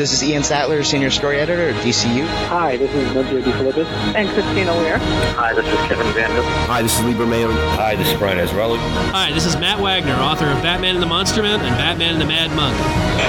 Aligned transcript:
This 0.00 0.14
is 0.14 0.24
Ian 0.24 0.42
Sattler, 0.42 0.82
Senior 0.82 1.10
Story 1.10 1.38
Editor 1.38 1.68
at 1.68 1.74
DCU. 1.84 2.26
Hi, 2.48 2.74
this 2.78 2.90
is 2.94 3.06
Nunzio 3.10 3.42
DeFilippis. 3.42 3.84
And 4.14 4.30
Christina 4.30 4.72
Weir. 4.78 4.96
Hi, 5.36 5.52
this 5.52 5.66
is 5.66 5.78
Kevin 5.88 6.10
Vandal. 6.14 6.42
Hi, 6.72 6.80
this 6.80 6.98
is 6.98 7.04
Libra 7.04 7.26
Mayo. 7.26 7.52
Hi, 7.76 7.96
this 7.96 8.08
is 8.08 8.18
Brian 8.18 8.38
Azzarello. 8.38 8.78
Hi, 9.12 9.30
this 9.30 9.44
is 9.44 9.56
Matt 9.56 9.78
Wagner, 9.78 10.14
author 10.14 10.46
of 10.46 10.62
Batman 10.62 10.94
and 10.94 11.02
the 11.02 11.06
Monster 11.06 11.42
Man 11.42 11.60
and 11.60 11.76
Batman 11.76 12.12
and 12.12 12.20
the 12.22 12.24
Mad 12.24 12.50
Monk. 12.56 12.74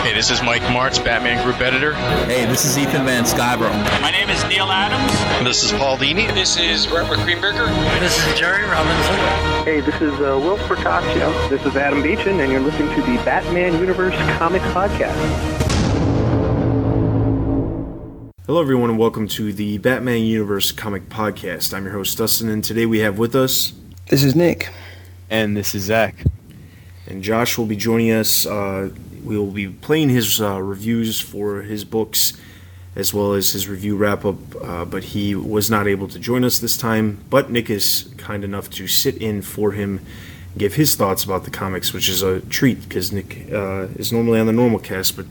Hey, 0.06 0.14
this 0.14 0.32
is 0.32 0.42
Mike 0.42 0.62
Marts, 0.72 0.98
Batman 0.98 1.44
Group 1.44 1.60
Editor. 1.60 1.94
Hey, 2.24 2.46
this 2.46 2.64
is 2.64 2.78
Ethan 2.78 3.04
Van 3.04 3.26
Sciver. 3.26 3.70
My 4.02 4.12
name 4.12 4.30
is 4.30 4.42
Neal 4.46 4.72
Adams. 4.72 5.12
This 5.46 5.66
is 5.66 5.74
Paul 5.74 5.98
Dini. 5.98 6.34
This 6.34 6.56
is 6.56 6.88
Robert 6.88 7.20
Greenberger. 7.20 7.68
This 8.00 8.18
is 8.18 8.40
Jerry 8.40 8.64
Robinson. 8.64 9.66
Hey, 9.66 9.82
this 9.82 9.96
is 9.96 10.14
uh, 10.22 10.40
Will 10.40 10.58
Furtaccio. 10.58 11.50
This 11.50 11.66
is 11.66 11.76
Adam 11.76 12.02
Beechen, 12.02 12.40
and 12.40 12.50
you're 12.50 12.62
listening 12.62 12.96
to 12.96 13.02
the 13.02 13.18
Batman 13.26 13.74
Universe 13.74 14.16
Comics 14.38 14.64
Podcast. 14.68 15.61
Hello, 18.52 18.60
everyone, 18.60 18.90
and 18.90 19.00
welcome 19.00 19.30
to 19.30 19.54
the 19.54 19.78
Batman 19.78 20.24
Universe 20.24 20.74
Comic 20.74 21.08
Podcast. 21.08 21.74
I'm 21.74 21.86
your 21.86 21.94
host, 21.94 22.18
Dustin, 22.18 22.50
and 22.50 22.62
today 22.62 22.86
we 22.86 23.00
have 23.00 23.18
with 23.18 23.34
us. 23.34 23.72
This 24.10 24.26
is 24.26 24.36
Nick. 24.36 24.68
And 25.30 25.56
this 25.56 25.74
is 25.74 25.84
Zach. 25.84 26.16
And 27.08 27.24
Josh 27.24 27.58
will 27.58 27.66
be 27.66 27.78
joining 27.78 28.12
us. 28.12 28.46
Uh, 28.46 28.90
we 29.24 29.38
will 29.38 29.52
be 29.52 29.70
playing 29.70 30.10
his 30.10 30.42
uh, 30.42 30.62
reviews 30.62 31.18
for 31.18 31.62
his 31.62 31.86
books 31.86 32.34
as 32.94 33.14
well 33.14 33.32
as 33.32 33.54
his 33.54 33.70
review 33.70 33.96
wrap 33.96 34.26
up, 34.26 34.36
uh, 34.62 34.84
but 34.84 35.06
he 35.06 35.34
was 35.34 35.72
not 35.72 35.88
able 35.88 36.10
to 36.10 36.20
join 36.20 36.44
us 36.44 36.60
this 36.60 36.76
time. 36.76 37.24
But 37.30 37.52
Nick 37.52 37.70
is 37.70 38.14
kind 38.18 38.44
enough 38.44 38.70
to 38.72 38.86
sit 38.86 39.16
in 39.16 39.44
for 39.44 39.72
him, 39.72 40.06
give 40.58 40.74
his 40.74 40.96
thoughts 40.96 41.24
about 41.24 41.46
the 41.46 41.52
comics, 41.52 41.94
which 41.94 42.10
is 42.10 42.22
a 42.22 42.42
treat 42.42 42.82
because 42.84 43.14
Nick 43.14 43.50
uh, 43.50 43.88
is 43.96 44.12
normally 44.12 44.42
on 44.42 44.46
the 44.46 44.52
normal 44.52 44.80
cast, 44.80 45.16
but 45.16 45.26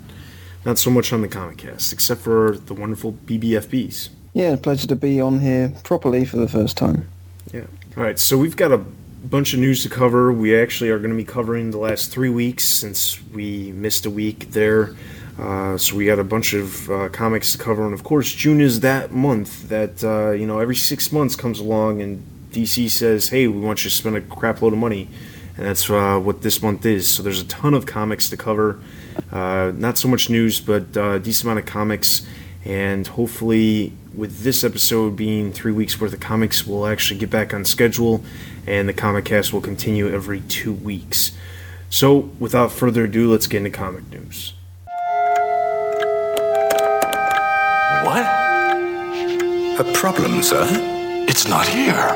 not 0.65 0.79
so 0.79 0.91
much 0.91 1.13
on 1.13 1.23
the 1.23 1.29
comic 1.29 1.59
cast, 1.59 1.93
except 1.93 2.21
for 2.21 2.57
the 2.57 2.75
wonderful 2.75 3.13
BBFBs. 3.13 4.11
Yeah, 4.33 4.57
pleasure 4.57 4.87
to 4.87 4.97
be 4.97 5.21
on 5.21 5.41
here 5.41 5.73
properly 5.83 6.25
for 6.25 6.37
the 6.37 6.49
first 6.49 6.77
time. 6.77 7.09
Yeah. 7.53 7.65
All 7.97 8.03
right, 8.05 8.19
so 8.19 8.39
we've 8.39 8.57
got 8.57 8.71
a 8.71 8.79
bunch 8.79 9.55
of 9.55 9.61
news 9.61 9.83
to 9.83 9.89
cover. 9.89 10.33
We 10.33 10.57
actually 10.57 10.91
are 10.91 10.99
going 10.99 11.11
to 11.11 11.17
be 11.17 11.25
covering 11.25 11.71
the 11.71 11.79
last 11.79 12.13
three 12.13 12.29
weeks 12.29 12.65
since 12.65 13.23
we 13.33 13.73
missed 13.73 14.07
a 14.07 14.11
week 14.11 14.51
there. 14.53 14.95
Uh, 15.39 15.77
so 15.79 15.97
we 15.97 16.05
got 16.05 16.19
a 16.19 16.25
bunch 16.25 16.53
of 16.53 16.91
uh, 16.91 17.09
comics 17.09 17.53
to 17.53 17.59
cover, 17.59 17.85
and 17.85 17.95
of 17.95 18.05
course, 18.05 18.33
June 18.33 18.61
is 18.61 18.81
that 18.81 19.11
month 19.11 19.69
that 19.69 20.05
uh, 20.05 20.33
you 20.33 20.47
know 20.47 20.59
every 20.59 20.77
six 20.77 21.11
months 21.13 21.35
comes 21.35 21.59
along, 21.59 22.03
and 22.03 22.23
DC 22.51 22.91
says, 22.91 23.31
"Hey, 23.31 23.47
we 23.47 23.59
want 23.59 23.83
you 23.83 23.91
to 23.91 23.97
spend 23.97 24.17
a 24.17 24.21
crap 24.21 24.61
load 24.61 24.75
of 24.75 24.79
money," 24.79 25.09
and 25.61 25.69
that's 25.69 25.91
uh, 25.91 26.19
what 26.19 26.41
this 26.41 26.63
month 26.63 26.87
is. 26.87 27.07
So 27.07 27.23
there's 27.23 27.43
a 27.43 27.45
ton 27.45 27.75
of 27.75 27.85
comics 27.85 28.31
to 28.31 28.37
cover. 28.39 28.81
Uh, 29.31 29.73
not 29.77 29.99
so 29.99 30.09
much 30.09 30.31
news, 30.31 30.59
but 30.59 30.97
a 30.97 31.21
decent 31.21 31.45
amount 31.45 31.59
of 31.59 31.67
comics, 31.67 32.27
and 32.65 33.07
hopefully, 33.07 33.93
with 34.15 34.41
this 34.41 34.65
episode 34.65 35.17
being 35.17 35.53
three 35.53 35.73
weeks 35.73 36.01
worth 36.01 36.15
of 36.15 36.21
comics, 36.21 36.67
we'll 36.67 36.87
actually 36.87 37.21
get 37.21 37.29
back 37.29 37.53
on 37.53 37.67
schedule, 37.67 38.25
and 38.67 38.89
the 38.89 38.95
comic 38.95 39.27
cast 39.27 39.53
will 39.53 39.61
continue 39.61 40.09
every 40.09 40.41
two 40.41 40.73
weeks. 40.73 41.33
So, 41.91 42.31
without 42.39 42.73
further 42.73 43.05
ado, 43.05 43.31
let's 43.31 43.47
get 43.47 43.59
into 43.59 43.71
comic 43.71 44.09
news. 44.09 44.55
What? 48.07 48.25
A 49.79 49.93
problem, 49.93 50.43
sir? 50.43 50.67
It's 51.29 51.47
not 51.47 51.69
here. 51.69 52.15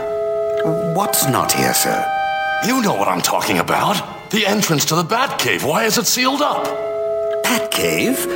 What's 0.94 1.28
not 1.28 1.52
here, 1.52 1.74
sir? 1.74 2.23
You 2.66 2.80
know 2.80 2.94
what 2.94 3.08
I'm 3.08 3.20
talking 3.20 3.58
about. 3.58 4.30
The 4.30 4.46
entrance 4.46 4.86
to 4.86 4.94
the 4.94 5.02
Batcave. 5.02 5.64
Why 5.68 5.84
is 5.84 5.98
it 5.98 6.06
sealed 6.06 6.40
up? 6.40 6.64
Batcave? 7.44 8.26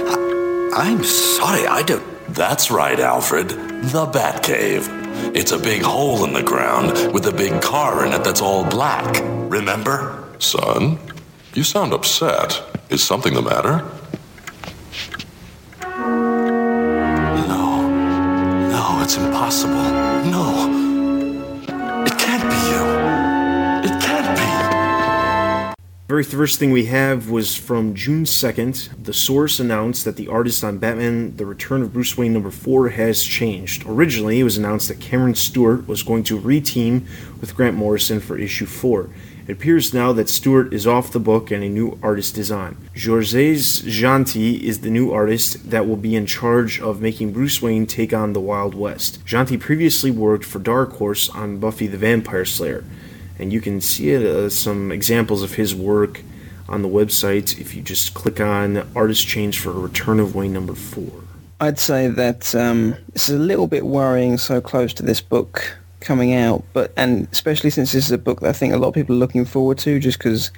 I- 0.75 0.89
am 0.89 1.03
sorry, 1.03 1.67
I 1.67 1.83
don't. 1.83 2.05
That's 2.35 2.71
right, 2.71 3.01
Alfred. 3.01 3.49
The 3.49 4.07
Batcave. 4.07 4.87
It's 5.35 5.53
a 5.53 5.59
big 5.59 5.83
hole 5.83 6.25
in 6.25 6.35
the 6.35 6.43
ground 6.43 7.13
with 7.13 7.27
a 7.27 7.33
big 7.33 7.63
car 7.63 8.05
in 8.05 8.13
it 8.13 8.23
that's 8.23 8.43
all 8.43 8.65
black. 8.65 9.21
Remember? 9.51 10.25
Son, 10.39 10.99
you 11.55 11.65
sound 11.65 11.95
upset. 11.95 12.63
Is 12.91 13.03
something 13.03 13.33
the 13.35 13.43
matter? 13.43 13.83
No. 17.49 17.89
No, 18.69 19.01
it's 19.03 19.17
impossible. 19.17 19.91
No. 20.31 20.88
Very 26.09 26.25
first 26.25 26.59
thing 26.59 26.71
we 26.71 26.87
have 26.87 27.29
was 27.29 27.55
from 27.55 27.95
June 27.95 28.25
2nd. 28.25 29.05
The 29.05 29.13
source 29.13 29.61
announced 29.61 30.07
that 30.07 30.17
the 30.17 30.29
artist 30.29 30.65
on 30.65 30.79
Batman 30.79 31.37
The 31.37 31.45
Return 31.45 31.83
of 31.83 31.93
Bruce 31.93 32.17
Wayne 32.17 32.33
number 32.33 32.51
4 32.51 32.89
has 32.89 33.23
changed. 33.23 33.85
Originally, 33.87 34.41
it 34.41 34.45
was 34.45 34.57
announced 34.57 34.89
that 34.89 35.01
Cameron 35.01 35.35
Stewart 35.35 35.87
was 35.87 36.03
going 36.03 36.25
to 36.25 36.41
reteam 36.41 37.07
with 37.43 37.55
Grant 37.55 37.77
Morrison 37.77 38.21
for 38.21 38.39
issue 38.39 38.65
4. 38.65 39.11
It 39.49 39.53
appears 39.53 39.93
now 39.93 40.15
that 40.15 40.31
Stewart 40.31 40.73
is 40.73 40.87
off 40.87 41.13
the 41.13 41.21
book 41.21 41.51
and 41.51 41.63
a 41.63 41.69
new 41.69 41.99
artist 42.03 42.39
is 42.39 42.51
on. 42.51 42.79
Georges 42.95 43.83
is 43.85 44.81
the 44.81 44.91
new 44.91 45.13
artist 45.13 45.71
that 45.71 45.87
will 45.87 45.97
be 45.97 46.17
in 46.17 46.25
charge 46.25 46.81
of 46.81 47.03
making 47.03 47.35
Bruce 47.35 47.61
Wayne 47.61 47.85
take 47.85 48.15
on 48.15 48.33
the 48.33 48.41
Wild 48.41 48.75
West. 48.75 49.23
Jeanty 49.27 49.59
previously 49.59 50.11
worked 50.11 50.47
for 50.47 50.59
Dark 50.59 50.95
Horse 50.95 51.29
on 51.29 51.59
Buffy 51.59 51.87
the 51.87 51.99
Vampire 51.99 52.47
Slayer, 52.47 52.83
and 53.39 53.53
you 53.53 53.61
can 53.61 53.81
see 53.81 54.15
uh, 54.17 54.49
some 54.49 54.93
examples 54.93 55.43
of 55.43 55.55
his 55.55 55.75
work 55.75 56.23
on 56.69 56.83
the 56.83 56.89
website 56.89 57.59
if 57.59 57.75
you 57.75 57.83
just 57.83 58.15
click 58.15 58.41
on 58.41 58.87
Artist 58.95 59.27
Change 59.27 59.59
for 59.59 59.73
Return 59.73 60.21
of 60.21 60.35
Wayne 60.35 60.53
number 60.53 60.75
4. 60.75 61.11
I'd 61.61 61.79
say 61.79 62.09
that 62.09 62.55
um, 62.55 62.95
this 63.13 63.29
is 63.29 63.35
a 63.35 63.39
little 63.39 63.67
bit 63.67 63.85
worrying 63.85 64.39
so 64.39 64.61
close 64.61 64.93
to 64.95 65.03
this 65.03 65.21
book 65.21 65.79
coming 66.01 66.33
out, 66.33 66.63
but 66.73 66.93
and 66.97 67.27
especially 67.33 67.71
since 67.71 67.93
this 67.93 68.05
is 68.05 68.13
a 68.13 68.19
book 68.19 68.41
that 68.41 68.51
I 68.51 68.53
think 68.53 68.75
a 68.75 68.77
lot 68.77 68.89
of 68.89 68.95
people 68.95 69.17
are 69.17 69.19
looking 69.19 69.45
forward 69.45 69.79
to, 69.79 69.99
just 69.99 70.19
because 70.19 70.53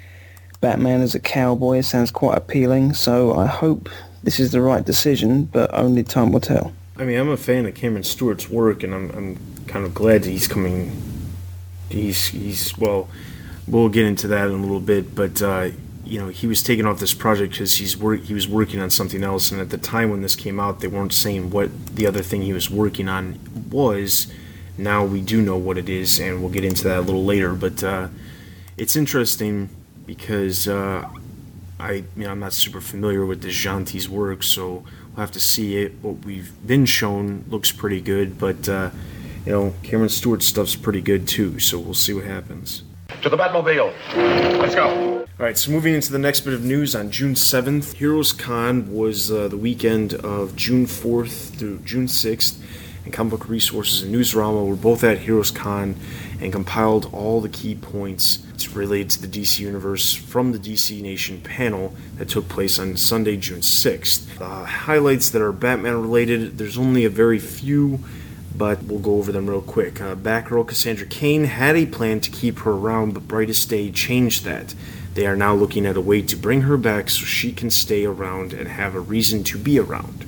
Batman 0.59 1.01
as 1.01 1.15
a 1.15 1.19
cowboy 1.19 1.81
sounds 1.81 2.11
quite 2.11 2.37
appealing. 2.37 2.93
So 2.93 3.33
I 3.33 3.47
hope 3.47 3.89
this 4.21 4.39
is 4.39 4.51
the 4.51 4.61
right 4.61 4.85
decision, 4.85 5.45
but 5.45 5.73
only 5.73 6.03
time 6.03 6.31
will 6.31 6.39
tell. 6.39 6.71
I 6.97 7.05
mean, 7.05 7.17
I'm 7.17 7.29
a 7.29 7.37
fan 7.37 7.65
of 7.65 7.73
Cameron 7.73 8.03
Stewart's 8.03 8.49
work, 8.49 8.83
and 8.83 8.93
I'm 8.93 9.09
I'm 9.11 9.37
kind 9.65 9.85
of 9.85 9.95
glad 9.95 10.23
that 10.23 10.29
he's 10.29 10.47
coming. 10.47 10.91
He's 11.91 12.27
he's 12.27 12.77
well, 12.77 13.09
we'll 13.67 13.89
get 13.89 14.05
into 14.05 14.27
that 14.27 14.47
in 14.47 14.53
a 14.53 14.61
little 14.61 14.79
bit, 14.79 15.15
but. 15.15 15.41
Uh, 15.41 15.69
you 16.03 16.19
know, 16.19 16.27
he 16.27 16.45
was 16.45 16.61
taking 16.61 16.85
off 16.85 16.99
this 16.99 17.13
project 17.13 17.53
because 17.53 17.75
he's 17.75 17.95
work 17.95 18.23
he 18.23 18.33
was 18.33 18.45
working 18.45 18.81
on 18.81 18.89
something 18.89 19.23
else, 19.23 19.49
and 19.49 19.61
at 19.61 19.69
the 19.69 19.77
time 19.77 20.09
when 20.09 20.21
this 20.21 20.35
came 20.35 20.59
out, 20.59 20.81
they 20.81 20.87
weren't 20.87 21.13
saying 21.13 21.51
what 21.51 21.69
the 21.95 22.05
other 22.05 22.21
thing 22.21 22.41
he 22.41 22.51
was 22.51 22.69
working 22.69 23.07
on 23.07 23.39
was 23.71 24.27
now 24.77 25.05
we 25.05 25.21
do 25.21 25.41
know 25.41 25.57
what 25.57 25.77
it 25.77 25.87
is, 25.87 26.19
and 26.19 26.41
we'll 26.41 26.51
get 26.51 26.65
into 26.65 26.83
that 26.83 26.97
a 26.97 27.01
little 27.01 27.23
later. 27.23 27.53
But 27.53 27.83
uh, 27.83 28.09
it's 28.77 28.95
interesting 28.95 29.69
because 30.05 30.67
uh, 30.67 31.07
I, 31.79 31.91
you 31.91 32.05
know, 32.17 32.31
I'm 32.31 32.39
not 32.39 32.53
super 32.53 32.81
familiar 32.81 33.25
with 33.25 33.41
the 33.41 33.49
Jeanty's 33.49 34.09
work, 34.09 34.43
so 34.43 34.83
we'll 35.15 35.21
have 35.21 35.31
to 35.31 35.39
see 35.39 35.77
it. 35.77 35.93
What 36.01 36.25
we've 36.25 36.51
been 36.65 36.85
shown 36.85 37.45
looks 37.49 37.71
pretty 37.71 38.01
good, 38.01 38.37
but 38.37 38.67
uh, 38.67 38.89
you 39.45 39.51
know, 39.51 39.73
Cameron 39.83 40.09
Stewart's 40.09 40.45
stuff's 40.45 40.75
pretty 40.75 41.01
good 41.01 41.27
too. 41.27 41.59
So 41.59 41.79
we'll 41.79 41.93
see 41.93 42.13
what 42.13 42.25
happens. 42.25 42.83
To 43.21 43.29
the 43.29 43.37
Batmobile. 43.37 43.93
Let's 44.59 44.75
go. 44.75 45.19
All 45.39 45.45
right, 45.45 45.57
so 45.57 45.71
moving 45.71 45.93
into 45.95 46.11
the 46.11 46.19
next 46.19 46.41
bit 46.41 46.53
of 46.53 46.63
news 46.63 46.95
on 46.95 47.09
June 47.09 47.33
7th, 47.33 47.93
Heroes 47.93 48.31
Con 48.31 48.93
was 48.93 49.31
uh, 49.31 49.47
the 49.47 49.57
weekend 49.57 50.13
of 50.13 50.55
June 50.55 50.85
4th 50.85 51.55
through 51.55 51.79
June 51.79 52.05
6th 52.05 52.61
and 53.03 53.13
Comic 53.13 53.31
Book 53.31 53.49
Resources 53.49 54.03
and 54.03 54.13
Newsarama 54.13 54.65
were 54.65 54.75
both 54.75 55.03
at 55.03 55.19
Heroes 55.19 55.51
Con 55.51 55.95
and 56.39 56.51
compiled 56.51 57.09
all 57.13 57.41
the 57.41 57.49
key 57.49 57.75
points 57.75 58.45
related 58.73 59.09
to 59.09 59.21
the 59.21 59.27
DC 59.27 59.59
Universe 59.59 60.13
from 60.13 60.51
the 60.51 60.59
DC 60.59 61.01
Nation 61.01 61.41
panel 61.41 61.93
that 62.17 62.29
took 62.29 62.47
place 62.47 62.79
on 62.79 62.95
Sunday, 62.95 63.37
June 63.37 63.59
6th. 63.59 64.37
The 64.37 64.45
highlights 64.45 65.29
that 65.31 65.41
are 65.41 65.51
Batman 65.51 66.01
related, 66.01 66.57
there's 66.57 66.77
only 66.77 67.05
a 67.05 67.09
very 67.09 67.39
few, 67.39 67.99
but 68.55 68.83
we'll 68.83 68.99
go 68.99 69.15
over 69.15 69.31
them 69.31 69.49
real 69.49 69.61
quick. 69.61 70.01
Uh, 70.01 70.15
Batgirl 70.15 70.67
Cassandra 70.67 71.07
Cain 71.07 71.45
had 71.45 71.75
a 71.75 71.85
plan 71.85 72.19
to 72.21 72.29
keep 72.29 72.59
her 72.59 72.71
around, 72.71 73.13
but 73.13 73.27
Brightest 73.27 73.69
Day 73.69 73.91
changed 73.91 74.43
that. 74.45 74.75
They 75.13 75.25
are 75.25 75.35
now 75.35 75.53
looking 75.53 75.85
at 75.85 75.97
a 75.97 76.01
way 76.01 76.21
to 76.21 76.35
bring 76.35 76.61
her 76.61 76.77
back 76.77 77.09
so 77.09 77.25
she 77.25 77.51
can 77.51 77.69
stay 77.69 78.05
around 78.05 78.53
and 78.53 78.67
have 78.67 78.95
a 78.95 78.99
reason 78.99 79.43
to 79.45 79.57
be 79.57 79.77
around. 79.77 80.25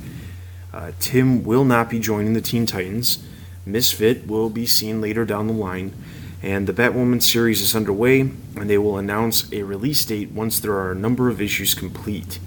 Uh, 0.74 0.92
Tim 1.00 1.44
will 1.44 1.64
not 1.64 1.90
be 1.90 2.00
joining 2.00 2.34
the 2.34 2.42
Teen 2.42 2.66
Titans. 2.66 3.24
Misfit 3.66 4.28
will 4.28 4.50
be 4.50 4.66
seen 4.66 5.00
later 5.00 5.24
down 5.24 5.48
the 5.48 5.54
line. 5.54 5.94
And 6.42 6.68
the 6.68 6.74
Batwoman 6.74 7.24
series 7.24 7.62
is 7.62 7.76
underway, 7.76 8.20
and 8.20 8.70
they 8.70 8.78
will 8.78 8.98
announce 8.98 9.50
a 9.54 9.64
release 9.64 10.04
date 10.04 10.32
once 10.32 10.60
there 10.60 10.74
are 10.74 10.92
a 10.92 10.96
number 10.96 11.30
of 11.30 11.40
issues 11.40 11.74
complete. 11.74 12.40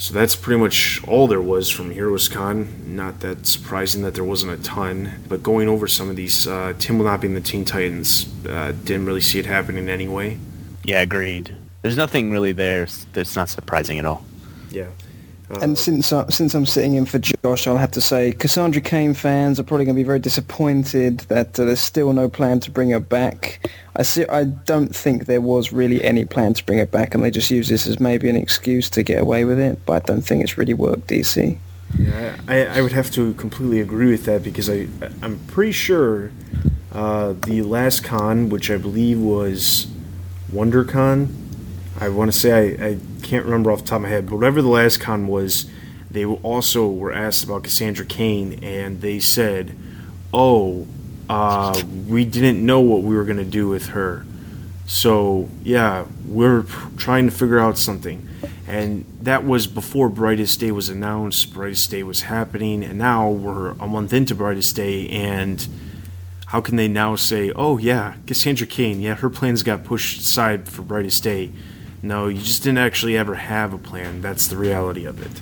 So 0.00 0.14
that's 0.14 0.34
pretty 0.34 0.58
much 0.58 1.06
all 1.06 1.26
there 1.26 1.42
was 1.42 1.68
from 1.68 1.90
Heroes 1.90 2.26
Con. 2.26 2.96
Not 2.96 3.20
that 3.20 3.46
surprising 3.46 4.00
that 4.00 4.14
there 4.14 4.24
wasn't 4.24 4.58
a 4.58 4.62
ton, 4.62 5.22
but 5.28 5.42
going 5.42 5.68
over 5.68 5.86
some 5.86 6.08
of 6.08 6.16
these, 6.16 6.46
uh, 6.48 6.72
Tim 6.78 6.96
will 6.96 7.04
not 7.04 7.20
be 7.20 7.26
in 7.26 7.34
the 7.34 7.40
Teen 7.42 7.66
Titans. 7.66 8.26
Uh, 8.48 8.72
didn't 8.72 9.04
really 9.04 9.20
see 9.20 9.38
it 9.38 9.44
happening 9.44 9.90
anyway. 9.90 10.38
Yeah, 10.84 11.02
agreed. 11.02 11.54
There's 11.82 11.98
nothing 11.98 12.30
really 12.30 12.52
there 12.52 12.88
that's 13.12 13.36
not 13.36 13.50
surprising 13.50 13.98
at 13.98 14.06
all. 14.06 14.24
Yeah. 14.70 14.86
Uh, 15.50 15.58
and 15.60 15.78
since 15.78 16.12
I, 16.12 16.28
since 16.28 16.54
I'm 16.54 16.66
sitting 16.66 16.94
in 16.94 17.06
for 17.06 17.18
Josh, 17.18 17.66
I'll 17.66 17.76
have 17.76 17.90
to 17.92 18.00
say 18.00 18.32
Cassandra 18.32 18.80
Cain 18.80 19.14
fans 19.14 19.58
are 19.58 19.64
probably 19.64 19.84
going 19.84 19.96
to 19.96 20.00
be 20.00 20.06
very 20.06 20.20
disappointed 20.20 21.20
that 21.20 21.58
uh, 21.58 21.64
there's 21.64 21.80
still 21.80 22.12
no 22.12 22.28
plan 22.28 22.60
to 22.60 22.70
bring 22.70 22.90
her 22.90 23.00
back. 23.00 23.68
I 23.96 24.02
see. 24.02 24.26
I 24.26 24.44
don't 24.44 24.94
think 24.94 25.26
there 25.26 25.40
was 25.40 25.72
really 25.72 26.02
any 26.04 26.24
plan 26.24 26.54
to 26.54 26.64
bring 26.64 26.78
her 26.78 26.86
back, 26.86 27.14
and 27.14 27.24
they 27.24 27.30
just 27.30 27.50
use 27.50 27.68
this 27.68 27.86
as 27.86 27.98
maybe 27.98 28.28
an 28.28 28.36
excuse 28.36 28.88
to 28.90 29.02
get 29.02 29.20
away 29.20 29.44
with 29.44 29.58
it. 29.58 29.84
But 29.86 30.04
I 30.04 30.06
don't 30.06 30.22
think 30.22 30.44
it's 30.44 30.56
really 30.56 30.74
worked, 30.74 31.08
DC. 31.08 31.58
Yeah, 31.98 32.36
I, 32.46 32.66
I 32.66 32.80
would 32.82 32.92
have 32.92 33.10
to 33.12 33.34
completely 33.34 33.80
agree 33.80 34.10
with 34.12 34.24
that 34.26 34.44
because 34.44 34.70
I 34.70 34.86
I'm 35.22 35.40
pretty 35.48 35.72
sure 35.72 36.30
uh, 36.92 37.34
the 37.44 37.62
last 37.62 38.04
con, 38.04 38.48
which 38.48 38.70
I 38.70 38.76
believe 38.76 39.18
was 39.18 39.86
WonderCon, 40.52 41.39
I 42.00 42.08
want 42.08 42.32
to 42.32 42.38
say 42.38 42.78
I, 42.78 42.86
I 42.88 42.98
can't 43.22 43.44
remember 43.44 43.70
off 43.70 43.80
the 43.82 43.88
top 43.88 43.96
of 43.96 44.02
my 44.02 44.08
head, 44.08 44.26
but 44.26 44.36
whatever 44.36 44.62
the 44.62 44.68
last 44.68 45.00
con 45.00 45.28
was, 45.28 45.66
they 46.10 46.24
also 46.24 46.88
were 46.88 47.12
asked 47.12 47.44
about 47.44 47.64
Cassandra 47.64 48.06
Cain, 48.06 48.58
and 48.64 49.02
they 49.02 49.20
said, 49.20 49.76
"Oh, 50.32 50.86
uh, 51.28 51.80
we 52.08 52.24
didn't 52.24 52.64
know 52.64 52.80
what 52.80 53.02
we 53.02 53.14
were 53.14 53.24
going 53.24 53.36
to 53.36 53.44
do 53.44 53.68
with 53.68 53.88
her, 53.88 54.24
so 54.86 55.50
yeah, 55.62 56.06
we're 56.26 56.64
trying 56.96 57.26
to 57.26 57.32
figure 57.32 57.58
out 57.58 57.76
something." 57.76 58.26
And 58.66 59.04
that 59.20 59.44
was 59.44 59.66
before 59.66 60.08
Brightest 60.08 60.58
Day 60.58 60.70
was 60.70 60.88
announced. 60.88 61.52
Brightest 61.52 61.90
Day 61.90 62.02
was 62.02 62.22
happening, 62.22 62.82
and 62.82 62.98
now 62.98 63.28
we're 63.28 63.72
a 63.72 63.86
month 63.86 64.14
into 64.14 64.34
Brightest 64.34 64.74
Day, 64.74 65.06
and 65.08 65.66
how 66.46 66.62
can 66.62 66.76
they 66.76 66.88
now 66.88 67.14
say, 67.14 67.52
"Oh 67.54 67.76
yeah, 67.76 68.14
Cassandra 68.26 68.66
Cain, 68.66 69.00
yeah, 69.00 69.16
her 69.16 69.28
plans 69.28 69.62
got 69.62 69.84
pushed 69.84 70.22
aside 70.22 70.66
for 70.66 70.80
Brightest 70.80 71.22
Day"? 71.22 71.52
No, 72.02 72.28
you 72.28 72.40
just 72.40 72.62
didn't 72.62 72.78
actually 72.78 73.16
ever 73.16 73.34
have 73.34 73.72
a 73.72 73.78
plan. 73.78 74.22
That's 74.22 74.46
the 74.46 74.56
reality 74.56 75.04
of 75.04 75.20
it. 75.22 75.40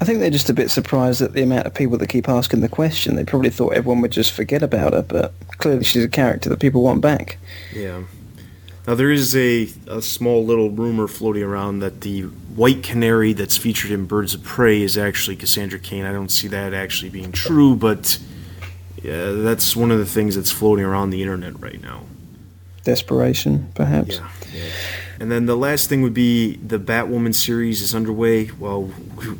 I 0.00 0.04
think 0.04 0.18
they're 0.18 0.30
just 0.30 0.50
a 0.50 0.54
bit 0.54 0.70
surprised 0.70 1.22
at 1.22 1.32
the 1.32 1.42
amount 1.42 1.66
of 1.66 1.74
people 1.74 1.96
that 1.98 2.08
keep 2.08 2.28
asking 2.28 2.60
the 2.60 2.68
question. 2.68 3.14
They 3.14 3.24
probably 3.24 3.50
thought 3.50 3.74
everyone 3.74 4.00
would 4.02 4.10
just 4.10 4.32
forget 4.32 4.62
about 4.62 4.94
her, 4.94 5.02
but 5.02 5.32
clearly 5.58 5.84
she's 5.84 6.04
a 6.04 6.08
character 6.08 6.48
that 6.48 6.58
people 6.58 6.82
want 6.82 7.00
back. 7.00 7.38
Yeah. 7.72 8.02
Now 8.86 8.96
there 8.96 9.12
is 9.12 9.36
a, 9.36 9.68
a 9.86 10.02
small 10.02 10.44
little 10.44 10.70
rumor 10.70 11.06
floating 11.06 11.44
around 11.44 11.80
that 11.80 12.00
the 12.00 12.22
white 12.22 12.82
canary 12.82 13.32
that's 13.32 13.56
featured 13.56 13.92
in 13.92 14.06
Birds 14.06 14.34
of 14.34 14.42
Prey 14.42 14.82
is 14.82 14.98
actually 14.98 15.36
Cassandra 15.36 15.78
Cain. 15.78 16.04
I 16.04 16.12
don't 16.12 16.30
see 16.30 16.48
that 16.48 16.74
actually 16.74 17.10
being 17.10 17.30
true, 17.30 17.76
but 17.76 18.18
yeah, 19.02 19.30
that's 19.30 19.76
one 19.76 19.92
of 19.92 19.98
the 19.98 20.06
things 20.06 20.34
that's 20.34 20.50
floating 20.50 20.84
around 20.84 21.10
the 21.10 21.22
internet 21.22 21.60
right 21.60 21.80
now. 21.80 22.02
Desperation, 22.82 23.70
perhaps. 23.76 24.16
Yeah. 24.16 24.28
yeah. 24.52 24.70
And 25.22 25.30
then 25.30 25.46
the 25.46 25.54
last 25.54 25.88
thing 25.88 26.02
would 26.02 26.14
be 26.14 26.56
the 26.56 26.80
Batwoman 26.80 27.32
series 27.32 27.80
is 27.80 27.94
underway. 27.94 28.50
Well, 28.58 28.90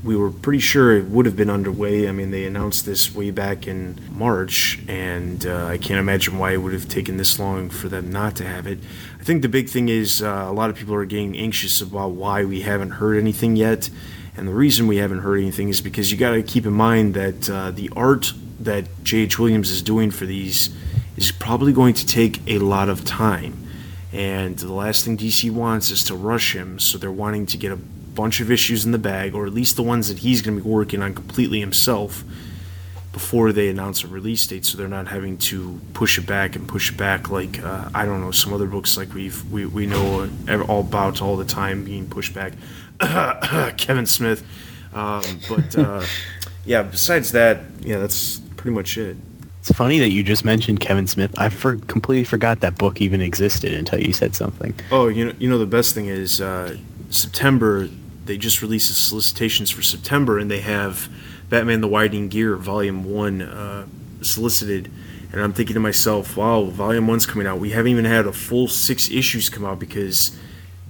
we 0.05 0.15
were 0.15 0.31
pretty 0.31 0.61
sure 0.61 0.97
it 0.97 1.07
would 1.07 1.27
have 1.27 1.35
been 1.35 1.51
underway. 1.51 2.09
I 2.09 2.13
mean, 2.13 2.31
they 2.31 2.45
announced 2.45 2.87
this 2.87 3.13
way 3.13 3.33
back 3.33 3.67
in 3.67 3.99
March, 4.13 4.79
and 4.87 5.45
uh, 5.45 5.67
I 5.67 5.79
can't 5.79 5.99
imagine 5.99 6.39
why 6.39 6.53
it 6.53 6.59
would 6.59 6.73
have 6.73 6.89
taken 6.89 7.17
this 7.17 7.41
long 7.41 7.69
for 7.69 7.89
them 7.89 8.13
not 8.13 8.37
to 8.37 8.45
have 8.45 8.69
it. 8.69 8.79
I 9.19 9.25
think 9.25 9.43
the 9.43 9.49
big 9.49 9.69
thing 9.69 9.89
is 9.89 10.23
uh, 10.23 10.45
a 10.49 10.53
lot 10.53 10.71
of 10.71 10.77
people 10.77 10.95
are 10.95 11.05
getting 11.05 11.37
anxious 11.37 11.81
about 11.81 12.13
why 12.13 12.45
we 12.45 12.61
haven't 12.61 12.91
heard 12.91 13.19
anything 13.19 13.57
yet. 13.57 13.91
And 14.37 14.47
the 14.47 14.55
reason 14.55 14.87
we 14.87 14.99
haven't 14.99 15.23
heard 15.23 15.41
anything 15.41 15.69
is 15.69 15.81
because 15.81 16.13
you 16.13 16.17
got 16.17 16.31
to 16.31 16.45
keep 16.45 16.65
in 16.65 16.75
mind 16.75 17.15
that 17.15 17.51
uh, 17.51 17.73
the 17.73 17.91
art 17.97 18.33
that 18.61 18.85
J.H. 19.03 19.37
Williams 19.41 19.69
is 19.73 19.83
doing 19.83 20.13
for 20.13 20.27
these 20.27 20.71
is 21.17 21.33
probably 21.33 21.73
going 21.73 21.95
to 21.95 22.07
take 22.07 22.41
a 22.47 22.59
lot 22.59 22.89
of 22.89 23.05
time. 23.05 23.62
And 24.13 24.59
the 24.59 24.73
last 24.73 25.05
thing 25.05 25.17
DC 25.17 25.51
wants 25.51 25.91
is 25.91 26.05
to 26.05 26.15
rush 26.15 26.55
him, 26.55 26.79
so 26.79 26.99
they're 26.99 27.11
wanting 27.11 27.47
to 27.47 27.57
get 27.57 27.73
a 27.73 27.77
bunch 27.77 28.41
of 28.41 28.51
issues 28.51 28.85
in 28.85 28.93
the 28.93 28.99
bag, 28.99 29.35
or 29.35 29.47
at 29.47 29.55
least 29.55 29.77
the 29.77 29.83
ones 29.83 30.09
that 30.09 30.19
he's 30.19 30.43
going 30.43 30.57
to 30.57 30.63
be 30.63 30.69
working 30.69 31.03
on 31.03 31.15
completely 31.15 31.61
himself 31.61 32.25
before 33.13 33.53
they 33.53 33.69
announce 33.69 34.05
a 34.05 34.07
release 34.07 34.47
date, 34.47 34.65
so 34.65 34.77
they're 34.77 34.89
not 34.89 35.07
having 35.07 35.37
to 35.37 35.79
push 35.93 36.19
it 36.19 36.27
back 36.27 36.57
and 36.57 36.67
push 36.67 36.91
it 36.91 36.97
back 36.97 37.31
like 37.31 37.63
uh, 37.63 37.89
I 37.95 38.07
don't 38.07 38.23
know 38.23 38.31
some 38.31 38.55
other 38.55 38.67
books 38.67 38.97
like 38.97 39.13
we've 39.13 39.51
we, 39.51 39.67
we 39.67 39.87
know 39.87 40.29
all 40.69 40.81
about 40.81 41.21
all 41.21 41.37
the 41.37 41.45
time 41.45 41.85
being 41.85 42.09
pushed 42.09 42.35
back. 42.35 42.55
Kevin 43.77 44.07
Smith, 44.07 44.43
um, 44.95 45.23
but 45.49 45.79
uh, 45.79 46.03
yeah. 46.65 46.83
Besides 46.83 47.33
that, 47.33 47.61
yeah, 47.81 47.99
that's 47.99 48.39
pretty 48.57 48.75
much 48.75 48.97
it. 48.97 49.17
It's 49.63 49.71
funny 49.71 50.01
that 50.01 50.11
you 50.11 50.25
just 50.25 50.45
mentioned 50.45 50.81
Kevin 50.81 51.07
Smith. 51.07 51.33
I 51.39 51.49
for, 51.49 51.77
completely 51.77 52.25
forgot 52.25 52.59
that 52.63 52.77
book 52.77 53.01
even 53.01 53.21
existed 53.21 53.73
until 53.73 54.01
you 54.01 54.13
said 54.13 54.35
something. 54.35 54.75
Oh, 54.91 55.07
you 55.07 55.27
know, 55.27 55.33
you 55.39 55.49
know 55.49 55.57
the 55.57 55.67
best 55.67 55.95
thing 55.95 56.07
is 56.07 56.41
uh, 56.41 56.77
September. 57.11 57.89
They 58.25 58.37
just 58.37 58.61
released 58.61 58.89
the 58.89 58.95
solicitations 58.95 59.71
for 59.71 59.81
September, 59.81 60.41
and 60.41 60.51
they 60.51 60.59
have 60.63 61.09
Batman: 61.49 61.81
The 61.81 61.87
Widening 61.87 62.29
Gyre 62.29 62.57
Volume 62.57 63.05
One 63.05 63.41
uh, 63.41 63.87
solicited. 64.21 64.91
And 65.31 65.41
I'm 65.41 65.53
thinking 65.53 65.75
to 65.75 65.81
myself, 65.81 66.37
wow, 66.37 66.65
Volume 66.65 67.07
One's 67.07 67.25
coming 67.25 67.47
out. 67.47 67.61
We 67.61 67.71
haven't 67.71 67.93
even 67.93 68.05
had 68.05 68.27
a 68.27 68.33
full 68.33 68.67
six 68.67 69.13
issues 69.13 69.49
come 69.49 69.65
out 69.65 69.79
because 69.79 70.37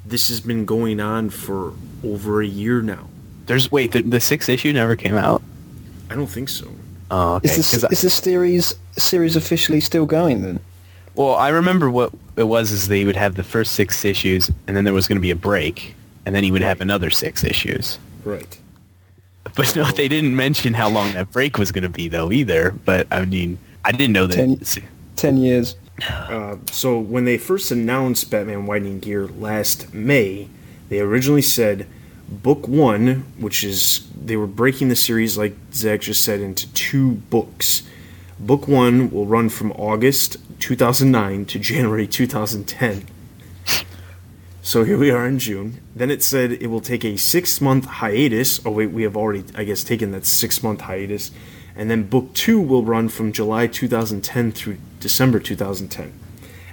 this 0.06 0.30
has 0.30 0.40
been 0.40 0.64
going 0.64 0.98
on 0.98 1.28
for 1.28 1.75
over 2.02 2.40
a 2.40 2.46
year 2.46 2.80
now. 2.80 3.10
There's 3.44 3.70
wait, 3.70 3.92
the, 3.92 4.00
the 4.00 4.18
sixth 4.18 4.48
issue 4.48 4.72
never 4.72 4.96
came 4.96 5.14
out. 5.14 5.42
I 6.08 6.14
don't 6.14 6.26
think 6.26 6.48
so. 6.48 6.68
Oh, 7.12 7.35
okay. 7.35 7.50
Is 7.50 7.56
this, 7.56 7.85
is 7.93 8.00
this 8.00 8.14
series 8.14 8.75
series 8.97 9.37
officially 9.37 9.81
still 9.81 10.06
going 10.06 10.41
then? 10.41 10.61
Well, 11.14 11.35
I 11.35 11.50
remember 11.50 11.91
what 11.91 12.11
it 12.37 12.44
was 12.44 12.73
is 12.73 12.88
they 12.88 13.05
would 13.05 13.17
have 13.17 13.35
the 13.35 13.44
first 13.44 13.75
six 13.75 14.03
issues, 14.03 14.50
and 14.67 14.75
then 14.75 14.85
there 14.85 14.94
was 14.94 15.06
going 15.06 15.19
to 15.19 15.23
be 15.23 15.31
a 15.31 15.37
break, 15.37 15.94
and 16.25 16.35
then 16.35 16.43
he 16.43 16.50
would 16.50 16.62
have 16.62 16.81
another 16.81 17.11
six 17.11 17.44
issues. 17.44 17.99
Right. 18.25 18.59
But 19.55 19.76
no, 19.76 19.85
they 19.85 20.09
didn't 20.09 20.35
mention 20.35 20.73
how 20.73 20.88
long 20.88 21.12
that 21.12 21.31
break 21.31 21.59
was 21.59 21.70
going 21.70 21.82
to 21.82 21.91
be, 21.91 22.09
though, 22.09 22.32
either. 22.32 22.70
But 22.70 23.06
I 23.11 23.26
mean, 23.26 23.59
I 23.85 23.93
didn't 23.93 24.12
know 24.12 24.26
that. 24.26 24.37
Ten, 24.37 24.61
ten 25.17 25.37
years. 25.37 25.76
Uh, 26.03 26.56
so 26.70 26.99
when 26.99 27.26
they 27.26 27.37
first 27.37 27.70
announced 27.70 28.29
Batman 28.31 28.67
Widening 28.67 29.00
Gyre 29.00 29.26
last 29.26 29.93
May, 29.93 30.49
they 30.88 30.99
originally 30.99 31.43
said 31.43 31.87
book 32.32 32.67
one, 32.67 33.26
which 33.38 33.62
is 33.62 34.06
they 34.14 34.37
were 34.37 34.47
breaking 34.47 34.88
the 34.88 34.97
series, 34.97 35.37
like 35.37 35.54
Zach 35.73 36.00
just 36.00 36.25
said, 36.25 36.40
into 36.40 36.73
two 36.73 37.12
books. 37.12 37.83
Book 38.40 38.66
one 38.66 39.11
will 39.11 39.26
run 39.26 39.49
from 39.49 39.73
August 39.73 40.37
2009 40.61 41.45
to 41.47 41.59
January 41.59 42.06
2010. 42.06 43.06
So 44.64 44.85
here 44.85 44.97
we 44.97 45.11
are 45.11 45.26
in 45.26 45.38
June. 45.38 45.80
Then 45.95 46.11
it 46.11 46.23
said 46.23 46.52
it 46.52 46.68
will 46.68 46.80
take 46.80 47.04
a 47.04 47.16
six 47.16 47.61
month 47.61 47.85
hiatus. 47.85 48.64
Oh, 48.64 48.71
wait, 48.71 48.92
we 48.92 49.02
have 49.02 49.16
already, 49.16 49.45
I 49.56 49.64
guess, 49.64 49.85
taken 49.85 50.12
that 50.12 50.25
six 50.25 50.62
month 50.62 50.83
hiatus. 50.83 51.30
And 51.75 51.90
then 51.90 52.04
book 52.04 52.33
two 52.35 52.61
will 52.61 52.85
run 52.85 53.09
from 53.09 53.33
July 53.33 53.66
2010 53.66 54.52
through 54.52 54.78
December 55.00 55.40
2010. 55.40 56.12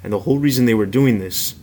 And 0.04 0.14
the 0.14 0.20
whole 0.20 0.40
reason 0.40 0.66
they 0.66 0.74
were 0.74 0.86
doing 0.86 1.20
this 1.20 1.56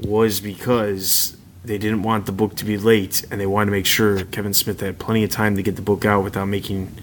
was 0.00 0.40
because 0.40 1.37
they 1.68 1.78
didn't 1.78 2.02
want 2.02 2.26
the 2.26 2.32
book 2.32 2.56
to 2.56 2.64
be 2.64 2.76
late, 2.76 3.24
and 3.30 3.40
they 3.40 3.46
wanted 3.46 3.66
to 3.66 3.72
make 3.72 3.86
sure 3.86 4.24
Kevin 4.24 4.54
Smith 4.54 4.80
had 4.80 4.98
plenty 4.98 5.22
of 5.22 5.30
time 5.30 5.54
to 5.56 5.62
get 5.62 5.76
the 5.76 5.82
book 5.82 6.04
out 6.04 6.24
without 6.24 6.46
making 6.46 6.94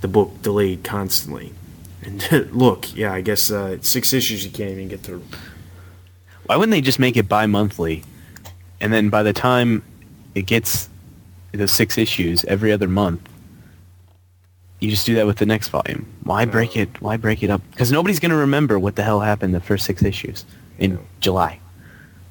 the 0.00 0.08
book 0.08 0.40
delayed 0.40 0.84
constantly. 0.84 1.52
And 2.02 2.30
look, 2.52 2.94
yeah, 2.96 3.12
I 3.12 3.20
guess 3.20 3.50
uh, 3.50 3.78
six 3.82 4.12
issues 4.12 4.44
you 4.44 4.50
can't 4.50 4.70
even 4.70 4.88
get 4.88 5.00
through. 5.00 5.22
Why 6.46 6.56
wouldn't 6.56 6.72
they 6.72 6.80
just 6.80 6.98
make 6.98 7.16
it 7.16 7.28
bi-monthly, 7.28 8.04
and 8.80 8.92
then 8.92 9.10
by 9.10 9.22
the 9.22 9.32
time 9.32 9.82
it 10.34 10.42
gets 10.46 10.88
the 11.52 11.68
six 11.68 11.98
issues 11.98 12.44
every 12.44 12.72
other 12.72 12.88
month, 12.88 13.28
you 14.80 14.90
just 14.90 15.06
do 15.06 15.14
that 15.14 15.26
with 15.26 15.38
the 15.38 15.46
next 15.46 15.68
volume. 15.68 16.06
Why 16.24 16.44
break 16.44 16.76
it? 16.76 17.00
Why 17.00 17.16
break 17.16 17.42
it 17.42 17.50
up? 17.50 17.62
Because 17.70 17.90
nobody's 17.90 18.20
going 18.20 18.30
to 18.30 18.36
remember 18.36 18.78
what 18.78 18.96
the 18.96 19.02
hell 19.02 19.20
happened 19.20 19.54
the 19.54 19.60
first 19.60 19.86
six 19.86 20.02
issues 20.02 20.44
in 20.78 20.98
July. 21.20 21.58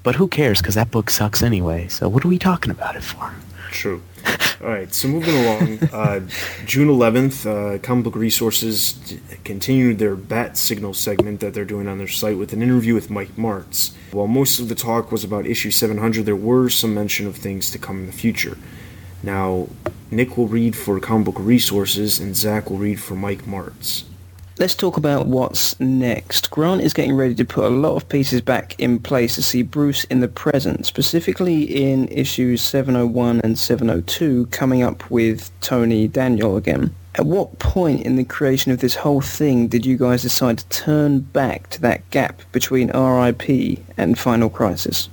But 0.03 0.15
who 0.15 0.27
cares? 0.27 0.61
Because 0.61 0.75
that 0.75 0.91
book 0.91 1.09
sucks 1.09 1.41
anyway. 1.41 1.87
So 1.87 2.09
what 2.09 2.23
are 2.25 2.27
we 2.27 2.37
talking 2.37 2.71
about 2.71 2.95
it 2.95 3.03
for? 3.03 3.33
True. 3.71 4.03
All 4.61 4.67
right. 4.69 4.93
So 4.93 5.07
moving 5.07 5.35
along, 5.35 5.79
uh, 5.91 6.19
June 6.65 6.89
11th, 6.89 7.45
uh, 7.45 7.79
Comic 7.79 8.03
Book 8.03 8.15
Resources 8.15 9.17
continued 9.43 9.99
their 9.99 10.15
Bat 10.15 10.57
Signal 10.57 10.93
segment 10.93 11.39
that 11.39 11.53
they're 11.53 11.65
doing 11.65 11.87
on 11.87 11.97
their 11.97 12.07
site 12.07 12.37
with 12.37 12.53
an 12.53 12.61
interview 12.61 12.93
with 12.93 13.09
Mike 13.09 13.37
Marts. 13.37 13.93
While 14.11 14.27
most 14.27 14.59
of 14.59 14.69
the 14.69 14.75
talk 14.75 15.11
was 15.11 15.23
about 15.23 15.45
issue 15.45 15.71
700, 15.71 16.25
there 16.25 16.35
were 16.35 16.69
some 16.69 16.93
mention 16.93 17.25
of 17.25 17.35
things 17.35 17.71
to 17.71 17.77
come 17.77 17.99
in 17.99 18.05
the 18.05 18.11
future. 18.11 18.57
Now, 19.23 19.69
Nick 20.11 20.37
will 20.37 20.47
read 20.47 20.75
for 20.75 20.99
Comic 20.99 21.25
Book 21.25 21.39
Resources, 21.39 22.19
and 22.19 22.35
Zach 22.35 22.69
will 22.69 22.77
read 22.77 22.99
for 22.99 23.15
Mike 23.15 23.47
Marts. 23.47 24.03
Let's 24.59 24.75
talk 24.75 24.97
about 24.97 25.25
what's 25.25 25.79
next. 25.79 26.51
Grant 26.51 26.81
is 26.81 26.93
getting 26.93 27.15
ready 27.15 27.33
to 27.33 27.43
put 27.43 27.65
a 27.65 27.75
lot 27.75 27.95
of 27.95 28.07
pieces 28.07 28.39
back 28.39 28.79
in 28.79 28.99
place 28.99 29.33
to 29.33 29.41
see 29.41 29.63
Bruce 29.63 30.03
in 30.05 30.19
the 30.19 30.27
present, 30.27 30.85
specifically 30.85 31.63
in 31.63 32.07
issues 32.09 32.61
701 32.61 33.41
and 33.43 33.57
702, 33.57 34.45
coming 34.51 34.83
up 34.83 35.09
with 35.09 35.49
Tony 35.61 36.07
Daniel 36.07 36.55
again. 36.55 36.93
At 37.15 37.25
what 37.25 37.57
point 37.57 38.05
in 38.05 38.15
the 38.15 38.23
creation 38.23 38.71
of 38.71 38.79
this 38.79 38.93
whole 38.93 39.21
thing 39.21 39.69
did 39.69 39.87
you 39.87 39.97
guys 39.97 40.21
decide 40.21 40.59
to 40.59 40.69
turn 40.69 41.21
back 41.21 41.71
to 41.71 41.81
that 41.81 42.07
gap 42.11 42.43
between 42.51 42.91
RIP 42.91 43.79
and 43.97 44.19
Final 44.19 44.51
Crisis? 44.51 45.09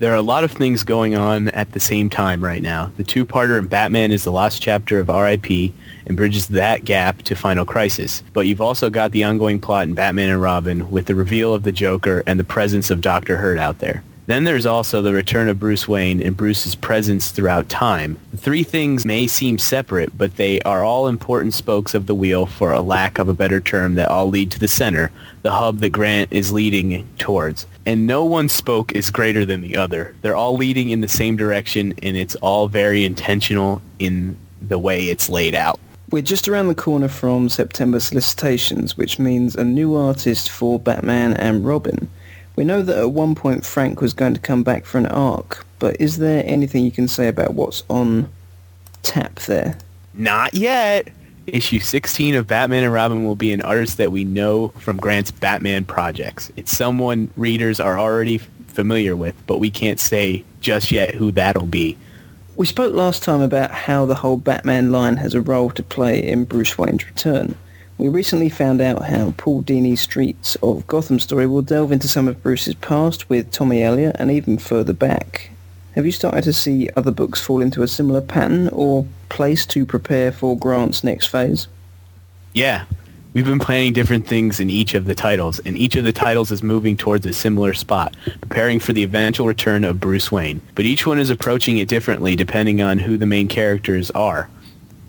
There 0.00 0.12
are 0.12 0.16
a 0.16 0.22
lot 0.22 0.44
of 0.44 0.52
things 0.52 0.82
going 0.82 1.14
on 1.14 1.48
at 1.48 1.72
the 1.72 1.78
same 1.78 2.08
time 2.08 2.42
right 2.42 2.62
now. 2.62 2.90
The 2.96 3.04
two-parter 3.04 3.58
in 3.58 3.66
Batman 3.66 4.12
is 4.12 4.24
the 4.24 4.32
last 4.32 4.62
chapter 4.62 4.98
of 4.98 5.10
R.I.P. 5.10 5.74
and 6.06 6.16
bridges 6.16 6.48
that 6.48 6.86
gap 6.86 7.20
to 7.24 7.36
Final 7.36 7.66
Crisis. 7.66 8.22
But 8.32 8.46
you've 8.46 8.62
also 8.62 8.88
got 8.88 9.12
the 9.12 9.24
ongoing 9.24 9.60
plot 9.60 9.88
in 9.88 9.92
Batman 9.92 10.30
and 10.30 10.40
Robin 10.40 10.90
with 10.90 11.04
the 11.04 11.14
reveal 11.14 11.52
of 11.52 11.64
the 11.64 11.70
Joker 11.70 12.22
and 12.26 12.40
the 12.40 12.44
presence 12.44 12.88
of 12.88 13.02
Dr. 13.02 13.36
Hurt 13.36 13.58
out 13.58 13.80
there. 13.80 14.02
Then 14.24 14.44
there's 14.44 14.64
also 14.64 15.02
the 15.02 15.12
return 15.12 15.50
of 15.50 15.60
Bruce 15.60 15.86
Wayne 15.86 16.22
and 16.22 16.34
Bruce's 16.34 16.74
presence 16.74 17.30
throughout 17.30 17.68
time. 17.68 18.16
The 18.30 18.38
three 18.38 18.62
things 18.62 19.04
may 19.04 19.26
seem 19.26 19.58
separate, 19.58 20.16
but 20.16 20.36
they 20.36 20.62
are 20.62 20.82
all 20.82 21.08
important 21.08 21.52
spokes 21.52 21.92
of 21.92 22.06
the 22.06 22.14
wheel 22.14 22.46
for 22.46 22.72
a 22.72 22.80
lack 22.80 23.18
of 23.18 23.28
a 23.28 23.34
better 23.34 23.60
term 23.60 23.96
that 23.96 24.08
all 24.08 24.30
lead 24.30 24.50
to 24.52 24.58
the 24.58 24.66
center, 24.66 25.10
the 25.42 25.50
hub 25.50 25.80
that 25.80 25.90
Grant 25.90 26.32
is 26.32 26.52
leading 26.52 27.06
towards. 27.18 27.66
And 27.86 28.06
no 28.06 28.24
one 28.24 28.48
spoke 28.48 28.92
is 28.92 29.10
greater 29.10 29.44
than 29.44 29.62
the 29.62 29.76
other. 29.76 30.14
They're 30.22 30.36
all 30.36 30.56
leading 30.56 30.90
in 30.90 31.00
the 31.00 31.08
same 31.08 31.36
direction 31.36 31.94
and 32.02 32.16
it's 32.16 32.34
all 32.36 32.68
very 32.68 33.04
intentional 33.04 33.80
in 33.98 34.36
the 34.60 34.78
way 34.78 35.06
it's 35.06 35.28
laid 35.28 35.54
out. 35.54 35.80
We're 36.10 36.22
just 36.22 36.48
around 36.48 36.68
the 36.68 36.74
corner 36.74 37.08
from 37.08 37.48
September 37.48 38.00
solicitations, 38.00 38.96
which 38.96 39.18
means 39.18 39.54
a 39.54 39.64
new 39.64 39.94
artist 39.94 40.50
for 40.50 40.78
Batman 40.78 41.34
and 41.34 41.64
Robin. 41.64 42.10
We 42.56 42.64
know 42.64 42.82
that 42.82 42.98
at 42.98 43.12
one 43.12 43.34
point 43.34 43.64
Frank 43.64 44.00
was 44.00 44.12
going 44.12 44.34
to 44.34 44.40
come 44.40 44.62
back 44.62 44.84
for 44.84 44.98
an 44.98 45.06
arc, 45.06 45.64
but 45.78 45.98
is 46.00 46.18
there 46.18 46.42
anything 46.44 46.84
you 46.84 46.90
can 46.90 47.08
say 47.08 47.28
about 47.28 47.54
what's 47.54 47.84
on 47.88 48.28
tap 49.02 49.36
there? 49.40 49.78
Not 50.14 50.52
yet. 50.52 51.08
Issue 51.54 51.80
16 51.80 52.36
of 52.36 52.46
Batman 52.46 52.84
and 52.84 52.92
Robin 52.92 53.24
will 53.24 53.34
be 53.34 53.52
an 53.52 53.62
artist 53.62 53.96
that 53.96 54.12
we 54.12 54.24
know 54.24 54.68
from 54.68 54.96
Grant's 54.96 55.30
Batman 55.30 55.84
projects. 55.84 56.52
It's 56.56 56.76
someone 56.76 57.30
readers 57.36 57.80
are 57.80 57.98
already 57.98 58.38
familiar 58.38 59.16
with, 59.16 59.34
but 59.46 59.58
we 59.58 59.70
can't 59.70 59.98
say 59.98 60.44
just 60.60 60.92
yet 60.92 61.14
who 61.14 61.32
that'll 61.32 61.66
be. 61.66 61.98
We 62.54 62.66
spoke 62.66 62.94
last 62.94 63.24
time 63.24 63.40
about 63.40 63.72
how 63.72 64.06
the 64.06 64.14
whole 64.14 64.36
Batman 64.36 64.92
line 64.92 65.16
has 65.16 65.34
a 65.34 65.40
role 65.40 65.70
to 65.70 65.82
play 65.82 66.22
in 66.22 66.44
Bruce 66.44 66.78
Wayne's 66.78 67.06
return. 67.06 67.56
We 67.98 68.08
recently 68.08 68.48
found 68.48 68.80
out 68.80 69.06
how 69.06 69.34
Paul 69.36 69.62
Dini's 69.62 70.02
Streets 70.02 70.56
of 70.62 70.86
Gotham 70.86 71.18
story 71.18 71.46
will 71.46 71.62
delve 71.62 71.92
into 71.92 72.08
some 72.08 72.28
of 72.28 72.42
Bruce's 72.42 72.74
past 72.74 73.28
with 73.28 73.50
Tommy 73.50 73.82
Elliot 73.82 74.16
and 74.18 74.30
even 74.30 74.56
further 74.56 74.92
back. 74.92 75.50
Have 75.94 76.06
you 76.06 76.12
started 76.12 76.44
to 76.44 76.52
see 76.52 76.88
other 76.94 77.10
books 77.10 77.40
fall 77.40 77.60
into 77.60 77.82
a 77.82 77.88
similar 77.88 78.20
pattern 78.20 78.68
or 78.68 79.06
place 79.28 79.66
to 79.66 79.84
prepare 79.84 80.30
for 80.30 80.56
Grant's 80.56 81.02
next 81.02 81.26
phase? 81.26 81.66
Yeah. 82.52 82.84
We've 83.32 83.44
been 83.44 83.58
planning 83.58 83.92
different 83.92 84.26
things 84.26 84.58
in 84.58 84.70
each 84.70 84.94
of 84.94 85.04
the 85.04 85.14
titles, 85.14 85.60
and 85.60 85.76
each 85.76 85.94
of 85.94 86.04
the 86.04 86.12
titles 86.12 86.50
is 86.50 86.64
moving 86.64 86.96
towards 86.96 87.26
a 87.26 87.32
similar 87.32 87.74
spot, 87.74 88.16
preparing 88.40 88.80
for 88.80 88.92
the 88.92 89.04
eventual 89.04 89.46
return 89.46 89.84
of 89.84 90.00
Bruce 90.00 90.32
Wayne. 90.32 90.60
But 90.74 90.84
each 90.84 91.06
one 91.06 91.20
is 91.20 91.30
approaching 91.30 91.78
it 91.78 91.88
differently 91.88 92.34
depending 92.34 92.82
on 92.82 92.98
who 92.98 93.16
the 93.16 93.26
main 93.26 93.46
characters 93.46 94.10
are. 94.12 94.48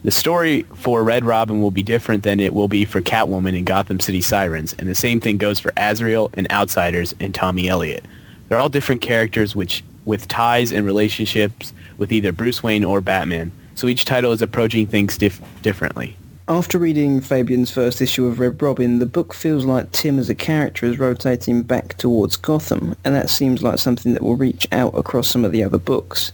The 0.03 0.11
story 0.11 0.63
for 0.75 1.03
Red 1.03 1.25
Robin 1.25 1.61
will 1.61 1.71
be 1.71 1.83
different 1.83 2.23
than 2.23 2.39
it 2.39 2.53
will 2.53 2.67
be 2.67 2.85
for 2.85 3.01
Catwoman 3.01 3.55
and 3.55 3.65
Gotham 3.65 3.99
City 3.99 4.21
Sirens, 4.21 4.75
and 4.79 4.89
the 4.89 4.95
same 4.95 5.19
thing 5.19 5.37
goes 5.37 5.59
for 5.59 5.73
Azrael 5.77 6.31
and 6.33 6.51
Outsiders 6.51 7.13
and 7.19 7.35
Tommy 7.35 7.67
Elliot. 7.69 8.03
They're 8.49 8.59
all 8.59 8.69
different 8.69 9.01
characters 9.01 9.55
which 9.55 9.83
with 10.05 10.27
ties 10.27 10.71
and 10.71 10.85
relationships 10.85 11.73
with 11.97 12.11
either 12.11 12.31
Bruce 12.31 12.63
Wayne 12.63 12.83
or 12.83 13.01
Batman, 13.01 13.51
so 13.75 13.87
each 13.87 14.05
title 14.05 14.31
is 14.31 14.41
approaching 14.41 14.87
things 14.87 15.17
dif- 15.17 15.41
differently. 15.61 16.17
After 16.47 16.77
reading 16.77 17.21
Fabian's 17.21 17.71
first 17.71 18.01
issue 18.01 18.25
of 18.25 18.39
Red 18.39 18.61
Robin, 18.61 18.99
the 18.99 19.05
book 19.05 19.33
feels 19.33 19.63
like 19.63 19.91
Tim 19.91 20.19
as 20.19 20.29
a 20.29 20.35
character 20.35 20.85
is 20.85 20.99
rotating 20.99 21.61
back 21.61 21.95
towards 21.97 22.35
Gotham, 22.35 22.95
and 23.05 23.15
that 23.15 23.29
seems 23.29 23.63
like 23.63 23.79
something 23.79 24.13
that 24.13 24.23
will 24.23 24.35
reach 24.35 24.67
out 24.71 24.97
across 24.97 25.29
some 25.29 25.45
of 25.45 25.51
the 25.51 25.63
other 25.63 25.77
books. 25.77 26.31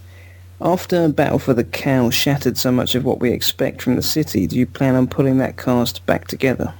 After 0.59 1.07
Battle 1.09 1.38
for 1.38 1.53
the 1.53 1.63
Cowl 1.63 2.09
shattered 2.09 2.57
so 2.57 2.71
much 2.71 2.95
of 2.95 3.05
what 3.05 3.19
we 3.19 3.31
expect 3.31 3.81
from 3.81 3.95
the 3.95 4.01
city, 4.01 4.47
do 4.47 4.57
you 4.57 4.65
plan 4.65 4.95
on 4.95 5.05
pulling 5.07 5.38
that 5.38 5.55
cast 5.55 6.03
back 6.07 6.27
together? 6.27 6.74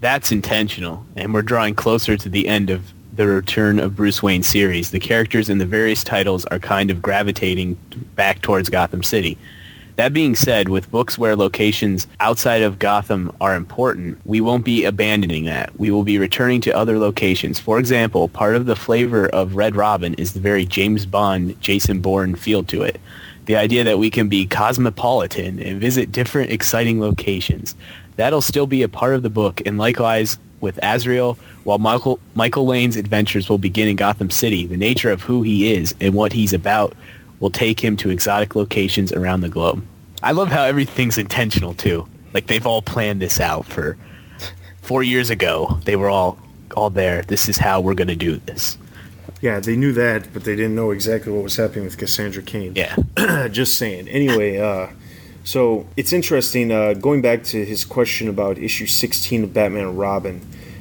That's 0.00 0.30
intentional, 0.30 1.06
and 1.16 1.32
we're 1.32 1.40
drawing 1.40 1.74
closer 1.74 2.18
to 2.18 2.28
the 2.28 2.46
end 2.46 2.68
of 2.68 2.92
the 3.16 3.26
Return 3.28 3.78
of 3.78 3.94
Bruce 3.94 4.22
Wayne 4.22 4.42
series. 4.42 4.90
The 4.90 4.98
characters 4.98 5.48
in 5.48 5.58
the 5.58 5.66
various 5.66 6.02
titles 6.02 6.44
are 6.46 6.58
kind 6.58 6.90
of 6.90 7.00
gravitating 7.00 7.74
back 8.16 8.42
towards 8.42 8.68
Gotham 8.68 9.04
City. 9.04 9.38
That 9.94 10.12
being 10.12 10.34
said, 10.34 10.68
with 10.68 10.90
books 10.90 11.16
where 11.16 11.36
locations 11.36 12.08
outside 12.18 12.62
of 12.62 12.80
Gotham 12.80 13.30
are 13.40 13.54
important, 13.54 14.18
we 14.24 14.40
won't 14.40 14.64
be 14.64 14.84
abandoning 14.84 15.44
that. 15.44 15.78
We 15.78 15.92
will 15.92 16.02
be 16.02 16.18
returning 16.18 16.60
to 16.62 16.76
other 16.76 16.98
locations. 16.98 17.60
For 17.60 17.78
example, 17.78 18.26
part 18.26 18.56
of 18.56 18.66
the 18.66 18.74
flavor 18.74 19.28
of 19.28 19.54
Red 19.54 19.76
Robin 19.76 20.14
is 20.14 20.32
the 20.32 20.40
very 20.40 20.66
James 20.66 21.06
Bond, 21.06 21.60
Jason 21.60 22.00
Bourne 22.00 22.34
feel 22.34 22.64
to 22.64 22.82
it. 22.82 23.00
The 23.44 23.54
idea 23.54 23.84
that 23.84 24.00
we 24.00 24.10
can 24.10 24.28
be 24.28 24.46
cosmopolitan 24.46 25.60
and 25.60 25.80
visit 25.80 26.10
different 26.10 26.50
exciting 26.50 27.00
locations. 27.00 27.76
That'll 28.16 28.42
still 28.42 28.66
be 28.66 28.82
a 28.82 28.88
part 28.88 29.14
of 29.14 29.22
the 29.22 29.30
book, 29.30 29.62
and 29.64 29.78
likewise 29.78 30.38
with 30.64 30.78
Azrael, 30.82 31.38
while 31.62 31.78
Michael, 31.78 32.18
Michael 32.34 32.66
Lane's 32.66 32.96
adventures 32.96 33.48
will 33.48 33.58
begin 33.58 33.86
in 33.86 33.94
Gotham 33.94 34.30
City, 34.30 34.66
the 34.66 34.76
nature 34.76 35.10
of 35.10 35.22
who 35.22 35.42
he 35.42 35.72
is 35.72 35.94
and 36.00 36.14
what 36.14 36.32
he's 36.32 36.52
about 36.52 36.94
will 37.38 37.50
take 37.50 37.78
him 37.78 37.96
to 37.98 38.10
exotic 38.10 38.56
locations 38.56 39.12
around 39.12 39.42
the 39.42 39.48
globe. 39.48 39.84
I 40.22 40.32
love 40.32 40.48
how 40.48 40.64
everything's 40.64 41.18
intentional 41.18 41.74
too. 41.74 42.08
Like 42.32 42.46
they've 42.46 42.66
all 42.66 42.82
planned 42.82 43.20
this 43.20 43.38
out 43.38 43.66
for 43.66 43.96
four 44.82 45.02
years 45.02 45.30
ago. 45.30 45.78
They 45.84 45.96
were 45.96 46.10
all 46.10 46.38
all 46.74 46.90
there. 46.90 47.22
This 47.22 47.48
is 47.48 47.56
how 47.56 47.80
we're 47.80 47.94
gonna 47.94 48.16
do 48.16 48.38
this. 48.38 48.76
Yeah, 49.40 49.60
they 49.60 49.76
knew 49.76 49.92
that, 49.92 50.32
but 50.32 50.44
they 50.44 50.56
didn't 50.56 50.74
know 50.74 50.90
exactly 50.90 51.30
what 51.30 51.44
was 51.44 51.56
happening 51.56 51.84
with 51.84 51.98
Cassandra 51.98 52.42
Cain. 52.42 52.72
Yeah. 52.74 52.96
Just 53.48 53.76
saying. 53.76 54.08
Anyway, 54.08 54.56
uh, 54.56 54.88
so 55.44 55.86
it's 55.96 56.12
interesting. 56.12 56.72
Uh, 56.72 56.94
going 56.94 57.22
back 57.22 57.44
to 57.44 57.64
his 57.64 57.84
question 57.84 58.28
about 58.28 58.58
issue 58.58 58.86
16 58.86 59.44
of 59.44 59.54
Batman 59.54 59.82
and 59.86 59.98
Robin. 59.98 60.40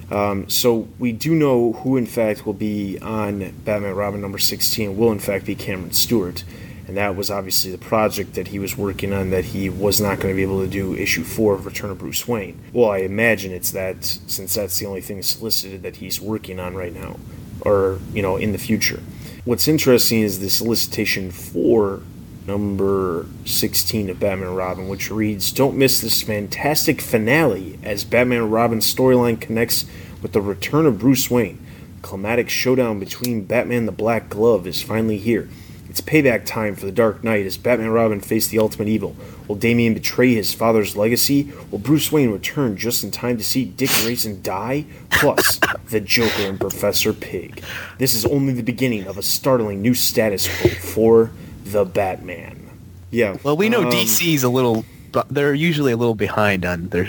Um, 0.10 0.48
so 0.50 0.88
we 1.00 1.12
do 1.12 1.34
know 1.34 1.74
who, 1.74 1.98
in 1.98 2.06
fact, 2.06 2.46
will 2.46 2.54
be 2.54 3.00
on 3.00 3.40
Batman 3.66 3.90
and 3.90 3.98
Robin 3.98 4.22
number 4.22 4.38
16. 4.38 4.96
Will 4.98 5.12
in 5.12 5.20
fact 5.20 5.46
be 5.46 5.56
Cameron 5.56 5.92
Stewart, 5.92 6.44
and 6.88 6.98
that 6.98 7.16
was 7.16 7.32
obviously 7.32 7.72
the 7.72 7.78
project 7.78 8.36
that 8.36 8.50
he 8.50 8.60
was 8.60 8.78
working 8.78 9.12
on. 9.12 9.32
That 9.32 9.46
he 9.46 9.70
was 9.70 10.00
not 10.00 10.20
going 10.20 10.34
to 10.34 10.36
be 10.36 10.44
able 10.44 10.62
to 10.62 10.70
do 10.70 10.96
issue 10.96 11.24
four 11.24 11.54
of 11.56 11.66
Return 11.66 11.90
of 11.90 11.98
Bruce 11.98 12.28
Wayne. 12.28 12.60
Well, 12.74 12.92
I 12.92 13.00
imagine 13.00 13.52
it's 13.52 13.72
that 13.72 14.04
since 14.04 14.54
that's 14.54 14.78
the 14.80 14.86
only 14.86 15.02
thing 15.02 15.22
solicited 15.24 15.84
that 15.84 15.96
he's 15.96 16.22
working 16.22 16.60
on 16.60 16.76
right 16.76 16.94
now, 16.94 17.18
or 17.62 18.00
you 18.14 18.22
know, 18.22 18.38
in 18.38 18.52
the 18.52 18.58
future. 18.58 19.02
What's 19.46 19.68
interesting 19.68 20.22
is 20.22 20.40
the 20.40 20.50
solicitation 20.50 21.32
for 21.32 22.02
number 22.48 23.26
16 23.46 24.10
of 24.10 24.20
Batman 24.20 24.50
and 24.50 24.58
Robin, 24.58 24.88
which 24.88 25.12
reads 25.12 25.52
Don't 25.52 25.78
miss 25.78 26.02
this 26.02 26.22
fantastic 26.22 27.02
finale 27.02 27.80
as 27.84 28.04
Batman 28.04 28.44
and 28.44 28.52
Robin's 28.52 28.94
storyline 28.94 29.40
connects 29.40 29.86
with 30.22 30.34
the 30.34 30.42
return 30.42 30.86
of 30.86 31.00
Bruce 31.00 31.30
Wayne. 31.30 31.64
The 31.98 32.08
climatic 32.08 32.50
showdown 32.50 33.00
between 33.00 33.46
Batman 33.46 33.80
and 33.80 33.88
the 33.88 33.92
Black 33.92 34.30
Glove 34.30 34.68
is 34.68 34.82
finally 34.82 35.18
here. 35.18 35.50
It's 35.94 36.02
payback 36.02 36.46
time 36.46 36.76
for 36.76 36.88
the 36.88 36.92
Dark 36.92 37.24
Knight 37.24 37.46
as 37.46 37.56
Batman 37.56 37.86
and 37.86 37.94
Robin 37.94 38.20
face 38.20 38.48
the 38.48 38.58
ultimate 38.58 38.88
evil. 38.88 39.16
Will 39.48 39.56
Damian 39.56 39.94
betray 39.94 40.34
his 40.34 40.52
father's 40.52 40.98
legacy? 40.98 41.52
Will 41.70 41.78
Bruce 41.78 42.12
Wayne 42.12 42.32
return 42.32 42.76
just 42.78 43.04
in 43.04 43.12
time 43.12 43.38
to 43.38 43.44
see 43.44 43.64
Dick 43.64 43.92
Grayson 44.02 44.42
die? 44.42 44.86
Plus, 45.12 45.60
the 45.92 46.02
Joker 46.02 46.48
and 46.48 46.60
Professor 46.60 47.14
Pig. 47.14 47.64
This 48.00 48.16
is 48.16 48.26
only 48.26 48.54
the 48.54 48.64
beginning 48.64 49.06
of 49.06 49.20
a 49.20 49.22
startling 49.22 49.84
new 49.84 49.94
status 49.94 50.48
quo 50.60 50.72
for 50.72 51.32
the 51.64 51.86
Batman. 51.86 52.70
Yeah. 53.12 53.38
Well, 53.44 53.56
we 53.58 53.70
know 53.70 53.84
um, 53.84 53.92
DC's 53.92 54.44
a 54.44 54.50
little, 54.50 54.86
but 55.12 55.30
they're 55.30 55.54
usually 55.54 55.92
a 55.92 55.98
little 55.98 56.16
behind 56.16 56.66
on 56.66 56.90
their 56.90 57.08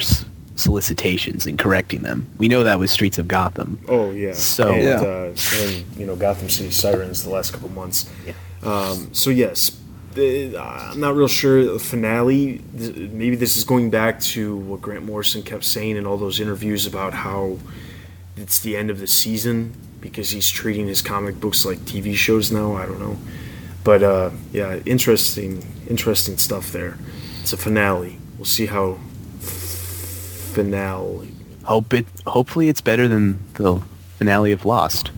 solicitations 0.56 1.46
and 1.46 1.58
correcting 1.58 2.02
them. 2.02 2.26
We 2.38 2.48
know 2.48 2.64
that 2.64 2.78
with 2.78 2.90
Streets 2.90 3.18
of 3.18 3.28
Gotham. 3.28 3.80
Oh 3.88 4.10
yeah. 4.10 4.32
So 4.34 4.72
and, 4.72 4.82
Yeah. 4.82 5.00
Uh, 5.00 5.34
and 5.62 5.84
you 5.96 6.06
know 6.06 6.16
Gotham 6.16 6.48
City 6.48 6.70
Sirens 6.70 7.24
the 7.24 7.30
last 7.30 7.52
couple 7.52 7.68
months. 7.70 8.10
Yeah. 8.26 8.34
Um, 8.62 9.12
so 9.12 9.30
yes, 9.30 9.76
the, 10.14 10.56
I'm 10.56 11.00
not 11.00 11.14
real 11.16 11.28
sure 11.28 11.64
the 11.64 11.78
finale. 11.78 12.62
th- 12.78 12.96
Maybe 13.10 13.36
this 13.36 13.56
is 13.56 13.64
going 13.64 13.90
back 13.90 14.20
to 14.20 14.56
what 14.56 14.80
Grant 14.80 15.04
Morrison 15.04 15.42
kept 15.42 15.64
saying 15.64 15.96
in 15.96 16.06
all 16.06 16.16
those 16.16 16.38
interviews 16.40 16.86
about 16.86 17.12
how 17.14 17.58
it's 18.36 18.60
the 18.60 18.76
end 18.76 18.90
of 18.90 19.00
the 19.00 19.06
season 19.06 19.74
because 20.00 20.30
he's 20.30 20.48
treating 20.50 20.86
his 20.86 21.02
comic 21.02 21.40
books 21.40 21.64
like 21.64 21.78
TV 21.80 22.14
shows 22.14 22.52
now. 22.52 22.74
I 22.76 22.86
don't 22.86 23.00
know, 23.00 23.16
but 23.84 24.02
uh, 24.02 24.30
yeah, 24.52 24.80
interesting, 24.86 25.64
interesting 25.88 26.38
stuff 26.38 26.72
there. 26.72 26.96
It's 27.42 27.52
a 27.52 27.56
finale. 27.58 28.18
We'll 28.38 28.46
see 28.46 28.66
how 28.66 28.98
finale. 30.54 31.30
hope 31.64 31.92
it. 31.92 32.06
Hopefully, 32.26 32.68
it's 32.68 32.80
better 32.80 33.06
than 33.06 33.38
the 33.54 33.82
finale 34.18 34.52
of 34.52 34.64
Lost. 34.64 35.10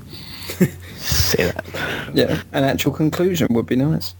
Say 0.96 1.44
that. 1.44 1.64
Yeah, 2.12 2.42
an 2.52 2.64
actual 2.64 2.92
conclusion 2.92 3.48
would 3.50 3.66
be 3.66 3.76
nice. 3.76 4.14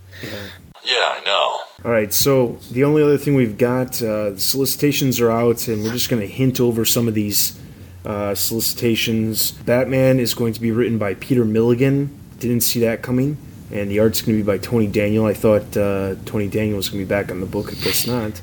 Yeah, 0.85 1.17
I 1.19 1.23
know. 1.25 1.59
All 1.85 1.91
right, 1.91 2.13
so 2.13 2.59
the 2.71 2.85
only 2.85 3.03
other 3.03 3.19
thing 3.19 3.35
we've 3.35 3.59
got, 3.59 4.01
uh, 4.01 4.31
the 4.31 4.41
solicitations 4.41 5.21
are 5.21 5.31
out, 5.31 5.67
and 5.69 5.83
we're 5.83 5.93
just 5.93 6.09
going 6.09 6.23
to 6.23 6.29
hint 6.29 6.61
over 6.61 6.85
some 6.85 7.09
of 7.09 7.15
these 7.15 7.59
uh, 8.05 8.35
solicitations. 8.35 9.51
Batman 9.51 10.21
is 10.21 10.33
going 10.35 10.53
to 10.53 10.61
be 10.61 10.71
written 10.71 10.99
by 10.99 11.15
Peter 11.15 11.45
Milligan. 11.45 12.17
didn't 12.39 12.61
see 12.61 12.81
that 12.81 13.03
coming. 13.03 13.37
And 13.73 13.91
the 13.91 13.99
art's 13.99 14.23
going 14.23 14.39
to 14.39 14.45
be 14.45 14.47
by 14.47 14.59
Tony 14.59 14.87
Daniel. 14.87 15.27
I 15.27 15.35
thought 15.35 15.77
uh, 15.77 16.15
Tony 16.25 16.49
Daniel 16.49 16.77
was 16.77 16.89
going 16.89 17.01
to 17.03 17.05
be 17.05 17.09
back 17.09 17.31
on 17.31 17.41
the 17.41 17.47
book. 17.47 17.73
I 17.73 17.75
guess 17.75 18.07
not. 18.07 18.41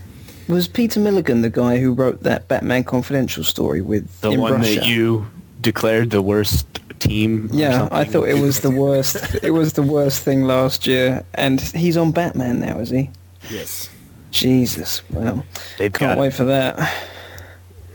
Was 0.50 0.68
Peter 0.68 1.00
Milligan 1.00 1.42
the 1.42 1.50
guy 1.50 1.78
who 1.80 1.94
wrote 1.94 2.24
that 2.24 2.50
Batman 2.50 2.84
Confidential 2.84 3.44
story 3.46 3.82
with 3.82 4.20
the 4.22 4.32
in 4.32 4.42
one 4.42 4.54
Russia? 4.54 4.76
that 4.82 4.86
you 4.86 5.26
declared 5.62 6.10
the 6.10 6.22
worst 6.22 6.68
team? 7.00 7.50
or 7.52 7.56
Yeah, 7.56 7.88
I 7.92 8.04
thought 8.04 8.28
it 8.28 8.42
was 8.42 8.60
the 8.60 8.70
worst. 8.86 9.36
it 9.42 9.52
was 9.52 9.74
the 9.74 9.84
worst 9.84 10.24
thing 10.24 10.44
last 10.44 10.86
year, 10.86 11.24
and 11.36 11.62
he's 11.62 11.96
on 11.96 12.12
Batman 12.12 12.60
now, 12.60 12.80
is 12.80 12.90
he? 12.90 13.10
Yes. 13.50 13.90
Jesus, 14.32 15.02
well, 15.12 15.46
They've 15.78 15.94
can't 15.94 16.16
got 16.16 16.18
wait 16.18 16.34
for 16.34 16.46
that. 16.46 16.94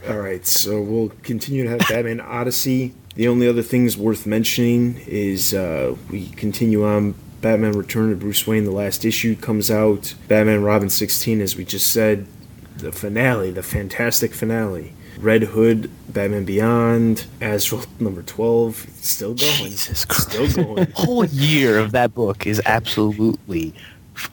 All 0.08 0.18
right, 0.18 0.46
so 0.46 0.80
we'll 0.80 1.10
continue 1.22 1.64
to 1.64 1.70
have 1.70 1.80
Batman 1.80 2.20
Odyssey. 2.20 2.94
The 3.18 3.26
only 3.26 3.48
other 3.48 3.62
things 3.62 3.96
worth 3.96 4.26
mentioning 4.26 5.02
is 5.04 5.52
uh, 5.52 5.96
we 6.08 6.28
continue 6.28 6.86
on 6.86 7.16
Batman 7.40 7.72
Return 7.72 8.10
to 8.10 8.16
Bruce 8.16 8.46
Wayne. 8.46 8.62
The 8.62 8.70
last 8.70 9.04
issue 9.04 9.34
comes 9.34 9.72
out. 9.72 10.14
Batman 10.28 10.62
Robin 10.62 10.88
16, 10.88 11.40
as 11.40 11.56
we 11.56 11.64
just 11.64 11.90
said, 11.92 12.28
the 12.76 12.92
finale, 12.92 13.50
the 13.50 13.64
fantastic 13.64 14.32
finale. 14.32 14.92
Red 15.18 15.42
Hood, 15.42 15.90
Batman 16.08 16.44
Beyond, 16.44 17.26
Azrael 17.40 17.86
number 17.98 18.22
12, 18.22 18.86
still 19.00 19.34
going. 19.34 19.70
Jesus 19.70 20.04
It's 20.04 20.16
still 20.16 20.48
going. 20.52 20.84
The 20.84 20.92
whole 20.94 21.24
year 21.24 21.80
of 21.80 21.90
that 21.90 22.14
book 22.14 22.46
is 22.46 22.62
absolutely. 22.66 23.74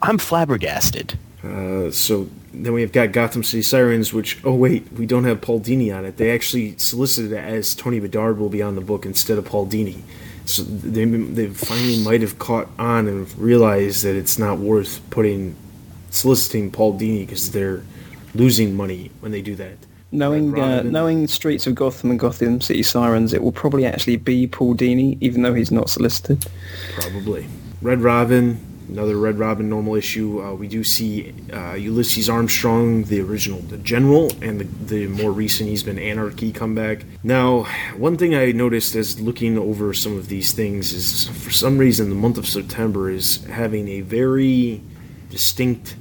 I'm 0.00 0.18
flabbergasted. 0.18 1.18
Uh, 1.42 1.90
so 1.90 2.28
then 2.64 2.72
we've 2.72 2.92
got 2.92 3.12
Gotham 3.12 3.44
City 3.44 3.62
Sirens, 3.62 4.12
which 4.12 4.38
oh 4.44 4.54
wait, 4.54 4.90
we 4.92 5.06
don't 5.06 5.24
have 5.24 5.40
Paul 5.40 5.60
Dini 5.60 5.96
on 5.96 6.04
it. 6.04 6.16
They 6.16 6.32
actually 6.32 6.76
solicited 6.78 7.32
it 7.32 7.44
as 7.44 7.74
Tony 7.74 8.00
Bedard 8.00 8.38
will 8.38 8.48
be 8.48 8.62
on 8.62 8.74
the 8.74 8.80
book 8.80 9.04
instead 9.06 9.38
of 9.38 9.44
Paul 9.44 9.66
Dini. 9.66 10.00
So 10.44 10.62
they 10.62 11.04
they 11.04 11.48
finally 11.48 11.98
might 12.02 12.22
have 12.22 12.38
caught 12.38 12.68
on 12.78 13.08
and 13.08 13.38
realized 13.38 14.04
that 14.04 14.14
it's 14.14 14.38
not 14.38 14.58
worth 14.58 15.00
putting 15.10 15.56
soliciting 16.10 16.70
Paul 16.70 16.98
Dini 16.98 17.26
because 17.26 17.50
they're 17.50 17.82
losing 18.34 18.76
money 18.76 19.10
when 19.20 19.32
they 19.32 19.42
do 19.42 19.54
that. 19.56 19.76
Knowing 20.12 20.58
uh, 20.58 20.82
knowing 20.82 21.26
Streets 21.26 21.66
of 21.66 21.74
Gotham 21.74 22.10
and 22.10 22.18
Gotham 22.18 22.60
City 22.60 22.82
Sirens, 22.82 23.32
it 23.32 23.42
will 23.42 23.52
probably 23.52 23.84
actually 23.84 24.16
be 24.16 24.46
Paul 24.46 24.74
Dini, 24.74 25.18
even 25.20 25.42
though 25.42 25.52
he's 25.54 25.72
not 25.72 25.90
solicited. 25.90 26.46
Probably. 26.94 27.46
Red 27.82 28.00
Robin, 28.00 28.58
another 28.88 29.16
Red 29.16 29.38
Robin 29.38 29.68
normal 29.68 29.94
issue. 29.94 30.42
Uh, 30.42 30.54
we 30.54 30.68
do 30.68 30.84
see 30.84 31.34
uh, 31.52 31.74
Ulysses 31.74 32.28
Armstrong, 32.28 33.04
the 33.04 33.20
original, 33.20 33.60
the 33.60 33.78
general, 33.78 34.30
and 34.42 34.60
the, 34.60 34.64
the 34.64 35.06
more 35.06 35.32
recent, 35.32 35.68
he's 35.68 35.82
been 35.82 35.98
Anarchy 35.98 36.52
comeback. 36.52 37.04
Now, 37.22 37.64
one 37.96 38.16
thing 38.16 38.34
I 38.34 38.52
noticed 38.52 38.94
as 38.94 39.20
looking 39.20 39.58
over 39.58 39.92
some 39.92 40.16
of 40.16 40.28
these 40.28 40.52
things 40.52 40.92
is 40.92 41.28
for 41.28 41.50
some 41.50 41.78
reason 41.78 42.08
the 42.08 42.16
month 42.16 42.38
of 42.38 42.46
September 42.46 43.10
is 43.10 43.44
having 43.46 43.88
a 43.88 44.00
very 44.02 44.82
distinct 45.30 45.96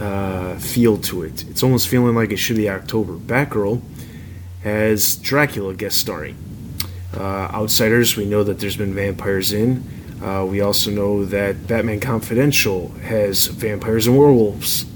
uh, 0.00 0.56
feel 0.58 0.98
to 0.98 1.22
it. 1.22 1.44
It's 1.48 1.62
almost 1.62 1.88
feeling 1.88 2.14
like 2.14 2.30
it 2.30 2.38
should 2.38 2.56
be 2.56 2.68
October. 2.68 3.14
Batgirl 3.14 3.80
has 4.62 5.16
Dracula 5.16 5.74
guest 5.74 5.98
starring. 5.98 6.36
Uh, 7.14 7.48
Outsiders, 7.52 8.16
we 8.16 8.24
know 8.24 8.42
that 8.42 8.58
there's 8.58 8.76
been 8.76 8.94
vampires 8.94 9.52
in. 9.52 9.84
Uh, 10.22 10.44
we 10.44 10.60
also 10.60 10.90
know 10.90 11.24
that 11.24 11.66
Batman 11.66 11.98
Confidential 11.98 12.88
has 13.02 13.48
vampires 13.48 14.06
and 14.06 14.16
werewolves. 14.16 14.86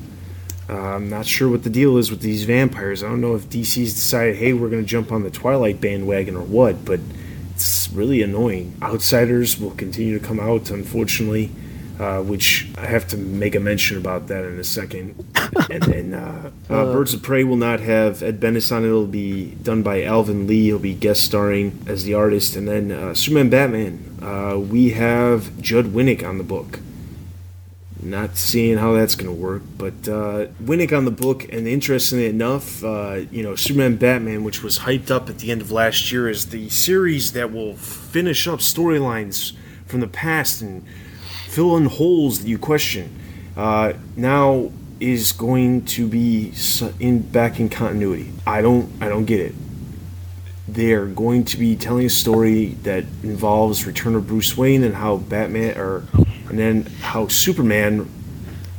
Uh, 0.69 0.75
I'm 0.75 1.11
not 1.11 1.27
sure 1.27 1.49
what 1.49 1.65
the 1.65 1.71
deal 1.71 1.97
is 1.97 2.11
with 2.11 2.21
these 2.21 2.45
vampires. 2.45 3.03
I 3.03 3.09
don't 3.09 3.21
know 3.21 3.35
if 3.35 3.49
DC's 3.49 3.95
decided, 3.95 4.37
hey, 4.37 4.53
we're 4.53 4.69
going 4.69 4.83
to 4.83 4.89
jump 4.89 5.11
on 5.11 5.25
the 5.25 5.31
Twilight 5.31 5.81
bandwagon 5.81 6.37
or 6.37 6.43
what, 6.43 6.85
but 6.85 7.01
it's 7.55 7.89
really 7.91 8.23
annoying. 8.23 8.77
Outsiders 8.83 9.59
will 9.59 9.73
continue 9.73 10.17
to 10.17 10.25
come 10.25 10.39
out, 10.39 10.71
unfortunately, 10.71 11.51
uh, 11.99 12.21
which 12.21 12.69
I 12.77 12.87
have 12.87 13.07
to 13.09 13.17
make 13.17 13.55
a 13.55 13.61
mention 13.61 13.97
about 13.97 14.29
that 14.29 14.45
in 14.45 14.59
a 14.59 14.65
second. 14.65 15.15
and 15.71 15.83
then 15.83 16.15
uh, 16.15 16.51
uh, 16.69 16.93
Birds 16.93 17.15
of 17.15 17.23
Prey 17.23 17.45
will 17.45 17.57
not 17.57 17.81
have 17.81 18.23
Ed 18.23 18.39
Benes 18.39 18.71
on 18.71 18.85
it. 18.85 18.89
It'll 18.89 19.07
be 19.07 19.53
done 19.63 19.83
by 19.83 20.03
Alvin 20.03 20.47
Lee. 20.47 20.65
He'll 20.65 20.79
be 20.79 20.95
guest 20.95 21.25
starring 21.25 21.83
as 21.87 22.05
the 22.05 22.15
artist. 22.15 22.57
And 22.57 22.69
then 22.69 22.93
uh, 22.93 23.15
Superman 23.15 23.51
Batman, 23.51 24.19
uh, 24.23 24.59
we 24.59 24.91
have 24.91 25.61
Judd 25.61 25.87
Winick 25.87 26.27
on 26.27 26.39
the 26.39 26.45
book. 26.45 26.81
Not 28.03 28.37
seeing 28.37 28.77
how 28.77 28.93
that's 28.93 29.15
going 29.15 29.35
to 29.35 29.43
work, 29.43 29.63
but 29.79 29.95
uh, 30.07 30.47
Winick 30.63 30.97
on 30.97 31.07
the 31.07 31.11
book, 31.11 31.51
and 31.51 31.67
interestingly 31.67 32.27
enough, 32.27 32.85
uh, 32.85 33.23
you 33.33 33.43
know, 33.43 33.57
Superman 33.57 33.97
Batman, 33.97 34.45
which 34.45 34.63
was 34.63 34.81
hyped 34.81 35.11
up 35.11 35.29
at 35.29 35.39
the 35.39 35.51
end 35.51 35.63
of 35.63 35.73
last 35.73 36.13
year 36.13 36.29
is 36.29 36.47
the 36.47 36.69
series 36.69 37.33
that 37.33 37.53
will 37.53 37.75
finish 37.75 38.47
up 38.47 38.61
storylines 38.61 39.55
from 39.87 40.01
the 40.01 40.07
past 40.07 40.61
and 40.61 40.85
fill 41.57 41.75
in 41.79 41.87
holes 41.87 42.41
that 42.41 42.49
you 42.49 42.59
question, 42.59 43.19
uh, 43.57 43.95
now 44.15 44.71
is 45.01 45.33
going 45.33 45.83
to 45.87 46.07
be 46.07 46.53
in 47.01 47.19
back 47.21 47.59
in 47.59 47.71
continuity. 47.71 48.31
I 48.47 48.61
don't, 48.61 48.93
I 49.01 49.09
don't 49.09 49.25
get 49.25 49.41
it. 49.41 49.55
They 50.69 50.93
are 50.93 51.07
going 51.07 51.45
to 51.45 51.57
be 51.57 51.75
telling 51.75 52.05
a 52.05 52.11
story 52.11 52.77
that 52.83 53.05
involves 53.23 53.87
Return 53.87 54.15
of 54.17 54.27
Bruce 54.27 54.55
Wayne 54.55 54.85
and 54.85 54.97
how 54.97 55.17
Batman, 55.17 55.79
or 55.79 56.05
and 56.51 56.59
then 56.59 56.85
how 57.01 57.29
Superman 57.29 58.07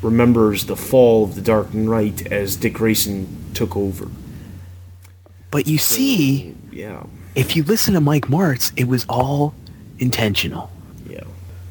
remembers 0.03 0.67
the 0.67 0.75
fall 0.75 1.23
of 1.23 1.33
the 1.33 1.41
Dark 1.41 1.73
Knight 1.73 2.31
as 2.31 2.55
Dick 2.57 2.73
Grayson 2.73 3.27
took 3.55 3.75
over. 3.75 4.07
But 5.49 5.65
you 5.65 5.79
see, 5.79 6.53
Yeah. 6.71 7.07
if 7.33 7.55
you 7.55 7.63
listen 7.63 7.95
to 7.95 8.01
Mike 8.01 8.29
Marts, 8.29 8.71
it 8.75 8.87
was 8.87 9.03
all 9.09 9.55
intentional. 9.97 10.69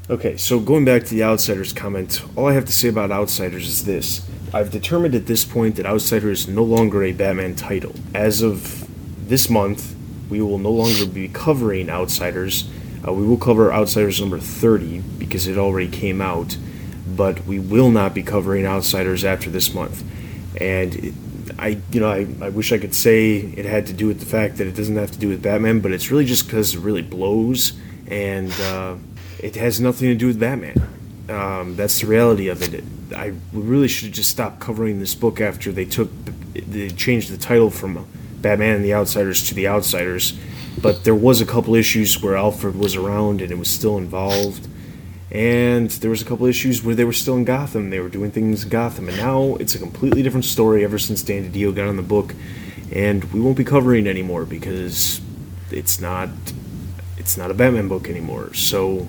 Okay, 0.09 0.37
so 0.37 0.61
going 0.61 0.85
back 0.85 1.03
to 1.03 1.11
the 1.11 1.25
Outsiders 1.25 1.73
comment, 1.73 2.23
all 2.37 2.47
I 2.47 2.53
have 2.53 2.65
to 2.67 2.73
say 2.73 2.87
about 2.87 3.11
Outsiders 3.11 3.67
is 3.67 3.87
this. 3.87 4.25
I've 4.55 4.71
determined 4.71 5.17
at 5.17 5.27
this 5.27 5.45
point 5.45 5.75
that 5.77 5.85
Outsiders 5.85 6.43
is 6.43 6.49
no 6.49 6.63
longer 6.63 7.03
a 7.03 7.13
Batman 7.13 7.57
title. 7.57 7.93
As 8.15 8.41
of 8.41 8.87
this 9.29 9.51
month, 9.51 9.97
we 10.31 10.41
will 10.41 10.59
no 10.59 10.71
longer 10.71 11.07
be 11.07 11.27
covering 11.27 11.91
Outsiders. 11.91 12.71
Uh, 13.05 13.15
we 13.15 13.27
will 13.27 13.37
cover 13.37 13.73
Outsiders 13.73 14.21
number 14.21 14.39
30 14.39 15.01
because 15.19 15.49
it 15.49 15.59
already 15.59 15.89
came 15.91 16.23
out, 16.23 16.57
but 17.17 17.45
we 17.45 17.59
will 17.59 17.91
not 17.91 18.15
be 18.15 18.23
covering 18.23 18.65
Outsiders 18.65 19.25
after 19.25 19.51
this 19.51 19.75
month. 19.75 20.05
And 20.61 20.95
it, 20.95 21.15
I, 21.59 21.81
you 21.91 21.99
know, 21.99 22.13
I, 22.13 22.29
I 22.41 22.51
wish 22.51 22.71
I 22.71 22.79
could 22.79 22.95
say 22.95 23.39
it 23.39 23.65
had 23.65 23.89
to 23.89 23.93
do 23.93 24.07
with 24.07 24.21
the 24.21 24.27
fact 24.27 24.59
that 24.59 24.69
it 24.69 24.77
doesn't 24.77 24.95
have 24.95 25.11
to 25.11 25.19
do 25.19 25.31
with 25.31 25.43
Batman, 25.43 25.81
but 25.81 25.91
it's 25.91 26.13
really 26.13 26.27
just 26.27 26.47
because 26.47 26.77
it 26.77 26.79
really 26.79 27.03
blows, 27.03 27.73
and 28.07 28.53
uh, 28.61 28.95
it 29.39 29.57
has 29.57 29.81
nothing 29.81 30.09
to 30.09 30.15
do 30.15 30.29
with 30.29 30.41
Batman. 30.41 30.77
Um, 31.29 31.77
that's 31.77 32.01
the 32.01 32.07
reality 32.07 32.49
of 32.49 32.63
it. 32.63 32.85
I 33.15 33.35
really 33.53 33.89
should 33.89 34.07
have 34.07 34.15
just 34.15 34.31
stopped 34.31 34.61
covering 34.61 34.99
this 35.01 35.15
book 35.15 35.41
after 35.41 35.73
they 35.73 35.85
took, 35.85 36.11
they 36.55 36.89
changed 36.91 37.31
the 37.31 37.37
title 37.37 37.71
from 37.71 38.07
Batman 38.41 38.77
and 38.77 38.85
the 38.85 38.95
Outsiders 38.95 39.49
to 39.49 39.55
the 39.55 39.69
Outsiders. 39.69 40.39
But 40.81 41.05
there 41.05 41.15
was 41.15 41.41
a 41.41 41.47
couple 41.47 41.75
issues 41.75 42.23
where 42.23 42.37
Alfred 42.37 42.77
was 42.77 42.97
around 42.97 43.41
and 43.41 43.51
it 43.51 43.59
was 43.59 43.69
still 43.69 43.97
involved, 43.97 44.69
and 45.31 45.91
there 45.91 46.11
was 46.11 46.23
a 46.23 46.25
couple 46.25 46.47
issues 46.47 46.83
where 46.83 46.95
they 46.95 47.05
were 47.05 47.13
still 47.13 47.37
in 47.37 47.45
Gotham. 47.45 47.91
They 47.91 48.01
were 48.01 48.09
doing 48.09 48.31
things 48.31 48.65
in 48.65 48.69
Gotham, 48.69 49.09
and 49.09 49.17
now 49.17 49.57
it's 49.57 49.75
a 49.75 49.79
completely 49.79 50.23
different 50.23 50.45
story 50.45 50.85
ever 50.85 50.99
since 50.99 51.23
Dan 51.23 51.51
DiDio 51.51 51.75
got 51.75 51.89
on 51.89 51.97
the 51.97 52.03
book, 52.03 52.35
and 52.93 53.25
we 53.33 53.41
won't 53.41 53.57
be 53.57 53.65
covering 53.65 54.07
it 54.07 54.11
anymore 54.11 54.45
because 54.45 55.21
it's 55.71 56.01
not 56.01 56.29
it's 57.17 57.37
not 57.37 57.51
a 57.51 57.55
Batman 57.55 57.89
book 57.89 58.09
anymore. 58.09 58.55
So 58.55 59.09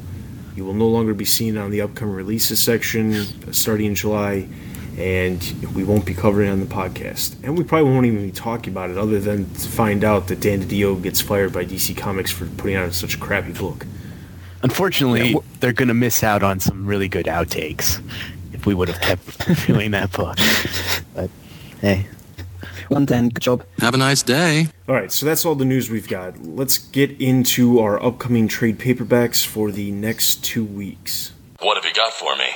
you 0.57 0.65
will 0.65 0.73
no 0.73 0.87
longer 0.87 1.13
be 1.13 1.23
seen 1.23 1.55
on 1.55 1.69
the 1.69 1.81
upcoming 1.81 2.15
releases 2.15 2.59
section 2.59 3.13
uh, 3.13 3.51
starting 3.51 3.85
in 3.85 3.95
July, 3.95 4.47
and 4.97 5.39
we 5.75 5.83
won't 5.83 6.03
be 6.03 6.15
covering 6.15 6.49
it 6.49 6.51
on 6.51 6.59
the 6.59 6.65
podcast. 6.65 7.35
And 7.43 7.55
we 7.55 7.63
probably 7.63 7.91
won't 7.91 8.07
even 8.07 8.23
be 8.25 8.31
talking 8.31 8.73
about 8.73 8.89
it 8.89 8.97
other 8.97 9.19
than 9.19 9.53
to 9.53 9.67
find 9.69 10.03
out 10.03 10.27
that 10.29 10.39
Dan 10.39 10.63
DiDio 10.63 11.01
gets 11.01 11.21
fired 11.21 11.53
by 11.53 11.63
DC 11.63 11.95
Comics 11.95 12.31
for 12.31 12.47
putting 12.57 12.75
out 12.75 12.91
such 12.93 13.13
a 13.13 13.19
crappy 13.19 13.53
book. 13.53 13.85
Unfortunately, 14.63 15.33
Yeah, 15.33 15.39
they're 15.59 15.73
going 15.73 15.89
to 15.89 15.93
miss 15.93 16.23
out 16.23 16.41
on 16.41 16.59
some 16.59 16.87
really 16.87 17.07
good 17.07 17.27
outtakes 17.27 18.01
if 18.51 18.65
we 18.65 18.73
would 18.73 18.87
have 18.87 18.99
kept 18.99 19.47
reviewing 19.47 19.91
that 19.91 20.11
book. 20.11 20.37
But 21.13 21.29
hey, 21.81 22.07
One 22.89 23.05
Dan, 23.05 23.29
good 23.29 23.41
job. 23.41 23.65
Have 23.79 23.93
a 23.93 23.97
nice 23.97 24.23
day. 24.23 24.67
All 24.87 24.95
right, 24.95 25.11
so 25.11 25.25
that's 25.25 25.45
all 25.45 25.55
the 25.55 25.65
news 25.65 25.89
we've 25.89 26.07
got. 26.07 26.41
Let's 26.45 26.77
get 26.77 27.19
into 27.21 27.79
our 27.79 28.01
upcoming 28.01 28.47
trade 28.47 28.79
paperbacks 28.79 29.45
for 29.45 29.71
the 29.71 29.91
next 29.91 30.43
two 30.43 30.63
weeks. 30.65 31.31
What 31.59 31.75
have 31.75 31.85
you 31.85 31.93
got 31.93 32.13
for 32.13 32.35
me? 32.35 32.49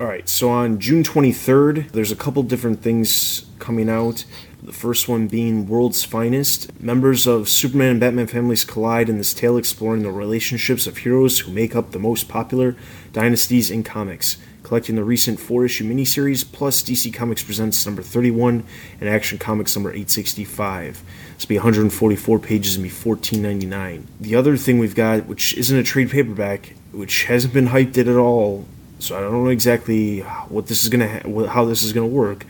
All 0.00 0.06
right, 0.06 0.28
so 0.28 0.50
on 0.50 0.78
June 0.78 1.02
23rd, 1.02 1.90
there's 1.92 2.12
a 2.12 2.16
couple 2.16 2.42
different 2.44 2.82
things 2.82 3.46
coming 3.58 3.88
out. 3.88 4.24
The 4.62 4.72
first 4.72 5.08
one 5.08 5.28
being 5.28 5.66
World's 5.66 6.04
Finest. 6.04 6.80
Members 6.80 7.26
of 7.26 7.48
Superman 7.48 7.90
and 7.92 8.00
Batman 8.00 8.26
families 8.26 8.64
collide 8.64 9.08
in 9.08 9.18
this 9.18 9.32
tale 9.32 9.56
exploring 9.56 10.02
the 10.02 10.10
relationships 10.10 10.86
of 10.86 10.98
heroes 10.98 11.40
who 11.40 11.52
make 11.52 11.74
up 11.74 11.90
the 11.90 11.98
most 11.98 12.28
popular 12.28 12.76
dynasties 13.12 13.70
in 13.70 13.82
comics. 13.82 14.36
Collecting 14.68 14.96
the 14.96 15.02
recent 15.04 15.40
four 15.40 15.64
issue 15.64 15.82
miniseries, 15.82 16.44
plus 16.44 16.82
DC 16.82 17.14
Comics 17.14 17.42
Presents 17.42 17.86
number 17.86 18.02
31 18.02 18.64
and 19.00 19.08
Action 19.08 19.38
Comics 19.38 19.74
number 19.74 19.88
865. 19.88 21.02
This 21.32 21.44
will 21.44 21.48
be 21.48 21.56
144 21.56 22.38
pages 22.38 22.74
and 22.74 22.82
be 22.82 22.90
14.99. 22.90 24.02
The 24.20 24.34
other 24.34 24.58
thing 24.58 24.78
we've 24.78 24.94
got, 24.94 25.24
which 25.24 25.54
isn't 25.54 25.78
a 25.78 25.82
trade 25.82 26.10
paperback, 26.10 26.74
which 26.92 27.24
hasn't 27.24 27.54
been 27.54 27.68
hyped 27.68 27.96
at 27.96 28.14
all. 28.14 28.66
So 28.98 29.16
I 29.16 29.22
don't 29.22 29.42
know 29.42 29.48
exactly 29.48 30.20
what 30.50 30.66
this 30.66 30.82
is 30.82 30.90
gonna 30.90 31.08
ha- 31.08 31.46
how 31.46 31.64
this 31.64 31.82
is 31.82 31.94
gonna 31.94 32.06
work. 32.06 32.44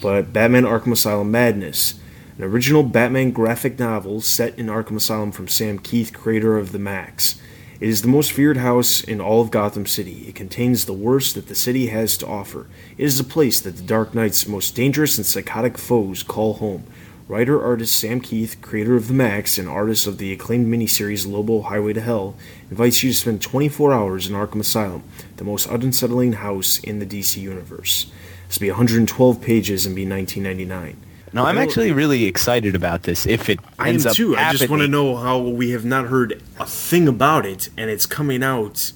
But 0.00 0.32
Batman 0.32 0.62
Arkham 0.62 0.92
Asylum 0.92 1.30
Madness, 1.30 2.00
an 2.38 2.44
original 2.44 2.82
Batman 2.82 3.30
graphic 3.30 3.78
novel 3.78 4.22
set 4.22 4.58
in 4.58 4.68
Arkham 4.68 4.96
Asylum 4.96 5.32
from 5.32 5.48
Sam 5.48 5.78
Kieth, 5.78 6.14
creator 6.14 6.56
of 6.56 6.72
the 6.72 6.78
Maxx. 6.78 7.38
It 7.80 7.88
is 7.88 8.02
the 8.02 8.08
most 8.08 8.32
feared 8.32 8.56
house 8.56 9.02
in 9.02 9.20
all 9.20 9.40
of 9.40 9.52
Gotham 9.52 9.86
City. 9.86 10.24
It 10.26 10.34
contains 10.34 10.84
the 10.84 10.92
worst 10.92 11.36
that 11.36 11.46
the 11.46 11.54
city 11.54 11.86
has 11.86 12.16
to 12.18 12.26
offer. 12.26 12.66
It 12.96 13.04
is 13.04 13.20
a 13.20 13.24
place 13.24 13.60
that 13.60 13.76
the 13.76 13.84
Dark 13.84 14.16
Knight's 14.16 14.48
most 14.48 14.74
dangerous 14.74 15.16
and 15.16 15.24
psychotic 15.24 15.78
foes 15.78 16.24
call 16.24 16.54
home. 16.54 16.82
Writer 17.28 17.62
artist 17.62 17.94
Sam 17.94 18.20
Kieth, 18.20 18.60
creator 18.62 18.96
of 18.96 19.06
The 19.06 19.14
Maxx 19.14 19.58
and 19.58 19.68
artist 19.68 20.08
of 20.08 20.18
the 20.18 20.32
acclaimed 20.32 20.66
miniseries 20.66 21.30
Lobo 21.30 21.62
Highway 21.62 21.92
to 21.92 22.00
Hell, 22.00 22.34
invites 22.68 23.04
you 23.04 23.10
to 23.10 23.16
spend 23.16 23.42
24 23.42 23.92
hours 23.92 24.26
in 24.26 24.34
Arkham 24.34 24.58
Asylum, 24.58 25.04
the 25.36 25.44
most 25.44 25.66
unsettling 25.66 26.32
house 26.32 26.80
in 26.80 26.98
the 26.98 27.06
DC 27.06 27.36
universe. 27.36 28.10
This 28.48 28.58
will 28.58 28.64
be 28.64 28.70
112 28.70 29.40
pages 29.40 29.86
and 29.86 29.94
be 29.94 30.04
19.99. 30.04 30.96
No, 31.32 31.44
I'm 31.44 31.58
actually 31.58 31.92
really 31.92 32.24
excited 32.24 32.74
about 32.74 33.02
this. 33.04 33.26
If 33.26 33.48
it 33.48 33.60
I 33.78 33.88
am 33.88 33.94
ends 33.94 34.06
up 34.06 34.14
too. 34.14 34.36
I 34.36 34.52
just 34.52 34.68
want 34.70 34.82
to 34.82 34.88
know 34.88 35.16
how 35.16 35.38
we 35.38 35.70
have 35.70 35.84
not 35.84 36.06
heard 36.06 36.42
a 36.58 36.66
thing 36.66 37.08
about 37.08 37.46
it, 37.46 37.68
and 37.76 37.90
it's 37.90 38.06
coming 38.06 38.42
out 38.42 38.92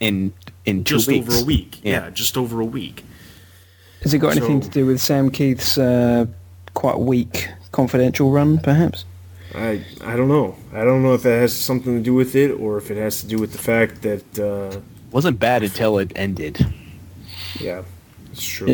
in 0.00 0.32
in 0.64 0.84
two 0.84 0.96
just 0.96 1.08
weeks. 1.08 1.28
over 1.28 1.42
a 1.42 1.44
week. 1.44 1.80
Yeah. 1.82 1.92
Yeah. 2.04 2.10
just 2.10 2.36
over 2.36 2.60
a 2.60 2.64
week. 2.64 3.04
Has 4.02 4.12
it 4.14 4.18
got 4.18 4.36
anything 4.36 4.62
So- 4.62 4.68
to 4.68 4.72
do 4.74 4.86
with 4.86 5.00
Sam 5.00 5.30
Kieth's 5.30 5.78
uh, 5.78 6.26
quite 6.74 6.98
weak 6.98 7.48
confidential 7.72 8.30
run, 8.30 8.58
perhaps? 8.58 9.04
I 9.54 9.82
I 10.04 10.16
don't 10.16 10.28
know. 10.28 10.56
I 10.74 10.84
don't 10.84 11.02
know 11.02 11.14
if 11.14 11.22
that 11.22 11.40
has 11.40 11.52
something 11.54 11.96
to 11.96 12.02
do 12.02 12.14
with 12.14 12.34
it, 12.36 12.50
or 12.50 12.76
if 12.78 12.90
it 12.90 12.96
has 12.98 13.20
to 13.22 13.26
do 13.26 13.38
with 13.38 13.52
the 13.52 13.58
fact 13.58 14.02
that 14.02 14.38
uh, 14.38 14.80
wasn't 15.12 15.38
bad 15.38 15.62
until 15.62 15.98
it 15.98 16.12
ended. 16.16 16.66
yeah, 17.60 17.82
it's 18.32 18.44
true. 18.44 18.68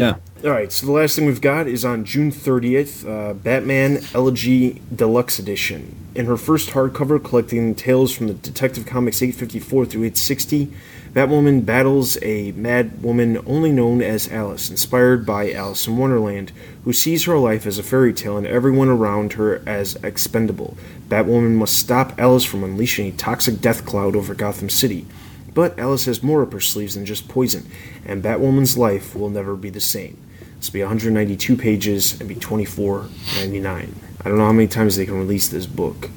All 0.45 0.51
right. 0.51 0.73
So 0.73 0.87
the 0.87 0.93
last 0.93 1.15
thing 1.15 1.27
we've 1.27 1.41
got 1.41 1.69
is 1.69 1.85
on 1.85 2.05
June 2.05 2.33
30th, 2.33 3.09
uh, 3.09 3.33
Batman 3.33 4.01
Elegy 4.13 4.83
Deluxe 4.93 5.39
Edition. 5.39 5.95
In 6.17 6.27
her 6.27 6.37
first 6.37 6.71
hardcover, 6.71 7.23
collecting 7.23 7.77
tales 7.77 8.13
from 8.13 8.27
the 8.27 8.35
Detective 8.35 8.85
Comics 8.85 9.23
854 9.23 9.87
through 9.87 10.01
860, 10.01 10.73
Batwoman 11.13 11.65
battles 11.65 12.19
a 12.23 12.51
mad 12.53 13.05
woman 13.05 13.39
only 13.47 13.71
known 13.71 14.03
as 14.03 14.33
Alice, 14.33 14.69
inspired 14.69 15.25
by 15.25 15.53
Alice 15.53 15.87
in 15.87 15.97
Wonderland, 15.97 16.51
who 16.83 16.93
sees 16.93 17.23
her 17.27 17.39
life 17.39 17.65
as 17.65 17.79
a 17.79 17.85
fairy 17.85 18.13
tale 18.13 18.37
and 18.37 18.47
everyone 18.47 18.89
around 18.89 19.35
her 19.35 19.63
as 19.65 19.95
expendable. 20.03 20.77
Batwoman 21.09 21.55
must 21.55 21.79
stop 21.79 22.19
Alice 22.19 22.45
from 22.45 22.65
unleashing 22.65 23.07
a 23.07 23.17
toxic 23.17 23.61
death 23.61 23.87
cloud 23.87 24.17
over 24.17 24.35
Gotham 24.35 24.71
City. 24.71 25.07
But 25.55 25.79
Alice 25.79 26.07
has 26.07 26.21
more 26.21 26.43
up 26.43 26.53
her 26.53 26.61
sleeves 26.61 26.97
than 26.97 27.07
just 27.07 27.29
poison, 27.29 27.71
and 28.05 28.25
Batwoman's 28.25 28.77
life 28.77 29.15
will 29.15 29.31
never 29.31 29.55
be 29.55 29.71
the 29.71 29.81
same. 29.81 30.19
This 30.63 30.69
will 30.69 30.75
be 30.75 30.83
192 30.83 31.57
pages 31.57 32.21
and 32.21 32.29
be 32.29 32.37
24.99. 32.37 33.67
I 33.67 34.29
don't 34.29 34.39
know 34.39 34.45
how 34.45 34.53
many 34.53 34.69
times 34.69 34.95
they 34.95 35.05
can 35.05 35.19
release 35.19 35.49
this 35.49 35.67
book. 35.67 36.09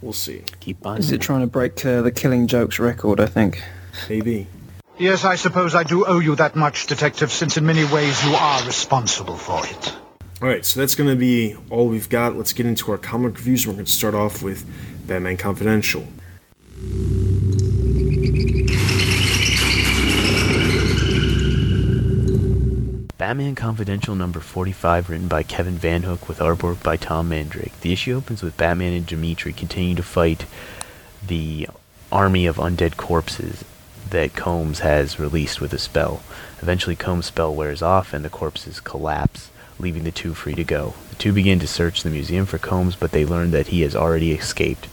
We'll 0.00 0.14
see. 0.14 0.44
Keep 0.60 0.86
on. 0.86 0.96
Is 0.96 1.12
it 1.12 1.20
trying 1.20 1.42
to 1.42 1.46
break 1.46 1.84
uh, 1.84 2.00
the 2.00 2.10
Killing 2.10 2.46
Jokes 2.46 2.78
record, 2.78 3.20
I 3.20 3.26
think? 3.26 3.62
Maybe. 4.08 4.46
Yes, 4.96 5.26
I 5.26 5.34
suppose 5.34 5.74
I 5.74 5.82
do 5.82 6.06
owe 6.06 6.20
you 6.20 6.36
that 6.36 6.56
much, 6.56 6.86
Detective, 6.86 7.30
since 7.30 7.58
in 7.58 7.66
many 7.66 7.84
ways 7.84 8.24
you 8.24 8.32
are 8.34 8.64
responsible 8.64 9.36
for 9.36 9.62
it. 9.66 9.94
All 10.40 10.48
right, 10.48 10.64
so 10.64 10.80
that's 10.80 10.94
going 10.94 11.10
to 11.10 11.16
be 11.16 11.54
all 11.68 11.86
we've 11.86 12.08
got. 12.08 12.34
Let's 12.34 12.54
get 12.54 12.64
into 12.64 12.90
our 12.92 12.96
comic 12.96 13.36
reviews. 13.36 13.66
We're 13.66 13.74
going 13.74 13.84
to 13.84 13.92
start 13.92 14.14
off 14.14 14.42
with 14.42 14.64
Batman 15.06 15.36
Confidential. 15.36 16.08
Batman 23.18 23.56
Confidential 23.56 24.14
number 24.14 24.38
45, 24.38 25.10
written 25.10 25.26
by 25.26 25.42
Kevin 25.42 25.76
VanHook 25.76 26.28
with 26.28 26.38
artwork 26.38 26.80
by 26.84 26.96
Tom 26.96 27.28
Mandrake. 27.28 27.80
The 27.80 27.92
issue 27.92 28.16
opens 28.16 28.44
with 28.44 28.56
Batman 28.56 28.92
and 28.92 29.04
Dimitri 29.04 29.52
continuing 29.52 29.96
to 29.96 30.04
fight 30.04 30.46
the 31.26 31.66
army 32.12 32.46
of 32.46 32.58
undead 32.58 32.96
corpses 32.96 33.64
that 34.10 34.36
Combs 34.36 34.78
has 34.80 35.18
released 35.18 35.60
with 35.60 35.72
a 35.72 35.78
spell. 35.78 36.22
Eventually, 36.62 36.94
Combs' 36.94 37.26
spell 37.26 37.52
wears 37.52 37.82
off 37.82 38.14
and 38.14 38.24
the 38.24 38.30
corpses 38.30 38.78
collapse, 38.78 39.50
leaving 39.80 40.04
the 40.04 40.12
two 40.12 40.32
free 40.32 40.54
to 40.54 40.62
go. 40.62 40.94
The 41.10 41.16
two 41.16 41.32
begin 41.32 41.58
to 41.58 41.66
search 41.66 42.04
the 42.04 42.10
museum 42.10 42.46
for 42.46 42.58
Combs, 42.58 42.94
but 42.94 43.10
they 43.10 43.26
learn 43.26 43.50
that 43.50 43.66
he 43.66 43.80
has 43.80 43.96
already 43.96 44.30
escaped. 44.30 44.86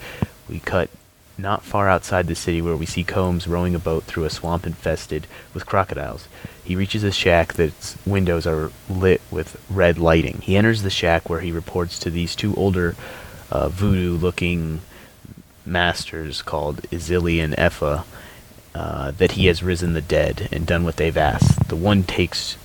We 0.50 0.62
cut 0.62 0.90
not 1.38 1.64
far 1.64 1.90
outside 1.90 2.28
the 2.28 2.36
city 2.36 2.62
where 2.62 2.76
we 2.76 2.86
see 2.86 3.04
Combs 3.04 3.48
rowing 3.48 3.76
a 3.76 3.80
boat 3.80 4.04
through 4.06 4.26
a 4.26 4.30
swamp 4.30 4.66
infested 4.66 5.28
with 5.54 5.66
crocodiles. 5.66 6.28
He 6.64 6.76
reaches 6.76 7.04
a 7.04 7.12
shack 7.12 7.54
that's 7.54 7.98
windows 8.06 8.48
are 8.48 8.72
lit 8.90 9.22
with 9.30 9.62
red 9.70 9.98
lighting. 9.98 10.40
He 10.42 10.58
enters 10.58 10.82
the 10.82 10.90
shack 10.90 11.30
where 11.30 11.42
he 11.42 11.52
reports 11.52 12.00
to 12.00 12.10
these 12.10 12.36
two 12.36 12.56
older 12.56 12.96
uh, 13.52 13.70
voodoo-looking 13.70 14.82
masters 15.66 16.42
called 16.42 16.82
Izili 16.84 17.44
and 17.44 17.54
Effa 17.56 18.06
uh, 18.74 19.12
that 19.12 19.34
he 19.34 19.48
has 19.48 19.64
risen 19.64 19.94
the 19.94 20.02
dead 20.02 20.50
and 20.52 20.66
done 20.66 20.84
what 20.84 20.98
they've 20.98 21.18
asked. 21.18 21.70
The 21.70 21.76
one 21.76 22.04
takes 22.04 22.58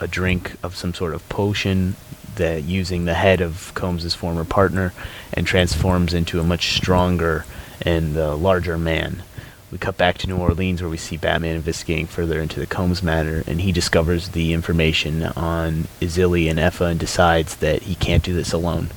a 0.00 0.08
drink 0.08 0.56
of 0.62 0.74
some 0.74 0.94
sort 0.94 1.14
of 1.14 1.28
potion 1.28 1.96
that 2.36 2.64
using 2.64 3.04
the 3.04 3.14
head 3.14 3.40
of 3.40 3.72
Combs' 3.74 4.14
former 4.14 4.44
partner 4.44 4.92
and 5.32 5.46
transforms 5.46 6.14
into 6.14 6.40
a 6.40 6.44
much 6.44 6.74
stronger 6.74 7.44
and 7.84 8.14
the 8.14 8.34
larger 8.34 8.78
man. 8.78 9.22
We 9.70 9.78
cut 9.78 9.96
back 9.96 10.18
to 10.18 10.26
New 10.26 10.36
Orleans 10.36 10.82
where 10.82 10.90
we 10.90 10.98
see 10.98 11.16
Batman 11.16 11.56
investigating 11.56 12.06
further 12.06 12.40
into 12.40 12.60
the 12.60 12.66
Combs 12.66 13.02
matter, 13.02 13.42
and 13.46 13.60
he 13.60 13.72
discovers 13.72 14.30
the 14.30 14.52
information 14.52 15.22
on 15.22 15.88
Izili 16.00 16.50
and 16.50 16.58
Effa 16.58 16.90
and 16.90 17.00
decides 17.00 17.56
that 17.56 17.82
he 17.82 17.94
can't 17.94 18.22
do 18.22 18.34
this 18.34 18.52
alone. 18.52 18.88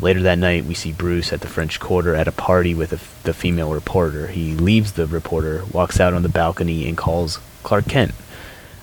Later 0.00 0.20
that 0.22 0.38
night, 0.38 0.66
we 0.66 0.74
see 0.74 0.92
Bruce 0.92 1.32
at 1.32 1.40
the 1.40 1.46
French 1.46 1.80
Quarter 1.80 2.14
at 2.14 2.28
a 2.28 2.32
party 2.32 2.74
with 2.74 2.92
a 2.92 2.96
f 2.96 3.22
the 3.22 3.32
female 3.32 3.72
reporter. 3.72 4.26
He 4.26 4.52
leaves 4.54 4.92
the 4.92 5.06
reporter, 5.06 5.64
walks 5.72 5.98
out 5.98 6.12
on 6.12 6.22
the 6.22 6.28
balcony, 6.28 6.86
and 6.86 6.96
calls 6.96 7.38
Clark 7.62 7.86
Kent 7.86 8.12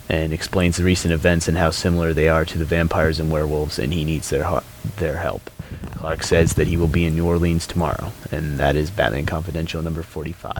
and 0.09 0.33
explains 0.33 0.77
the 0.77 0.83
recent 0.83 1.13
events 1.13 1.47
and 1.47 1.57
how 1.57 1.69
similar 1.69 2.13
they 2.13 2.27
are 2.27 2.43
to 2.43 2.57
the 2.57 2.65
vampires 2.65 3.19
and 3.19 3.31
werewolves, 3.31 3.77
and 3.77 3.93
he 3.93 4.03
needs 4.03 4.29
their 4.29 4.61
their 4.97 5.17
help. 5.17 5.49
Clark 5.95 6.23
says 6.23 6.55
that 6.55 6.67
he 6.67 6.77
will 6.77 6.87
be 6.87 7.05
in 7.05 7.15
New 7.15 7.27
Orleans 7.27 7.67
tomorrow, 7.67 8.11
and 8.31 8.59
that 8.59 8.75
is 8.75 8.89
Batman 8.89 9.25
Confidential 9.25 9.81
number 9.81 10.03
45. 10.03 10.53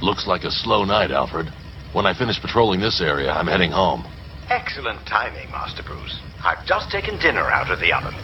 Looks 0.00 0.26
like 0.26 0.44
a 0.44 0.50
slow 0.50 0.84
night, 0.84 1.10
Alfred. 1.10 1.48
When 1.92 2.06
I 2.06 2.16
finish 2.16 2.40
patrolling 2.40 2.80
this 2.80 3.00
area, 3.00 3.30
I'm 3.30 3.46
heading 3.46 3.70
home. 3.70 4.06
Excellent 4.48 5.06
timing, 5.06 5.50
Master 5.50 5.82
Bruce. 5.82 6.18
I've 6.42 6.64
just 6.64 6.90
taken 6.90 7.18
dinner 7.18 7.50
out 7.50 7.70
of 7.70 7.80
the 7.80 7.92
oven. 7.92 8.14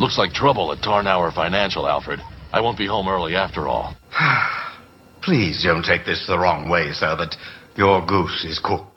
Looks 0.00 0.18
like 0.18 0.32
trouble 0.32 0.72
at 0.72 0.82
Tarnower 0.82 1.32
Financial, 1.32 1.86
Alfred. 1.86 2.20
I 2.52 2.60
won't 2.60 2.78
be 2.78 2.86
home 2.86 3.08
early 3.08 3.36
after 3.36 3.68
all. 3.68 3.94
Please 5.22 5.62
don't 5.62 5.84
take 5.84 6.04
this 6.04 6.26
the 6.26 6.38
wrong 6.38 6.68
way, 6.68 6.92
sir, 6.92 7.14
but 7.16 7.36
your 7.76 8.04
goose 8.04 8.44
is 8.44 8.58
cooked. 8.58 8.89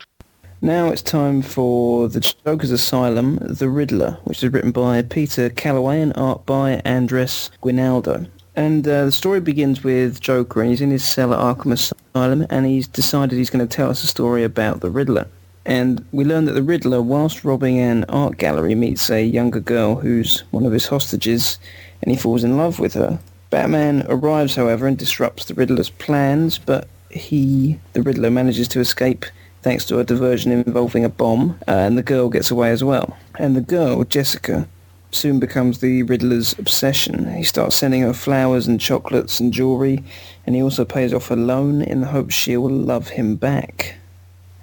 Now 0.63 0.91
it's 0.91 1.01
time 1.01 1.41
for 1.41 2.07
The 2.07 2.21
Joker's 2.21 2.71
Asylum, 2.71 3.35
The 3.41 3.67
Riddler, 3.67 4.17
which 4.23 4.41
is 4.41 4.53
written 4.53 4.71
by 4.71 5.01
Peter 5.01 5.49
Calloway 5.49 5.99
and 5.99 6.15
art 6.15 6.45
by 6.45 6.81
Andres 6.85 7.51
Guinaldo. 7.61 8.27
And 8.55 8.87
uh, 8.87 9.03
the 9.03 9.11
story 9.11 9.41
begins 9.41 9.83
with 9.83 10.21
Joker, 10.21 10.61
and 10.61 10.69
he's 10.69 10.79
in 10.79 10.89
his 10.89 11.03
cell 11.03 11.33
at 11.33 11.39
Arkham 11.41 11.73
Asylum, 11.73 12.47
and 12.49 12.65
he's 12.65 12.87
decided 12.87 13.35
he's 13.35 13.49
going 13.49 13.67
to 13.67 13.75
tell 13.75 13.89
us 13.89 14.05
a 14.05 14.07
story 14.07 14.45
about 14.45 14.79
the 14.79 14.89
Riddler. 14.89 15.27
And 15.65 16.05
we 16.13 16.23
learn 16.23 16.45
that 16.45 16.53
the 16.53 16.63
Riddler, 16.63 17.01
whilst 17.01 17.43
robbing 17.43 17.77
an 17.79 18.05
art 18.05 18.37
gallery, 18.37 18.73
meets 18.73 19.09
a 19.09 19.21
younger 19.21 19.59
girl 19.59 19.95
who's 19.95 20.45
one 20.51 20.65
of 20.65 20.71
his 20.71 20.87
hostages, 20.87 21.59
and 22.01 22.09
he 22.09 22.17
falls 22.17 22.45
in 22.45 22.55
love 22.55 22.79
with 22.79 22.93
her. 22.93 23.19
Batman 23.49 24.05
arrives, 24.07 24.55
however, 24.55 24.87
and 24.87 24.97
disrupts 24.97 25.43
the 25.43 25.55
Riddler's 25.55 25.89
plans, 25.89 26.57
but 26.57 26.87
he, 27.09 27.81
the 27.91 28.01
Riddler, 28.01 28.31
manages 28.31 28.69
to 28.69 28.79
escape 28.79 29.25
thanks 29.63 29.85
to 29.85 29.99
a 29.99 30.03
diversion 30.03 30.51
involving 30.51 31.05
a 31.05 31.09
bomb, 31.09 31.57
uh, 31.67 31.71
and 31.71 31.97
the 31.97 32.03
girl 32.03 32.29
gets 32.29 32.51
away 32.51 32.71
as 32.71 32.83
well. 32.83 33.17
And 33.39 33.55
the 33.55 33.61
girl, 33.61 34.03
Jessica, 34.03 34.67
soon 35.11 35.39
becomes 35.39 35.79
the 35.79 36.03
Riddler's 36.03 36.57
obsession. 36.59 37.33
He 37.35 37.43
starts 37.43 37.75
sending 37.75 38.01
her 38.01 38.13
flowers 38.13 38.67
and 38.67 38.79
chocolates 38.79 39.39
and 39.39 39.53
jewelry, 39.53 40.03
and 40.45 40.55
he 40.55 40.61
also 40.61 40.85
pays 40.85 41.13
off 41.13 41.31
a 41.31 41.35
loan 41.35 41.81
in 41.81 42.01
the 42.01 42.07
hope 42.07 42.29
she'll 42.29 42.69
love 42.69 43.09
him 43.09 43.35
back. 43.35 43.95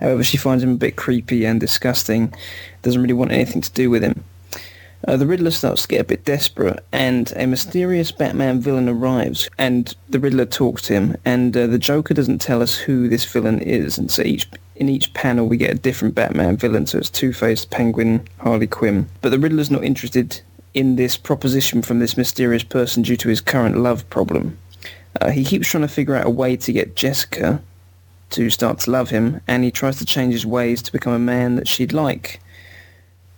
However, 0.01 0.23
she 0.23 0.37
finds 0.37 0.63
him 0.63 0.73
a 0.73 0.77
bit 0.77 0.97
creepy 0.97 1.45
and 1.45 1.61
disgusting, 1.61 2.33
doesn't 2.83 3.01
really 3.01 3.15
want 3.15 3.33
anything 3.33 3.63
to 3.63 3.73
do 3.73 3.91
with 3.91 4.03
him. 4.03 4.25
Uh, 5.09 5.17
the 5.17 5.27
Riddler 5.27 5.51
starts 5.51 5.83
to 5.83 5.89
get 5.89 6.01
a 6.01 6.05
bit 6.05 6.25
desperate, 6.27 6.85
and 6.93 7.33
a 7.37 7.47
mysterious 7.47 8.13
Batman 8.13 8.61
villain 8.61 8.89
arrives, 8.89 9.49
and 9.57 9.95
the 10.11 10.21
Riddler 10.21 10.45
talks 10.45 10.83
to 10.83 10.93
him, 10.93 11.17
and 11.25 11.57
uh, 11.57 11.67
the 11.67 11.79
Joker 11.79 12.13
doesn't 12.13 12.41
tell 12.41 12.61
us 12.61 12.77
who 12.77 13.09
this 13.09 13.25
villain 13.25 13.61
is, 13.61 13.97
and 13.97 14.11
so 14.11 14.23
each 14.23 14.47
in 14.81 14.89
each 14.89 15.13
panel 15.13 15.47
we 15.47 15.59
get 15.59 15.71
a 15.71 15.79
different 15.79 16.15
Batman 16.15 16.57
villain, 16.57 16.87
so 16.87 16.99
it's 16.99 17.11
Two-Face, 17.11 17.67
Penguin, 17.67 18.27
Harley 18.39 18.67
Quinn. 18.67 19.07
But 19.21 19.29
the 19.29 19.39
Riddler's 19.39 19.71
not 19.71 19.85
interested 19.85 20.41
in 20.73 20.97
this 20.97 21.17
proposition 21.17 21.83
from 21.83 21.99
this 21.99 22.17
mysterious 22.17 22.65
person 22.65 23.03
due 23.03 23.17
to 23.19 23.29
his 23.29 23.43
current 23.43 23.77
love 23.77 24.09
problem. 24.09 24.59
Uh, 25.21 25.31
he 25.31 25.45
keeps 25.45 25.69
trying 25.69 25.83
to 25.83 25.89
figure 25.89 26.17
out 26.17 26.27
a 26.27 26.31
way 26.31 26.57
to 26.57 26.73
get 26.73 26.97
Jessica 26.97 27.61
to 28.31 28.49
start 28.49 28.81
to 28.81 28.91
love 28.91 29.11
him, 29.11 29.41
and 29.47 29.65
he 29.65 29.71
tries 29.71 29.99
to 29.99 30.05
change 30.05 30.33
his 30.33 30.47
ways 30.47 30.81
to 30.83 30.93
become 30.93 31.13
a 31.13 31.19
man 31.19 31.57
that 31.57 31.69
she'd 31.69 31.93
like. 31.93 32.41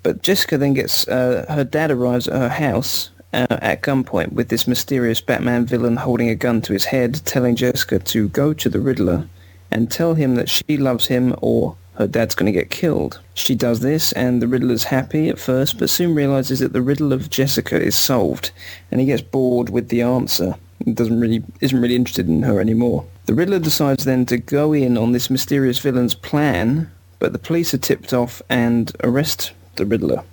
But 0.04 0.22
Jessica 0.22 0.56
then 0.58 0.74
gets, 0.74 1.08
uh, 1.08 1.46
her 1.48 1.64
dad 1.64 1.90
arrives 1.90 2.28
at 2.28 2.36
her 2.36 2.48
house 2.48 3.10
uh, 3.32 3.46
at 3.50 3.82
gunpoint 3.82 4.32
with 4.32 4.48
this 4.48 4.68
mysterious 4.68 5.20
Batman 5.20 5.66
villain 5.66 5.96
holding 5.96 6.28
a 6.28 6.34
gun 6.36 6.60
to 6.62 6.72
his 6.72 6.84
head, 6.84 7.14
telling 7.24 7.56
Jessica 7.56 7.98
to 7.98 8.28
go 8.28 8.52
to 8.52 8.68
the 8.68 8.80
Riddler 8.80 9.26
and 9.72 9.90
tell 9.90 10.14
him 10.14 10.34
that 10.36 10.48
she 10.48 10.76
loves 10.76 11.06
him 11.06 11.34
or 11.40 11.76
her 11.94 12.06
dad's 12.06 12.34
going 12.34 12.52
to 12.52 12.58
get 12.58 12.70
killed. 12.70 13.20
She 13.34 13.54
does 13.54 13.80
this, 13.80 14.12
and 14.12 14.40
the 14.40 14.48
Riddler's 14.48 14.84
happy 14.84 15.28
at 15.28 15.38
first, 15.38 15.78
but 15.78 15.90
soon 15.90 16.14
realizes 16.14 16.60
that 16.60 16.72
the 16.72 16.82
riddle 16.82 17.12
of 17.12 17.30
Jessica 17.30 17.80
is 17.80 17.94
solved, 17.94 18.50
and 18.90 19.00
he 19.00 19.06
gets 19.06 19.22
bored 19.22 19.70
with 19.70 19.88
the 19.88 20.02
answer. 20.02 20.56
He 20.84 20.92
doesn't 20.92 21.20
really 21.20 21.44
isn't 21.60 21.80
really 21.80 21.96
interested 21.96 22.28
in 22.28 22.42
her 22.42 22.60
anymore. 22.60 23.04
The 23.26 23.34
Riddler 23.34 23.60
decides 23.60 24.04
then 24.04 24.26
to 24.26 24.36
go 24.38 24.72
in 24.72 24.98
on 24.98 25.12
this 25.12 25.30
mysterious 25.30 25.78
villain's 25.78 26.14
plan, 26.14 26.90
but 27.18 27.32
the 27.32 27.38
police 27.38 27.72
are 27.72 27.78
tipped 27.78 28.12
off 28.12 28.42
and 28.48 28.90
arrest 29.04 29.52
the 29.76 29.86
Riddler. 29.86 30.24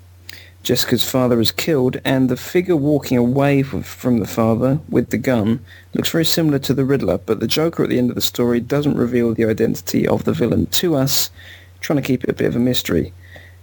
Jessica's 0.62 1.10
father 1.10 1.40
is 1.40 1.52
killed, 1.52 1.98
and 2.04 2.30
the 2.30 2.36
figure 2.38 2.76
walking 2.76 3.18
away 3.18 3.64
from 3.64 4.20
the 4.20 4.28
father 4.28 4.80
with 4.90 5.10
the 5.10 5.18
gun 5.18 5.62
looks 5.94 6.10
very 6.10 6.26
similar 6.26 6.60
to 6.60 6.74
the 6.74 6.86
Riddler, 6.86 7.18
but 7.18 7.40
the 7.40 7.48
Joker 7.48 7.84
at 7.84 7.90
the 7.90 7.98
end 7.98 8.10
of 8.10 8.16
the 8.16 8.22
story 8.22 8.60
doesn't 8.60 8.98
reveal 8.98 9.34
the 9.34 9.46
identity 9.46 10.08
of 10.08 10.26
the 10.26 10.34
villain 10.34 10.66
to 10.68 10.96
us, 10.96 11.32
trying 11.80 11.98
to 11.98 12.06
keep 12.06 12.24
it 12.24 12.30
a 12.30 12.34
bit 12.34 12.48
of 12.48 12.56
a 12.56 12.60
mystery. 12.60 13.14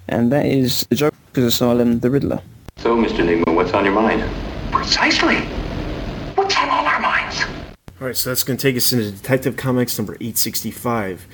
And 0.08 0.32
that 0.32 0.46
is 0.46 0.86
the 0.88 0.96
Joker's 0.96 1.44
Asylum, 1.44 2.00
the 2.00 2.10
Riddler. 2.10 2.40
So, 2.78 2.96
Mr. 2.96 3.18
Nygma, 3.18 3.54
what's 3.54 3.72
on 3.72 3.84
your 3.84 3.94
mind? 3.94 4.24
Precisely. 4.72 5.36
What's 6.34 6.56
on 6.56 6.68
all 6.68 6.86
our 6.86 7.00
minds? 7.00 7.44
Alright, 8.00 8.16
so 8.16 8.30
that's 8.30 8.42
going 8.42 8.56
to 8.56 8.62
take 8.62 8.76
us 8.76 8.92
into 8.92 9.10
Detective 9.10 9.56
Comics 9.56 9.98
number 9.98 10.14
865. 10.14 11.26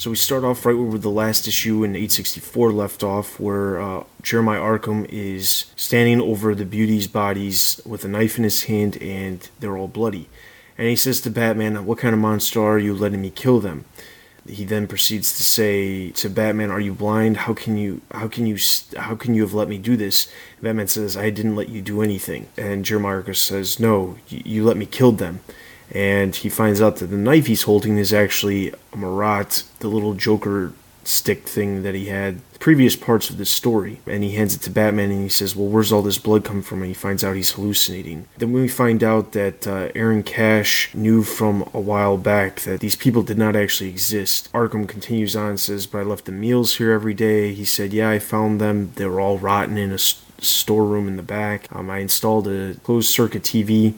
So 0.00 0.08
we 0.08 0.16
start 0.16 0.44
off 0.44 0.64
right 0.64 0.72
where 0.72 0.98
the 0.98 1.10
last 1.10 1.46
issue 1.46 1.84
in 1.84 1.90
864 1.90 2.72
left 2.72 3.02
off, 3.02 3.38
where 3.38 3.78
uh, 3.78 4.04
Jeremiah 4.22 4.60
Arkham 4.60 5.06
is 5.10 5.66
standing 5.76 6.22
over 6.22 6.54
the 6.54 6.64
beauties' 6.64 7.06
bodies 7.06 7.82
with 7.84 8.02
a 8.06 8.08
knife 8.08 8.38
in 8.38 8.44
his 8.44 8.62
hand, 8.62 8.96
and 9.02 9.46
they're 9.60 9.76
all 9.76 9.88
bloody. 9.88 10.30
And 10.78 10.88
he 10.88 10.96
says 10.96 11.20
to 11.20 11.30
Batman, 11.30 11.84
"What 11.84 11.98
kind 11.98 12.14
of 12.14 12.18
monster 12.18 12.62
are 12.62 12.78
you, 12.78 12.94
letting 12.94 13.20
me 13.20 13.28
kill 13.28 13.60
them?" 13.60 13.84
He 14.48 14.64
then 14.64 14.86
proceeds 14.86 15.36
to 15.36 15.44
say 15.44 16.12
to 16.12 16.30
Batman, 16.30 16.70
"Are 16.70 16.80
you 16.80 16.94
blind? 16.94 17.36
How 17.36 17.52
can 17.52 17.76
you? 17.76 18.00
How 18.10 18.26
can 18.26 18.46
you? 18.46 18.56
How 18.96 19.14
can 19.14 19.34
you 19.34 19.42
have 19.42 19.52
let 19.52 19.68
me 19.68 19.76
do 19.76 19.98
this?" 19.98 20.28
Batman 20.62 20.88
says, 20.88 21.14
"I 21.14 21.28
didn't 21.28 21.56
let 21.56 21.68
you 21.68 21.82
do 21.82 22.00
anything." 22.00 22.46
And 22.56 22.86
Jeremiah 22.86 23.34
says, 23.34 23.78
"No, 23.78 24.16
you 24.30 24.64
let 24.64 24.78
me 24.78 24.86
kill 24.86 25.12
them." 25.12 25.40
And 25.92 26.34
he 26.34 26.48
finds 26.48 26.80
out 26.80 26.96
that 26.96 27.06
the 27.06 27.16
knife 27.16 27.46
he's 27.46 27.62
holding 27.62 27.98
is 27.98 28.12
actually 28.12 28.68
a 28.70 28.96
marotte, 28.96 29.64
the 29.80 29.88
little 29.88 30.14
Joker 30.14 30.72
stick 31.04 31.48
thing 31.48 31.82
that 31.82 31.94
he 31.94 32.06
had 32.06 32.40
previous 32.58 32.94
parts 32.94 33.30
of 33.30 33.38
this 33.38 33.50
story. 33.50 34.00
And 34.06 34.22
he 34.22 34.32
hands 34.32 34.54
it 34.54 34.60
to 34.62 34.70
batman 34.70 35.10
and 35.10 35.22
he 35.22 35.28
says 35.28 35.56
well 35.56 35.66
where's 35.66 35.92
all 35.92 36.02
this 36.02 36.18
blood 36.18 36.44
come 36.44 36.62
from? 36.62 36.82
And 36.82 36.88
he 36.88 36.94
finds 36.94 37.24
out 37.24 37.36
he's 37.36 37.52
hallucinating. 37.52 38.26
Then 38.38 38.52
we 38.52 38.68
find 38.68 39.02
out 39.02 39.32
that 39.32 39.66
uh, 39.66 39.88
aaron 39.94 40.22
cash 40.22 40.94
knew 40.94 41.22
from 41.22 41.68
a 41.74 41.80
while 41.80 42.16
back 42.16 42.60
that 42.60 42.80
these 42.80 42.96
people 42.96 43.22
did 43.22 43.38
not 43.38 43.56
actually 43.56 43.90
exist. 43.90 44.52
Arkham 44.52 44.86
continues 44.86 45.34
on 45.34 45.50
and 45.50 45.60
says 45.60 45.86
but 45.86 45.98
i 45.98 46.02
left 46.02 46.26
the 46.26 46.32
meals 46.32 46.76
here 46.76 46.92
every 46.92 47.14
day. 47.14 47.54
He 47.54 47.64
said 47.64 47.92
yeah 47.92 48.10
i 48.10 48.18
found 48.18 48.60
them. 48.60 48.92
They 48.96 49.06
were 49.06 49.20
all 49.20 49.38
rotten 49.38 49.78
in 49.78 49.92
a 49.92 49.98
storeroom 49.98 51.08
in 51.08 51.16
the 51.16 51.22
back. 51.22 51.66
Um, 51.74 51.90
i 51.90 51.98
installed 51.98 52.46
a 52.46 52.74
closed 52.82 53.10
circuit 53.10 53.42
tv 53.42 53.94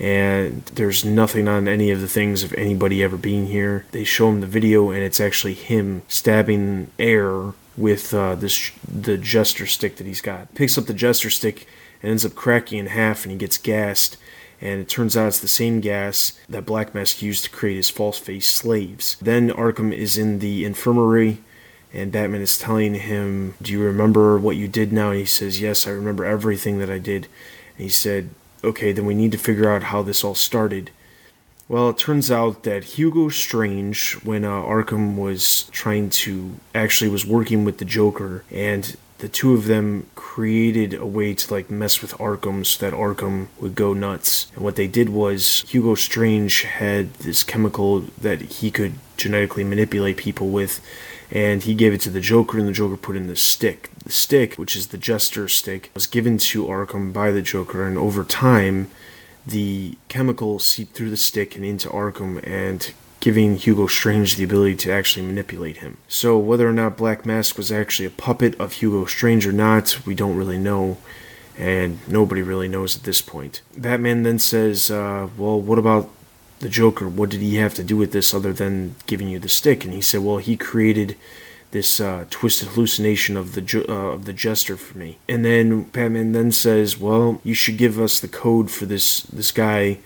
and 0.00 0.64
there's 0.74 1.04
nothing 1.04 1.46
on 1.46 1.68
any 1.68 1.90
of 1.90 2.00
the 2.00 2.08
things 2.08 2.42
of 2.42 2.54
anybody 2.54 3.04
ever 3.04 3.18
being 3.18 3.48
here. 3.48 3.84
They 3.92 4.02
show 4.02 4.30
him 4.30 4.40
the 4.40 4.46
video, 4.46 4.90
and 4.90 5.02
it's 5.02 5.20
actually 5.20 5.52
him 5.52 6.02
stabbing 6.08 6.90
air 6.98 7.52
with 7.76 8.14
uh, 8.14 8.34
this 8.34 8.72
the 8.90 9.18
jester 9.18 9.66
stick 9.66 9.96
that 9.96 10.06
he's 10.06 10.22
got. 10.22 10.54
Picks 10.54 10.78
up 10.78 10.86
the 10.86 10.94
jester 10.94 11.28
stick 11.28 11.66
and 12.02 12.10
ends 12.10 12.24
up 12.24 12.34
cracking 12.34 12.78
in 12.78 12.86
half, 12.86 13.24
and 13.24 13.32
he 13.32 13.36
gets 13.36 13.58
gassed. 13.58 14.16
And 14.62 14.80
it 14.80 14.88
turns 14.88 15.16
out 15.16 15.28
it's 15.28 15.38
the 15.38 15.48
same 15.48 15.80
gas 15.80 16.32
that 16.48 16.66
Black 16.66 16.94
Mask 16.94 17.22
used 17.22 17.44
to 17.44 17.50
create 17.50 17.76
his 17.76 17.90
false 17.90 18.18
face 18.18 18.48
slaves. 18.48 19.16
Then 19.20 19.50
Arkham 19.50 19.92
is 19.92 20.18
in 20.18 20.38
the 20.38 20.64
infirmary 20.66 21.38
and 21.92 22.12
Batman 22.12 22.42
is 22.42 22.58
telling 22.58 22.94
him, 22.94 23.54
Do 23.60 23.72
you 23.72 23.82
remember 23.82 24.38
what 24.38 24.56
you 24.56 24.68
did 24.68 24.92
now? 24.92 25.10
And 25.10 25.20
he 25.20 25.24
says, 25.24 25.60
Yes, 25.60 25.86
I 25.86 25.90
remember 25.90 26.24
everything 26.24 26.78
that 26.78 26.90
I 26.90 26.98
did. 26.98 27.26
And 27.76 27.84
he 27.84 27.88
said, 27.88 28.30
okay, 28.62 28.92
then 28.92 29.06
we 29.06 29.14
need 29.14 29.32
to 29.32 29.38
figure 29.38 29.70
out 29.70 29.84
how 29.84 30.02
this 30.02 30.24
all 30.24 30.34
started. 30.34 30.90
Well, 31.68 31.90
it 31.90 31.98
turns 31.98 32.30
out 32.32 32.64
that 32.64 32.82
Hugo 32.82 33.28
Strange, 33.28 34.14
when 34.24 34.44
uh, 34.44 34.50
Arkham 34.50 35.16
was 35.16 35.64
trying 35.70 36.10
to 36.10 36.56
actually 36.74 37.10
was 37.10 37.24
working 37.24 37.64
with 37.64 37.78
the 37.78 37.84
Joker, 37.84 38.44
and 38.50 38.96
the 39.18 39.28
two 39.28 39.54
of 39.54 39.66
them 39.66 40.06
created 40.14 40.94
a 40.94 41.06
way 41.06 41.34
to 41.34 41.54
like 41.54 41.70
mess 41.70 42.02
with 42.02 42.12
Arkham 42.14 42.66
so 42.66 42.84
that 42.84 42.96
Arkham 42.96 43.48
would 43.60 43.74
go 43.74 43.92
nuts. 43.92 44.50
And 44.54 44.64
what 44.64 44.76
they 44.76 44.88
did 44.88 45.10
was 45.10 45.62
Hugo 45.68 45.94
Strange 45.94 46.62
had 46.62 47.14
this 47.14 47.44
chemical 47.44 48.00
that 48.20 48.40
he 48.40 48.70
could 48.70 48.94
genetically 49.16 49.62
manipulate 49.62 50.16
people 50.16 50.48
with, 50.48 50.80
and 51.30 51.62
he 51.62 51.74
gave 51.74 51.92
it 51.92 52.00
to 52.02 52.10
the 52.10 52.20
Joker, 52.20 52.58
and 52.58 52.66
the 52.66 52.72
Joker 52.72 52.96
put 52.96 53.16
in 53.16 53.26
the 53.26 53.36
stick. 53.36 53.90
The 54.04 54.12
stick, 54.12 54.54
which 54.54 54.74
is 54.74 54.88
the 54.88 54.98
Jester 54.98 55.48
stick, 55.48 55.90
was 55.94 56.06
given 56.06 56.38
to 56.38 56.66
Arkham 56.66 57.12
by 57.12 57.30
the 57.30 57.42
Joker, 57.42 57.86
and 57.86 57.96
over 57.96 58.24
time, 58.24 58.90
the 59.46 59.96
chemical 60.08 60.58
seeped 60.58 60.94
through 60.94 61.10
the 61.10 61.16
stick 61.16 61.54
and 61.56 61.64
into 61.64 61.88
Arkham, 61.88 62.44
and 62.46 62.92
giving 63.20 63.56
Hugo 63.56 63.86
Strange 63.86 64.36
the 64.36 64.44
ability 64.44 64.76
to 64.76 64.92
actually 64.92 65.24
manipulate 65.24 65.78
him. 65.78 65.98
So, 66.08 66.38
whether 66.38 66.68
or 66.68 66.72
not 66.72 66.96
Black 66.96 67.24
Mask 67.24 67.56
was 67.56 67.70
actually 67.70 68.06
a 68.06 68.10
puppet 68.10 68.58
of 68.58 68.74
Hugo 68.74 69.04
Strange 69.04 69.46
or 69.46 69.52
not, 69.52 70.04
we 70.04 70.14
don't 70.14 70.36
really 70.36 70.58
know, 70.58 70.96
and 71.56 71.98
nobody 72.08 72.42
really 72.42 72.68
knows 72.68 72.96
at 72.96 73.04
this 73.04 73.20
point. 73.20 73.60
Batman 73.76 74.24
then 74.24 74.38
says, 74.38 74.90
uh, 74.90 75.28
Well, 75.36 75.60
what 75.60 75.78
about 75.78 76.10
the 76.60 76.68
Joker, 76.68 77.08
what 77.08 77.30
did 77.30 77.40
he 77.40 77.56
have 77.56 77.74
to 77.74 77.84
do 77.84 77.96
with 77.96 78.12
this 78.12 78.32
other 78.32 78.52
than 78.52 78.94
giving 79.06 79.28
you 79.28 79.38
the 79.38 79.48
stick? 79.48 79.84
And 79.84 79.92
he 79.92 80.00
said, 80.00 80.20
well, 80.20 80.38
he 80.38 80.56
created 80.56 81.16
this 81.70 82.00
uh, 82.00 82.26
twisted 82.30 82.68
hallucination 82.68 83.36
of 83.36 83.54
the 83.54 83.84
uh, 83.88 83.92
of 83.92 84.24
the 84.24 84.32
jester 84.32 84.76
for 84.76 84.98
me. 84.98 85.18
And 85.28 85.44
then 85.44 85.84
Batman 85.84 86.32
then 86.32 86.52
says, 86.52 86.98
well, 86.98 87.40
you 87.44 87.54
should 87.54 87.78
give 87.78 87.98
us 87.98 88.20
the 88.20 88.28
code 88.28 88.70
for 88.70 88.86
this 88.86 89.22
this 89.22 89.52
guy 89.52 89.98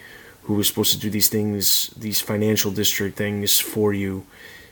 who 0.42 0.54
was 0.54 0.68
supposed 0.68 0.92
to 0.92 0.98
do 0.98 1.10
these 1.10 1.28
things, 1.28 1.88
these 1.96 2.20
financial 2.20 2.70
district 2.70 3.16
things 3.16 3.58
for 3.58 3.92
you. 3.94 4.26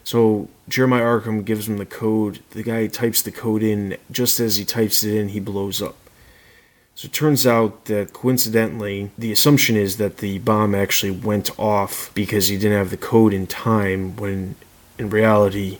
So 0.05 0.49
Jeremiah 0.68 1.05
Arkham 1.05 1.45
gives 1.45 1.68
him 1.68 1.79
the 1.79 1.87
code. 1.87 2.40
The 2.51 2.62
guy 2.62 2.87
types 2.88 3.23
the 3.23 3.33
code 3.33 3.62
in. 3.62 3.97
Just 4.11 4.38
as 4.38 4.57
he 4.57 4.64
types 4.64 5.03
it 5.03 5.14
in, 5.14 5.29
he 5.29 5.40
blows 5.40 5.81
up. 5.81 5.97
So 7.03 7.07
it 7.07 7.12
turns 7.15 7.49
out 7.49 7.87
that 7.87 8.12
coincidentally, 8.12 9.11
the 9.19 9.33
assumption 9.33 9.75
is 9.75 9.97
that 9.97 10.19
the 10.19 10.38
bomb 10.38 10.73
actually 10.73 11.11
went 11.11 11.51
off 11.59 12.12
because 12.15 12.47
he 12.47 12.57
didn't 12.57 12.79
have 12.79 12.91
the 12.91 12.97
code 12.97 13.35
in 13.35 13.49
time, 13.49 14.15
when 14.15 14.55
in 14.99 15.11
reality, 15.11 15.79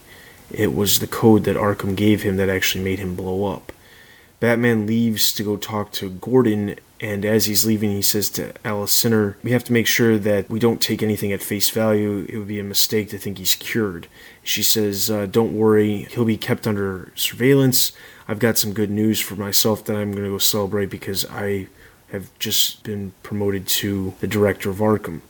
it 0.51 0.75
was 0.75 0.99
the 0.99 1.07
code 1.07 1.45
that 1.45 1.55
Arkham 1.55 1.95
gave 1.95 2.23
him 2.23 2.39
that 2.39 2.49
actually 2.49 2.83
made 2.83 2.99
him 2.99 3.15
blow 3.15 3.45
up. 3.45 3.71
Batman 4.41 4.85
leaves 4.85 5.33
to 5.35 5.45
go 5.45 5.57
talk 5.57 5.93
to 5.93 6.11
Gordon, 6.11 6.75
and 7.01 7.25
as 7.25 7.45
he's 7.45 7.65
leaving, 7.65 7.93
he 7.93 8.03
says 8.03 8.29
to 8.31 8.53
Alyce 8.65 8.91
Sinner, 8.91 9.37
We 9.45 9.53
have 9.53 9.63
to 9.63 9.73
make 9.73 9.87
sure 9.87 10.19
that 10.19 10.51
we 10.51 10.59
don't 10.59 10.81
take 10.81 11.05
anything 11.05 11.31
at 11.31 11.41
face 11.41 11.71
value. 11.71 12.27
It 12.29 12.37
would 12.37 12.49
be 12.49 12.59
a 12.59 12.65
mistake 12.65 13.11
to 13.11 13.19
think 13.19 13.39
he's 13.39 13.55
cured. 13.55 14.09
She 14.43 14.65
says, 14.65 15.09
uh, 15.09 15.27
Don't 15.27 15.57
worry, 15.57 16.09
he'll 16.11 16.25
be 16.25 16.37
kept 16.37 16.67
under 16.67 17.13
surveillance. 17.15 17.93
I've 18.33 18.39
got 18.39 18.57
some 18.57 18.73
good 18.73 18.91
news 18.91 19.21
for 19.21 19.37
myself 19.37 19.85
that 19.85 19.95
I'm 19.95 20.13
going 20.13 20.25
to 20.25 20.31
go 20.31 20.39
celebrate 20.39 20.87
because 20.87 21.27
I 21.27 21.67
have 22.13 22.31
just 22.39 22.83
been 22.83 23.13
promoted 23.23 23.67
to 23.67 24.15
the 24.21 24.27
director 24.27 24.71
of 24.71 24.79
Arkham. 24.79 25.21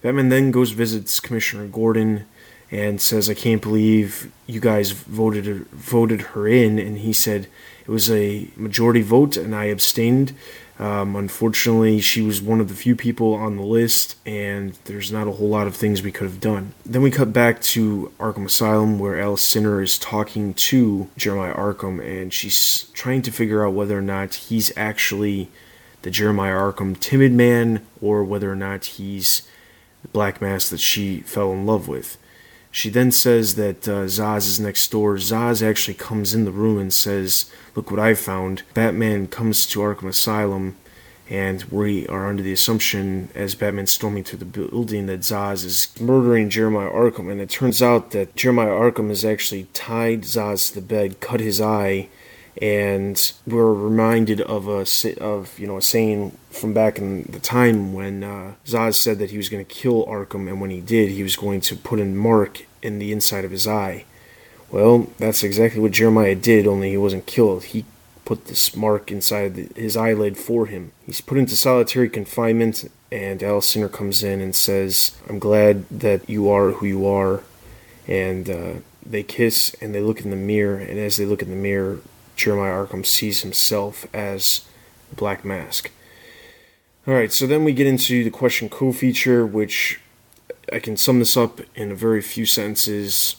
Batman 0.00 0.28
then 0.28 0.52
goes 0.52 0.70
visits 0.70 1.18
Commissioner 1.18 1.66
Gordon 1.66 2.24
and 2.70 3.00
says, 3.00 3.28
"I 3.28 3.34
can't 3.34 3.60
believe 3.60 4.30
you 4.46 4.60
guys 4.60 4.92
voted 4.92 5.66
voted 5.72 6.20
her 6.20 6.46
in." 6.46 6.78
And 6.78 6.98
he 6.98 7.12
said 7.12 7.48
it 7.84 7.90
was 7.90 8.08
a 8.08 8.46
majority 8.54 9.02
vote, 9.02 9.36
and 9.36 9.56
I 9.56 9.64
abstained. 9.64 10.32
Um, 10.82 11.14
unfortunately, 11.14 12.00
she 12.00 12.22
was 12.22 12.42
one 12.42 12.60
of 12.60 12.68
the 12.68 12.74
few 12.74 12.96
people 12.96 13.34
on 13.34 13.56
the 13.56 13.62
list, 13.62 14.16
and 14.26 14.76
there's 14.86 15.12
not 15.12 15.28
a 15.28 15.30
whole 15.30 15.48
lot 15.48 15.68
of 15.68 15.76
things 15.76 16.02
we 16.02 16.10
could 16.10 16.26
have 16.26 16.40
done. 16.40 16.74
Then 16.84 17.02
we 17.02 17.12
cut 17.12 17.32
back 17.32 17.62
to 17.62 18.10
Arkham 18.18 18.46
Asylum, 18.46 18.98
where 18.98 19.22
Alyce 19.22 19.42
Sinner 19.42 19.80
is 19.80 19.96
talking 19.96 20.54
to 20.54 21.08
Jeremiah 21.16 21.54
Arkham, 21.54 22.04
and 22.04 22.32
she's 22.32 22.90
trying 22.94 23.22
to 23.22 23.30
figure 23.30 23.64
out 23.64 23.74
whether 23.74 23.96
or 23.96 24.02
not 24.02 24.34
he's 24.34 24.76
actually 24.76 25.50
the 26.02 26.10
Jeremiah 26.10 26.56
Arkham 26.56 26.98
timid 26.98 27.30
man, 27.30 27.86
or 28.00 28.24
whether 28.24 28.50
or 28.50 28.56
not 28.56 28.84
he's 28.84 29.42
the 30.02 30.08
Black 30.08 30.40
Mask 30.40 30.70
that 30.70 30.80
she 30.80 31.20
fell 31.20 31.52
in 31.52 31.64
love 31.64 31.86
with. 31.86 32.18
She 32.72 32.90
then 32.90 33.12
says 33.12 33.54
that 33.54 33.86
uh, 33.86 34.06
Zsasz 34.06 34.48
is 34.48 34.58
next 34.58 34.90
door. 34.90 35.16
Zsasz 35.16 35.62
actually 35.62 35.94
comes 35.94 36.34
in 36.34 36.44
the 36.44 36.50
room 36.50 36.78
and 36.78 36.92
says, 36.92 37.48
Look 37.76 37.90
what 37.90 38.00
I 38.00 38.14
found. 38.14 38.62
Batman 38.74 39.28
comes 39.28 39.66
to 39.66 39.78
Arkham 39.78 40.08
Asylum 40.08 40.76
and 41.32 41.64
we 41.64 42.06
are 42.08 42.28
under 42.28 42.42
the 42.42 42.52
assumption 42.52 43.30
as 43.34 43.54
Batman's 43.54 43.92
storming 43.92 44.22
through 44.22 44.40
the 44.40 44.44
building 44.44 45.06
that 45.06 45.20
Zsasz 45.20 45.64
is 45.64 45.88
murdering 45.98 46.50
Jeremiah 46.50 46.90
Arkham, 46.90 47.30
and 47.30 47.40
it 47.40 47.48
turns 47.48 47.80
out 47.80 48.10
that 48.10 48.36
Jeremiah 48.36 48.68
Arkham 48.68 49.08
has 49.08 49.24
actually 49.24 49.66
tied 49.72 50.22
Zsasz 50.22 50.68
to 50.68 50.74
the 50.74 50.86
bed, 50.86 51.20
cut 51.20 51.40
his 51.40 51.58
eye, 51.58 52.08
and 52.60 53.32
we're 53.46 53.72
reminded 53.72 54.40
of 54.42 54.68
a 54.68 54.84
of 55.20 55.58
you 55.58 55.66
know 55.66 55.78
a 55.78 55.82
saying 55.82 56.36
from 56.50 56.74
back 56.74 56.98
in 56.98 57.22
the 57.24 57.40
time 57.40 57.92
when 57.92 58.22
uh, 58.22 58.54
Zsasz 58.66 58.94
said 58.94 59.18
that 59.18 59.30
he 59.30 59.36
was 59.36 59.48
going 59.48 59.64
to 59.64 59.74
kill 59.74 60.04
Arkham, 60.06 60.48
and 60.48 60.60
when 60.60 60.70
he 60.70 60.80
did, 60.80 61.10
he 61.10 61.22
was 61.22 61.36
going 61.36 61.60
to 61.62 61.76
put 61.76 62.00
a 62.00 62.04
mark 62.04 62.66
in 62.82 62.98
the 62.98 63.12
inside 63.12 63.44
of 63.44 63.50
his 63.50 63.66
eye. 63.66 64.04
Well, 64.70 65.10
that's 65.18 65.42
exactly 65.42 65.80
what 65.80 65.92
Jeremiah 65.92 66.34
did, 66.34 66.66
only 66.66 66.90
he 66.90 66.96
wasn't 66.96 67.26
killed. 67.26 67.64
He 67.64 67.84
put 68.24 68.46
this 68.46 68.74
mark 68.74 69.10
inside 69.10 69.54
the, 69.54 69.68
his 69.74 69.96
eyelid 69.96 70.38
for 70.38 70.66
him. 70.66 70.92
He's 71.04 71.20
put 71.20 71.38
into 71.38 71.56
solitary 71.56 72.08
confinement, 72.08 72.90
and 73.10 73.42
Alyce 73.42 73.76
comes 73.92 74.22
in 74.22 74.40
and 74.40 74.54
says, 74.54 75.16
I'm 75.28 75.38
glad 75.38 75.88
that 75.90 76.28
you 76.28 76.50
are 76.50 76.70
who 76.70 76.86
you 76.86 77.06
are. 77.06 77.42
And 78.08 78.48
uh, 78.48 78.72
they 79.04 79.22
kiss 79.22 79.74
and 79.80 79.94
they 79.94 80.00
look 80.00 80.20
in 80.20 80.30
the 80.30 80.36
mirror, 80.36 80.78
and 80.78 80.98
as 80.98 81.16
they 81.16 81.26
look 81.26 81.42
in 81.42 81.50
the 81.50 81.56
mirror, 81.56 82.00
Jeremiah 82.36 82.86
Arkham 82.86 83.04
sees 83.04 83.42
himself 83.42 84.06
as 84.14 84.62
Black 85.14 85.44
Mask. 85.44 85.90
Alright, 87.06 87.32
so 87.32 87.46
then 87.46 87.64
we 87.64 87.72
get 87.72 87.86
into 87.86 88.22
the 88.22 88.30
question 88.30 88.68
co 88.68 88.92
feature, 88.92 89.44
which 89.44 90.00
I 90.72 90.78
can 90.78 90.96
sum 90.96 91.18
this 91.18 91.36
up 91.36 91.60
in 91.74 91.90
a 91.90 91.96
very 91.96 92.22
few 92.22 92.46
sentences. 92.46 93.36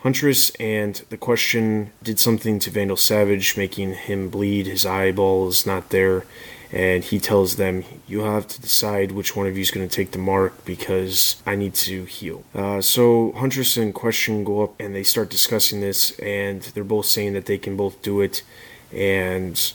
Huntress 0.00 0.50
and 0.56 0.96
the 1.10 1.16
question 1.16 1.92
did 2.02 2.18
something 2.18 2.58
to 2.60 2.70
Vandal 2.70 2.96
Savage, 2.96 3.56
making 3.56 3.94
him 3.94 4.30
bleed. 4.30 4.66
His 4.66 4.84
eyeball 4.84 5.48
is 5.48 5.66
not 5.66 5.90
there. 5.90 6.24
And 6.72 7.04
he 7.04 7.20
tells 7.20 7.56
them, 7.56 7.84
You 8.08 8.20
have 8.20 8.48
to 8.48 8.60
decide 8.60 9.12
which 9.12 9.36
one 9.36 9.46
of 9.46 9.56
you 9.56 9.62
is 9.62 9.70
going 9.70 9.86
to 9.86 9.94
take 9.94 10.12
the 10.12 10.18
mark 10.18 10.64
because 10.64 11.36
I 11.46 11.54
need 11.54 11.74
to 11.74 12.04
heal. 12.04 12.44
Uh, 12.54 12.80
so 12.80 13.32
Huntress 13.32 13.76
and 13.76 13.92
Question 13.92 14.42
go 14.42 14.62
up 14.62 14.74
and 14.80 14.94
they 14.94 15.02
start 15.02 15.28
discussing 15.28 15.80
this, 15.80 16.18
and 16.18 16.62
they're 16.62 16.84
both 16.84 17.06
saying 17.06 17.34
that 17.34 17.46
they 17.46 17.58
can 17.58 17.76
both 17.76 18.00
do 18.00 18.22
it. 18.22 18.42
And 18.90 19.72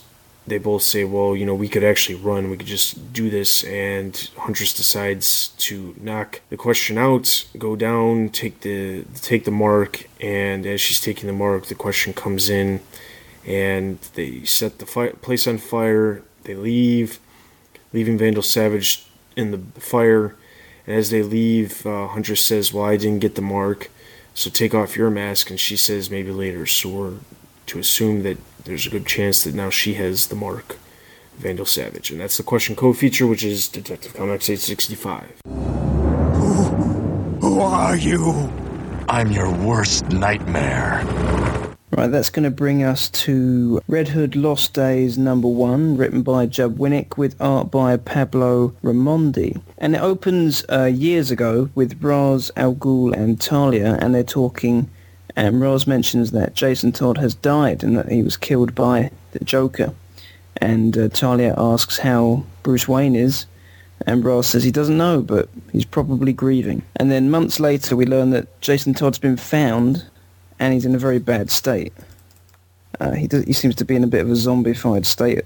they 0.48 0.58
both 0.58 0.82
say, 0.82 1.04
well, 1.04 1.36
you 1.36 1.46
know, 1.46 1.54
we 1.54 1.68
could 1.68 1.84
actually 1.84 2.14
run, 2.16 2.50
we 2.50 2.56
could 2.56 2.66
just 2.66 3.12
do 3.12 3.30
this, 3.30 3.64
and 3.64 4.30
Huntress 4.36 4.72
decides 4.72 5.48
to 5.58 5.94
knock 6.00 6.40
the 6.50 6.56
question 6.56 6.98
out, 6.98 7.46
go 7.58 7.76
down, 7.76 8.30
take 8.30 8.60
the 8.60 9.04
take 9.20 9.44
the 9.44 9.50
mark, 9.50 10.08
and 10.20 10.66
as 10.66 10.80
she's 10.80 11.00
taking 11.00 11.26
the 11.26 11.32
mark, 11.32 11.66
the 11.66 11.74
question 11.74 12.12
comes 12.12 12.48
in, 12.48 12.80
and 13.46 13.98
they 14.14 14.44
set 14.44 14.78
the 14.78 14.86
fi- 14.86 15.10
place 15.10 15.46
on 15.46 15.58
fire. 15.58 16.22
They 16.48 16.54
leave, 16.54 17.20
leaving 17.92 18.16
Vandal 18.16 18.42
Savage 18.42 19.04
in 19.36 19.50
the 19.50 19.60
fire. 19.78 20.34
And 20.86 20.96
as 20.96 21.10
they 21.10 21.22
leave, 21.22 21.84
uh, 21.84 22.08
Huntress 22.08 22.42
says, 22.42 22.72
"Well, 22.72 22.86
I 22.86 22.96
didn't 22.96 23.18
get 23.18 23.34
the 23.34 23.42
mark, 23.42 23.90
so 24.32 24.48
take 24.48 24.74
off 24.74 24.96
your 24.96 25.10
mask." 25.10 25.50
And 25.50 25.60
she 25.60 25.76
says, 25.76 26.10
"Maybe 26.10 26.30
later." 26.32 26.64
So 26.64 26.88
we're 26.88 27.12
to 27.66 27.78
assume 27.78 28.22
that 28.22 28.38
there's 28.64 28.86
a 28.86 28.90
good 28.90 29.04
chance 29.04 29.44
that 29.44 29.54
now 29.54 29.68
she 29.68 29.94
has 29.94 30.28
the 30.28 30.36
mark 30.36 30.78
Vandal 31.36 31.66
Savage. 31.66 32.10
And 32.10 32.18
that's 32.18 32.38
the 32.38 32.42
question 32.42 32.74
code 32.74 32.96
feature, 32.96 33.26
which 33.26 33.44
is 33.44 33.68
Detective 33.68 34.14
Comics 34.14 34.48
865. 34.48 35.42
Who, 35.44 36.64
who 37.42 37.60
are 37.60 37.94
you? 37.94 38.50
I'm 39.06 39.30
your 39.30 39.52
worst 39.52 40.08
nightmare. 40.08 41.04
Right, 41.98 42.12
that's 42.12 42.30
going 42.30 42.44
to 42.44 42.52
bring 42.52 42.84
us 42.84 43.10
to 43.10 43.82
Red 43.88 44.06
Hood 44.06 44.36
Lost 44.36 44.72
Days 44.72 45.18
number 45.18 45.48
one, 45.48 45.96
written 45.96 46.22
by 46.22 46.46
Judd 46.46 46.78
Winick 46.78 47.16
with 47.16 47.34
art 47.40 47.72
by 47.72 47.96
Pablo 47.96 48.68
Raimondi. 48.84 49.60
And 49.78 49.96
it 49.96 50.00
opens 50.00 50.64
uh, 50.70 50.84
years 50.84 51.32
ago 51.32 51.70
with 51.74 52.00
Ra's 52.00 52.52
Al 52.54 52.76
Ghul 52.76 53.12
and 53.12 53.40
Talia, 53.40 53.98
and 54.00 54.14
they're 54.14 54.22
talking 54.22 54.88
and 55.34 55.60
Ra's 55.60 55.88
mentions 55.88 56.30
that 56.30 56.54
Jason 56.54 56.92
Todd 56.92 57.18
has 57.18 57.34
died 57.34 57.82
and 57.82 57.98
that 57.98 58.12
he 58.12 58.22
was 58.22 58.36
killed 58.36 58.76
by 58.76 59.10
the 59.32 59.44
Joker. 59.44 59.92
And 60.58 60.96
uh, 60.96 61.08
Talia 61.08 61.52
asks 61.58 61.98
how 61.98 62.44
Bruce 62.62 62.86
Wayne 62.86 63.16
is, 63.16 63.46
and 64.06 64.24
Ra's 64.24 64.46
says 64.46 64.62
he 64.62 64.70
doesn't 64.70 64.96
know, 64.96 65.20
but 65.20 65.48
he's 65.72 65.84
probably 65.84 66.32
grieving. 66.32 66.82
And 66.94 67.10
then 67.10 67.28
months 67.28 67.58
later, 67.58 67.96
we 67.96 68.06
learn 68.06 68.30
that 68.30 68.60
Jason 68.60 68.94
Todd's 68.94 69.18
been 69.18 69.36
found, 69.36 70.04
and 70.58 70.74
he's 70.74 70.84
in 70.84 70.94
a 70.94 70.98
very 70.98 71.18
bad 71.18 71.50
state. 71.50 71.92
Uh, 73.00 73.12
he, 73.12 73.26
does, 73.26 73.44
he 73.44 73.52
seems 73.52 73.74
to 73.76 73.84
be 73.84 73.94
in 73.94 74.04
a 74.04 74.08
bit 74.08 74.22
of 74.22 74.30
a 74.30 74.34
zombified 74.34 75.06
state. 75.06 75.42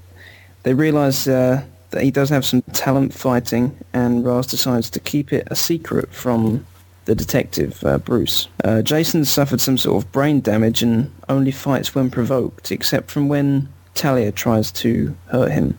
They 0.62 0.75
realise 0.75 1.27
uh, 1.27 1.64
that 1.90 2.03
he 2.03 2.11
does 2.11 2.31
have 2.31 2.44
some 2.44 2.62
talent 2.72 3.12
fighting, 3.12 3.77
and 3.92 4.25
Ra's 4.25 4.46
decides 4.46 4.88
to 4.90 5.01
keep 5.01 5.33
it 5.33 5.46
a 5.51 5.57
secret 5.57 6.12
from 6.12 6.66
the 7.05 7.14
detective, 7.14 7.83
uh, 7.85 7.98
Bruce. 7.98 8.48
Uh, 8.64 8.81
Jason 8.81 9.25
suffered 9.25 9.61
some 9.61 9.77
sort 9.77 10.03
of 10.03 10.12
brain 10.12 10.40
damage 10.40 10.83
and 10.83 11.12
only 11.29 11.51
fights 11.51 11.94
when 11.94 12.11
provoked, 12.11 12.70
except 12.70 13.11
from 13.11 13.29
when 13.29 13.68
Talia 13.94 14.33
tries 14.33 14.70
to 14.72 15.16
hurt 15.27 15.51
him. 15.51 15.77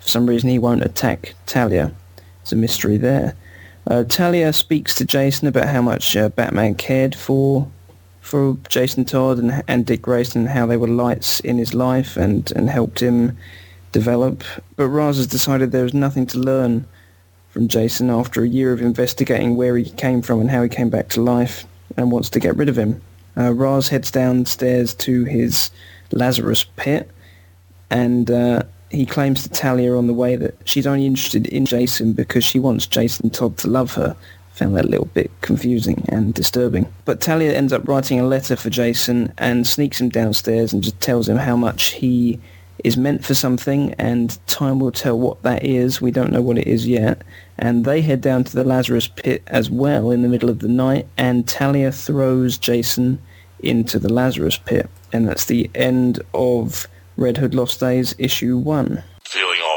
For 0.00 0.08
some 0.08 0.26
reason 0.26 0.50
he 0.50 0.58
won't 0.58 0.84
attack 0.84 1.34
Talia. 1.46 1.92
There's 2.42 2.52
a 2.52 2.56
mystery 2.56 2.96
there. 2.96 3.36
Uh, 3.86 4.04
Talia 4.04 4.52
speaks 4.52 4.94
to 4.96 5.04
Jason 5.04 5.46
about 5.46 5.68
how 5.68 5.82
much 5.82 6.16
uh, 6.16 6.30
Batman 6.30 6.74
cared 6.74 7.14
for 7.14 7.68
for 8.24 8.56
Jason 8.70 9.04
Todd 9.04 9.38
and, 9.38 9.62
and 9.68 9.84
Dick 9.84 10.00
Grayson 10.00 10.42
and 10.42 10.50
how 10.50 10.64
they 10.64 10.78
were 10.78 10.88
lights 10.88 11.40
in 11.40 11.58
his 11.58 11.74
life 11.74 12.16
and, 12.16 12.50
and 12.52 12.70
helped 12.70 13.00
him 13.00 13.36
develop. 13.92 14.42
But 14.76 14.88
Ra's 14.88 15.18
has 15.18 15.26
decided 15.26 15.72
there 15.72 15.84
is 15.84 15.92
nothing 15.92 16.24
to 16.28 16.38
learn 16.38 16.86
from 17.50 17.68
Jason 17.68 18.08
after 18.08 18.42
a 18.42 18.48
year 18.48 18.72
of 18.72 18.80
investigating 18.80 19.56
where 19.56 19.76
he 19.76 19.90
came 19.90 20.22
from 20.22 20.40
and 20.40 20.50
how 20.50 20.62
he 20.62 20.70
came 20.70 20.88
back 20.88 21.10
to 21.10 21.20
life 21.20 21.66
and 21.98 22.10
wants 22.10 22.30
to 22.30 22.40
get 22.40 22.56
rid 22.56 22.70
of 22.70 22.78
him. 22.78 23.02
Uh, 23.36 23.52
Ra's 23.52 23.88
heads 23.88 24.10
downstairs 24.10 24.94
to 24.94 25.24
his 25.24 25.70
Lazarus 26.10 26.64
pit 26.76 27.10
and 27.90 28.30
uh, 28.30 28.62
he 28.90 29.04
claims 29.04 29.42
to 29.42 29.50
Talia 29.50 29.94
on 29.94 30.06
the 30.06 30.14
way 30.14 30.36
that 30.36 30.56
she's 30.64 30.86
only 30.86 31.04
interested 31.04 31.46
in 31.48 31.66
Jason 31.66 32.14
because 32.14 32.42
she 32.42 32.58
wants 32.58 32.86
Jason 32.86 33.28
Todd 33.28 33.58
to 33.58 33.68
love 33.68 33.92
her. 33.94 34.16
Found 34.54 34.76
that 34.76 34.84
a 34.84 34.88
little 34.88 35.06
bit 35.06 35.30
confusing 35.40 36.04
and 36.08 36.32
disturbing. 36.32 36.92
But 37.04 37.20
Talia 37.20 37.52
ends 37.52 37.72
up 37.72 37.88
writing 37.88 38.20
a 38.20 38.26
letter 38.26 38.54
for 38.54 38.70
Jason 38.70 39.32
and 39.36 39.66
sneaks 39.66 40.00
him 40.00 40.08
downstairs 40.08 40.72
and 40.72 40.82
just 40.82 41.00
tells 41.00 41.28
him 41.28 41.38
how 41.38 41.56
much 41.56 41.92
he 41.92 42.38
is 42.84 42.96
meant 42.96 43.24
for 43.24 43.34
something 43.34 43.94
and 43.94 44.38
time 44.46 44.78
will 44.78 44.92
tell 44.92 45.18
what 45.18 45.42
that 45.42 45.64
is. 45.64 46.00
We 46.00 46.10
don't 46.10 46.32
know 46.32 46.42
what 46.42 46.58
it 46.58 46.68
is 46.68 46.86
yet. 46.86 47.22
And 47.58 47.84
they 47.84 48.00
head 48.00 48.20
down 48.20 48.44
to 48.44 48.54
the 48.54 48.64
Lazarus 48.64 49.08
pit 49.08 49.42
as 49.46 49.70
well 49.70 50.10
in 50.10 50.22
the 50.22 50.28
middle 50.28 50.50
of 50.50 50.60
the 50.60 50.68
night 50.68 51.06
and 51.16 51.48
Talia 51.48 51.90
throws 51.90 52.58
Jason 52.58 53.20
into 53.60 53.98
the 53.98 54.12
Lazarus 54.12 54.58
pit. 54.58 54.88
And 55.12 55.26
that's 55.28 55.46
the 55.46 55.70
end 55.74 56.22
of 56.32 56.86
Red 57.16 57.38
Hood 57.38 57.54
Lost 57.54 57.80
Days 57.80 58.14
issue 58.18 58.56
1. 58.56 59.02
Feeling 59.24 59.60
all? 59.64 59.73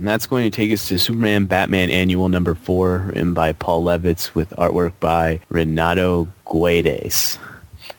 And 0.00 0.08
that's 0.08 0.26
going 0.26 0.50
to 0.50 0.56
take 0.56 0.72
us 0.72 0.88
to 0.88 0.98
Superman 0.98 1.44
Batman 1.44 1.90
Annual 1.90 2.30
number 2.30 2.54
4 2.54 3.08
written 3.08 3.34
by 3.34 3.52
Paul 3.52 3.84
Levitz 3.84 4.34
with 4.34 4.48
artwork 4.56 4.94
by 4.98 5.40
Renato 5.50 6.26
Guedes. 6.46 7.36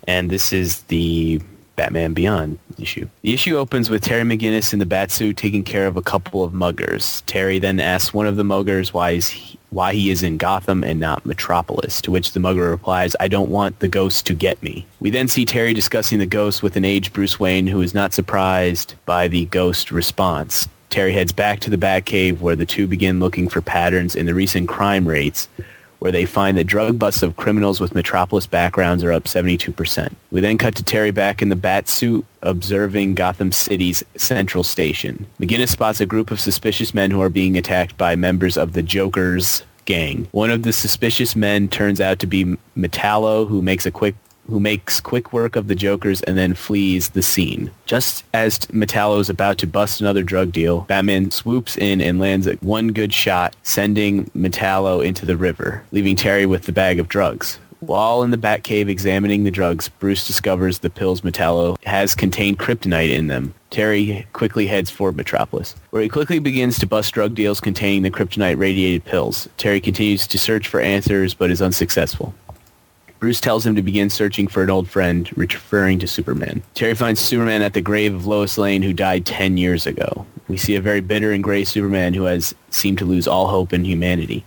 And 0.07 0.31
this 0.31 0.51
is 0.51 0.81
the 0.83 1.39
Batman 1.75 2.15
Beyond 2.15 2.57
issue. 2.79 3.07
The 3.21 3.35
issue 3.35 3.55
opens 3.55 3.91
with 3.91 4.01
Terry 4.01 4.23
McGinnis 4.23 4.73
in 4.73 4.79
the 4.79 4.85
Batsuit 4.87 5.35
taking 5.35 5.63
care 5.63 5.85
of 5.85 5.95
a 5.95 6.01
couple 6.01 6.43
of 6.43 6.53
muggers. 6.53 7.21
Terry 7.27 7.59
then 7.59 7.79
asks 7.79 8.15
one 8.15 8.25
of 8.25 8.35
the 8.35 8.43
muggers 8.43 8.91
why 8.91 9.17
he, 9.17 9.59
why 9.69 9.93
he 9.93 10.09
is 10.09 10.23
in 10.23 10.37
Gotham 10.37 10.83
and 10.83 10.99
not 10.99 11.23
Metropolis, 11.23 12.01
to 12.01 12.09
which 12.09 12.31
the 12.31 12.39
mugger 12.39 12.67
replies, 12.71 13.15
I 13.19 13.27
don't 13.27 13.51
want 13.51 13.77
the 13.77 13.87
ghost 13.87 14.25
to 14.25 14.33
get 14.33 14.63
me. 14.63 14.87
We 15.01 15.11
then 15.11 15.27
see 15.27 15.45
Terry 15.45 15.75
discussing 15.75 16.17
the 16.17 16.25
ghost 16.25 16.63
with 16.63 16.75
an 16.75 16.83
aged 16.83 17.13
Bruce 17.13 17.39
Wayne 17.39 17.67
who 17.67 17.81
is 17.81 17.93
not 17.93 18.11
surprised 18.11 18.95
by 19.05 19.27
the 19.27 19.45
ghost 19.45 19.91
response. 19.91 20.67
Terry 20.91 21.13
heads 21.13 21.31
back 21.31 21.61
to 21.61 21.69
the 21.69 21.77
Batcave 21.77 22.41
where 22.41 22.55
the 22.55 22.65
two 22.65 22.85
begin 22.85 23.19
looking 23.19 23.47
for 23.47 23.61
patterns 23.61 24.15
in 24.15 24.25
the 24.25 24.35
recent 24.35 24.67
crime 24.67 25.07
rates 25.07 25.47
where 25.99 26.11
they 26.11 26.25
find 26.25 26.57
that 26.57 26.65
drug 26.65 26.99
busts 26.99 27.23
of 27.23 27.37
criminals 27.37 27.79
with 27.79 27.95
Metropolis 27.95 28.45
backgrounds 28.45 29.03
are 29.03 29.11
up 29.11 29.25
72%. 29.25 30.13
We 30.31 30.41
then 30.41 30.57
cut 30.57 30.75
to 30.75 30.83
Terry 30.83 31.11
back 31.11 31.41
in 31.41 31.49
the 31.49 31.55
bat 31.55 31.87
suit 31.87 32.25
observing 32.41 33.15
Gotham 33.15 33.51
City's 33.51 34.03
Central 34.17 34.63
Station. 34.63 35.27
McGinnis 35.39 35.69
spots 35.69 36.01
a 36.01 36.05
group 36.05 36.29
of 36.29 36.39
suspicious 36.39 36.93
men 36.93 37.11
who 37.11 37.21
are 37.21 37.29
being 37.29 37.57
attacked 37.57 37.97
by 37.97 38.15
members 38.15 38.57
of 38.57 38.73
the 38.73 38.81
Joker's 38.81 39.63
gang. 39.85 40.27
One 40.31 40.49
of 40.49 40.63
the 40.63 40.73
suspicious 40.73 41.35
men 41.35 41.69
turns 41.69 42.01
out 42.01 42.19
to 42.19 42.27
be 42.27 42.57
Metallo, 42.75 43.47
who 43.47 43.61
makes 43.61 43.85
a 43.85 43.91
quick 43.91 44.15
who 44.47 44.59
makes 44.59 44.99
quick 44.99 45.33
work 45.33 45.55
of 45.55 45.67
the 45.67 45.75
Jokers 45.75 46.21
and 46.23 46.37
then 46.37 46.53
flees 46.53 47.09
the 47.09 47.21
scene. 47.21 47.71
Just 47.85 48.23
as 48.33 48.59
Metallo 48.59 49.19
is 49.19 49.29
about 49.29 49.57
to 49.59 49.67
bust 49.67 50.01
another 50.01 50.23
drug 50.23 50.51
deal, 50.51 50.81
Batman 50.81 51.31
swoops 51.31 51.77
in 51.77 52.01
and 52.01 52.19
lands 52.19 52.47
one 52.61 52.89
good 52.89 53.13
shot, 53.13 53.55
sending 53.63 54.25
Metallo 54.35 55.05
into 55.05 55.25
the 55.25 55.37
river, 55.37 55.83
leaving 55.91 56.15
Terry 56.15 56.45
with 56.45 56.63
the 56.63 56.71
bag 56.71 56.99
of 56.99 57.07
drugs. 57.07 57.59
While 57.81 58.21
in 58.21 58.29
the 58.29 58.37
Batcave 58.37 58.89
examining 58.89 59.43
the 59.43 59.49
drugs, 59.49 59.89
Bruce 59.89 60.27
discovers 60.27 60.79
the 60.79 60.91
pills 60.91 61.21
Metallo 61.21 61.83
has 61.83 62.13
contained 62.13 62.59
kryptonite 62.59 63.09
in 63.11 63.25
them. 63.25 63.55
Terry 63.71 64.27
quickly 64.33 64.67
heads 64.67 64.91
for 64.91 65.11
Metropolis, 65.11 65.73
where 65.89 66.03
he 66.03 66.09
quickly 66.09 66.37
begins 66.37 66.77
to 66.77 66.85
bust 66.85 67.11
drug 67.11 67.33
deals 67.33 67.59
containing 67.59 68.03
the 68.03 68.11
kryptonite 68.11 68.59
radiated 68.59 69.03
pills. 69.03 69.49
Terry 69.57 69.81
continues 69.81 70.27
to 70.27 70.37
search 70.37 70.67
for 70.67 70.79
answers, 70.79 71.33
but 71.33 71.49
is 71.49 71.61
unsuccessful. 71.61 72.35
Bruce 73.21 73.39
tells 73.39 73.63
him 73.63 73.75
to 73.75 73.83
begin 73.83 74.09
searching 74.09 74.47
for 74.47 74.63
an 74.63 74.71
old 74.71 74.89
friend, 74.89 75.29
referring 75.37 75.99
to 75.99 76.07
Superman. 76.07 76.63
Terry 76.73 76.95
finds 76.95 77.19
Superman 77.19 77.61
at 77.61 77.73
the 77.73 77.79
grave 77.81 78.15
of 78.15 78.25
Lois 78.25 78.57
Lane, 78.57 78.81
who 78.81 78.93
died 78.93 79.27
10 79.27 79.57
years 79.57 79.85
ago. 79.85 80.25
We 80.47 80.57
see 80.57 80.75
a 80.75 80.81
very 80.81 81.01
bitter 81.01 81.31
and 81.31 81.43
gray 81.43 81.63
Superman 81.63 82.15
who 82.15 82.23
has 82.23 82.55
seemed 82.71 82.97
to 82.97 83.05
lose 83.05 83.27
all 83.27 83.47
hope 83.47 83.73
in 83.73 83.85
humanity. 83.85 84.43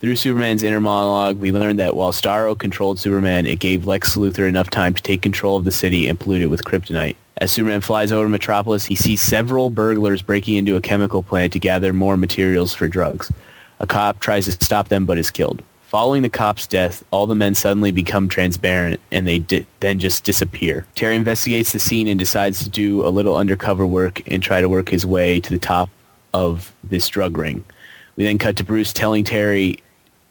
Through 0.00 0.16
Superman's 0.16 0.62
inner 0.62 0.80
monologue, 0.80 1.38
we 1.40 1.52
learn 1.52 1.76
that 1.76 1.94
while 1.94 2.10
Starro 2.10 2.58
controlled 2.58 2.98
Superman, 2.98 3.44
it 3.44 3.58
gave 3.58 3.86
Lex 3.86 4.16
Luthor 4.16 4.48
enough 4.48 4.70
time 4.70 4.94
to 4.94 5.02
take 5.02 5.20
control 5.20 5.58
of 5.58 5.66
the 5.66 5.70
city 5.70 6.08
and 6.08 6.18
pollute 6.18 6.40
it 6.40 6.46
with 6.46 6.64
kryptonite. 6.64 7.16
As 7.36 7.52
Superman 7.52 7.82
flies 7.82 8.12
over 8.12 8.30
Metropolis, 8.30 8.86
he 8.86 8.94
sees 8.94 9.20
several 9.20 9.68
burglars 9.68 10.22
breaking 10.22 10.56
into 10.56 10.76
a 10.76 10.80
chemical 10.80 11.22
plant 11.22 11.52
to 11.52 11.58
gather 11.58 11.92
more 11.92 12.16
materials 12.16 12.72
for 12.72 12.88
drugs. 12.88 13.30
A 13.78 13.86
cop 13.86 14.20
tries 14.20 14.46
to 14.46 14.52
stop 14.52 14.88
them 14.88 15.04
but 15.04 15.18
is 15.18 15.30
killed. 15.30 15.62
Following 15.90 16.22
the 16.22 16.30
cop's 16.30 16.68
death, 16.68 17.02
all 17.10 17.26
the 17.26 17.34
men 17.34 17.56
suddenly 17.56 17.90
become 17.90 18.28
transparent 18.28 19.00
and 19.10 19.26
they 19.26 19.40
di- 19.40 19.66
then 19.80 19.98
just 19.98 20.22
disappear. 20.22 20.86
Terry 20.94 21.16
investigates 21.16 21.72
the 21.72 21.80
scene 21.80 22.06
and 22.06 22.16
decides 22.16 22.62
to 22.62 22.70
do 22.70 23.04
a 23.04 23.10
little 23.10 23.36
undercover 23.36 23.84
work 23.84 24.22
and 24.30 24.40
try 24.40 24.60
to 24.60 24.68
work 24.68 24.88
his 24.88 25.04
way 25.04 25.40
to 25.40 25.50
the 25.50 25.58
top 25.58 25.90
of 26.32 26.72
this 26.84 27.08
drug 27.08 27.36
ring. 27.36 27.64
We 28.14 28.22
then 28.22 28.38
cut 28.38 28.54
to 28.58 28.64
Bruce 28.64 28.92
telling 28.92 29.24
Terry 29.24 29.82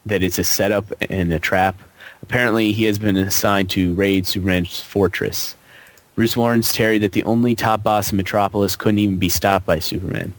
that 0.05 0.23
it's 0.23 0.39
a 0.39 0.45
setup 0.45 0.85
and 1.09 1.33
a 1.33 1.39
trap. 1.39 1.77
Apparently, 2.21 2.71
he 2.71 2.85
has 2.85 2.97
been 2.97 3.17
assigned 3.17 3.69
to 3.71 3.93
raid 3.95 4.27
Superman's 4.27 4.79
fortress. 4.79 5.57
Bruce 6.15 6.37
warns 6.37 6.71
Terry 6.71 6.99
that 6.99 7.11
the 7.11 7.23
only 7.25 7.53
top 7.53 7.83
boss 7.83 8.11
in 8.11 8.15
Metropolis 8.15 8.77
couldn't 8.77 8.99
even 8.99 9.17
be 9.17 9.27
stopped 9.27 9.65
by 9.65 9.79
Superman. 9.79 10.33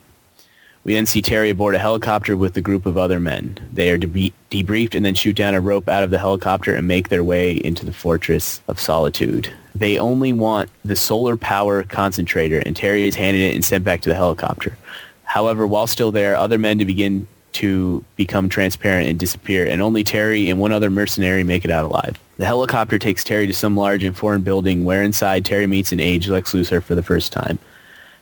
We 0.83 0.95
then 0.95 1.07
see 1.07 1.21
Terry 1.21 1.51
aboard 1.51 1.75
a 1.75 1.79
helicopter 1.79 2.37
with 2.37 2.57
a 2.57 2.63
group 2.63 2.87
of 2.87 2.97
other 2.97 3.21
men. 3.21 3.59
They 3.73 3.91
are 3.91 3.99
deb- 3.99 4.33
debriefed 4.51 4.95
and 4.95 5.05
then 5.05 5.15
shoot 5.15 5.37
down 5.37 5.55
a 5.55 5.61
rope 5.61 5.89
out 5.89 6.03
of 6.03 6.11
the 6.11 6.19
helicopter 6.19 6.75
and 6.75 6.89
make 6.89 7.11
their 7.11 7.23
way 7.23 7.53
into 7.53 7.85
the 7.85 7.93
Fortress 7.93 8.63
of 8.67 8.81
Solitude. 8.81 9.53
They 9.75 9.99
only 9.99 10.33
want 10.33 10.71
the 10.85 10.97
solar 10.97 11.37
power 11.37 11.83
concentrator, 11.83 12.61
and 12.65 12.75
Terry 12.75 13.07
is 13.07 13.15
handed 13.15 13.43
it 13.43 13.55
and 13.55 13.65
sent 13.65 13.85
back 13.85 14.01
to 14.03 14.09
the 14.09 14.15
helicopter. 14.15 14.77
However, 15.25 15.67
while 15.67 15.87
still 15.87 16.11
there, 16.11 16.35
other 16.35 16.59
men 16.59 16.79
begin 16.79 17.29
to 17.53 18.05
become 18.17 18.49
transparent 18.49 19.09
and 19.09 19.19
disappear, 19.19 19.67
and 19.67 19.83
only 19.83 20.03
Terry 20.03 20.49
and 20.49 20.59
one 20.59 20.73
other 20.73 20.91
mercenary 20.91 21.45
make 21.45 21.65
it 21.65 21.71
out 21.71 21.85
alive. 21.85 22.19
The 22.39 22.47
helicopter 22.47 22.99
takes 22.99 23.23
Terry 23.23 23.47
to 23.47 23.53
some 23.53 23.77
large 23.77 24.03
and 24.03 24.17
foreign 24.17 24.43
building 24.43 24.85
where 24.85 25.03
inside 25.03 25.45
Terry 25.45 25.67
meets 25.67 25.93
an 25.93 26.01
aged 26.01 26.31
Lex 26.31 26.53
Luthor 26.53 26.83
for 26.83 26.95
the 26.95 27.03
first 27.03 27.33
time. 27.33 27.59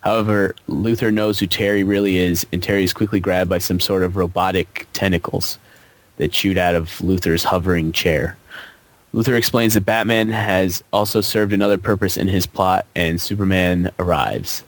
However, 0.01 0.55
Luthor 0.69 1.13
knows 1.13 1.39
who 1.39 1.47
Terry 1.47 1.83
really 1.83 2.19
is, 2.19 2.47
and 2.53 2.63
Terry 2.63 2.85
is 2.85 2.93
quickly 2.93 3.21
grabbed 3.21 3.51
by 3.51 3.59
some 3.59 3.81
sort 3.81 4.03
of 4.03 4.17
robotic 4.17 4.87
tentacles 4.93 5.59
that 6.17 6.35
shoot 6.35 6.57
out 6.57 6.75
of 6.75 6.89
Luthor's 6.99 7.45
hovering 7.45 7.93
chair. 7.93 8.37
Luthor 9.15 9.37
explains 9.37 9.75
that 9.75 9.87
Batman 9.87 10.29
has 10.29 10.85
also 10.93 11.21
served 11.21 11.53
another 11.53 11.79
purpose 11.79 12.17
in 12.17 12.29
his 12.29 12.47
plot, 12.47 12.87
and 12.95 13.21
Superman 13.21 13.91
arrives. 13.99 14.65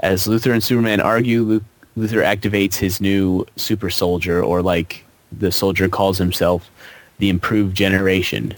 As 0.00 0.26
Luthor 0.26 0.52
and 0.52 0.62
Superman 0.62 1.00
argue, 1.00 1.60
Luthor 1.96 2.24
activates 2.24 2.76
his 2.76 3.00
new 3.00 3.44
super 3.56 3.90
soldier, 3.90 4.42
or 4.42 4.62
like 4.62 5.04
the 5.32 5.52
soldier 5.52 5.88
calls 5.88 6.18
himself, 6.18 6.70
the 7.18 7.28
improved 7.28 7.76
generation. 7.76 8.54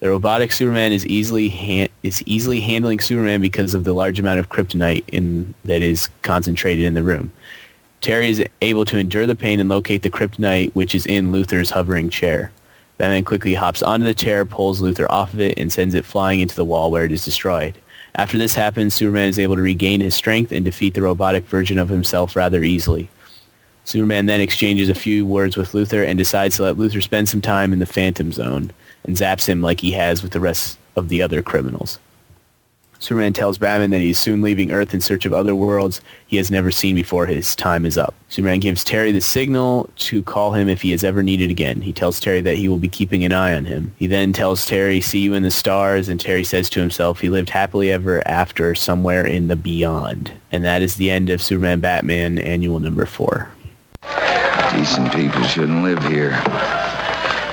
The 0.00 0.10
robotic 0.10 0.52
Superman 0.52 0.92
is 0.92 1.06
easily 1.06 1.48
ha- 1.48 1.88
is 2.02 2.22
easily 2.26 2.60
handling 2.60 3.00
Superman 3.00 3.40
because 3.40 3.72
of 3.72 3.84
the 3.84 3.94
large 3.94 4.20
amount 4.20 4.38
of 4.38 4.50
kryptonite 4.50 5.04
in 5.08 5.54
that 5.64 5.80
is 5.80 6.10
concentrated 6.20 6.84
in 6.84 6.92
the 6.92 7.02
room. 7.02 7.32
Terry 8.02 8.28
is 8.28 8.44
able 8.60 8.84
to 8.84 8.98
endure 8.98 9.26
the 9.26 9.34
pain 9.34 9.58
and 9.58 9.70
locate 9.70 10.02
the 10.02 10.10
kryptonite 10.10 10.70
which 10.74 10.94
is 10.94 11.06
in 11.06 11.32
Luthor's 11.32 11.70
hovering 11.70 12.10
chair. 12.10 12.52
Batman 12.98 13.24
quickly 13.24 13.54
hops 13.54 13.82
onto 13.82 14.04
the 14.04 14.14
chair, 14.14 14.44
pulls 14.44 14.82
Luthor 14.82 15.06
off 15.08 15.32
of 15.32 15.40
it, 15.40 15.58
and 15.58 15.72
sends 15.72 15.94
it 15.94 16.04
flying 16.04 16.40
into 16.40 16.56
the 16.56 16.64
wall 16.64 16.90
where 16.90 17.04
it 17.04 17.12
is 17.12 17.24
destroyed. 17.24 17.74
After 18.16 18.36
this 18.36 18.54
happens, 18.54 18.92
Superman 18.92 19.28
is 19.28 19.38
able 19.38 19.56
to 19.56 19.62
regain 19.62 20.00
his 20.00 20.14
strength 20.14 20.52
and 20.52 20.64
defeat 20.64 20.92
the 20.92 21.02
robotic 21.02 21.46
version 21.46 21.78
of 21.78 21.88
himself 21.88 22.36
rather 22.36 22.62
easily. 22.62 23.08
Superman 23.84 24.26
then 24.26 24.40
exchanges 24.42 24.90
a 24.90 24.94
few 24.94 25.24
words 25.24 25.56
with 25.56 25.72
Luthor 25.72 26.06
and 26.06 26.18
decides 26.18 26.56
to 26.56 26.64
let 26.64 26.76
Luthor 26.76 27.02
spend 27.02 27.30
some 27.30 27.40
time 27.40 27.72
in 27.72 27.78
the 27.78 27.86
Phantom 27.86 28.30
Zone 28.30 28.72
and 29.06 29.16
zaps 29.16 29.46
him 29.46 29.62
like 29.62 29.80
he 29.80 29.92
has 29.92 30.22
with 30.22 30.32
the 30.32 30.40
rest 30.40 30.78
of 30.96 31.08
the 31.08 31.22
other 31.22 31.42
criminals. 31.42 31.98
Superman 32.98 33.34
tells 33.34 33.58
Batman 33.58 33.90
that 33.90 34.00
he's 34.00 34.18
soon 34.18 34.40
leaving 34.40 34.72
Earth 34.72 34.94
in 34.94 35.00
search 35.00 35.26
of 35.26 35.32
other 35.32 35.54
worlds 35.54 36.00
he 36.26 36.36
has 36.38 36.50
never 36.50 36.70
seen 36.70 36.94
before 36.94 37.26
his 37.26 37.54
time 37.54 37.84
is 37.84 37.98
up. 37.98 38.14
Superman 38.30 38.60
gives 38.60 38.82
Terry 38.82 39.12
the 39.12 39.20
signal 39.20 39.90
to 39.96 40.22
call 40.22 40.52
him 40.52 40.68
if 40.68 40.82
he 40.82 40.92
is 40.92 41.04
ever 41.04 41.22
needed 41.22 41.50
again. 41.50 41.82
He 41.82 41.92
tells 41.92 42.18
Terry 42.18 42.40
that 42.40 42.56
he 42.56 42.68
will 42.68 42.78
be 42.78 42.88
keeping 42.88 43.24
an 43.24 43.32
eye 43.32 43.54
on 43.54 43.66
him. 43.66 43.94
He 43.98 44.06
then 44.06 44.32
tells 44.32 44.64
Terry, 44.64 45.00
see 45.00 45.20
you 45.20 45.34
in 45.34 45.42
the 45.42 45.50
stars, 45.50 46.08
and 46.08 46.18
Terry 46.18 46.42
says 46.42 46.70
to 46.70 46.80
himself 46.80 47.20
he 47.20 47.28
lived 47.28 47.50
happily 47.50 47.92
ever 47.92 48.26
after 48.26 48.74
somewhere 48.74 49.26
in 49.26 49.48
the 49.48 49.56
beyond. 49.56 50.32
And 50.50 50.64
that 50.64 50.82
is 50.82 50.96
the 50.96 51.10
end 51.10 51.28
of 51.28 51.42
Superman 51.42 51.80
Batman 51.80 52.38
Annual 52.38 52.80
Number 52.80 53.04
4. 53.04 53.50
Decent 54.72 55.12
people 55.12 55.42
shouldn't 55.42 55.82
live 55.82 56.02
here. 56.04 56.32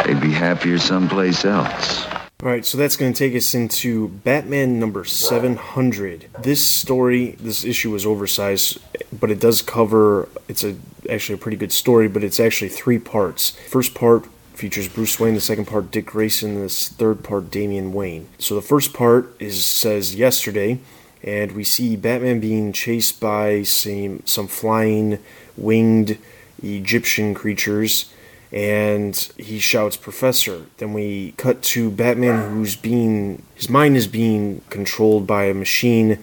They'd 0.05 0.19
be 0.19 0.31
happier 0.31 0.77
someplace 0.77 1.45
else. 1.45 2.05
Alright, 2.41 2.65
so 2.65 2.77
that's 2.77 2.97
going 2.97 3.13
to 3.13 3.17
take 3.17 3.35
us 3.37 3.55
into 3.55 4.09
Batman 4.09 4.77
number 4.77 5.05
700. 5.05 6.27
This 6.41 6.65
story, 6.65 7.37
this 7.39 7.63
issue 7.63 7.89
was 7.91 8.05
oversized, 8.05 8.79
but 9.17 9.31
it 9.31 9.39
does 9.39 9.61
cover, 9.61 10.27
it's 10.49 10.63
a 10.63 10.75
actually 11.09 11.35
a 11.35 11.37
pretty 11.37 11.55
good 11.55 11.71
story, 11.71 12.09
but 12.09 12.23
it's 12.23 12.41
actually 12.41 12.67
three 12.67 12.99
parts. 12.99 13.51
First 13.69 13.93
part 13.93 14.25
features 14.53 14.89
Bruce 14.89 15.19
Wayne, 15.19 15.35
the 15.35 15.41
second 15.41 15.65
part 15.65 15.89
Dick 15.89 16.07
Grayson, 16.07 16.61
the 16.61 16.69
third 16.69 17.23
part 17.23 17.49
Damian 17.49 17.93
Wayne. 17.93 18.27
So 18.39 18.55
the 18.55 18.61
first 18.61 18.93
part 18.93 19.33
is 19.39 19.63
says 19.63 20.13
yesterday, 20.13 20.79
and 21.23 21.53
we 21.53 21.63
see 21.63 21.95
Batman 21.95 22.41
being 22.41 22.73
chased 22.73 23.21
by 23.21 23.63
some, 23.63 24.21
some 24.25 24.47
flying 24.47 25.19
winged 25.55 26.17
Egyptian 26.61 27.33
creatures 27.33 28.12
and 28.53 29.15
he 29.37 29.59
shouts 29.59 29.97
professor 29.97 30.65
then 30.77 30.93
we 30.93 31.33
cut 31.37 31.61
to 31.63 31.89
batman 31.89 32.51
who's 32.51 32.75
being 32.75 33.41
his 33.55 33.69
mind 33.69 33.97
is 33.97 34.07
being 34.07 34.61
controlled 34.69 35.25
by 35.25 35.45
a 35.45 35.53
machine 35.53 36.19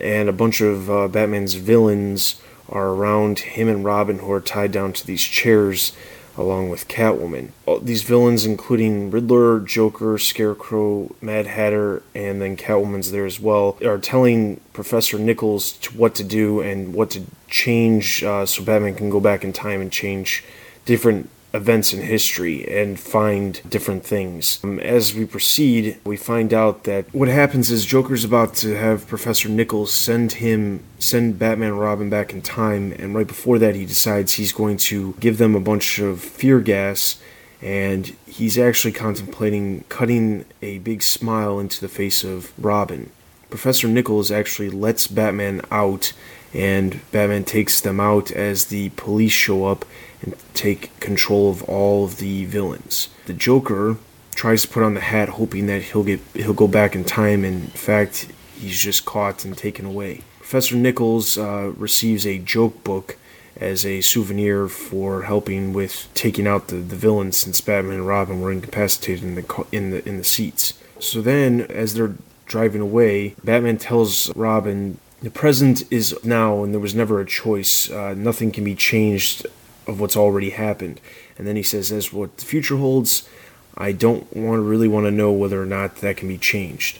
and 0.00 0.28
a 0.28 0.32
bunch 0.32 0.60
of 0.60 0.90
uh, 0.90 1.06
batman's 1.06 1.54
villains 1.54 2.40
are 2.68 2.88
around 2.88 3.40
him 3.40 3.68
and 3.68 3.84
robin 3.84 4.20
who 4.20 4.32
are 4.32 4.40
tied 4.40 4.72
down 4.72 4.92
to 4.92 5.06
these 5.06 5.22
chairs 5.22 5.92
along 6.38 6.68
with 6.68 6.86
catwoman. 6.86 7.50
All 7.64 7.80
these 7.80 8.02
villains 8.02 8.44
including 8.44 9.10
riddler 9.10 9.60
joker 9.60 10.18
scarecrow 10.18 11.14
mad 11.20 11.46
hatter 11.46 12.02
and 12.14 12.40
then 12.40 12.56
catwoman's 12.56 13.10
there 13.10 13.26
as 13.26 13.40
well 13.40 13.78
are 13.84 13.98
telling 13.98 14.60
professor 14.72 15.18
nichols 15.18 15.78
what 15.94 16.14
to 16.16 16.24
do 16.24 16.60
and 16.60 16.94
what 16.94 17.10
to 17.10 17.22
change 17.48 18.22
uh, 18.22 18.44
so 18.44 18.62
batman 18.62 18.94
can 18.94 19.10
go 19.10 19.20
back 19.20 19.44
in 19.44 19.52
time 19.52 19.80
and 19.80 19.92
change 19.92 20.44
different 20.84 21.30
events 21.54 21.92
in 21.92 22.02
history 22.02 22.66
and 22.68 22.98
find 23.00 23.60
different 23.68 24.04
things. 24.04 24.60
Um, 24.62 24.78
as 24.80 25.14
we 25.14 25.24
proceed, 25.24 25.98
we 26.04 26.16
find 26.16 26.52
out 26.52 26.84
that 26.84 27.12
what 27.14 27.28
happens 27.28 27.70
is 27.70 27.86
Joker's 27.86 28.24
about 28.24 28.54
to 28.56 28.74
have 28.74 29.08
Professor 29.08 29.48
Nichols 29.48 29.92
send 29.92 30.32
him 30.32 30.82
send 30.98 31.38
Batman 31.38 31.72
and 31.72 31.80
Robin 31.80 32.10
back 32.10 32.32
in 32.32 32.42
time 32.42 32.92
and 32.92 33.14
right 33.14 33.26
before 33.26 33.58
that 33.58 33.74
he 33.74 33.84
decides 33.84 34.34
he's 34.34 34.52
going 34.52 34.76
to 34.76 35.14
give 35.20 35.38
them 35.38 35.54
a 35.54 35.60
bunch 35.60 35.98
of 35.98 36.20
fear 36.20 36.60
gas 36.60 37.20
and 37.62 38.16
he's 38.26 38.58
actually 38.58 38.92
contemplating 38.92 39.84
cutting 39.88 40.44
a 40.62 40.78
big 40.78 41.02
smile 41.02 41.58
into 41.58 41.80
the 41.80 41.88
face 41.88 42.24
of 42.24 42.52
Robin. 42.62 43.10
Professor 43.50 43.88
Nichols 43.88 44.30
actually 44.30 44.70
lets 44.70 45.06
Batman 45.06 45.60
out 45.70 46.12
and 46.52 47.00
Batman 47.12 47.44
takes 47.44 47.80
them 47.80 48.00
out 48.00 48.30
as 48.30 48.66
the 48.66 48.90
police 48.90 49.32
show 49.32 49.66
up 49.66 49.84
and 50.22 50.34
take 50.54 50.98
control 51.00 51.50
of 51.50 51.62
all 51.64 52.04
of 52.04 52.18
the 52.18 52.44
villains. 52.44 53.08
The 53.26 53.34
Joker 53.34 53.96
tries 54.34 54.62
to 54.62 54.68
put 54.68 54.82
on 54.82 54.94
the 54.94 55.00
hat 55.00 55.30
hoping 55.30 55.66
that 55.66 55.82
he'll 55.82 56.04
get 56.04 56.20
he'll 56.34 56.52
go 56.52 56.68
back 56.68 56.94
in 56.94 57.04
time 57.04 57.44
and 57.44 57.64
in 57.64 57.70
fact 57.70 58.28
he's 58.54 58.80
just 58.80 59.04
caught 59.04 59.44
and 59.44 59.56
taken 59.56 59.84
away. 59.84 60.22
Professor 60.38 60.76
Nichols 60.76 61.36
uh, 61.36 61.72
receives 61.76 62.26
a 62.26 62.38
joke 62.38 62.84
book 62.84 63.16
as 63.56 63.86
a 63.86 64.02
souvenir 64.02 64.68
for 64.68 65.22
helping 65.22 65.72
with 65.72 66.08
taking 66.14 66.46
out 66.46 66.68
the, 66.68 66.76
the 66.76 66.94
villains 66.94 67.38
since 67.38 67.60
Batman 67.60 67.94
and 67.94 68.06
Robin 68.06 68.40
were 68.40 68.52
incapacitated 68.52 69.24
in 69.24 69.34
the 69.34 69.66
in 69.72 69.90
the 69.90 70.06
in 70.08 70.18
the 70.18 70.24
seats. 70.24 70.74
So 71.00 71.20
then 71.20 71.62
as 71.62 71.94
they're 71.94 72.14
driving 72.44 72.80
away, 72.80 73.34
Batman 73.42 73.78
tells 73.78 74.34
Robin 74.36 74.98
the 75.22 75.30
present 75.30 75.82
is 75.90 76.16
now 76.22 76.62
and 76.62 76.72
there 76.72 76.80
was 76.80 76.94
never 76.94 77.20
a 77.20 77.26
choice. 77.26 77.90
Uh, 77.90 78.14
nothing 78.14 78.52
can 78.52 78.64
be 78.64 78.74
changed 78.74 79.46
of 79.86 80.00
what's 80.00 80.16
already 80.16 80.50
happened. 80.50 81.00
And 81.38 81.46
then 81.46 81.56
he 81.56 81.62
says, 81.62 81.92
as 81.92 82.12
what 82.12 82.36
the 82.38 82.44
future 82.44 82.76
holds, 82.76 83.28
I 83.76 83.92
don't 83.92 84.34
want 84.34 84.58
to 84.58 84.62
really 84.62 84.88
want 84.88 85.06
to 85.06 85.10
know 85.10 85.32
whether 85.32 85.60
or 85.60 85.66
not 85.66 85.96
that 85.96 86.16
can 86.16 86.28
be 86.28 86.38
changed. 86.38 86.98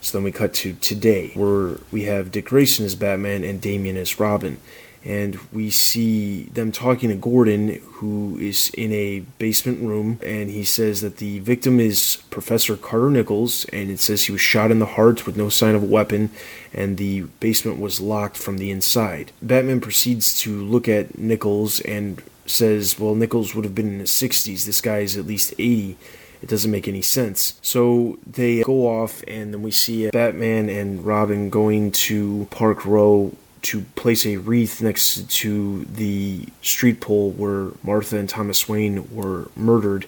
So 0.00 0.18
then 0.18 0.24
we 0.24 0.32
cut 0.32 0.52
to 0.54 0.74
today, 0.74 1.30
where 1.34 1.78
we 1.92 2.04
have 2.04 2.32
Dick 2.32 2.46
Grayson 2.46 2.84
as 2.84 2.94
Batman 2.94 3.44
and 3.44 3.60
Damian 3.60 3.96
as 3.96 4.18
Robin. 4.18 4.58
And 5.04 5.38
we 5.52 5.70
see 5.70 6.44
them 6.44 6.70
talking 6.70 7.08
to 7.08 7.16
Gordon, 7.16 7.80
who 7.94 8.38
is 8.40 8.70
in 8.70 8.92
a 8.92 9.20
basement 9.38 9.82
room, 9.82 10.20
and 10.24 10.48
he 10.48 10.64
says 10.64 11.00
that 11.00 11.16
the 11.16 11.40
victim 11.40 11.80
is 11.80 12.22
Professor 12.30 12.76
Carter 12.76 13.10
Nichols, 13.10 13.64
and 13.66 13.90
it 13.90 13.98
says 13.98 14.24
he 14.24 14.32
was 14.32 14.40
shot 14.40 14.70
in 14.70 14.78
the 14.78 14.86
heart 14.86 15.26
with 15.26 15.36
no 15.36 15.48
sign 15.48 15.74
of 15.74 15.82
a 15.82 15.86
weapon, 15.86 16.30
and 16.72 16.98
the 16.98 17.22
basement 17.40 17.80
was 17.80 18.00
locked 18.00 18.36
from 18.36 18.58
the 18.58 18.70
inside. 18.70 19.32
Batman 19.42 19.80
proceeds 19.80 20.38
to 20.40 20.62
look 20.62 20.88
at 20.88 21.18
Nichols 21.18 21.80
and 21.80 22.22
says, 22.46 22.98
Well, 22.98 23.14
Nichols 23.14 23.54
would 23.54 23.64
have 23.64 23.74
been 23.74 23.94
in 23.94 24.00
his 24.00 24.10
60s, 24.12 24.66
this 24.66 24.80
guy 24.80 24.98
is 24.98 25.16
at 25.16 25.26
least 25.26 25.54
80 25.58 25.96
it 26.42 26.48
doesn't 26.48 26.70
make 26.70 26.88
any 26.88 27.02
sense. 27.02 27.54
So 27.62 28.18
they 28.26 28.62
go 28.62 28.88
off, 28.88 29.22
and 29.28 29.54
then 29.54 29.62
we 29.62 29.70
see 29.70 30.10
Batman 30.10 30.68
and 30.68 31.04
Robin 31.06 31.50
going 31.50 31.92
to 31.92 32.48
Park 32.50 32.84
Row 32.84 33.32
to 33.62 33.82
place 33.94 34.26
a 34.26 34.36
wreath 34.36 34.82
next 34.82 35.30
to 35.30 35.84
the 35.84 36.46
street 36.62 37.00
pole 37.00 37.30
where 37.30 37.70
Martha 37.82 38.18
and 38.18 38.28
Thomas 38.28 38.68
Wayne 38.68 39.08
were 39.14 39.48
murdered. 39.56 40.06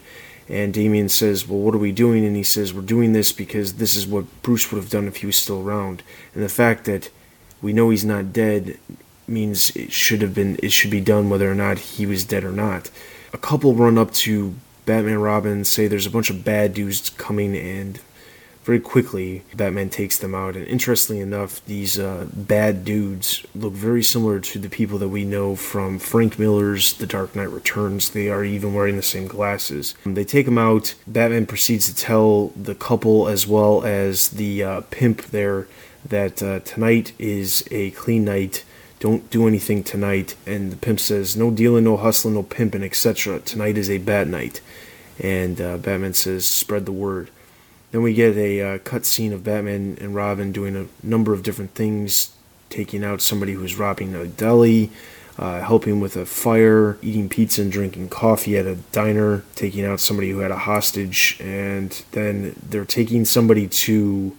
And 0.48 0.74
Damian 0.74 1.08
says, 1.08 1.48
Well, 1.48 1.60
what 1.60 1.74
are 1.74 1.78
we 1.78 1.92
doing? 1.92 2.26
And 2.26 2.36
he 2.36 2.42
says, 2.42 2.74
We're 2.74 2.82
doing 2.82 3.12
this 3.12 3.32
because 3.32 3.74
this 3.74 3.96
is 3.96 4.06
what 4.06 4.26
Bruce 4.42 4.70
would 4.70 4.78
have 4.78 4.90
done 4.90 5.06
if 5.06 5.16
he 5.16 5.26
was 5.26 5.36
still 5.36 5.62
around. 5.62 6.02
And 6.34 6.42
the 6.42 6.48
fact 6.48 6.84
that 6.84 7.10
we 7.62 7.72
know 7.72 7.90
he's 7.90 8.04
not 8.04 8.32
dead 8.32 8.78
means 9.26 9.74
it 9.74 9.90
should 9.90 10.20
have 10.20 10.34
been 10.34 10.58
it 10.62 10.70
should 10.70 10.90
be 10.90 11.00
done 11.00 11.30
whether 11.30 11.50
or 11.50 11.54
not 11.54 11.78
he 11.78 12.04
was 12.04 12.24
dead 12.24 12.44
or 12.44 12.52
not. 12.52 12.90
A 13.32 13.38
couple 13.38 13.74
run 13.74 13.96
up 13.96 14.12
to 14.12 14.54
Batman 14.84 15.18
Robin 15.18 15.64
say 15.64 15.86
there's 15.86 16.06
a 16.06 16.10
bunch 16.10 16.28
of 16.28 16.44
bad 16.44 16.74
dudes 16.74 17.08
coming 17.10 17.56
and 17.56 18.00
very 18.64 18.80
quickly 18.80 19.42
Batman 19.54 19.90
takes 19.90 20.18
them 20.18 20.34
out 20.34 20.56
and 20.56 20.66
interestingly 20.66 21.20
enough 21.22 21.64
these 21.66 21.98
uh, 21.98 22.26
bad 22.32 22.84
dudes 22.84 23.44
look 23.54 23.72
very 23.72 24.02
similar 24.02 24.40
to 24.40 24.58
the 24.58 24.68
people 24.68 24.98
that 24.98 25.08
we 25.08 25.24
know 25.24 25.54
from 25.54 25.98
Frank 25.98 26.38
Miller's 26.38 26.94
The 26.94 27.06
Dark 27.06 27.36
Knight 27.36 27.50
Returns 27.50 28.10
they 28.10 28.28
are 28.28 28.44
even 28.44 28.74
wearing 28.74 28.96
the 28.96 29.02
same 29.02 29.26
glasses 29.26 29.94
they 30.04 30.24
take 30.24 30.46
them 30.46 30.58
out 30.58 30.94
Batman 31.06 31.46
proceeds 31.46 31.86
to 31.86 31.94
tell 31.94 32.48
the 32.48 32.74
couple 32.74 33.28
as 33.28 33.46
well 33.46 33.84
as 33.84 34.30
the 34.30 34.62
uh, 34.62 34.80
pimp 34.90 35.26
there 35.26 35.66
that 36.04 36.42
uh, 36.42 36.60
tonight 36.60 37.12
is 37.18 37.66
a 37.70 37.90
clean 37.92 38.24
night 38.24 38.64
don't 39.04 39.28
do 39.28 39.46
anything 39.46 39.84
tonight. 39.84 40.34
And 40.46 40.72
the 40.72 40.76
pimp 40.76 40.98
says, 40.98 41.36
no 41.36 41.50
dealing, 41.50 41.84
no 41.84 41.98
hustling, 41.98 42.32
no 42.32 42.42
pimping, 42.42 42.82
etc. 42.82 43.38
Tonight 43.40 43.76
is 43.76 43.90
a 43.90 43.98
bad 43.98 44.28
night. 44.28 44.62
And 45.20 45.60
uh, 45.60 45.76
Batman 45.76 46.14
says, 46.14 46.46
spread 46.46 46.86
the 46.86 46.92
word. 46.92 47.28
Then 47.94 48.02
we 48.02 48.12
get 48.12 48.36
a 48.36 48.60
uh, 48.60 48.78
cut 48.78 49.06
scene 49.06 49.32
of 49.32 49.44
Batman 49.44 49.96
and 50.00 50.16
Robin 50.16 50.50
doing 50.50 50.74
a 50.74 51.06
number 51.06 51.32
of 51.32 51.44
different 51.44 51.76
things, 51.76 52.34
taking 52.68 53.04
out 53.04 53.20
somebody 53.20 53.52
who's 53.52 53.76
robbing 53.76 54.16
a 54.16 54.26
deli, 54.26 54.90
uh, 55.38 55.60
helping 55.60 56.00
with 56.00 56.16
a 56.16 56.26
fire, 56.26 56.98
eating 57.02 57.28
pizza 57.28 57.62
and 57.62 57.70
drinking 57.70 58.08
coffee 58.08 58.58
at 58.58 58.66
a 58.66 58.74
diner, 58.90 59.44
taking 59.54 59.84
out 59.84 60.00
somebody 60.00 60.30
who 60.30 60.40
had 60.40 60.50
a 60.50 60.56
hostage, 60.56 61.38
and 61.40 62.02
then 62.10 62.56
they're 62.68 62.84
taking 62.84 63.24
somebody 63.24 63.68
to 63.68 64.36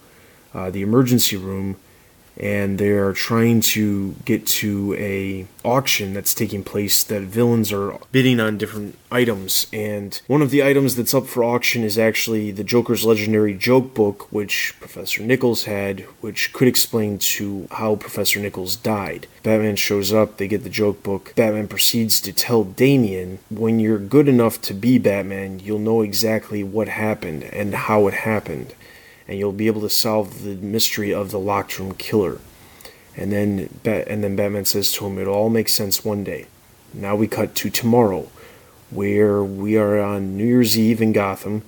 uh, 0.54 0.70
the 0.70 0.82
emergency 0.82 1.38
room 1.38 1.78
and 2.38 2.78
they 2.78 2.90
are 2.90 3.14
trying 3.14 3.62
to 3.62 4.16
get 4.26 4.46
to 4.46 4.94
a 4.98 5.48
auction 5.64 6.14
that's 6.14 6.34
taking 6.34 6.64
place 6.64 7.04
that 7.04 7.24
villains 7.24 7.72
are 7.72 7.98
bidding 8.12 8.40
on 8.40 8.58
different 8.58 8.98
items. 9.12 9.68
And 9.74 10.20
one 10.28 10.42
of 10.42 10.52
the 10.52 10.64
items 10.64 10.96
that's 10.96 11.14
up 11.14 11.26
for 11.26 11.44
auction 11.44 11.84
is 11.84 11.98
actually 11.98 12.52
the 12.52 12.64
joker's 12.64 13.06
legendary 13.06 13.54
joke 13.54 13.94
book 13.94 14.32
which 14.32 14.76
professor 14.80 15.24
nichols 15.24 15.66
had 15.66 16.02
which 16.22 16.54
could 16.54 16.68
explain 16.68 17.18
to 17.18 17.68
how 17.72 17.96
professor 17.96 18.40
nichols 18.40 18.76
died. 18.76 19.28
Batman 19.44 19.76
shows 19.76 20.14
up 20.14 20.38
they 20.38 20.48
get 20.48 20.64
the 20.64 20.70
joke 20.70 21.02
book. 21.04 21.34
Batman 21.36 21.68
proceeds 21.68 22.22
to 22.22 22.34
tell 22.34 22.64
damian 22.64 23.40
when 23.50 23.80
you're 23.80 24.00
good 24.00 24.28
enough 24.28 24.62
to 24.62 24.74
be 24.74 24.98
batman 24.98 25.60
you'll 25.60 25.80
know 25.80 26.02
exactly 26.02 26.64
what 26.64 26.88
happened 26.88 27.44
and 27.44 27.74
how 27.74 28.08
it 28.08 28.14
happened 28.14 28.74
and 29.28 29.40
you'll 29.40 29.52
be 29.52 29.68
able 29.68 29.82
to 29.82 29.90
solve 29.90 30.44
the 30.44 30.56
mystery 30.56 31.14
of 31.14 31.32
the 31.32 31.40
locked 31.40 31.80
room 31.80 31.94
killer. 31.94 32.40
And 33.18 33.32
then, 33.32 33.70
and 33.86 34.24
then 34.24 34.36
Batman 34.36 34.66
says 34.66 34.92
to 34.94 35.06
him, 35.06 35.18
"It'll 35.18 35.34
all 35.34 35.50
make 35.50 35.70
sense 35.70 36.04
one 36.04 36.24
day." 36.24 36.48
Now 36.94 37.16
we 37.16 37.28
cut 37.28 37.56
to 37.56 37.70
tomorrow, 37.70 38.30
where 38.90 39.44
we 39.44 39.78
are 39.78 40.00
on 40.00 40.38
New 40.38 40.46
Year's 40.46 40.78
Eve 40.78 41.02
in 41.02 41.14
Gotham, 41.14 41.64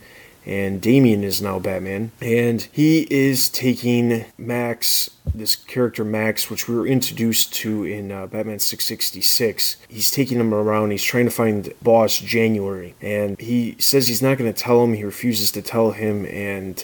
and 0.46 0.82
Damian 0.82 1.26
is 1.26 1.42
now 1.42 1.60
Batman, 1.60 2.12
and 2.22 2.66
he 2.72 3.06
is 3.10 3.50
taking 3.50 4.24
Max, 4.38 5.10
this 5.36 5.58
character 5.58 6.06
Max, 6.06 6.50
which 6.50 6.70
we 6.70 6.76
were 6.76 6.88
introduced 6.88 7.54
to 7.56 7.84
in 7.84 8.14
uh, 8.14 8.28
Batman 8.28 8.60
666. 8.60 9.76
He's 9.90 10.10
taking 10.10 10.40
him 10.40 10.54
around. 10.54 10.92
He's 10.92 11.04
trying 11.04 11.26
to 11.26 11.32
find 11.32 11.74
Boss 11.82 12.18
January, 12.20 12.96
and 13.02 13.38
he 13.42 13.76
says 13.78 14.08
he's 14.08 14.22
not 14.22 14.38
going 14.38 14.52
to 14.52 14.58
tell 14.58 14.82
him. 14.86 14.94
He 14.94 15.04
refuses 15.04 15.52
to 15.52 15.62
tell 15.62 15.92
him, 15.92 16.26
and 16.28 16.84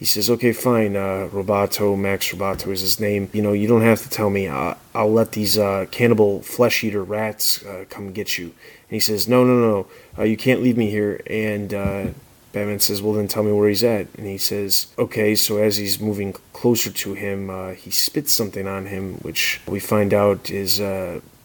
he 0.00 0.06
says, 0.06 0.30
okay, 0.30 0.52
fine, 0.52 0.96
uh, 0.96 1.28
Roboto, 1.30 1.96
Max 1.96 2.30
Roboto 2.30 2.72
is 2.72 2.80
his 2.80 2.98
name. 2.98 3.28
You 3.34 3.42
know, 3.42 3.52
you 3.52 3.68
don't 3.68 3.82
have 3.82 4.02
to 4.02 4.08
tell 4.08 4.30
me. 4.30 4.48
I'll, 4.48 4.78
I'll 4.94 5.12
let 5.12 5.32
these 5.32 5.58
uh, 5.58 5.84
cannibal 5.90 6.40
flesh 6.40 6.82
eater 6.82 7.04
rats 7.04 7.62
uh, 7.66 7.84
come 7.90 8.10
get 8.10 8.38
you. 8.38 8.46
And 8.46 8.54
he 8.88 8.98
says, 8.98 9.28
no, 9.28 9.44
no, 9.44 9.60
no, 9.60 9.86
uh, 10.18 10.22
you 10.22 10.38
can't 10.38 10.62
leave 10.62 10.78
me 10.78 10.88
here. 10.88 11.20
And 11.26 11.74
uh, 11.74 12.06
Batman 12.54 12.80
says, 12.80 13.02
well, 13.02 13.12
then 13.12 13.28
tell 13.28 13.42
me 13.42 13.52
where 13.52 13.68
he's 13.68 13.84
at. 13.84 14.06
And 14.16 14.26
he 14.26 14.38
says, 14.38 14.86
okay, 14.98 15.34
so 15.34 15.58
as 15.58 15.76
he's 15.76 16.00
moving 16.00 16.32
closer 16.54 16.90
to 16.90 17.12
him, 17.12 17.50
uh, 17.50 17.72
he 17.72 17.90
spits 17.90 18.32
something 18.32 18.66
on 18.66 18.86
him, 18.86 19.16
which 19.16 19.60
we 19.68 19.80
find 19.80 20.14
out 20.14 20.50
is 20.50 20.80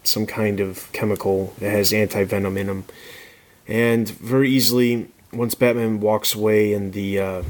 some 0.03 0.26
kind 0.26 0.62
of 0.62 0.89
chemical 0.93 1.53
that 1.60 1.72
has 1.72 1.91
anti 1.91 2.24
venom 2.24 2.56
in 2.56 2.70
him. 2.70 2.86
And 3.68 4.08
very 4.08 4.49
easily, 4.49 5.10
once 5.34 5.56
Batman 5.56 5.99
walks 5.99 6.34
away 6.34 6.72
and 6.72 6.93
the 6.93 7.43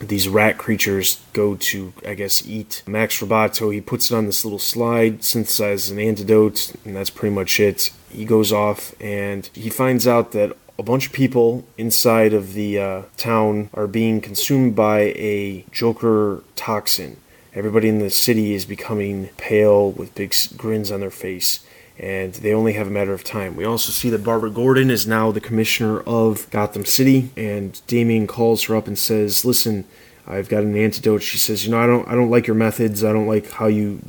these 0.00 0.28
rat 0.28 0.58
creatures 0.58 1.20
go 1.32 1.56
to, 1.56 1.92
I 2.06 2.14
guess, 2.14 2.46
eat 2.46 2.82
Max 2.86 3.20
Roboto. 3.20 3.72
He 3.72 3.80
puts 3.80 4.10
it 4.10 4.16
on 4.16 4.26
this 4.26 4.44
little 4.44 4.58
slide, 4.58 5.20
synthesizes 5.20 5.90
an 5.90 5.98
antidote, 5.98 6.72
and 6.84 6.96
that's 6.96 7.10
pretty 7.10 7.34
much 7.34 7.60
it. 7.60 7.92
He 8.10 8.24
goes 8.24 8.52
off 8.52 8.94
and 9.00 9.48
he 9.52 9.70
finds 9.70 10.06
out 10.06 10.32
that 10.32 10.56
a 10.78 10.82
bunch 10.82 11.06
of 11.06 11.12
people 11.12 11.64
inside 11.76 12.32
of 12.32 12.54
the 12.54 12.78
uh, 12.78 13.02
town 13.18 13.68
are 13.74 13.86
being 13.86 14.20
consumed 14.20 14.74
by 14.74 15.12
a 15.16 15.66
Joker 15.70 16.42
toxin. 16.56 17.18
Everybody 17.52 17.88
in 17.88 17.98
the 17.98 18.10
city 18.10 18.54
is 18.54 18.64
becoming 18.64 19.28
pale 19.36 19.90
with 19.90 20.14
big 20.14 20.34
grins 20.56 20.90
on 20.90 21.00
their 21.00 21.10
face 21.10 21.60
and 22.00 22.32
they 22.32 22.54
only 22.54 22.72
have 22.72 22.86
a 22.86 22.90
matter 22.90 23.12
of 23.12 23.22
time. 23.22 23.54
We 23.54 23.66
also 23.66 23.92
see 23.92 24.08
that 24.08 24.24
Barbara 24.24 24.50
Gordon 24.50 24.90
is 24.90 25.06
now 25.06 25.30
the 25.30 25.40
commissioner 25.40 26.00
of 26.00 26.50
Gotham 26.50 26.86
City, 26.86 27.30
and 27.36 27.78
Damian 27.86 28.26
calls 28.26 28.64
her 28.64 28.74
up 28.74 28.86
and 28.86 28.98
says, 28.98 29.44
"Listen, 29.44 29.84
I've 30.26 30.48
got 30.48 30.62
an 30.62 30.74
antidote." 30.76 31.22
She 31.22 31.36
says, 31.36 31.64
"You 31.64 31.72
know, 31.72 31.78
I 31.78 31.86
don't, 31.86 32.08
I 32.08 32.14
don't 32.14 32.30
like 32.30 32.46
your 32.46 32.56
methods. 32.56 33.04
I 33.04 33.12
don't 33.12 33.26
like 33.26 33.50
how 33.50 33.66
you 33.66 34.00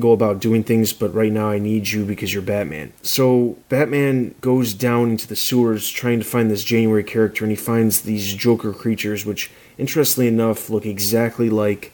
go 0.00 0.12
about 0.12 0.40
doing 0.40 0.64
things, 0.64 0.92
but 0.92 1.14
right 1.14 1.30
now 1.30 1.50
I 1.50 1.58
need 1.58 1.90
you 1.90 2.06
because 2.06 2.32
you're 2.32 2.42
Batman." 2.42 2.94
So 3.02 3.58
Batman 3.68 4.34
goes 4.40 4.72
down 4.72 5.10
into 5.10 5.28
the 5.28 5.36
sewers 5.36 5.90
trying 5.90 6.20
to 6.20 6.24
find 6.24 6.50
this 6.50 6.64
January 6.64 7.04
character, 7.04 7.44
and 7.44 7.52
he 7.52 7.56
finds 7.56 8.00
these 8.00 8.32
Joker 8.32 8.72
creatures, 8.72 9.26
which, 9.26 9.50
interestingly 9.76 10.28
enough, 10.28 10.70
look 10.70 10.86
exactly 10.86 11.50
like 11.50 11.92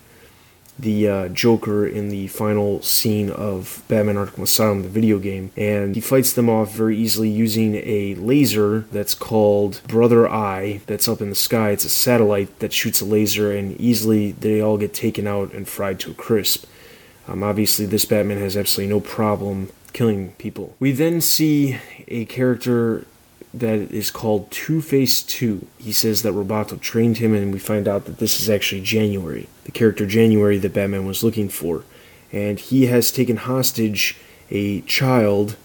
the 0.81 1.09
uh, 1.09 1.29
Joker 1.29 1.87
in 1.87 2.09
the 2.09 2.29
final 2.29 2.83
scene 2.83 3.31
of 3.31 3.83
Batman 3.89 4.17
Arkham 4.17 4.43
Asylum, 4.43 4.83
the 4.83 4.89
video 4.89 5.19
game, 5.19 5.51
and 5.57 5.95
he 5.95 6.01
fights 6.01 6.33
them 6.33 6.49
off 6.49 6.73
very 6.73 6.97
easily 6.97 7.29
using 7.29 7.77
a 7.77 8.15
laser 8.17 8.81
that's 8.93 9.15
called 9.15 9.81
Brother 9.87 10.29
Eye 10.29 10.81
that's 10.87 11.09
up 11.09 11.21
in 11.21 11.29
the 11.29 11.35
sky. 11.35 11.71
It's 11.71 11.85
a 11.85 11.91
satellite 11.91 12.59
that 12.61 12.73
shoots 12.73 13.01
a 13.01 13.05
laser, 13.05 13.53
and 13.53 13.81
easily 13.81 14.33
they 14.33 14.61
all 14.61 14.79
get 14.79 14.95
taken 14.95 15.27
out 15.27 15.53
and 15.53 15.69
fried 15.69 16.01
to 16.01 16.13
a 16.13 16.15
crisp. 16.15 16.65
Um, 17.29 17.43
obviously, 17.43 17.87
this 17.87 18.05
Batman 18.05 18.39
has 18.39 18.57
absolutely 18.57 18.93
no 18.93 19.01
problem 19.01 19.71
killing 19.93 20.33
people. 20.33 20.75
We 20.79 20.93
then 20.93 21.21
see 21.21 21.79
a 22.09 22.25
character 22.25 23.07
that 23.53 23.93
is 23.93 24.11
called 24.11 24.51
Two 24.51 24.81
Face 24.81 25.23
2. 25.23 25.67
He 25.79 25.93
says 25.93 26.23
that 26.23 26.35
Roboto 26.35 26.81
trained 26.81 27.19
him, 27.19 27.35
and 27.35 27.53
we 27.53 27.59
find 27.59 27.89
out 27.89 28.05
that 28.05 28.19
this 28.19 28.41
is 28.41 28.49
actually 28.49 28.81
January, 28.83 29.49
the 29.65 29.73
character 29.73 30.07
January 30.07 30.59
that 30.59 30.75
Batman 30.75 31.07
was 31.07 31.25
looking 31.25 31.49
for. 31.49 31.85
And 32.33 32.61
he 32.61 32.87
has 32.87 33.11
taken 33.11 33.37
hostage 33.37 34.17
a 34.51 34.83
child, 34.83 35.57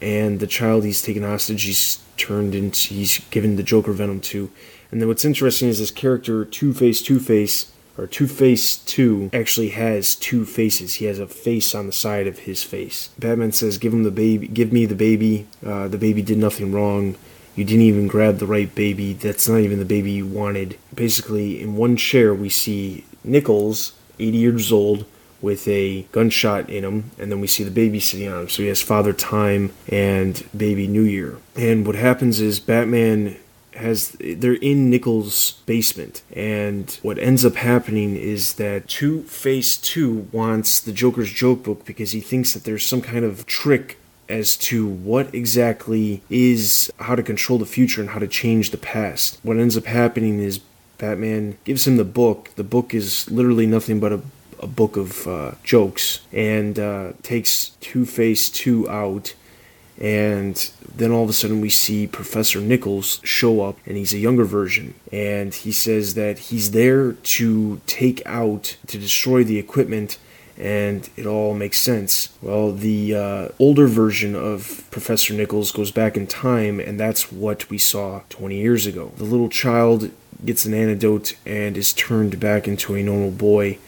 and 0.00 0.40
the 0.40 0.46
child 0.46 0.84
he's 0.84 1.02
taken 1.02 1.24
hostage, 1.24 1.64
he's 1.64 1.98
turned 2.16 2.54
into, 2.54 2.94
he's 2.94 3.18
given 3.30 3.56
the 3.56 3.62
Joker 3.62 3.92
venom 3.92 4.20
to. 4.20 4.50
And 4.90 5.00
then 5.00 5.08
what's 5.08 5.24
interesting 5.24 5.68
is 5.68 5.78
this 5.78 5.90
character, 5.90 6.44
Two 6.44 6.72
Face 6.72 7.02
Two 7.02 7.18
Face, 7.18 7.72
or 7.98 8.06
Two 8.06 8.26
Face 8.26 8.76
2 8.76 9.30
actually 9.32 9.70
has 9.70 10.14
two 10.14 10.44
faces. 10.44 10.94
He 10.94 11.06
has 11.06 11.18
a 11.18 11.26
face 11.26 11.74
on 11.74 11.86
the 11.86 11.92
side 11.92 12.26
of 12.26 12.40
his 12.40 12.62
face. 12.62 13.10
Batman 13.18 13.52
says, 13.52 13.78
"Give 13.78 13.92
him 13.92 14.02
the 14.02 14.10
baby. 14.10 14.46
Give 14.48 14.72
me 14.72 14.86
the 14.86 14.94
baby. 14.94 15.46
Uh, 15.64 15.88
the 15.88 15.98
baby 15.98 16.22
did 16.22 16.38
nothing 16.38 16.72
wrong." 16.72 17.16
You 17.54 17.64
didn't 17.64 17.82
even 17.82 18.08
grab 18.08 18.38
the 18.38 18.46
right 18.46 18.72
baby. 18.74 19.12
That's 19.12 19.48
not 19.48 19.60
even 19.60 19.78
the 19.78 19.84
baby 19.84 20.12
you 20.12 20.26
wanted. 20.26 20.78
Basically, 20.94 21.60
in 21.60 21.76
one 21.76 21.96
chair, 21.96 22.34
we 22.34 22.48
see 22.48 23.04
Nichols, 23.24 23.92
80 24.18 24.38
years 24.38 24.72
old, 24.72 25.04
with 25.42 25.66
a 25.66 26.02
gunshot 26.12 26.70
in 26.70 26.84
him, 26.84 27.10
and 27.18 27.30
then 27.30 27.40
we 27.40 27.48
see 27.48 27.64
the 27.64 27.70
baby 27.70 27.98
sitting 28.00 28.28
on 28.28 28.42
him. 28.42 28.48
So 28.48 28.62
he 28.62 28.68
has 28.68 28.80
Father 28.80 29.12
Time 29.12 29.72
and 29.88 30.42
Baby 30.56 30.86
New 30.86 31.02
Year. 31.02 31.38
And 31.56 31.84
what 31.86 31.96
happens 31.96 32.40
is 32.40 32.60
Batman 32.60 33.36
has 33.74 34.16
they're 34.20 34.54
in 34.54 34.90
Nichols' 34.90 35.52
basement, 35.66 36.22
and 36.32 36.98
what 37.02 37.18
ends 37.18 37.44
up 37.44 37.56
happening 37.56 38.16
is 38.16 38.54
that 38.54 38.88
Two 38.88 39.22
Face 39.24 39.76
Two 39.76 40.28
wants 40.30 40.78
the 40.78 40.92
Joker's 40.92 41.32
joke 41.32 41.64
book 41.64 41.84
because 41.84 42.12
he 42.12 42.20
thinks 42.20 42.52
that 42.52 42.64
there's 42.64 42.86
some 42.86 43.00
kind 43.00 43.24
of 43.24 43.46
trick 43.46 43.98
as 44.32 44.56
to 44.56 44.86
what 44.86 45.34
exactly 45.34 46.22
is 46.30 46.92
how 46.98 47.14
to 47.14 47.22
control 47.22 47.58
the 47.58 47.66
future 47.66 48.00
and 48.00 48.10
how 48.10 48.18
to 48.18 48.26
change 48.26 48.70
the 48.70 48.78
past. 48.78 49.38
What 49.42 49.58
ends 49.58 49.76
up 49.76 49.84
happening 49.84 50.40
is 50.40 50.60
Batman 50.98 51.58
gives 51.64 51.86
him 51.86 51.96
the 51.98 52.04
book. 52.04 52.50
The 52.56 52.64
book 52.64 52.94
is 52.94 53.30
literally 53.30 53.66
nothing 53.66 54.00
but 54.00 54.12
a 54.12 54.20
a 54.62 54.66
book 54.66 54.96
of 54.96 55.26
uh, 55.26 55.52
jokes 55.64 56.20
and 56.32 56.78
uh, 56.78 57.12
takes 57.22 57.70
Two 57.80 58.06
Face 58.06 58.48
2 58.48 58.88
out. 58.88 59.34
And 60.00 60.70
then 60.94 61.12
all 61.12 61.24
of 61.24 61.28
a 61.28 61.34
sudden, 61.34 61.60
we 61.60 61.68
see 61.68 62.06
Professor 62.06 62.60
Nichols 62.60 63.20
show 63.22 63.60
up, 63.60 63.76
and 63.86 63.96
he's 63.96 64.14
a 64.14 64.18
younger 64.18 64.44
version. 64.44 64.94
And 65.12 65.54
he 65.54 65.70
says 65.70 66.14
that 66.14 66.38
he's 66.38 66.70
there 66.70 67.12
to 67.12 67.80
take 67.86 68.22
out, 68.24 68.76
to 68.86 68.98
destroy 68.98 69.44
the 69.44 69.58
equipment, 69.58 70.18
and 70.62 71.10
it 71.16 71.26
all 71.26 71.54
makes 71.54 71.80
sense. 71.80 72.28
Well, 72.40 72.72
the 72.72 73.14
uh, 73.14 73.48
older 73.58 73.88
version 73.88 74.36
of 74.36 74.86
Professor 74.92 75.34
Nichols 75.34 75.72
goes 75.72 75.90
back 75.90 76.16
in 76.16 76.28
time, 76.28 76.78
and 76.78 77.00
that's 77.00 77.32
what 77.32 77.68
we 77.68 77.78
saw 77.78 78.20
20 78.30 78.56
years 78.56 78.86
ago. 78.86 79.10
The 79.16 79.24
little 79.24 79.48
child 79.48 80.10
gets 80.44 80.64
an 80.64 80.72
antidote 80.72 81.34
and 81.44 81.76
is 81.76 81.92
turned 81.92 82.38
back 82.38 82.68
into 82.68 82.94
a 82.94 83.02
normal 83.02 83.32
boy 83.32 83.78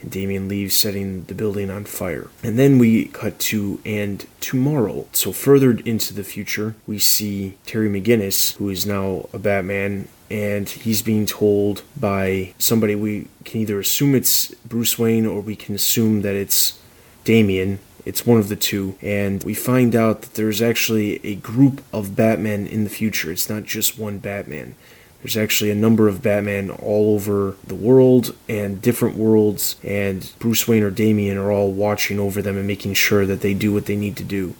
and 0.00 0.10
Damian 0.10 0.48
leaves, 0.48 0.76
setting 0.76 1.24
the 1.24 1.34
building 1.34 1.70
on 1.70 1.84
fire. 1.84 2.28
And 2.42 2.58
then 2.58 2.78
we 2.78 3.06
cut 3.06 3.38
to 3.40 3.80
and 3.84 4.26
tomorrow. 4.40 5.06
So 5.12 5.32
further 5.32 5.72
into 5.72 6.14
the 6.14 6.24
future, 6.24 6.74
we 6.86 6.98
see 6.98 7.56
Terry 7.66 7.88
McGinnis, 7.88 8.56
who 8.56 8.68
is 8.68 8.86
now 8.86 9.28
a 9.32 9.38
Batman, 9.38 10.08
and 10.30 10.68
he's 10.68 11.02
being 11.02 11.26
told 11.26 11.82
by 11.98 12.54
somebody 12.58 12.94
we 12.94 13.28
can 13.44 13.60
either 13.60 13.80
assume 13.80 14.14
it's 14.14 14.54
Bruce 14.66 14.98
Wayne 14.98 15.26
or 15.26 15.40
we 15.40 15.56
can 15.56 15.74
assume 15.74 16.22
that 16.22 16.34
it's 16.34 16.78
Damian. 17.24 17.78
It's 18.04 18.24
one 18.24 18.38
of 18.38 18.48
the 18.48 18.56
two, 18.56 18.96
and 19.02 19.42
we 19.44 19.52
find 19.52 19.94
out 19.94 20.22
that 20.22 20.34
there's 20.34 20.62
actually 20.62 21.20
a 21.26 21.34
group 21.34 21.82
of 21.92 22.16
Batmen 22.16 22.66
in 22.66 22.84
the 22.84 22.90
future. 22.90 23.30
It's 23.30 23.50
not 23.50 23.64
just 23.64 23.98
one 23.98 24.18
Batman. 24.18 24.76
There's 25.20 25.36
actually 25.36 25.70
a 25.70 25.74
number 25.74 26.08
of 26.08 26.22
Batman 26.22 26.70
all 26.70 27.14
over 27.14 27.56
the 27.66 27.74
world 27.74 28.34
and 28.48 28.80
different 28.80 29.16
worlds, 29.16 29.76
and 29.82 30.32
Bruce 30.38 30.66
Wayne 30.66 30.84
or 30.84 30.90
Damian 30.90 31.36
are 31.36 31.50
all 31.50 31.72
watching 31.72 32.18
over 32.18 32.40
them 32.40 32.56
and 32.56 32.66
making 32.66 32.94
sure 32.94 33.26
that 33.26 33.40
they 33.40 33.52
do 33.52 33.74
what 33.74 33.86
they 33.86 33.96
need 33.96 34.16
to 34.16 34.24
do. 34.24 34.54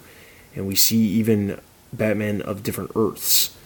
And 0.54 0.66
we 0.66 0.74
see 0.74 0.98
even 0.98 1.58
Batman 1.92 2.42
of 2.42 2.62
different 2.62 2.90
Earths. 2.96 3.56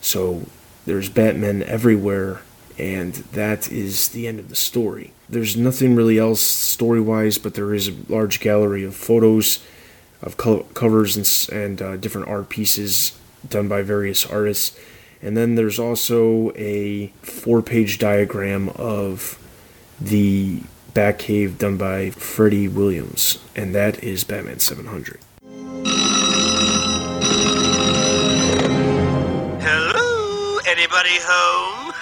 So 0.00 0.46
there's 0.86 1.08
Batman 1.08 1.62
everywhere, 1.62 2.42
and 2.78 3.14
that 3.32 3.70
is 3.70 4.08
the 4.08 4.26
end 4.26 4.38
of 4.38 4.48
the 4.48 4.56
story. 4.56 5.12
There's 5.28 5.56
nothing 5.56 5.94
really 5.94 6.18
else 6.18 6.40
story 6.40 7.00
wise, 7.00 7.38
but 7.38 7.54
there 7.54 7.72
is 7.72 7.88
a 7.88 7.94
large 8.08 8.40
gallery 8.40 8.84
of 8.84 8.94
photos, 8.94 9.64
of 10.22 10.36
co- 10.36 10.64
covers, 10.74 11.16
and, 11.16 11.60
and 11.60 11.82
uh, 11.82 11.96
different 11.96 12.28
art 12.28 12.48
pieces 12.48 13.18
done 13.48 13.68
by 13.68 13.82
various 13.82 14.24
artists 14.26 14.78
and 15.24 15.38
then 15.38 15.54
there's 15.54 15.78
also 15.78 16.52
a 16.54 17.06
four 17.22 17.62
page 17.62 17.98
diagram 17.98 18.68
of 18.76 19.38
the 19.98 20.62
Batcave 20.92 21.56
done 21.56 21.78
by 21.78 22.10
Freddie 22.10 22.68
Williams, 22.68 23.38
and 23.56 23.74
that 23.74 24.04
is 24.04 24.22
Batman 24.22 24.60
700. 24.60 25.18
Home? 31.06 31.92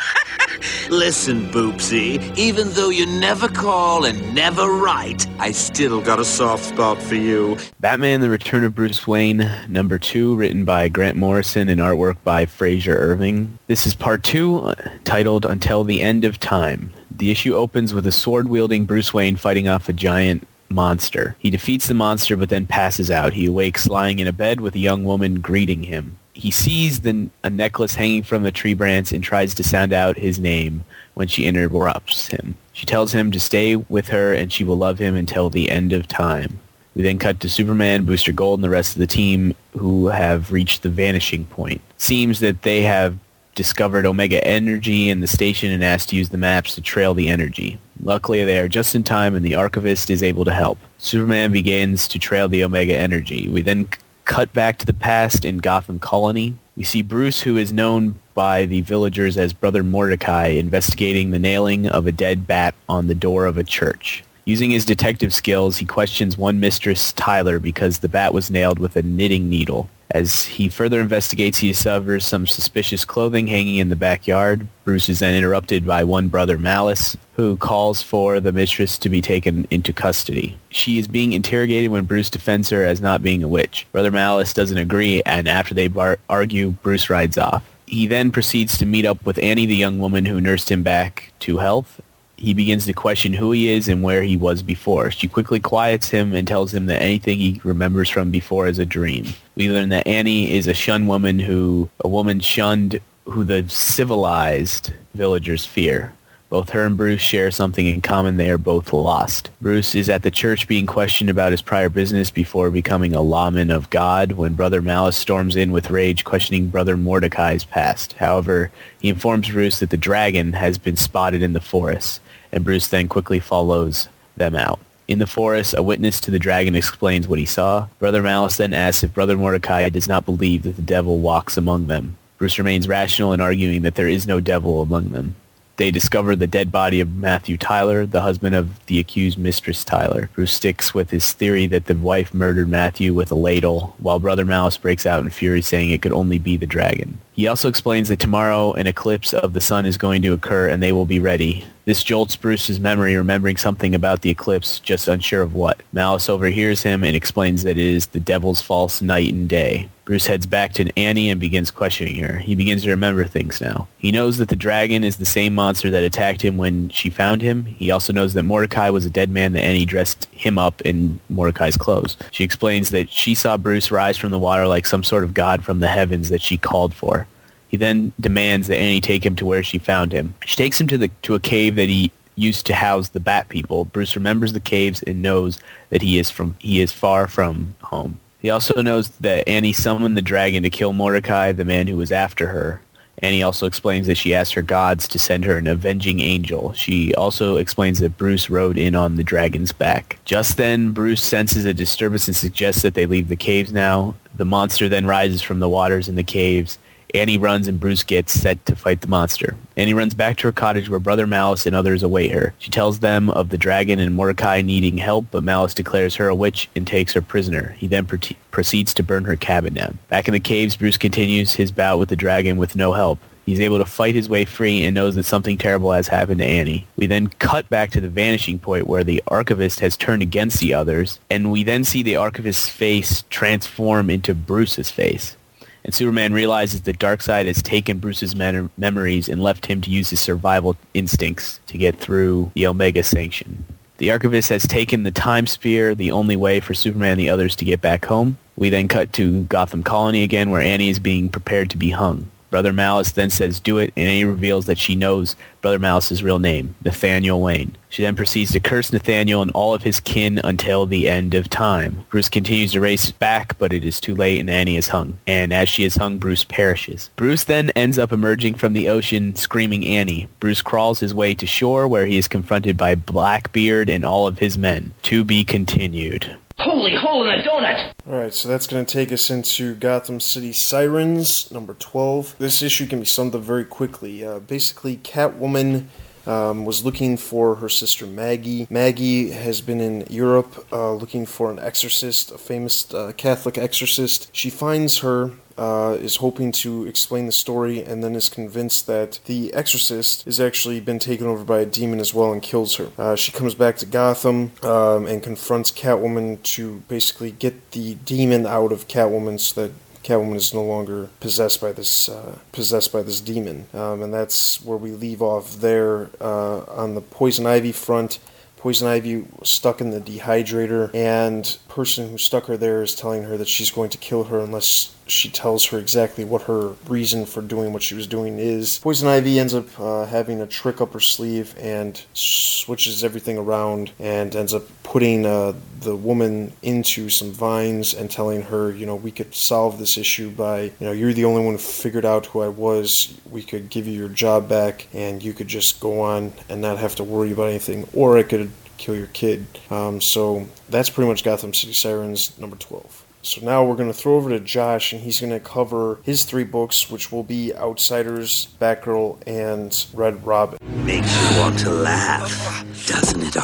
Listen, 0.91 1.49
Boopsy, 1.51 2.37
even 2.39 2.69
though 2.71 2.91
you 2.91 3.07
never 3.07 3.49
call 3.49 4.05
and 4.05 4.35
never 4.35 4.67
write, 4.67 5.27
I 5.41 5.51
still 5.53 6.01
got 6.01 6.21
a 6.21 6.25
soft 6.25 6.65
spot 6.65 7.03
for 7.03 7.17
you. 7.17 7.59
Batman 7.81 8.21
The 8.21 8.31
Return 8.31 8.63
of 8.63 8.75
Bruce 8.75 9.07
Wayne, 9.07 9.51
number 9.69 9.99
two, 9.99 10.37
written 10.37 10.65
by 10.65 10.89
Grant 10.89 11.17
Morrison 11.17 11.69
and 11.69 11.81
artwork 11.81 12.17
by 12.23 12.47
Frazer 12.47 12.97
Irving. 12.97 13.59
This 13.67 13.87
is 13.87 13.95
part 13.95 14.23
two, 14.23 14.59
uh, 14.59 14.75
titled 15.05 15.47
Until 15.47 15.83
the 15.83 16.01
End 16.01 16.25
of 16.25 16.39
Time. 16.39 16.93
The 17.11 17.31
issue 17.31 17.55
opens 17.55 17.93
with 17.93 18.07
a 18.07 18.13
sword-wielding 18.13 18.85
Bruce 18.85 19.13
Wayne 19.13 19.37
fighting 19.37 19.69
off 19.69 19.89
a 19.89 19.93
giant 19.93 20.47
monster. 20.69 21.35
He 21.41 21.51
defeats 21.51 21.89
the 21.89 21.95
monster 21.95 22.37
but 22.37 22.51
then 22.51 22.67
passes 22.67 23.11
out. 23.11 23.33
He 23.33 23.47
awakes 23.47 23.89
lying 23.89 24.21
in 24.21 24.27
a 24.27 24.33
bed 24.33 24.61
with 24.61 24.75
a 24.75 24.81
young 24.81 25.05
woman 25.05 25.41
greeting 25.41 25.83
him 25.83 26.19
he 26.35 26.51
sees 26.51 27.01
the, 27.01 27.29
a 27.43 27.51
necklace 27.51 27.95
hanging 27.95 28.23
from 28.23 28.45
a 28.45 28.53
tree 28.53 28.75
branch 28.75 29.13
and 29.13 29.23
tries 29.23 29.55
to 29.55 29.65
sound 29.65 29.93
out 29.93 30.17
his 30.17 30.39
name 30.39 30.85
when 31.15 31.29
she 31.29 31.45
interrupts 31.45 32.29
him. 32.29 32.57
She 32.73 32.87
tells 32.87 33.13
him 33.13 33.31
to 33.33 33.41
stay 33.41 33.77
with 33.77 34.09
her 34.09 34.33
and 34.33 34.53
she 34.53 34.65
will 34.65 34.77
love 34.77 34.99
him 34.99 35.15
until 35.15 35.51
the 35.51 35.71
end 35.71 35.93
of 35.93 36.09
time. 36.09 36.59
We 36.95 37.03
then 37.03 37.19
cut 37.19 37.41
to 37.41 37.49
Superman, 37.49 38.05
Booster 38.05 38.33
Gold, 38.33 38.59
and 38.59 38.65
the 38.65 38.71
rest 38.71 38.95
of 38.95 39.01
the 39.01 39.07
team 39.07 39.55
who 39.73 40.09
have 40.09 40.53
reached 40.53 40.83
the 40.83 40.91
vanishing 40.91 41.45
point. 41.47 41.81
Seems 41.97 42.41
that 42.41 42.63
they 42.63 42.83
have 42.83 43.19
discovered 43.55 44.07
Omega 44.07 44.47
Energy 44.47 45.11
in 45.11 45.21
the 45.21 45.27
station 45.27 45.71
and 45.71 45.85
asked 45.85 46.11
to 46.11 46.17
use 46.17 46.31
the 46.31 46.39
maps 46.39 46.75
to 46.75 46.81
trail 46.81 47.13
the 47.15 47.29
energy. 47.29 47.79
Luckily, 48.03 48.45
they 48.45 48.59
are 48.59 48.69
just 48.69 48.95
in 48.95 49.05
time 49.05 49.35
and 49.35 49.45
the 49.45 49.55
Archivist 49.55 50.11
is 50.11 50.23
able 50.23 50.45
to 50.45 50.53
help. 50.53 50.79
Superman 50.99 51.53
begins 51.53 52.09
to 52.09 52.19
trail 52.19 52.49
the 52.49 52.65
Omega 52.65 52.97
Energy. 52.97 53.49
We 53.49 53.63
then 53.63 53.89
cut 54.25 54.53
back 54.53 54.79
to 54.79 54.87
the 54.87 54.93
past 54.93 55.45
in 55.45 55.59
Gotham 55.59 55.99
Colony. 55.99 56.55
We 56.77 56.85
see 56.85 57.03
Bruce, 57.03 57.43
who 57.43 57.57
is 57.57 57.73
known 57.73 58.19
by 58.35 58.67
the 58.67 58.81
villagers 58.81 59.37
as 59.37 59.53
Brother 59.53 59.83
Mordecai, 59.83 60.49
investigating 60.49 61.31
the 61.31 61.39
nailing 61.39 61.87
of 61.87 62.07
a 62.07 62.13
dead 62.13 62.47
bat 62.47 62.75
on 62.89 63.07
the 63.07 63.15
door 63.15 63.47
of 63.47 63.59
a 63.59 63.65
church. 63.65 64.25
Using 64.45 64.71
his 64.71 64.85
detective 64.85 65.33
skills, 65.33 65.77
he 65.77 65.85
questions 65.85 66.37
one 66.37 66.59
mistress, 66.59 67.13
Tyler, 67.13 67.59
because 67.59 67.99
the 67.99 68.09
bat 68.09 68.35
was 68.35 68.51
nailed 68.51 68.79
with 68.79 68.97
a 68.97 69.03
knitting 69.03 69.49
needle. 69.49 69.89
As 70.13 70.45
he 70.45 70.69
further 70.69 71.01
investigates, 71.01 71.59
he 71.59 71.69
discovers 71.69 72.27
some 72.27 72.47
suspicious 72.47 73.03
clothing 73.03 73.47
hanging 73.47 73.77
in 73.77 73.89
the 73.89 73.97
backyard. 73.97 74.69
Bruce 74.85 75.09
is 75.09 75.21
then 75.21 75.35
interrupted 75.35 75.87
by 75.87 76.05
one 76.05 76.29
brother, 76.29 76.59
Malice, 76.59 77.17
who 77.35 77.57
calls 77.57 78.03
for 78.03 78.39
the 78.39 78.53
mistress 78.53 78.99
to 78.99 79.09
be 79.09 79.23
taken 79.23 79.67
into 79.71 79.91
custody. 79.91 80.59
She 80.69 80.99
is 80.99 81.09
being 81.09 81.33
interrogated 81.33 81.91
when 81.91 82.05
Bruce 82.05 82.29
defends 82.29 82.69
her 82.69 82.85
as 82.85 83.01
not 83.01 83.23
being 83.23 83.43
a 83.43 83.49
witch. 83.49 83.87
Brother 83.91 84.11
Malice 84.11 84.53
doesn't 84.53 84.77
agree, 84.77 85.23
and 85.25 85.49
after 85.49 85.73
they 85.73 85.89
bar- 85.89 86.19
argue, 86.29 86.73
Bruce 86.83 87.09
rides 87.09 87.39
off. 87.39 87.65
He 87.87 88.07
then 88.07 88.31
proceeds 88.31 88.77
to 88.79 88.87
meet 88.87 89.07
up 89.07 89.25
with 89.25 89.39
Annie, 89.39 89.67
the 89.67 89.77
young 89.77 89.99
woman 89.99 90.27
who 90.27 90.43
nursed 90.43 90.71
him 90.71 90.83
back 90.83 91.33
to 91.41 91.57
health, 91.57 92.03
he 92.43 92.55
begins 92.55 92.87
to 92.87 92.93
question 92.93 93.33
who 93.33 93.53
he 93.53 93.69
is 93.69 93.87
and 93.87 94.03
where 94.03 94.25
he 94.25 94.37
was 94.37 94.65
before. 94.65 95.13
She 95.13 95.29
quickly 95.29 95.61
quiets 95.61 96.09
him 96.09 96.35
and 96.35 96.47
tells 96.47 96.75
him 96.75 96.87
that 96.87 97.01
anything 97.01 97.39
he 97.39 97.61
remembers 97.63 98.09
from 98.09 98.33
before 98.33 98.67
is 98.67 98.81
a 98.81 98.85
dream. 98.85 99.27
We 99.55 99.71
learn 99.71 99.91
that 99.91 100.09
Annie 100.09 100.51
is 100.51 100.67
a 100.67 100.75
shunned 100.75 101.07
woman 101.07 101.39
who, 101.39 101.89
a 102.01 102.09
woman 102.09 102.41
shunned 102.41 103.01
who 103.27 103.45
the 103.45 103.69
civilized 103.69 104.93
villagers 105.15 105.65
fear. 105.65 106.15
Both 106.49 106.71
her 106.71 106.85
and 106.85 106.97
Bruce 106.97 107.21
share 107.21 107.51
something 107.51 107.87
in 107.87 108.03
common. 108.03 108.37
They 108.37 108.51
are 108.51 108.59
both 108.59 108.93
lost. 108.93 109.49
Bruce 109.63 109.95
is 109.95 110.11
at 110.11 110.23
the 110.23 110.31
church 110.31 110.67
being 110.69 110.85
questioned 110.85 111.31
about 111.31 111.53
his 111.53 111.63
prior 111.63 111.89
business 111.89 112.31
before 112.31 112.71
becoming 112.71 113.15
a 113.15 113.23
lawman 113.23 113.71
of 113.71 113.89
God 113.89 114.33
when 114.33 114.53
Brother 114.53 114.83
Malice 114.83 115.17
storms 115.17 115.57
in 115.57 115.71
with 115.71 115.91
rage 115.91 116.25
questioning 116.25 116.69
Brother 116.69 116.97
Mordecai's 116.97 117.65
past. 117.65 118.15
However, 118.15 118.71
he 119.01 119.09
informs 119.09 119.49
Bruce 119.49 119.79
that 119.79 119.91
the 119.91 119.97
dragon 119.97 120.53
has 120.53 120.77
been 120.77 120.97
spotted 120.97 121.41
in 121.43 121.55
the 121.55 121.61
forest, 121.61 122.21
and 122.53 122.65
Bruce 122.65 122.89
then 122.89 123.09
quickly 123.09 123.41
follows 123.41 124.09
them 124.37 124.55
out. 124.55 124.79
In 125.09 125.19
the 125.19 125.27
forest, 125.27 125.75
a 125.77 125.83
witness 125.83 126.21
to 126.21 126.31
the 126.31 126.39
dragon 126.39 126.75
explains 126.75 127.27
what 127.27 127.39
he 127.39 127.45
saw. 127.45 127.89
Brother 127.99 128.23
Malice 128.23 128.57
then 128.57 128.73
asks 128.73 129.03
if 129.03 129.13
Brother 129.13 129.37
Mordecai 129.37 129.89
does 129.89 130.09
not 130.09 130.25
believe 130.25 130.63
that 130.63 130.77
the 130.77 130.83
devil 130.83 131.19
walks 131.19 131.57
among 131.57 131.89
them. 131.89 132.17
Bruce 132.39 132.59
remains 132.59 132.89
rational 132.89 133.33
in 133.33 133.41
arguing 133.41 133.83
that 133.83 133.95
there 133.95 134.09
is 134.09 134.27
no 134.27 134.41
devil 134.41 134.81
among 134.81 135.11
them. 135.11 135.35
They 135.77 135.91
discover 135.91 136.37
the 136.37 136.47
dead 136.47 136.71
body 136.71 137.01
of 137.01 137.17
Matthew 137.17 137.57
Tyler, 137.57 138.07
the 138.07 138.21
husband 138.21 138.55
of 138.55 138.85
the 138.87 138.99
accused 138.99 139.39
Mistress 139.39 139.85
Tyler. 139.85 140.29
Bruce 140.35 140.53
sticks 140.53 140.93
with 140.93 141.11
his 141.11 141.33
theory 141.33 141.67
that 141.67 141.87
the 141.87 141.95
wife 141.95 142.35
murdered 142.35 142.69
Matthew 142.69 143.15
with 143.15 143.33
a 143.33 143.35
ladle, 143.35 143.95
while 143.99 144.19
Brother 144.19 144.45
Malice 144.45 144.77
breaks 144.77 145.07
out 145.07 145.23
in 145.25 145.31
fury 145.31 145.63
saying 145.63 145.91
it 145.91 146.03
could 146.03 146.13
only 146.13 146.39
be 146.39 146.57
the 146.57 146.67
dragon. 146.67 147.19
He 147.35 147.47
also 147.47 147.69
explains 147.69 148.09
that 148.09 148.19
tomorrow 148.19 148.73
an 148.75 148.87
eclipse 148.87 149.33
of 149.33 149.55
the 149.55 149.61
sun 149.61 149.87
is 149.87 149.97
going 149.97 150.23
to 150.23 150.35
occur 150.35 150.69
and 150.69 150.83
they 150.83 150.93
will 150.93 151.07
be 151.07 151.19
ready. 151.19 151.65
This 151.85 152.05
jolts 152.05 152.37
Bruce's 152.37 152.79
memory, 152.79 153.17
remembering 153.17 153.57
something 153.57 153.95
about 153.95 154.21
the 154.21 154.31
eclipse, 154.31 154.79
just 154.79 155.09
unsure 155.09 155.43
of 155.43 155.55
what. 155.55 155.83
Malice 155.93 156.29
overhears 156.29 156.83
him 156.83 157.03
and 157.03 157.17
explains 157.17 157.65
that 157.65 157.77
it 157.77 157.79
is 157.79 158.07
the 158.07 158.21
devil's 158.21 158.63
false 158.63 159.03
night 159.03 159.33
and 159.33 159.49
day. 159.49 159.89
Bruce 160.05 160.27
heads 160.27 160.47
back 160.47 160.73
to 160.75 160.97
Annie 160.97 161.31
and 161.31 161.41
begins 161.41 161.71
questioning 161.71 162.17
her. 162.17 162.39
He 162.39 162.55
begins 162.55 162.83
to 162.83 162.91
remember 162.91 163.25
things 163.25 163.61
now. 163.61 163.89
He 163.99 164.13
knows 164.13 164.39
that 164.39 164.49
the 164.49 164.57
dragon 164.57 165.03
is 165.05 165.17
the 165.17 165.25
same 165.25 165.55
monster 165.55 165.91
that 165.91 166.05
attacked 166.05 166.43
him 166.43 166.57
when 166.57 166.89
she 166.89 167.09
found 167.09 167.41
him. 167.41 167.65
He 167.65 167.91
also 167.91 168.13
knows 168.13 168.35
that 168.35 168.43
Mordecai 168.43 168.91
was 168.91 169.07
a 169.07 169.11
dead 169.11 169.31
man 169.31 169.53
that 169.53 169.65
Annie 169.65 169.85
dressed 169.85 170.27
him 170.33 170.59
up 170.59 170.81
in 170.83 171.19
Mordecai's 171.29 171.77
clothes. 171.77 172.17
She 172.31 172.45
explains 172.45 172.91
that 172.91 173.11
she 173.11 173.35
saw 173.35 173.57
Bruce 173.57 173.91
rise 173.91 174.19
from 174.19 174.33
the 174.33 174.39
water 174.39 174.67
like 174.67 174.87
some 174.87 175.05
sort 175.05 175.25
of 175.25 175.35
god 175.35 175.65
from 175.65 175.81
the 175.81 175.89
heavens 175.89 176.29
that 176.31 176.43
she 176.43 176.59
called 176.59 176.95
for. 176.95 177.27
He 177.73 177.79
then 177.79 178.13
demands 178.21 178.69
that 178.69 178.77
Annie 178.77 179.01
take 179.01 179.25
him 179.25 179.35
to 179.37 179.47
where 179.47 179.63
she 179.63 179.79
found 179.79 180.13
him. 180.13 180.35
She 180.45 180.57
takes 180.57 180.79
him 180.79 180.87
to 180.89 180.99
the 180.99 181.09
to 181.23 181.35
a 181.35 181.41
cave 181.41 181.75
that 181.77 181.89
he 181.89 182.13
used 182.37 182.67
to 182.67 182.75
house 182.75 183.09
the 183.09 183.19
Bat 183.19 183.49
People. 183.49 183.87
Bruce 183.87 184.15
remembers 184.15 184.53
the 184.53 184.61
caves 184.61 185.03
and 185.03 185.23
knows 185.23 185.59
that 185.89 186.03
he 186.03 186.19
is 186.19 186.31
from 186.31 186.55
he 186.59 186.83
is 186.83 186.93
far 186.93 187.27
from 187.27 187.75
home. 187.81 188.21
He 188.41 188.51
also 188.51 188.83
knows 188.83 189.09
that 189.21 189.49
Annie 189.49 189.73
summoned 189.73 190.19
the 190.19 190.23
dragon 190.23 190.63
to 190.65 190.71
kill 190.71 190.93
Mordecai, 190.93 191.53
the 191.53 191.65
man 191.65 191.87
who 191.87 191.97
was 191.97 192.13
after 192.13 192.49
her. 192.49 192.83
Annie 193.23 193.43
also 193.43 193.67
explains 193.67 194.07
that 194.07 194.17
she 194.17 194.35
asked 194.35 194.53
her 194.53 194.63
gods 194.63 195.09
to 195.09 195.19
send 195.19 195.45
her 195.45 195.57
an 195.57 195.69
avenging 195.69 196.21
angel. 196.21 196.75
She 196.75 197.15
also 197.15 197.57
explains 197.57 198.01
that 198.01 198.19
Bruce 198.19 198.51
rode 198.51 198.77
in 198.77 198.95
on 198.95 199.17
the 199.17 199.25
dragon's 199.25 199.73
back. 199.73 200.19
Just 200.25 200.57
then, 200.57 200.91
Bruce 200.91 201.23
senses 201.23 201.65
a 201.65 201.73
disturbance 201.73 202.27
and 202.27 202.37
suggests 202.37 202.83
that 202.83 202.95
they 202.95 203.07
leave 203.07 203.29
the 203.29 203.37
caves 203.37 203.73
now. 203.73 204.17
The 204.35 204.45
monster 204.45 204.89
then 204.89 205.07
rises 205.07 205.41
from 205.41 205.61
the 205.61 205.69
waters 205.69 206.09
in 206.09 206.17
the 206.17 206.25
caves 206.25 206.79
Annie 207.15 207.39
runs 207.39 207.69
and 207.69 207.79
Bruce 207.79 208.03
gets 208.03 208.33
set 208.33 208.65
to 208.67 208.75
fight 208.75 209.03
the 209.03 209.09
monster. 209.09 209.55
Annie 209.77 209.95
runs 209.95 210.15
back 210.15 210.39
to 210.39 210.49
her 210.49 210.53
cottage 210.53 210.89
where 210.89 210.99
Brother 210.99 211.27
Malice 211.27 211.67
and 211.67 211.77
others 211.77 212.03
await 212.03 212.33
her. 212.33 212.55
She 212.59 212.71
tells 212.71 213.01
them 213.01 213.29
of 213.31 213.51
the 213.51 213.59
dragon 213.59 213.99
and 213.99 214.15
Mordecai 214.15 214.63
needing 214.63 214.97
help, 214.99 215.27
but 215.31 215.45
Malice 215.45 215.75
declares 215.75 216.17
her 216.17 216.29
a 216.29 216.35
witch 216.35 216.71
and 216.75 216.87
takes 216.87 217.13
her 217.13 217.23
prisoner. 217.23 217.75
He 217.79 217.87
then 217.87 218.07
proceeds 218.51 218.95
to 218.95 219.03
burn 219.03 219.25
her 219.25 219.37
cabin 219.37 219.75
down. 219.75 219.99
Back 220.09 220.27
in 220.27 220.33
the 220.33 220.41
caves, 220.41 220.77
Bruce 220.77 220.97
continues 220.97 221.53
his 221.53 221.71
bout 221.71 221.99
with 221.99 222.09
the 222.09 222.17
dragon 222.17 222.57
with 222.57 222.77
no 222.77 222.93
help. 222.93 223.19
He's 223.45 223.61
able 223.61 223.79
to 223.79 223.85
fight 223.85 224.15
his 224.15 224.29
way 224.29 224.45
free 224.45 224.85
and 224.85 224.95
knows 224.95 225.17
that 225.17 225.25
something 225.25 225.59
terrible 225.59 225.91
has 225.93 226.07
happened 226.07 226.39
to 226.39 226.47
Annie. 226.47 226.87
We 226.97 227.09
then 227.09 227.27
cut 227.27 227.69
back 227.69 227.91
to 227.91 228.01
the 228.01 228.09
vanishing 228.09 228.61
point 228.61 228.87
where 228.87 229.03
the 229.03 229.23
archivist 229.27 229.81
has 229.81 229.97
turned 229.97 230.23
against 230.23 230.61
the 230.61 230.75
others, 230.75 231.19
and 231.29 231.51
we 231.51 231.65
then 231.65 231.83
see 231.83 232.05
the 232.05 232.17
archivist's 232.17 232.69
face 232.69 233.25
transform 233.31 234.11
into 234.11 234.33
Bruce's 234.33 234.93
face 234.93 235.37
and 235.85 235.95
Superman 235.95 236.33
realizes 236.33 236.83
that 236.83 236.99
Darkseid 236.99 237.47
has 237.47 237.63
taken 237.63 237.99
Bruce's 237.99 238.35
memories 238.35 239.29
and 239.29 239.43
left 239.43 239.67
him 239.67 239.81
to 239.81 239.91
use 239.91 240.11
his 240.11 240.21
survival 240.21 240.77
instincts 240.95 241.61
to 241.67 241.79
get 241.79 241.99
through 241.99 242.51
the 242.55 242.67
Omega 242.67 243.03
Sanction. 243.03 243.65
The 243.99 244.11
Archivist 244.11 244.49
has 244.49 244.67
taken 244.67 245.03
the 245.03 245.11
Time 245.11 245.47
Spear, 245.47 245.95
the 245.95 246.13
only 246.13 246.37
way 246.37 246.61
for 246.61 246.75
Superman 246.75 247.13
and 247.13 247.21
the 247.21 247.31
others 247.31 247.55
to 247.57 247.65
get 247.65 247.81
back 247.81 248.05
home. 248.05 248.39
We 248.57 248.69
then 248.71 248.89
cut 248.89 249.13
to 249.15 249.45
Gotham 249.45 249.83
Colony 249.83 250.23
again, 250.23 250.51
where 250.51 250.61
Annie 250.61 250.89
is 250.89 250.99
being 250.99 251.29
prepared 251.29 251.71
to 251.71 251.77
be 251.77 251.91
hung. 251.91 252.31
Brother 252.53 252.75
Malice 252.75 253.13
then 253.13 253.31
says, 253.31 253.59
do 253.59 253.79
it, 253.79 253.95
and 253.97 254.07
Annie 254.07 254.27
reveals 254.27 254.67
that 254.67 254.77
she 254.77 254.95
knows 254.95 255.37
Brother 255.63 255.79
Malice's 255.79 256.23
real 256.23 256.39
name, 256.39 256.75
Nathaniel 256.85 257.41
Wayne. 257.41 257.75
She 257.89 258.03
then 258.03 258.15
proceeds 258.15 258.53
to 258.53 258.61
curse 258.61 258.93
Nathaniel 258.93 259.41
and 259.41 259.51
all 259.53 259.73
of 259.73 259.83
his 259.83 260.01
kin 260.01 260.39
until 260.45 260.85
the 260.85 261.09
end 261.09 261.33
of 261.33 261.49
time. 261.49 262.05
Bruce 262.11 262.29
continues 262.29 262.73
to 262.73 262.81
race 262.81 263.11
back, 263.11 263.57
but 263.59 263.73
it 263.73 263.87
is 263.87 264.01
too 264.01 264.15
late 264.15 264.39
and 264.39 264.51
Annie 264.51 264.77
is 264.77 264.89
hung. 264.89 265.19
And 265.27 265.51
as 265.51 265.71
she 265.71 265.85
is 265.85 265.97
hung, 265.97 266.19
Bruce 266.19 266.45
perishes. 266.45 267.09
Bruce 267.17 267.45
then 267.45 267.71
ends 267.71 267.99
up 267.99 268.13
emerging 268.13 268.55
from 268.55 268.75
the 268.75 268.89
ocean 268.89 269.35
screaming 269.35 269.87
Annie. 269.87 270.29
Bruce 270.39 270.61
crawls 270.61 271.01
his 271.01 271.15
way 271.15 271.35
to 271.35 271.47
shore 271.47 271.89
where 271.89 272.05
he 272.05 272.19
is 272.19 272.29
confronted 272.29 272.77
by 272.77 272.95
Blackbeard 272.95 273.89
and 273.89 274.05
all 274.05 274.27
of 274.27 274.41
his 274.41 274.59
men. 274.59 274.93
To 275.05 275.25
be 275.25 275.43
continued. 275.43 276.37
Holy 276.63 276.95
hole 276.95 277.29
in 277.29 277.41
a 277.41 277.43
donut! 277.43 277.93
Alright, 278.07 278.35
so 278.35 278.49
that's 278.49 278.69
going 278.69 278.85
to 278.85 278.93
take 278.93 279.11
us 279.11 279.31
into 279.31 279.75
Gotham 279.75 280.21
City 280.21 280.53
Sirens, 280.53 281.51
number 281.51 281.75
12. 281.75 282.37
This 282.39 282.63
issue 282.63 282.87
can 282.87 283.01
be 283.01 283.05
summed 283.05 283.35
up 283.35 283.41
very 283.41 283.65
quickly. 283.65 284.25
Uh, 284.25 284.39
basically, 284.39 284.97
Catwoman 284.99 285.87
um, 286.25 286.65
was 286.65 286.85
looking 286.85 287.17
for 287.17 287.57
her 287.57 287.69
sister 287.69 288.07
Maggie. 288.07 288.69
Maggie 288.71 289.31
has 289.31 289.61
been 289.61 289.81
in 289.81 290.07
Europe 290.09 290.67
uh, 290.73 290.93
looking 290.93 291.27
for 291.27 291.51
an 291.51 291.59
exorcist, 291.59 292.31
a 292.31 292.39
famous 292.39 292.95
uh, 292.95 293.11
Catholic 293.17 293.59
exorcist. 293.59 294.29
She 294.33 294.49
finds 294.49 294.99
her 294.99 295.33
uh, 295.57 295.97
is 296.01 296.17
hoping 296.17 296.53
to 296.53 296.87
explain 296.87 297.27
the 297.27 297.33
story 297.33 297.83
and 297.83 298.03
then 298.03 298.15
is 298.15 298.29
convinced 298.29 298.87
that 298.87 299.21
the 299.27 299.53
exorcist 299.55 300.25
has 300.25 300.41
actually 300.41 300.81
been 300.81 300.99
taken 300.99 301.27
over 301.27 301.45
by 301.45 301.61
a 301.61 301.67
demon 301.67 302.01
as 302.01 302.15
well 302.15 302.33
and 302.33 302.43
kills 302.43 302.77
her. 302.77 302.89
Uh, 302.99 303.17
she 303.17 303.33
comes 303.33 303.55
back 303.55 303.77
to 303.77 303.87
Gotham 303.87 304.53
um, 304.63 305.07
and 305.07 305.23
confronts 305.23 305.71
Catwoman 305.71 306.43
to 306.43 306.83
basically 306.89 307.31
get 307.31 307.73
the 307.73 307.95
demon 307.97 308.47
out 308.47 308.73
of 308.73 308.89
Catwoman 308.89 309.39
so 309.39 309.63
that 309.63 309.73
Catwoman 310.03 310.35
is 310.35 310.53
no 310.53 310.63
longer 310.63 311.11
possessed 311.21 311.61
by 311.61 311.73
this 311.73 312.09
uh, 312.09 312.39
possessed 312.51 312.93
by 312.93 313.03
this 313.03 313.21
demon, 313.21 313.67
um, 313.73 314.03
and 314.03 314.13
that's 314.13 314.63
where 314.65 314.77
we 314.77 314.91
leave 314.91 315.23
off 315.23 315.61
there 315.61 316.11
uh, 316.21 316.65
on 316.65 316.95
the 316.95 317.01
Poison 317.01 317.47
Ivy 317.47 317.73
front. 317.73 318.19
Poison 318.57 318.87
Ivy 318.87 319.25
stuck 319.43 319.81
in 319.81 319.91
the 319.91 320.01
dehydrator, 320.01 320.95
and 320.95 321.57
person 321.69 322.11
who 322.11 322.19
stuck 322.19 322.47
her 322.47 322.57
there 322.57 322.83
is 322.83 322.95
telling 322.95 323.25
her 323.25 323.37
that 323.37 323.49
she's 323.49 323.71
going 323.71 323.91
to 323.91 323.99
kill 323.99 324.25
her 324.25 324.41
unless 324.41 324.95
she 325.07 325.29
tells 325.29 325.67
her 325.67 325.79
exactly 325.79 326.25
what 326.25 326.43
her 326.43 326.75
reason 326.87 327.27
for 327.27 327.43
doing 327.43 327.73
what 327.73 327.83
she 327.83 327.95
was 327.95 328.07
doing 328.07 328.39
is. 328.39 328.79
Poison 328.79 329.09
Ivy 329.09 329.39
ends 329.39 329.55
up 329.55 329.67
uh, 329.79 330.07
having 330.07 330.41
a 330.41 330.47
trick 330.47 330.81
up 330.81 330.93
her 330.93 331.01
sleeve 331.01 331.55
and 331.59 332.03
switches 332.15 333.05
everything 333.05 333.39
around 333.39 333.93
and 333.99 334.35
ends 334.35 334.55
up 334.55 334.65
putting 334.83 335.27
uh, 335.27 335.53
the 335.81 335.97
woman 335.97 336.53
into 336.63 337.09
some 337.09 337.33
vines 337.33 337.95
and 337.95 338.11
telling 338.11 338.43
her, 338.43 338.71
you 338.71 338.87
know, 338.87 338.97
we 338.97 339.11
could 339.11 339.35
solve 339.35 339.79
this 339.79 339.97
issue 339.97 340.31
by, 340.31 340.63
you 340.63 340.73
know, 340.81 340.93
you're 340.93 341.13
the 341.13 341.25
only 341.25 341.45
one 341.45 341.55
who 341.55 341.59
figured 341.59 342.05
out 342.05 342.27
who 342.27 342.41
I 342.41 342.49
was. 342.49 343.19
We 343.31 343.43
could 343.43 343.69
give 343.71 343.87
you 343.87 343.99
your 343.99 344.09
job 344.09 344.49
back 344.49 344.87
and 344.93 345.23
you 345.23 345.33
could 345.33 345.49
just 345.49 345.81
go 345.81 346.01
on 346.01 346.33
and 346.49 346.61
not 346.61 346.79
have 346.79 346.95
to 346.97 347.05
worry 347.05 347.33
about 347.33 347.49
anything. 347.49 347.89
Or 347.93 348.17
I 348.17 348.23
could 348.23 348.51
kill 348.79 348.97
your 348.97 349.07
kid. 349.09 349.47
Um, 349.71 350.01
so 350.01 350.49
that's 350.69 350.91
pretty 350.91 351.09
much 351.09 351.25
Gotham 351.25 351.55
City 351.55 351.73
Sirens 351.73 352.37
number 352.39 352.57
12. 352.57 353.02
So 353.25 353.41
now 353.41 353.65
we're 353.65 353.77
going 353.77 353.89
to 353.89 353.95
throw 353.95 354.17
over 354.17 354.31
to 354.31 354.41
Josh, 354.41 354.93
and 354.93 355.01
he's 355.01 355.21
going 355.21 355.31
to 355.31 355.39
cover 355.39 356.01
his 356.03 356.25
three 356.25 356.43
books, 356.43 356.91
which 356.91 357.13
will 357.13 357.23
be 357.23 357.55
Outsiders, 357.55 358.49
Batgirl, 358.61 359.23
and 359.29 359.87
Red 359.95 360.27
Robin. 360.27 360.59
Makes 360.85 361.31
you 361.31 361.39
want 361.39 361.57
to 361.61 361.71
laugh, 361.71 362.65
doesn't 362.85 363.23
it, 363.23 363.37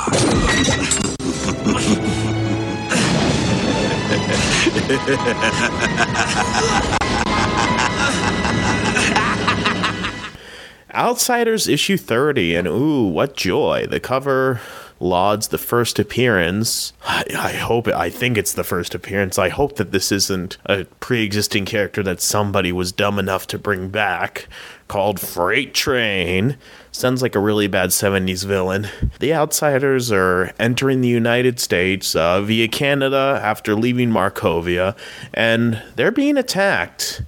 Outsiders 10.92 11.68
issue 11.68 11.96
30, 11.96 12.56
and 12.56 12.66
ooh, 12.66 13.04
what 13.04 13.36
joy. 13.36 13.86
The 13.88 14.00
cover 14.00 14.60
lauds 15.00 15.48
the 15.48 15.58
first 15.58 15.98
appearance. 15.98 16.92
I, 17.04 17.24
I, 17.36 17.52
hope, 17.52 17.88
I 17.88 18.10
think 18.10 18.36
it's 18.36 18.52
the 18.52 18.64
first 18.64 18.94
appearance. 18.94 19.38
I 19.38 19.48
hope 19.48 19.76
that 19.76 19.92
this 19.92 20.10
isn't 20.12 20.58
a 20.66 20.84
pre 21.00 21.22
existing 21.22 21.64
character 21.64 22.02
that 22.02 22.20
somebody 22.20 22.72
was 22.72 22.92
dumb 22.92 23.18
enough 23.18 23.46
to 23.48 23.58
bring 23.58 23.88
back 23.88 24.48
called 24.88 25.20
Freight 25.20 25.74
Train. 25.74 26.56
Sounds 26.90 27.22
like 27.22 27.34
a 27.34 27.40
really 27.40 27.68
bad 27.68 27.90
70s 27.90 28.44
villain. 28.44 28.88
The 29.20 29.34
Outsiders 29.34 30.10
are 30.10 30.52
entering 30.58 31.00
the 31.00 31.08
United 31.08 31.60
States 31.60 32.16
uh, 32.16 32.40
via 32.40 32.68
Canada 32.68 33.38
after 33.42 33.76
leaving 33.76 34.10
Markovia, 34.10 34.96
and 35.34 35.82
they're 35.94 36.10
being 36.10 36.36
attacked 36.36 37.22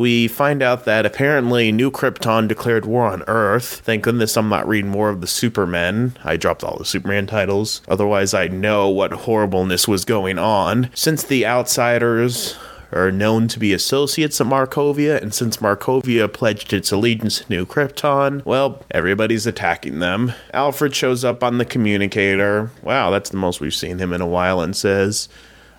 we 0.00 0.26
find 0.28 0.62
out 0.62 0.86
that 0.86 1.04
apparently 1.04 1.70
New 1.70 1.90
Krypton 1.90 2.48
declared 2.48 2.86
war 2.86 3.04
on 3.04 3.22
Earth. 3.26 3.80
Thank 3.80 4.02
goodness 4.02 4.34
I'm 4.34 4.48
not 4.48 4.66
reading 4.66 4.90
more 4.90 5.10
of 5.10 5.20
the 5.20 5.26
Supermen. 5.26 6.16
I 6.24 6.38
dropped 6.38 6.64
all 6.64 6.78
the 6.78 6.86
Superman 6.86 7.26
titles. 7.26 7.82
Otherwise, 7.86 8.32
I'd 8.32 8.54
know 8.54 8.88
what 8.88 9.12
horribleness 9.12 9.86
was 9.86 10.06
going 10.06 10.38
on. 10.38 10.88
Since 10.94 11.24
the 11.24 11.44
Outsiders 11.44 12.56
are 12.92 13.12
known 13.12 13.46
to 13.48 13.58
be 13.58 13.74
associates 13.74 14.40
of 14.40 14.46
Markovia, 14.46 15.20
and 15.20 15.34
since 15.34 15.58
Markovia 15.58 16.32
pledged 16.32 16.72
its 16.72 16.90
allegiance 16.90 17.40
to 17.40 17.44
New 17.50 17.66
Krypton, 17.66 18.42
well, 18.46 18.82
everybody's 18.90 19.46
attacking 19.46 19.98
them. 19.98 20.32
Alfred 20.54 20.94
shows 20.94 21.26
up 21.26 21.44
on 21.44 21.58
the 21.58 21.66
communicator. 21.66 22.70
Wow, 22.82 23.10
that's 23.10 23.28
the 23.28 23.36
most 23.36 23.60
we've 23.60 23.74
seen 23.74 23.98
him 23.98 24.14
in 24.14 24.22
a 24.22 24.26
while, 24.26 24.62
and 24.62 24.74
says, 24.74 25.28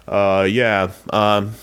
uh, 0.07 0.47
yeah, 0.47 0.91
um, 1.09 1.55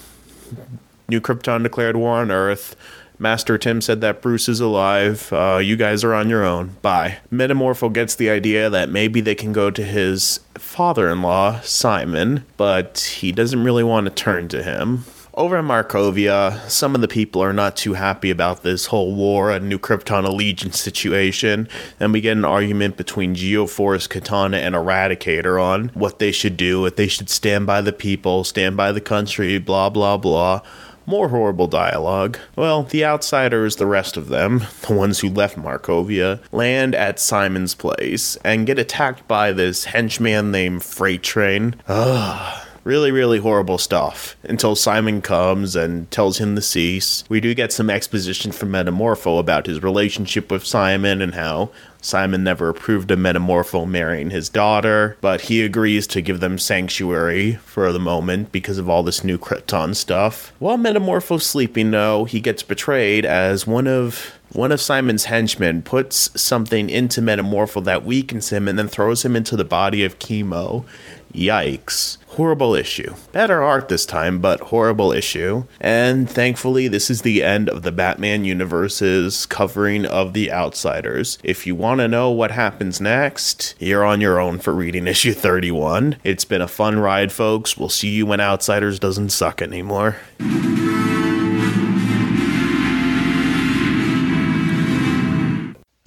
New 1.10 1.22
Krypton 1.22 1.62
declared 1.62 1.96
war 1.96 2.18
on 2.18 2.30
Earth. 2.30 2.76
Master 3.18 3.56
Tim 3.56 3.80
said 3.80 4.02
that 4.02 4.20
Bruce 4.20 4.46
is 4.46 4.60
alive. 4.60 5.32
Uh, 5.32 5.56
you 5.56 5.74
guys 5.74 6.04
are 6.04 6.12
on 6.12 6.28
your 6.28 6.44
own. 6.44 6.76
Bye. 6.82 7.16
Metamorpho 7.32 7.90
gets 7.90 8.14
the 8.14 8.28
idea 8.28 8.68
that 8.68 8.90
maybe 8.90 9.22
they 9.22 9.34
can 9.34 9.54
go 9.54 9.70
to 9.70 9.82
his 9.82 10.40
father 10.56 11.08
in 11.08 11.22
law, 11.22 11.60
Simon, 11.62 12.44
but 12.58 13.16
he 13.20 13.32
doesn't 13.32 13.64
really 13.64 13.82
want 13.82 14.04
to 14.04 14.12
turn 14.12 14.48
to 14.48 14.62
him. 14.62 15.04
Over 15.32 15.58
in 15.58 15.66
Markovia, 15.66 16.68
some 16.68 16.94
of 16.94 17.00
the 17.00 17.08
people 17.08 17.42
are 17.42 17.52
not 17.52 17.76
too 17.76 17.94
happy 17.94 18.28
about 18.28 18.62
this 18.62 18.86
whole 18.86 19.14
war 19.14 19.50
and 19.50 19.68
New 19.68 19.78
Krypton 19.78 20.26
allegiance 20.26 20.80
situation, 20.80 21.68
and 21.98 22.12
we 22.12 22.20
get 22.20 22.36
an 22.36 22.44
argument 22.44 22.96
between 22.96 23.36
Geoforce, 23.36 24.08
Katana, 24.08 24.58
and 24.58 24.74
Eradicator 24.74 25.62
on 25.62 25.88
what 25.94 26.18
they 26.18 26.32
should 26.32 26.56
do, 26.56 26.84
if 26.86 26.96
they 26.96 27.06
should 27.06 27.30
stand 27.30 27.66
by 27.66 27.80
the 27.80 27.92
people, 27.92 28.42
stand 28.42 28.76
by 28.76 28.90
the 28.90 29.00
country, 29.00 29.58
blah 29.58 29.88
blah 29.88 30.16
blah. 30.16 30.60
More 31.08 31.30
horrible 31.30 31.68
dialogue. 31.68 32.38
Well, 32.54 32.82
the 32.82 33.02
outsiders, 33.02 33.76
the 33.76 33.86
rest 33.86 34.18
of 34.18 34.28
them, 34.28 34.66
the 34.86 34.92
ones 34.92 35.20
who 35.20 35.30
left 35.30 35.56
Markovia, 35.56 36.40
land 36.52 36.94
at 36.94 37.18
Simon's 37.18 37.74
place 37.74 38.36
and 38.44 38.66
get 38.66 38.78
attacked 38.78 39.26
by 39.26 39.52
this 39.52 39.86
henchman 39.86 40.50
named 40.50 40.84
Freight 40.84 41.22
Train. 41.22 41.76
Ugh. 41.88 42.64
Really, 42.84 43.10
really 43.10 43.38
horrible 43.38 43.78
stuff. 43.78 44.36
Until 44.42 44.76
Simon 44.76 45.22
comes 45.22 45.74
and 45.74 46.10
tells 46.10 46.36
him 46.36 46.54
to 46.56 46.60
cease. 46.60 47.24
We 47.30 47.40
do 47.40 47.54
get 47.54 47.72
some 47.72 47.88
exposition 47.88 48.52
from 48.52 48.70
Metamorpho 48.70 49.40
about 49.40 49.64
his 49.64 49.82
relationship 49.82 50.50
with 50.50 50.66
Simon 50.66 51.22
and 51.22 51.34
how 51.34 51.70
Simon 52.08 52.42
never 52.42 52.70
approved 52.70 53.10
of 53.10 53.18
Metamorpho 53.18 53.86
marrying 53.86 54.30
his 54.30 54.48
daughter, 54.48 55.18
but 55.20 55.42
he 55.42 55.62
agrees 55.62 56.06
to 56.06 56.22
give 56.22 56.40
them 56.40 56.58
sanctuary 56.58 57.56
for 57.64 57.92
the 57.92 57.98
moment 57.98 58.50
because 58.50 58.78
of 58.78 58.88
all 58.88 59.02
this 59.02 59.22
new 59.22 59.36
Krypton 59.36 59.94
stuff. 59.94 60.52
While 60.58 60.78
Metamorpho's 60.78 61.44
sleeping, 61.44 61.90
though, 61.90 62.24
he 62.24 62.40
gets 62.40 62.62
betrayed 62.62 63.26
as 63.26 63.66
one 63.66 63.86
of 63.86 64.38
one 64.52 64.72
of 64.72 64.80
Simon's 64.80 65.26
henchmen 65.26 65.82
puts 65.82 66.40
something 66.40 66.88
into 66.88 67.20
Metamorpho 67.20 67.84
that 67.84 68.06
weakens 68.06 68.48
him 68.48 68.66
and 68.66 68.78
then 68.78 68.88
throws 68.88 69.22
him 69.22 69.36
into 69.36 69.56
the 69.56 69.64
body 69.64 70.04
of 70.04 70.18
Chemo. 70.18 70.86
Yikes. 71.32 72.18
Horrible 72.28 72.74
issue. 72.74 73.14
Better 73.32 73.62
art 73.62 73.88
this 73.88 74.06
time, 74.06 74.38
but 74.38 74.60
horrible 74.60 75.12
issue. 75.12 75.64
And 75.80 76.30
thankfully, 76.30 76.88
this 76.88 77.10
is 77.10 77.22
the 77.22 77.42
end 77.42 77.68
of 77.68 77.82
the 77.82 77.92
Batman 77.92 78.44
universe's 78.44 79.46
covering 79.46 80.06
of 80.06 80.34
The 80.34 80.52
Outsiders. 80.52 81.38
If 81.42 81.66
you 81.66 81.74
want 81.74 82.00
to 82.00 82.08
know 82.08 82.30
what 82.30 82.52
happens 82.52 83.00
next, 83.00 83.74
you're 83.78 84.04
on 84.04 84.20
your 84.20 84.40
own 84.40 84.58
for 84.58 84.72
reading 84.72 85.06
issue 85.08 85.32
31. 85.32 86.16
It's 86.24 86.44
been 86.44 86.62
a 86.62 86.68
fun 86.68 86.98
ride, 86.98 87.32
folks. 87.32 87.76
We'll 87.76 87.88
see 87.88 88.10
you 88.10 88.26
when 88.26 88.40
Outsiders 88.40 88.98
doesn't 88.98 89.30
suck 89.30 89.60
anymore. 89.60 90.16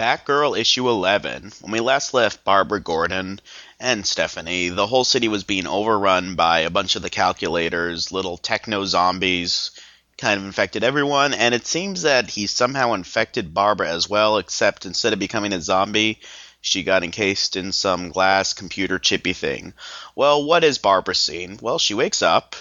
Batgirl 0.01 0.57
issue 0.57 0.89
11. 0.89 1.51
When 1.61 1.72
we 1.72 1.80
last 1.80 2.15
left 2.15 2.43
Barbara 2.43 2.80
Gordon 2.80 3.39
and 3.82 4.05
Stephanie, 4.05 4.69
the 4.69 4.86
whole 4.86 5.03
city 5.03 5.27
was 5.27 5.43
being 5.43 5.65
overrun 5.65 6.36
by 6.36 6.59
a 6.59 6.69
bunch 6.69 6.95
of 6.95 7.01
the 7.01 7.09
calculators, 7.09 8.11
little 8.11 8.38
techno 8.38 8.86
zombies, 8.86 9.71
kind 10.17 10.39
of 10.39 10.45
infected 10.45 10.84
everyone, 10.84 11.34
and 11.34 11.55
it 11.55 11.65
seems 11.65 12.03
that 12.03 12.29
he 12.29 12.45
somehow 12.45 12.93
infected 12.93 13.55
Barbara 13.55 13.89
as 13.89 14.07
well, 14.07 14.38
except 14.38 14.86
instead 14.86 15.13
of 15.13 15.19
becoming 15.19 15.51
a 15.51 15.59
zombie, 15.59 16.19
she 16.61 16.84
got 16.84 17.03
encased 17.03 17.55
in 17.55 17.71
some 17.71 18.09
glass 18.09 18.53
computer 18.53 18.99
chippy 18.99 19.34
thing. 19.34 19.73
Well, 20.15 20.43
what 20.43 20.63
is 20.63 20.77
Barbara 20.77 21.15
seeing? 21.15 21.57
Well, 21.59 21.79
she 21.79 21.95
wakes 21.95 22.21
up, 22.21 22.55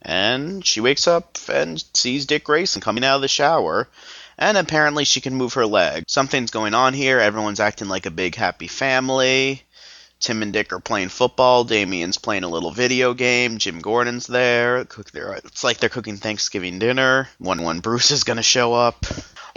and 0.00 0.64
she 0.64 0.80
wakes 0.80 1.06
up 1.06 1.36
and 1.48 1.84
sees 1.92 2.24
Dick 2.24 2.44
Grayson 2.44 2.80
coming 2.80 3.04
out 3.04 3.16
of 3.16 3.22
the 3.22 3.28
shower 3.28 3.88
and 4.38 4.58
apparently 4.58 5.04
she 5.04 5.20
can 5.20 5.34
move 5.34 5.54
her 5.54 5.66
leg. 5.66 6.04
Something's 6.08 6.50
going 6.50 6.74
on 6.74 6.92
here. 6.94 7.18
Everyone's 7.18 7.60
acting 7.60 7.88
like 7.88 8.06
a 8.06 8.10
big 8.10 8.34
happy 8.34 8.68
family. 8.68 9.62
Tim 10.26 10.42
and 10.42 10.52
Dick 10.52 10.72
are 10.72 10.80
playing 10.80 11.10
football. 11.10 11.62
Damian's 11.62 12.18
playing 12.18 12.42
a 12.42 12.48
little 12.48 12.72
video 12.72 13.14
game. 13.14 13.58
Jim 13.58 13.78
Gordon's 13.78 14.26
there. 14.26 14.78
It's 14.78 15.62
like 15.62 15.78
they're 15.78 15.88
cooking 15.88 16.16
Thanksgiving 16.16 16.80
dinner. 16.80 17.28
One 17.38 17.62
one 17.62 17.78
Bruce 17.78 18.10
is 18.10 18.24
gonna 18.24 18.42
show 18.42 18.74
up. 18.74 19.06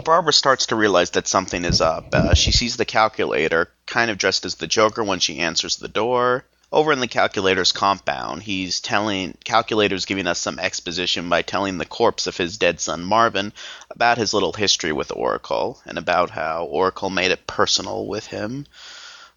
Barbara 0.04 0.32
starts 0.32 0.66
to 0.66 0.76
realize 0.76 1.10
that 1.10 1.26
something 1.26 1.64
is 1.64 1.80
up. 1.80 2.14
Uh, 2.14 2.34
she 2.34 2.52
sees 2.52 2.76
the 2.76 2.84
calculator, 2.84 3.68
kind 3.86 4.12
of 4.12 4.18
dressed 4.18 4.44
as 4.44 4.54
the 4.54 4.68
Joker, 4.68 5.02
when 5.02 5.18
she 5.18 5.40
answers 5.40 5.74
the 5.74 5.88
door 5.88 6.44
over 6.72 6.92
in 6.92 7.00
the 7.00 7.08
calculator's 7.08 7.72
compound, 7.72 8.44
he's 8.44 8.80
telling 8.80 9.36
calculator's 9.44 10.04
giving 10.04 10.28
us 10.28 10.38
some 10.38 10.58
exposition 10.60 11.28
by 11.28 11.42
telling 11.42 11.78
the 11.78 11.84
corpse 11.84 12.28
of 12.28 12.36
his 12.36 12.58
dead 12.58 12.80
son 12.80 13.02
Marvin 13.02 13.52
about 13.90 14.18
his 14.18 14.32
little 14.32 14.52
history 14.52 14.92
with 14.92 15.10
Oracle 15.10 15.80
and 15.84 15.98
about 15.98 16.30
how 16.30 16.64
Oracle 16.64 17.10
made 17.10 17.32
it 17.32 17.46
personal 17.46 18.06
with 18.06 18.26
him 18.26 18.66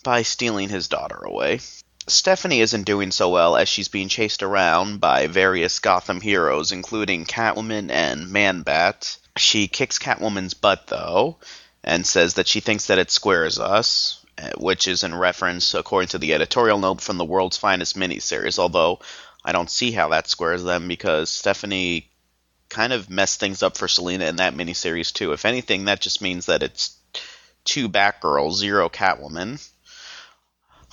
by 0.03 0.21
stealing 0.21 0.69
his 0.69 0.87
daughter 0.87 1.17
away. 1.17 1.59
Stephanie 2.07 2.59
isn't 2.59 2.83
doing 2.83 3.11
so 3.11 3.29
well 3.29 3.55
as 3.55 3.69
she's 3.69 3.87
being 3.87 4.09
chased 4.09 4.43
around 4.43 4.99
by 4.99 5.27
various 5.27 5.79
Gotham 5.79 6.19
heroes, 6.19 6.73
including 6.73 7.25
Catwoman 7.25 7.89
and 7.89 8.29
Man-Bat. 8.29 9.17
She 9.37 9.69
kicks 9.69 9.99
Catwoman's 9.99 10.53
butt, 10.53 10.87
though, 10.87 11.37
and 11.81 12.05
says 12.05 12.33
that 12.33 12.47
she 12.47 12.59
thinks 12.59 12.87
that 12.87 12.99
it 12.99 13.09
squares 13.09 13.57
us, 13.57 14.23
eh, 14.37 14.51
which 14.57 14.87
is 14.87 15.03
in 15.03 15.15
reference, 15.15 15.73
according 15.73 16.09
to 16.09 16.17
the 16.17 16.33
editorial 16.33 16.77
note, 16.77 16.99
from 16.99 17.17
the 17.17 17.25
World's 17.25 17.57
Finest 17.57 17.95
miniseries. 17.95 18.59
Although 18.59 18.99
I 19.45 19.53
don't 19.53 19.71
see 19.71 19.91
how 19.91 20.09
that 20.09 20.27
squares 20.29 20.63
them 20.63 20.89
because 20.89 21.29
Stephanie 21.29 22.09
kind 22.67 22.91
of 22.91 23.09
messed 23.09 23.39
things 23.39 23.63
up 23.63 23.77
for 23.77 23.87
Selina 23.87 24.25
in 24.25 24.37
that 24.37 24.55
miniseries 24.55 25.13
too. 25.13 25.31
If 25.31 25.45
anything, 25.45 25.85
that 25.85 26.01
just 26.01 26.21
means 26.21 26.47
that 26.47 26.63
it's 26.63 26.97
two 27.63 27.87
Batgirls, 27.87 28.55
zero 28.55 28.89
Catwoman. 28.89 29.65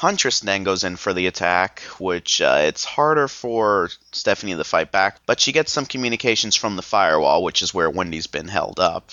Huntress 0.00 0.40
then 0.40 0.64
goes 0.64 0.82
in 0.82 0.96
for 0.96 1.12
the 1.12 1.26
attack, 1.26 1.82
which 1.98 2.40
uh, 2.40 2.60
it's 2.62 2.86
harder 2.86 3.28
for 3.28 3.90
Stephanie 4.12 4.54
to 4.54 4.64
fight 4.64 4.90
back, 4.90 5.20
but 5.26 5.38
she 5.38 5.52
gets 5.52 5.70
some 5.70 5.84
communications 5.84 6.56
from 6.56 6.76
the 6.76 6.82
firewall, 6.82 7.42
which 7.42 7.60
is 7.60 7.74
where 7.74 7.90
Wendy's 7.90 8.26
been 8.26 8.48
held 8.48 8.80
up. 8.80 9.10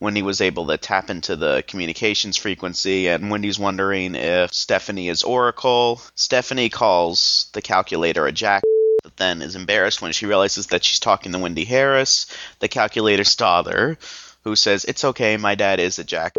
Wendy 0.00 0.22
was 0.22 0.40
able 0.40 0.66
to 0.68 0.78
tap 0.78 1.10
into 1.10 1.36
the 1.36 1.62
communications 1.66 2.38
frequency, 2.38 3.08
and 3.08 3.30
Wendy's 3.30 3.58
wondering 3.58 4.14
if 4.14 4.54
Stephanie 4.54 5.10
is 5.10 5.24
Oracle. 5.24 6.00
Stephanie 6.14 6.70
calls 6.70 7.50
the 7.52 7.60
calculator 7.60 8.26
a 8.26 8.32
jack, 8.32 8.62
but 9.02 9.18
then 9.18 9.42
is 9.42 9.56
embarrassed 9.56 10.00
when 10.00 10.12
she 10.12 10.24
realizes 10.24 10.68
that 10.68 10.82
she's 10.82 11.00
talking 11.00 11.32
to 11.32 11.38
Wendy 11.38 11.66
Harris, 11.66 12.24
the 12.60 12.68
calculator's 12.68 13.36
daughter, 13.36 13.98
who 14.44 14.56
says, 14.56 14.86
It's 14.86 15.04
okay, 15.04 15.36
my 15.36 15.54
dad 15.54 15.80
is 15.80 15.98
a 15.98 16.04
jack. 16.04 16.32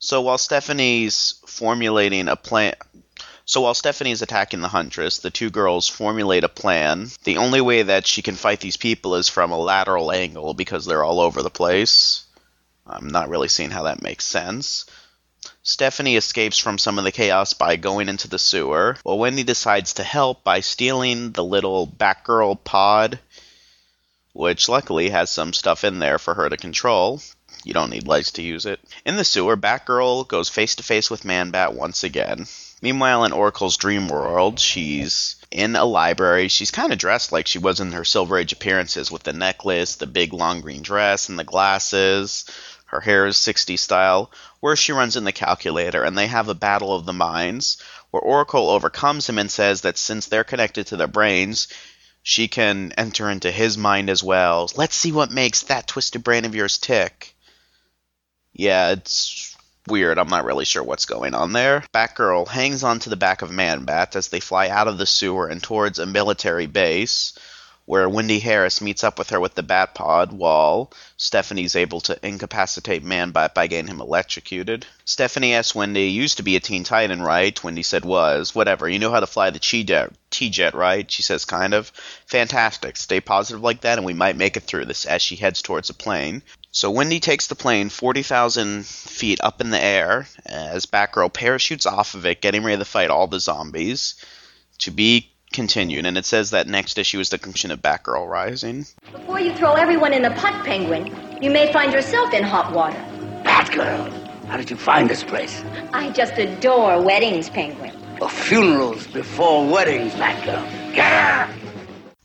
So 0.00 0.20
while 0.20 0.36
Stephanie's 0.36 1.40
formulating 1.46 2.28
a 2.28 2.36
plan, 2.36 2.74
so 3.44 3.60
while 3.60 3.74
Stephanie 3.74 4.12
is 4.12 4.22
attacking 4.22 4.60
the 4.60 4.68
Huntress, 4.68 5.18
the 5.18 5.30
two 5.30 5.50
girls 5.50 5.88
formulate 5.88 6.44
a 6.44 6.48
plan. 6.48 7.08
The 7.24 7.38
only 7.38 7.60
way 7.60 7.82
that 7.82 8.06
she 8.06 8.22
can 8.22 8.36
fight 8.36 8.60
these 8.60 8.76
people 8.76 9.16
is 9.16 9.28
from 9.28 9.50
a 9.50 9.58
lateral 9.58 10.12
angle 10.12 10.54
because 10.54 10.84
they're 10.84 11.04
all 11.04 11.20
over 11.20 11.42
the 11.42 11.50
place. 11.50 12.24
I'm 12.86 13.08
not 13.08 13.28
really 13.28 13.48
seeing 13.48 13.70
how 13.70 13.84
that 13.84 14.02
makes 14.02 14.24
sense. 14.24 14.86
Stephanie 15.64 16.16
escapes 16.16 16.58
from 16.58 16.78
some 16.78 16.98
of 16.98 17.04
the 17.04 17.12
chaos 17.12 17.52
by 17.52 17.76
going 17.76 18.08
into 18.08 18.28
the 18.28 18.38
sewer, 18.38 18.96
while 19.02 19.18
Wendy 19.18 19.42
decides 19.42 19.94
to 19.94 20.02
help 20.02 20.44
by 20.44 20.60
stealing 20.60 21.32
the 21.32 21.44
little 21.44 21.86
Batgirl 21.86 22.62
pod, 22.64 23.18
which 24.32 24.68
luckily 24.68 25.10
has 25.10 25.30
some 25.30 25.52
stuff 25.52 25.84
in 25.84 25.98
there 25.98 26.18
for 26.18 26.34
her 26.34 26.48
to 26.48 26.56
control. 26.56 27.20
You 27.64 27.74
don't 27.74 27.90
need 27.90 28.08
legs 28.08 28.32
to 28.32 28.42
use 28.42 28.66
it. 28.66 28.80
In 29.04 29.16
the 29.16 29.24
sewer, 29.24 29.56
Batgirl 29.56 30.26
goes 30.26 30.48
face 30.48 30.74
to 30.76 30.82
face 30.82 31.10
with 31.10 31.24
Man-Bat 31.24 31.74
once 31.74 32.02
again. 32.02 32.46
Meanwhile, 32.82 33.24
in 33.24 33.32
Oracle's 33.32 33.76
dream 33.76 34.08
world, 34.08 34.58
she's 34.58 35.36
in 35.52 35.76
a 35.76 35.84
library. 35.84 36.48
She's 36.48 36.72
kind 36.72 36.92
of 36.92 36.98
dressed 36.98 37.30
like 37.30 37.46
she 37.46 37.58
was 37.60 37.78
in 37.78 37.92
her 37.92 38.04
Silver 38.04 38.38
Age 38.38 38.52
appearances 38.52 39.08
with 39.08 39.22
the 39.22 39.32
necklace, 39.32 39.94
the 39.94 40.08
big 40.08 40.32
long 40.32 40.60
green 40.60 40.82
dress, 40.82 41.28
and 41.28 41.38
the 41.38 41.44
glasses. 41.44 42.44
Her 42.86 43.00
hair 43.00 43.26
is 43.26 43.36
60s 43.36 43.78
style. 43.78 44.32
Where 44.58 44.74
she 44.74 44.90
runs 44.90 45.16
in 45.16 45.22
the 45.22 45.32
calculator, 45.32 46.02
and 46.02 46.18
they 46.18 46.26
have 46.26 46.48
a 46.48 46.54
battle 46.54 46.92
of 46.92 47.06
the 47.06 47.12
minds, 47.12 47.78
where 48.10 48.20
Oracle 48.20 48.68
overcomes 48.68 49.28
him 49.28 49.38
and 49.38 49.50
says 49.50 49.82
that 49.82 49.96
since 49.96 50.26
they're 50.26 50.42
connected 50.42 50.88
to 50.88 50.96
their 50.96 51.06
brains, 51.06 51.68
she 52.24 52.48
can 52.48 52.92
enter 52.98 53.30
into 53.30 53.52
his 53.52 53.78
mind 53.78 54.10
as 54.10 54.24
well. 54.24 54.68
Let's 54.74 54.96
see 54.96 55.12
what 55.12 55.30
makes 55.30 55.62
that 55.62 55.86
twisted 55.86 56.24
brain 56.24 56.44
of 56.44 56.54
yours 56.56 56.78
tick. 56.78 57.34
Yeah, 58.52 58.90
it's 58.90 59.51
weird. 59.88 60.18
I'm 60.18 60.28
not 60.28 60.44
really 60.44 60.64
sure 60.64 60.82
what's 60.82 61.06
going 61.06 61.34
on 61.34 61.52
there. 61.52 61.84
Batgirl 61.92 62.48
hangs 62.48 62.84
onto 62.84 63.10
the 63.10 63.16
back 63.16 63.42
of 63.42 63.50
Man-Bat 63.50 64.16
as 64.16 64.28
they 64.28 64.40
fly 64.40 64.68
out 64.68 64.88
of 64.88 64.98
the 64.98 65.06
sewer 65.06 65.48
and 65.48 65.62
towards 65.62 65.98
a 65.98 66.06
military 66.06 66.66
base 66.66 67.38
where 67.84 68.08
Wendy 68.08 68.38
Harris 68.38 68.80
meets 68.80 69.02
up 69.02 69.18
with 69.18 69.30
her 69.30 69.40
with 69.40 69.56
the 69.56 69.62
Batpod 69.62 70.30
while 70.30 70.92
Stephanie's 71.16 71.74
able 71.74 72.00
to 72.02 72.16
incapacitate 72.24 73.02
Man-Bat 73.02 73.56
by 73.56 73.66
getting 73.66 73.88
him 73.88 74.00
electrocuted. 74.00 74.86
Stephanie 75.04 75.54
asks 75.54 75.74
Wendy, 75.74 76.04
used 76.04 76.36
to 76.36 76.44
be 76.44 76.54
a 76.54 76.60
Teen 76.60 76.84
Titan, 76.84 77.20
right? 77.20 77.62
Wendy 77.64 77.82
said 77.82 78.04
was. 78.04 78.54
Whatever, 78.54 78.88
you 78.88 79.00
know 79.00 79.10
how 79.10 79.18
to 79.18 79.26
fly 79.26 79.50
the 79.50 79.58
T-Jet, 79.58 80.74
right? 80.74 81.10
She 81.10 81.22
says, 81.24 81.44
kind 81.44 81.74
of. 81.74 81.88
Fantastic. 82.26 82.96
Stay 82.96 83.20
positive 83.20 83.62
like 83.62 83.80
that 83.80 83.98
and 83.98 84.06
we 84.06 84.14
might 84.14 84.36
make 84.36 84.56
it 84.56 84.62
through 84.62 84.84
this 84.84 85.04
as 85.04 85.20
she 85.20 85.34
heads 85.34 85.60
towards 85.60 85.90
a 85.90 85.94
plane. 85.94 86.42
So 86.74 86.90
Wendy 86.90 87.20
takes 87.20 87.48
the 87.48 87.54
plane 87.54 87.90
40,000 87.90 88.86
feet 88.86 89.40
up 89.42 89.60
in 89.60 89.68
the 89.68 89.78
air 89.78 90.26
as 90.46 90.86
Batgirl 90.86 91.30
parachutes 91.30 91.84
off 91.84 92.14
of 92.14 92.24
it, 92.24 92.40
getting 92.40 92.64
ready 92.64 92.78
to 92.78 92.86
fight 92.86 93.10
all 93.10 93.26
the 93.26 93.40
zombies. 93.40 94.14
To 94.78 94.90
be 94.90 95.30
continued, 95.52 96.06
and 96.06 96.16
it 96.16 96.24
says 96.24 96.52
that 96.52 96.66
next 96.66 96.96
issue 96.96 97.20
is 97.20 97.28
the 97.28 97.36
conclusion 97.36 97.72
of 97.72 97.82
Batgirl 97.82 98.26
Rising. 98.26 98.86
Before 99.12 99.38
you 99.38 99.54
throw 99.54 99.74
everyone 99.74 100.14
in 100.14 100.22
the 100.22 100.30
pot, 100.30 100.64
Penguin, 100.64 101.14
you 101.42 101.50
may 101.50 101.70
find 101.74 101.92
yourself 101.92 102.32
in 102.32 102.42
hot 102.42 102.72
water. 102.72 102.96
Batgirl, 103.44 104.46
how 104.46 104.56
did 104.56 104.70
you 104.70 104.76
find 104.76 105.10
this 105.10 105.22
place? 105.22 105.62
I 105.92 106.08
just 106.08 106.38
adore 106.38 107.02
weddings, 107.02 107.50
Penguin. 107.50 107.94
Well, 108.18 108.30
funerals 108.30 109.06
before 109.08 109.70
weddings, 109.70 110.14
Batgirl. 110.14 110.94
Get 110.94 111.04
her! 111.04 111.54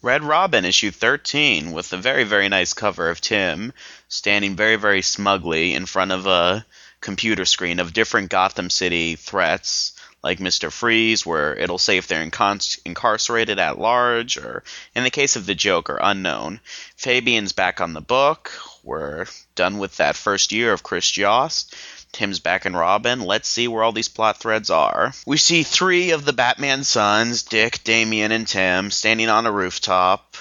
Red 0.01 0.23
Robin, 0.23 0.63
issue 0.63 0.91
13, 0.91 1.73
with 1.73 1.91
a 1.91 1.97
very, 1.97 2.23
very 2.23 2.47
nice 2.47 2.73
cover 2.73 3.09
of 3.09 3.19
Tim 3.19 3.73
standing 4.07 4.55
very, 4.55 4.75
very 4.75 5.01
smugly 5.01 5.73
in 5.73 5.85
front 5.85 6.11
of 6.11 6.25
a 6.25 6.65
computer 7.01 7.45
screen 7.45 7.79
of 7.79 7.93
different 7.93 8.29
Gotham 8.29 8.69
City 8.69 9.15
threats, 9.15 9.93
like 10.23 10.39
Mr. 10.39 10.71
Freeze, 10.71 11.25
where 11.25 11.55
it'll 11.55 11.77
say 11.77 11.97
if 11.97 12.07
they're 12.07 12.21
incarcerated 12.21 13.59
at 13.59 13.79
large, 13.79 14.37
or 14.37 14.63
in 14.95 15.03
the 15.03 15.11
case 15.11 15.35
of 15.35 15.45
the 15.45 15.55
Joker, 15.55 15.99
unknown. 16.01 16.59
Fabian's 16.95 17.53
back 17.53 17.81
on 17.81 17.93
the 17.93 18.01
book. 18.01 18.51
We're 18.83 19.25
done 19.55 19.77
with 19.77 19.97
that 19.97 20.15
first 20.15 20.51
year 20.51 20.73
of 20.73 20.83
Chris 20.83 21.15
Yost. 21.15 21.75
Tim's 22.11 22.39
back 22.39 22.65
in 22.65 22.75
Robin. 22.75 23.19
Let's 23.21 23.49
see 23.49 23.67
where 23.67 23.83
all 23.83 23.91
these 23.91 24.07
plot 24.07 24.39
threads 24.39 24.69
are. 24.69 25.13
We 25.25 25.37
see 25.37 25.63
three 25.63 26.11
of 26.11 26.25
the 26.25 26.33
Batman 26.33 26.83
sons, 26.83 27.43
Dick, 27.43 27.83
Damian, 27.83 28.31
and 28.31 28.47
Tim, 28.47 28.91
standing 28.91 29.29
on 29.29 29.45
a 29.45 29.51
rooftop, 29.51 30.35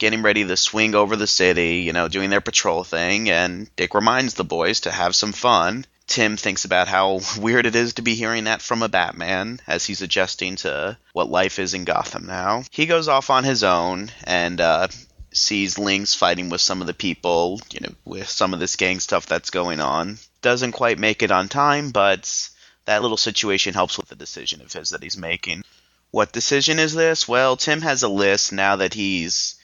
getting 0.00 0.22
ready 0.22 0.44
to 0.44 0.56
swing 0.56 0.96
over 0.96 1.14
the 1.14 1.26
city, 1.26 1.82
you 1.82 1.92
know, 1.92 2.08
doing 2.08 2.30
their 2.30 2.40
patrol 2.40 2.82
thing, 2.82 3.30
and 3.30 3.70
Dick 3.76 3.94
reminds 3.94 4.34
the 4.34 4.44
boys 4.44 4.80
to 4.80 4.90
have 4.90 5.14
some 5.14 5.32
fun. 5.32 5.84
Tim 6.06 6.36
thinks 6.36 6.64
about 6.64 6.88
how 6.88 7.20
weird 7.38 7.66
it 7.66 7.76
is 7.76 7.94
to 7.94 8.02
be 8.02 8.16
hearing 8.16 8.44
that 8.44 8.62
from 8.62 8.82
a 8.82 8.88
Batman 8.88 9.60
as 9.68 9.84
he's 9.84 10.02
adjusting 10.02 10.56
to 10.56 10.98
what 11.12 11.30
life 11.30 11.60
is 11.60 11.74
in 11.74 11.84
Gotham 11.84 12.26
now. 12.26 12.64
He 12.72 12.86
goes 12.86 13.06
off 13.06 13.30
on 13.30 13.44
his 13.44 13.62
own 13.62 14.10
and 14.24 14.60
uh, 14.60 14.88
sees 15.32 15.78
Lynx 15.78 16.14
fighting 16.14 16.48
with 16.48 16.62
some 16.62 16.80
of 16.80 16.86
the 16.86 16.94
people, 16.94 17.60
you 17.70 17.80
know, 17.80 17.94
with 18.04 18.28
some 18.28 18.54
of 18.54 18.58
this 18.58 18.76
gang 18.76 19.00
stuff 19.00 19.26
that's 19.26 19.50
going 19.50 19.80
on. 19.80 20.18
Doesn't 20.40 20.72
quite 20.72 20.98
make 20.98 21.22
it 21.22 21.30
on 21.30 21.48
time, 21.48 21.90
but 21.90 22.48
that 22.86 23.02
little 23.02 23.18
situation 23.18 23.74
helps 23.74 23.98
with 23.98 24.08
the 24.08 24.16
decision 24.16 24.62
of 24.62 24.72
his 24.72 24.90
that 24.90 25.02
he's 25.02 25.18
making. 25.18 25.62
What 26.10 26.32
decision 26.32 26.78
is 26.78 26.94
this? 26.94 27.28
Well, 27.28 27.56
Tim 27.56 27.82
has 27.82 28.02
a 28.02 28.08
list 28.08 28.52
now 28.52 28.76
that 28.76 28.94
he's 28.94 29.59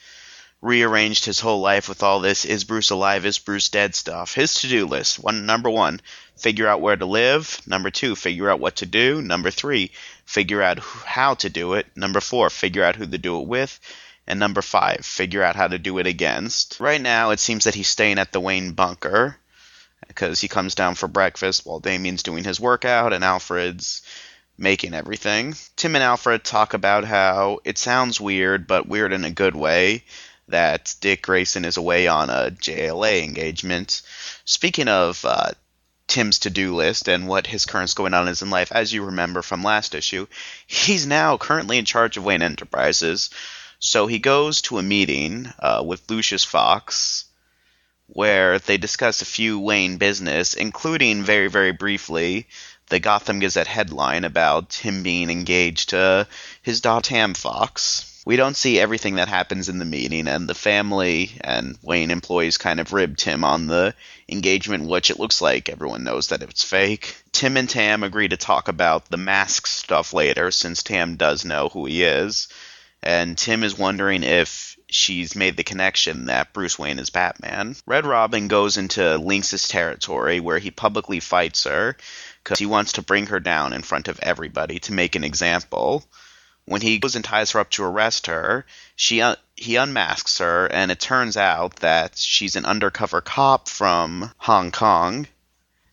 rearranged 0.61 1.25
his 1.25 1.39
whole 1.39 1.61
life 1.61 1.87
with 1.87 2.01
all 2.01 2.19
this 2.19 2.43
is 2.43 2.63
Bruce 2.63 2.89
alive, 2.89 3.25
is 3.25 3.37
Bruce 3.37 3.69
dead 3.69 3.93
stuff. 3.93 4.33
His 4.33 4.55
to-do 4.55 4.85
list. 4.85 5.19
One 5.19 5.45
number 5.45 5.69
1, 5.69 6.01
figure 6.35 6.67
out 6.67 6.81
where 6.81 6.95
to 6.95 7.05
live. 7.05 7.61
Number 7.67 7.91
2, 7.91 8.15
figure 8.15 8.49
out 8.49 8.59
what 8.59 8.77
to 8.77 8.85
do. 8.85 9.21
Number 9.21 9.51
3, 9.51 9.91
figure 10.25 10.61
out 10.61 10.79
how 10.79 11.35
to 11.35 11.49
do 11.49 11.73
it. 11.73 11.85
Number 11.95 12.19
4, 12.19 12.49
figure 12.49 12.83
out 12.83 12.95
who 12.95 13.05
to 13.05 13.17
do 13.17 13.39
it 13.39 13.47
with. 13.47 13.79
And 14.25 14.39
number 14.39 14.61
5, 14.61 15.05
figure 15.05 15.43
out 15.43 15.55
how 15.55 15.67
to 15.67 15.77
do 15.77 15.99
it 15.99 16.07
against. 16.07 16.79
Right 16.79 17.01
now 17.01 17.29
it 17.29 17.39
seems 17.39 17.63
that 17.63 17.75
he's 17.75 17.87
staying 17.87 18.17
at 18.17 18.33
the 18.33 18.41
Wayne 18.41 18.71
bunker 18.71 19.37
because 20.07 20.41
he 20.41 20.47
comes 20.47 20.75
down 20.75 20.95
for 20.95 21.07
breakfast 21.07 21.65
while 21.65 21.79
Damian's 21.79 22.23
doing 22.23 22.43
his 22.43 22.59
workout 22.59 23.13
and 23.13 23.23
Alfred's 23.23 24.01
making 24.57 24.93
everything. 24.93 25.53
Tim 25.75 25.95
and 25.95 26.03
Alfred 26.03 26.43
talk 26.43 26.73
about 26.73 27.05
how 27.05 27.59
it 27.63 27.77
sounds 27.77 28.19
weird, 28.19 28.67
but 28.67 28.87
weird 28.87 29.13
in 29.13 29.23
a 29.23 29.31
good 29.31 29.55
way 29.55 30.03
that 30.47 30.95
Dick 31.01 31.21
Grayson 31.23 31.65
is 31.65 31.77
away 31.77 32.07
on 32.07 32.29
a 32.29 32.51
JLA 32.51 33.23
engagement. 33.23 34.01
Speaking 34.45 34.87
of 34.87 35.23
uh, 35.25 35.51
Tim's 36.07 36.39
to 36.39 36.49
do 36.49 36.75
list 36.75 37.07
and 37.07 37.27
what 37.27 37.47
his 37.47 37.65
current 37.65 37.93
going 37.93 38.13
on 38.13 38.27
is 38.27 38.41
in 38.41 38.49
life, 38.49 38.71
as 38.71 38.93
you 38.93 39.03
remember 39.03 39.41
from 39.41 39.63
last 39.63 39.93
issue, 39.93 40.27
he's 40.65 41.05
now 41.05 41.37
currently 41.37 41.77
in 41.77 41.85
charge 41.85 42.17
of 42.17 42.23
Wayne 42.23 42.41
Enterprises. 42.41 43.29
So 43.79 44.07
he 44.07 44.19
goes 44.19 44.61
to 44.63 44.77
a 44.77 44.83
meeting 44.83 45.51
uh, 45.59 45.83
with 45.85 46.09
Lucius 46.09 46.43
Fox 46.43 47.25
where 48.07 48.57
they 48.59 48.77
discuss 48.77 49.21
a 49.21 49.25
few 49.25 49.59
Wayne 49.59 49.97
business, 49.97 50.53
including 50.53 51.23
very, 51.23 51.49
very 51.49 51.73
briefly 51.73 52.47
the 52.87 52.99
Gotham 52.99 53.39
Gazette 53.39 53.67
headline 53.67 54.23
about 54.23 54.75
him 54.75 55.03
being 55.03 55.29
engaged 55.29 55.89
to 55.89 56.25
his 56.61 56.79
daughter 56.79 57.09
Tam 57.09 57.33
Fox 57.33 58.16
we 58.27 58.35
don't 58.35 58.57
see 58.57 58.77
everything 58.77 59.15
that 59.15 59.29
happens 59.29 59.69
in 59.69 59.79
the 59.79 59.85
meeting, 59.85 60.27
and 60.27 60.49
the 60.49 60.53
family 60.53 61.31
and 61.39 61.77
Wayne 61.81 62.11
employees 62.11 62.57
kind 62.57 62.81
of 62.81 62.91
ribbed 62.91 63.19
Tim 63.19 63.45
on 63.45 63.67
the 63.67 63.95
engagement, 64.27 64.89
which 64.89 65.09
it 65.09 65.17
looks 65.17 65.41
like 65.41 65.69
everyone 65.69 66.03
knows 66.03 66.27
that 66.27 66.41
it's 66.41 66.61
fake. 66.61 67.15
Tim 67.31 67.55
and 67.55 67.69
Tam 67.69 68.03
agree 68.03 68.27
to 68.27 68.35
talk 68.35 68.67
about 68.67 69.05
the 69.05 69.15
mask 69.15 69.65
stuff 69.65 70.11
later, 70.11 70.51
since 70.51 70.83
Tam 70.83 71.15
does 71.15 71.45
know 71.45 71.69
who 71.69 71.85
he 71.85 72.03
is, 72.03 72.49
and 73.01 73.37
Tim 73.37 73.63
is 73.63 73.77
wondering 73.77 74.23
if 74.23 74.75
she's 74.89 75.33
made 75.33 75.55
the 75.55 75.63
connection 75.63 76.25
that 76.25 76.51
Bruce 76.51 76.77
Wayne 76.77 76.99
is 76.99 77.09
Batman. 77.09 77.77
Red 77.85 78.05
Robin 78.05 78.49
goes 78.49 78.75
into 78.75 79.17
Lynx's 79.17 79.69
territory 79.69 80.41
where 80.41 80.59
he 80.59 80.71
publicly 80.71 81.21
fights 81.21 81.63
her 81.63 81.95
because 82.43 82.59
he 82.59 82.65
wants 82.65 82.91
to 82.93 83.01
bring 83.01 83.27
her 83.27 83.39
down 83.39 83.71
in 83.71 83.83
front 83.83 84.09
of 84.09 84.19
everybody 84.21 84.79
to 84.79 84.91
make 84.91 85.15
an 85.15 85.23
example. 85.23 86.03
When 86.67 86.81
he 86.81 86.99
goes 86.99 87.15
and 87.15 87.23
ties 87.23 87.51
her 87.51 87.61
up 87.61 87.69
to 87.71 87.83
arrest 87.85 88.27
her, 88.27 88.65
she 88.93 89.21
uh, 89.21 89.37
he 89.55 89.77
unmasks 89.77 90.39
her, 90.39 90.67
and 90.67 90.91
it 90.91 90.99
turns 90.99 91.37
out 91.37 91.77
that 91.77 92.17
she's 92.17 92.57
an 92.57 92.65
undercover 92.65 93.21
cop 93.21 93.69
from 93.69 94.33
Hong 94.37 94.71
Kong, 94.71 95.27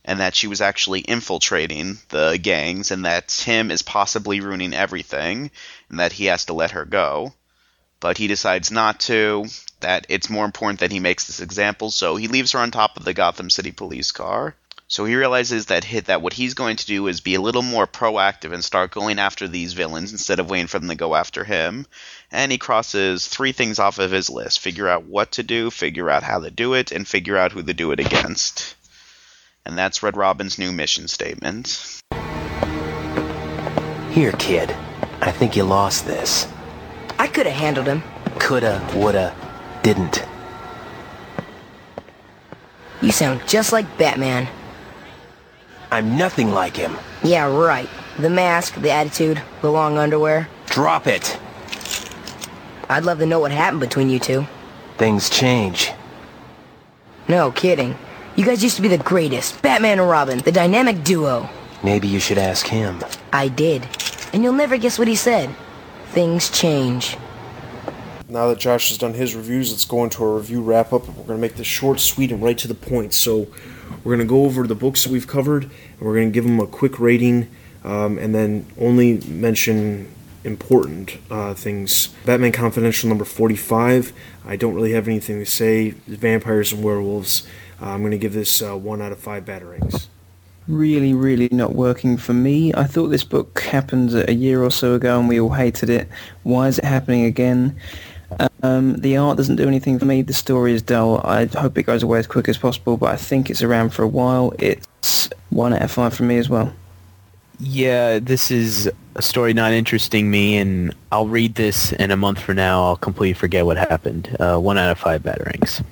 and 0.05 0.19
that 0.19 0.35
she 0.35 0.49
was 0.49 0.61
actually 0.61 1.03
infiltrating 1.03 2.01
the 2.09 2.39
gangs, 2.43 2.91
and 2.91 3.05
that 3.05 3.29
Tim 3.29 3.71
is 3.71 3.83
possibly 3.83 4.41
ruining 4.41 4.75
everything, 4.75 5.53
and 5.89 6.01
that 6.01 6.15
he 6.15 6.25
has 6.25 6.47
to 6.47 6.55
let 6.55 6.73
her 6.73 6.85
go. 6.85 7.35
But 8.01 8.19
he 8.19 8.27
decides 8.27 8.73
not 8.73 8.99
to, 9.03 9.47
that 9.79 10.07
it's 10.09 10.29
more 10.29 10.45
important 10.45 10.81
that 10.81 10.91
he 10.91 10.99
makes 10.99 11.29
this 11.29 11.39
example, 11.39 11.93
so 11.93 12.17
he 12.17 12.27
leaves 12.27 12.51
her 12.51 12.59
on 12.59 12.73
top 12.73 12.97
of 12.97 13.05
the 13.05 13.15
Gotham 13.15 13.49
City 13.49 13.71
police 13.71 14.11
car. 14.11 14.57
So 14.87 15.07
he 15.07 15.15
realizes 15.17 15.67
that 15.67 15.83
hit 15.83 16.07
that 16.07 16.21
what 16.21 16.35
he's 16.35 16.55
going 16.55 16.77
to 16.77 16.87
do 16.87 17.07
is 17.07 17.21
be 17.21 17.35
a 17.35 17.41
little 17.41 17.63
more 17.63 17.87
proactive 17.87 18.53
and 18.53 18.63
start 18.63 18.91
going 18.91 19.19
after 19.19 19.49
these 19.49 19.73
villains 19.73 20.13
instead 20.13 20.39
of 20.39 20.51
waiting 20.51 20.67
for 20.67 20.79
them 20.79 20.91
to 20.91 20.95
go 20.95 21.15
after 21.15 21.43
him. 21.43 21.87
And 22.31 22.53
he 22.53 22.59
crosses 22.59 23.27
three 23.27 23.53
things 23.53 23.79
off 23.79 23.99
of 23.99 24.11
his 24.11 24.29
list: 24.29 24.61
figure 24.61 24.89
out 24.89 25.05
what 25.05 25.33
to 25.33 25.43
do, 25.43 25.71
figure 25.71 26.11
out 26.11 26.23
how 26.23 26.41
to 26.41 26.51
do 26.51 26.75
it, 26.75 26.93
and 26.93 27.09
figure 27.09 27.37
out 27.37 27.53
who 27.53 27.63
to 27.63 27.75
do 27.75 27.93
it 27.93 28.01
against. 28.01 28.77
And 29.65 29.79
that's 29.79 30.03
Red 30.03 30.17
Robin's 30.17 30.59
new 30.59 30.71
mission 30.71 31.09
statement. 31.09 32.03
Here, 34.11 34.33
kid. 34.33 34.71
I 35.23 35.33
think 35.33 35.57
you 35.57 35.65
lost 35.65 36.07
this. 36.07 36.47
I 37.19 37.27
could 37.27 37.47
have 37.47 37.57
handled 37.57 37.87
him. 37.87 38.03
Coulda, 38.39 38.87
woulda, 38.95 39.35
didn't. 39.83 40.23
You 43.01 43.11
sound 43.11 43.41
just 43.49 43.73
like 43.73 43.97
Batman. 43.97 44.47
I'm 45.95 46.17
nothing 46.17 46.51
like 46.51 46.77
him. 46.77 46.97
Yeah, 47.23 47.47
right. 47.47 47.89
The 48.19 48.29
mask, 48.29 48.75
the 48.75 48.91
attitude, 48.91 49.41
the 49.63 49.71
long 49.71 49.97
underwear. 49.97 50.49
Drop 50.67 51.07
it. 51.07 51.39
I'd 52.89 53.05
love 53.05 53.21
to 53.21 53.27
know 53.27 53.39
what 53.39 53.53
happened 53.53 53.79
between 53.79 54.11
you 54.11 54.19
two. 54.19 54.45
Things 54.99 55.31
change. 55.31 55.93
No 57.29 57.53
kidding. 57.53 57.97
You 58.35 58.45
guys 58.45 58.61
used 58.61 58.75
to 58.75 58.83
be 58.83 58.89
the 58.89 58.99
greatest. 58.99 59.63
Batman 59.63 60.01
and 60.01 60.11
Robin, 60.11 60.41
the 60.41 60.51
dynamic 60.51 61.05
duo. 61.05 61.49
Maybe 61.85 62.09
you 62.09 62.19
should 62.19 62.39
ask 62.39 62.67
him. 62.67 63.01
I 63.33 63.47
did. 63.47 63.87
And 64.33 64.43
you'll 64.43 64.53
never 64.53 64.77
guess 64.77 64.99
what 64.99 65.07
he 65.07 65.15
said. 65.15 65.55
Things 66.09 66.51
change. 66.51 67.17
Now 68.29 68.49
that 68.49 68.59
Josh 68.59 68.89
has 68.89 68.99
done 68.99 69.15
his 69.15 69.37
reviews, 69.37 69.71
let's 69.71 69.85
go 69.85 70.03
into 70.03 70.25
a 70.25 70.37
review 70.37 70.61
wrap 70.61 70.93
up. 70.93 71.07
We're 71.07 71.15
going 71.15 71.27
to 71.29 71.37
make 71.39 71.55
this 71.55 71.69
short, 71.69 72.01
sweet, 72.01 72.33
and 72.33 72.43
right 72.43 72.59
to 72.59 72.67
the 72.67 72.75
point. 72.75 73.15
So, 73.15 73.47
we're 74.03 74.17
going 74.17 74.27
to 74.27 74.31
go 74.31 74.45
over 74.45 74.67
the 74.67 74.75
books 74.75 75.05
that 75.05 75.13
we've 75.13 75.27
covered, 75.27 75.65
and 75.65 76.01
we're 76.01 76.15
going 76.15 76.29
to 76.29 76.35
give 76.35 76.45
them 76.45 76.59
a 76.61 76.67
quick 76.67 76.99
rating, 76.99 77.49
um, 77.85 78.19
and 78.19 78.35
then 78.35 78.67
only 78.79 79.19
mention 79.29 80.13
important 80.45 81.17
uh, 81.31 81.55
things. 81.55 82.09
Batman 82.25 82.53
Confidential 82.53 83.09
number 83.09 83.25
45. 83.25 84.13
I 84.45 84.57
don't 84.57 84.75
really 84.75 84.93
have 84.93 85.09
anything 85.09 85.39
to 85.39 85.47
say. 85.47 85.91
Vampires 86.07 86.73
and 86.73 86.85
Werewolves. 86.85 87.47
Uh, 87.81 87.91
I'm 87.91 88.01
going 88.01 88.13
to 88.13 88.19
give 88.19 88.35
this 88.35 88.63
uh, 88.63 88.77
1 88.77 89.03
out 89.03 89.13
of 89.13 89.19
5 89.19 89.45
batarangs. 89.45 90.07
Really, 90.67 91.13
really 91.13 91.49
not 91.53 91.75
working 91.75 92.17
for 92.17 92.33
me. 92.33 92.73
I 92.73 92.85
thought 92.85 93.09
this 93.09 93.25
book 93.25 93.61
happened 93.61 94.15
a 94.15 94.33
year 94.33 94.63
or 94.63 94.71
so 94.71 94.95
ago 94.95 95.19
and 95.19 95.29
we 95.29 95.39
all 95.39 95.53
hated 95.53 95.91
it. 95.91 96.09
Why 96.43 96.69
is 96.69 96.79
it 96.79 96.85
happening 96.85 97.27
again? 97.27 97.79
Um, 98.63 98.97
the 98.97 99.17
art 99.17 99.37
doesn't 99.37 99.57
do 99.57 99.69
anything 99.69 99.99
for 99.99 100.05
me. 100.05 100.23
The 100.23 100.33
story 100.33 100.73
is 100.73 100.83
dull. 100.83 101.21
I 101.25 101.47
hope 101.47 101.77
it 101.79 101.85
goes 101.85 102.03
away 102.03 102.19
as 102.19 102.27
quick 102.27 102.49
as 102.49 102.59
possible, 102.59 102.97
but 102.97 103.11
I 103.13 103.17
think 103.17 103.51
it's 103.51 103.63
around 103.63 103.91
for 103.91 104.03
a 104.03 104.09
while. 104.09 104.53
It's 104.59 105.29
one 105.51 105.73
out 105.73 105.83
of 105.83 105.91
five 105.91 106.15
for 106.15 106.23
me 106.23 106.39
as 106.39 106.49
well. 106.49 106.73
Yeah, 107.61 108.19
this 108.19 108.51
is 108.51 108.91
a 109.15 109.23
story 109.23 109.53
not 109.53 109.73
interesting 109.73 110.31
me, 110.31 110.57
and 110.57 110.95
I'll 111.13 111.29
read 111.29 111.55
this 111.55 111.93
in 111.93 112.11
a 112.11 112.17
month 112.17 112.41
from 112.41 112.57
now. 112.57 112.83
I'll 112.83 112.97
completely 112.97 113.35
forget 113.35 113.65
what 113.65 113.77
happened. 113.77 114.37
Uh, 114.41 114.59
one 114.59 114.77
out 114.77 114.91
of 114.91 114.99
five 114.99 115.23
batarangs. 115.23 115.85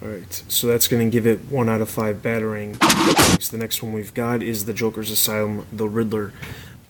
All 0.00 0.08
right, 0.08 0.42
so 0.48 0.66
that's 0.66 0.88
going 0.88 1.08
to 1.08 1.12
give 1.12 1.26
it 1.26 1.38
one 1.50 1.68
out 1.68 1.80
of 1.80 1.88
five 1.88 2.22
batarang. 2.22 2.76
The 3.50 3.58
next 3.58 3.82
one 3.82 3.92
we've 3.92 4.14
got 4.14 4.42
is 4.42 4.64
the 4.64 4.72
Joker's 4.72 5.10
Asylum, 5.10 5.66
The 5.72 5.86
Riddler. 5.86 6.32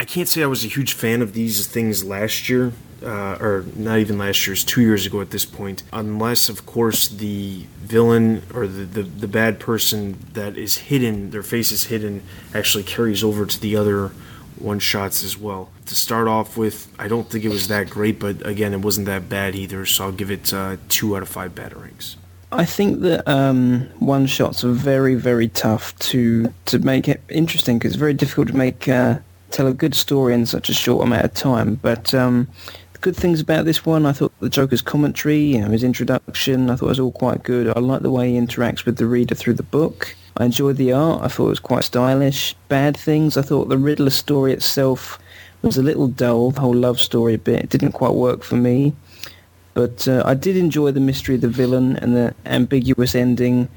I 0.03 0.05
can't 0.05 0.28
say 0.28 0.42
I 0.42 0.46
was 0.46 0.64
a 0.64 0.68
huge 0.68 0.94
fan 0.94 1.22
of 1.22 1.32
these 1.32 1.64
things 1.64 2.03
last 2.03 2.48
year, 2.48 2.72
uh, 3.05 3.36
or 3.40 3.64
not 3.76 4.00
even 4.00 4.18
last 4.18 4.44
year, 4.44 4.53
it's 4.53 4.64
two 4.64 4.80
years 4.80 5.07
ago 5.07 5.20
at 5.20 5.30
this 5.30 5.44
point. 5.44 5.84
Unless, 5.92 6.48
of 6.48 6.66
course, 6.66 7.07
the 7.07 7.66
villain 7.78 8.42
or 8.53 8.66
the, 8.66 8.84
the, 8.84 9.03
the 9.05 9.28
bad 9.28 9.61
person 9.61 10.18
that 10.32 10.57
is 10.57 10.76
hidden, 10.76 11.30
their 11.30 11.44
face 11.44 11.70
is 11.70 11.84
hidden, 11.84 12.24
actually 12.53 12.82
carries 12.82 13.22
over 13.22 13.46
to 13.46 13.61
the 13.61 13.76
other 13.76 14.09
one 14.59 14.80
shots 14.80 15.22
as 15.22 15.38
well. 15.38 15.70
To 15.86 15.94
start 15.94 16.26
off 16.26 16.57
with, 16.57 16.92
I 16.98 17.07
don't 17.07 17.30
think 17.30 17.44
it 17.44 17.50
was 17.50 17.68
that 17.68 17.88
great, 17.88 18.18
but 18.18 18.44
again, 18.44 18.72
it 18.72 18.80
wasn't 18.80 19.07
that 19.07 19.28
bad 19.28 19.55
either, 19.55 19.86
so 19.86 20.07
I'll 20.07 20.11
give 20.11 20.32
it 20.32 20.53
uh, 20.53 20.78
two 20.88 21.14
out 21.14 21.22
of 21.22 21.28
five 21.28 21.55
batarangs. 21.55 22.16
I 22.50 22.64
think 22.64 23.03
that 23.03 23.26
um, 23.28 23.88
one 24.00 24.26
shots 24.26 24.64
are 24.64 24.72
very, 24.72 25.14
very 25.14 25.46
tough 25.46 25.96
to 26.11 26.53
to 26.66 26.80
make 26.80 27.09
it 27.09 27.22
interesting 27.28 27.78
because 27.78 27.92
it's 27.92 28.00
very 28.00 28.14
difficult 28.14 28.48
to 28.48 28.57
make 28.57 28.88
uh, 28.88 29.20
tell 29.53 29.66
a 29.66 29.74
good 29.74 29.94
story 29.94 30.34
in 30.34 30.46
such 30.46 30.68
a 30.68 30.74
short 30.74 31.07
amount 31.07 31.24
of 31.24 31.34
time. 31.34 31.76
But 31.76 32.12
um, 32.14 32.48
the 32.94 32.98
good 32.98 33.16
things 33.16 33.40
about 33.40 33.64
this 33.64 33.86
one, 33.86 34.07
I 34.07 34.12
thought 34.12 34.32
the 34.40 34.48
Joker's 34.48 34.82
commentary, 34.82 35.38
you 35.38 35.61
know, 35.61 35.68
his 35.68 35.84
introduction, 35.84 36.70
I 36.70 36.76
thought 36.76 36.88
was 36.88 37.00
all 37.00 37.12
quite 37.12 37.42
good. 37.42 37.68
I 37.68 37.78
like 37.80 38.03
the 38.03 38.11
way 38.11 38.32
he 38.32 38.38
interacts 38.38 38.84
with 38.84 38.96
the 38.96 39.07
reader 39.07 39.34
through 39.34 39.55
the 39.55 39.62
book. 39.62 40.16
I 40.36 40.46
enjoyed 40.46 40.78
the 40.78 40.92
art. 40.92 41.22
I 41.22 41.28
thought 41.28 41.46
it 41.46 41.50
was 41.50 41.61
quite 41.61 41.84
stylish. 41.84 42.55
Bad 42.68 42.96
things, 42.96 43.36
I 43.36 43.42
thought 43.42 43.68
the 43.68 43.78
Riddler 43.78 44.11
story 44.11 44.53
itself 44.53 45.18
was 45.61 45.76
a 45.76 45.82
little 45.82 46.09
dull. 46.09 46.50
The 46.50 46.61
whole 46.61 46.74
love 46.74 47.00
story 47.00 47.36
bit 47.36 47.68
didn't 47.68 47.92
quite 47.92 48.14
work 48.14 48.42
for 48.42 48.57
me. 48.57 48.94
But 49.74 50.07
uh, 50.09 50.22
I 50.26 50.34
did 50.34 50.57
enjoy 50.57 50.90
the 50.90 51.00
mystery 51.00 51.36
of 51.36 51.40
the 51.40 51.48
villain 51.48 51.96
and 51.98 52.14
the 52.16 52.34
ambiguous 52.44 53.14
ending. 53.14 53.68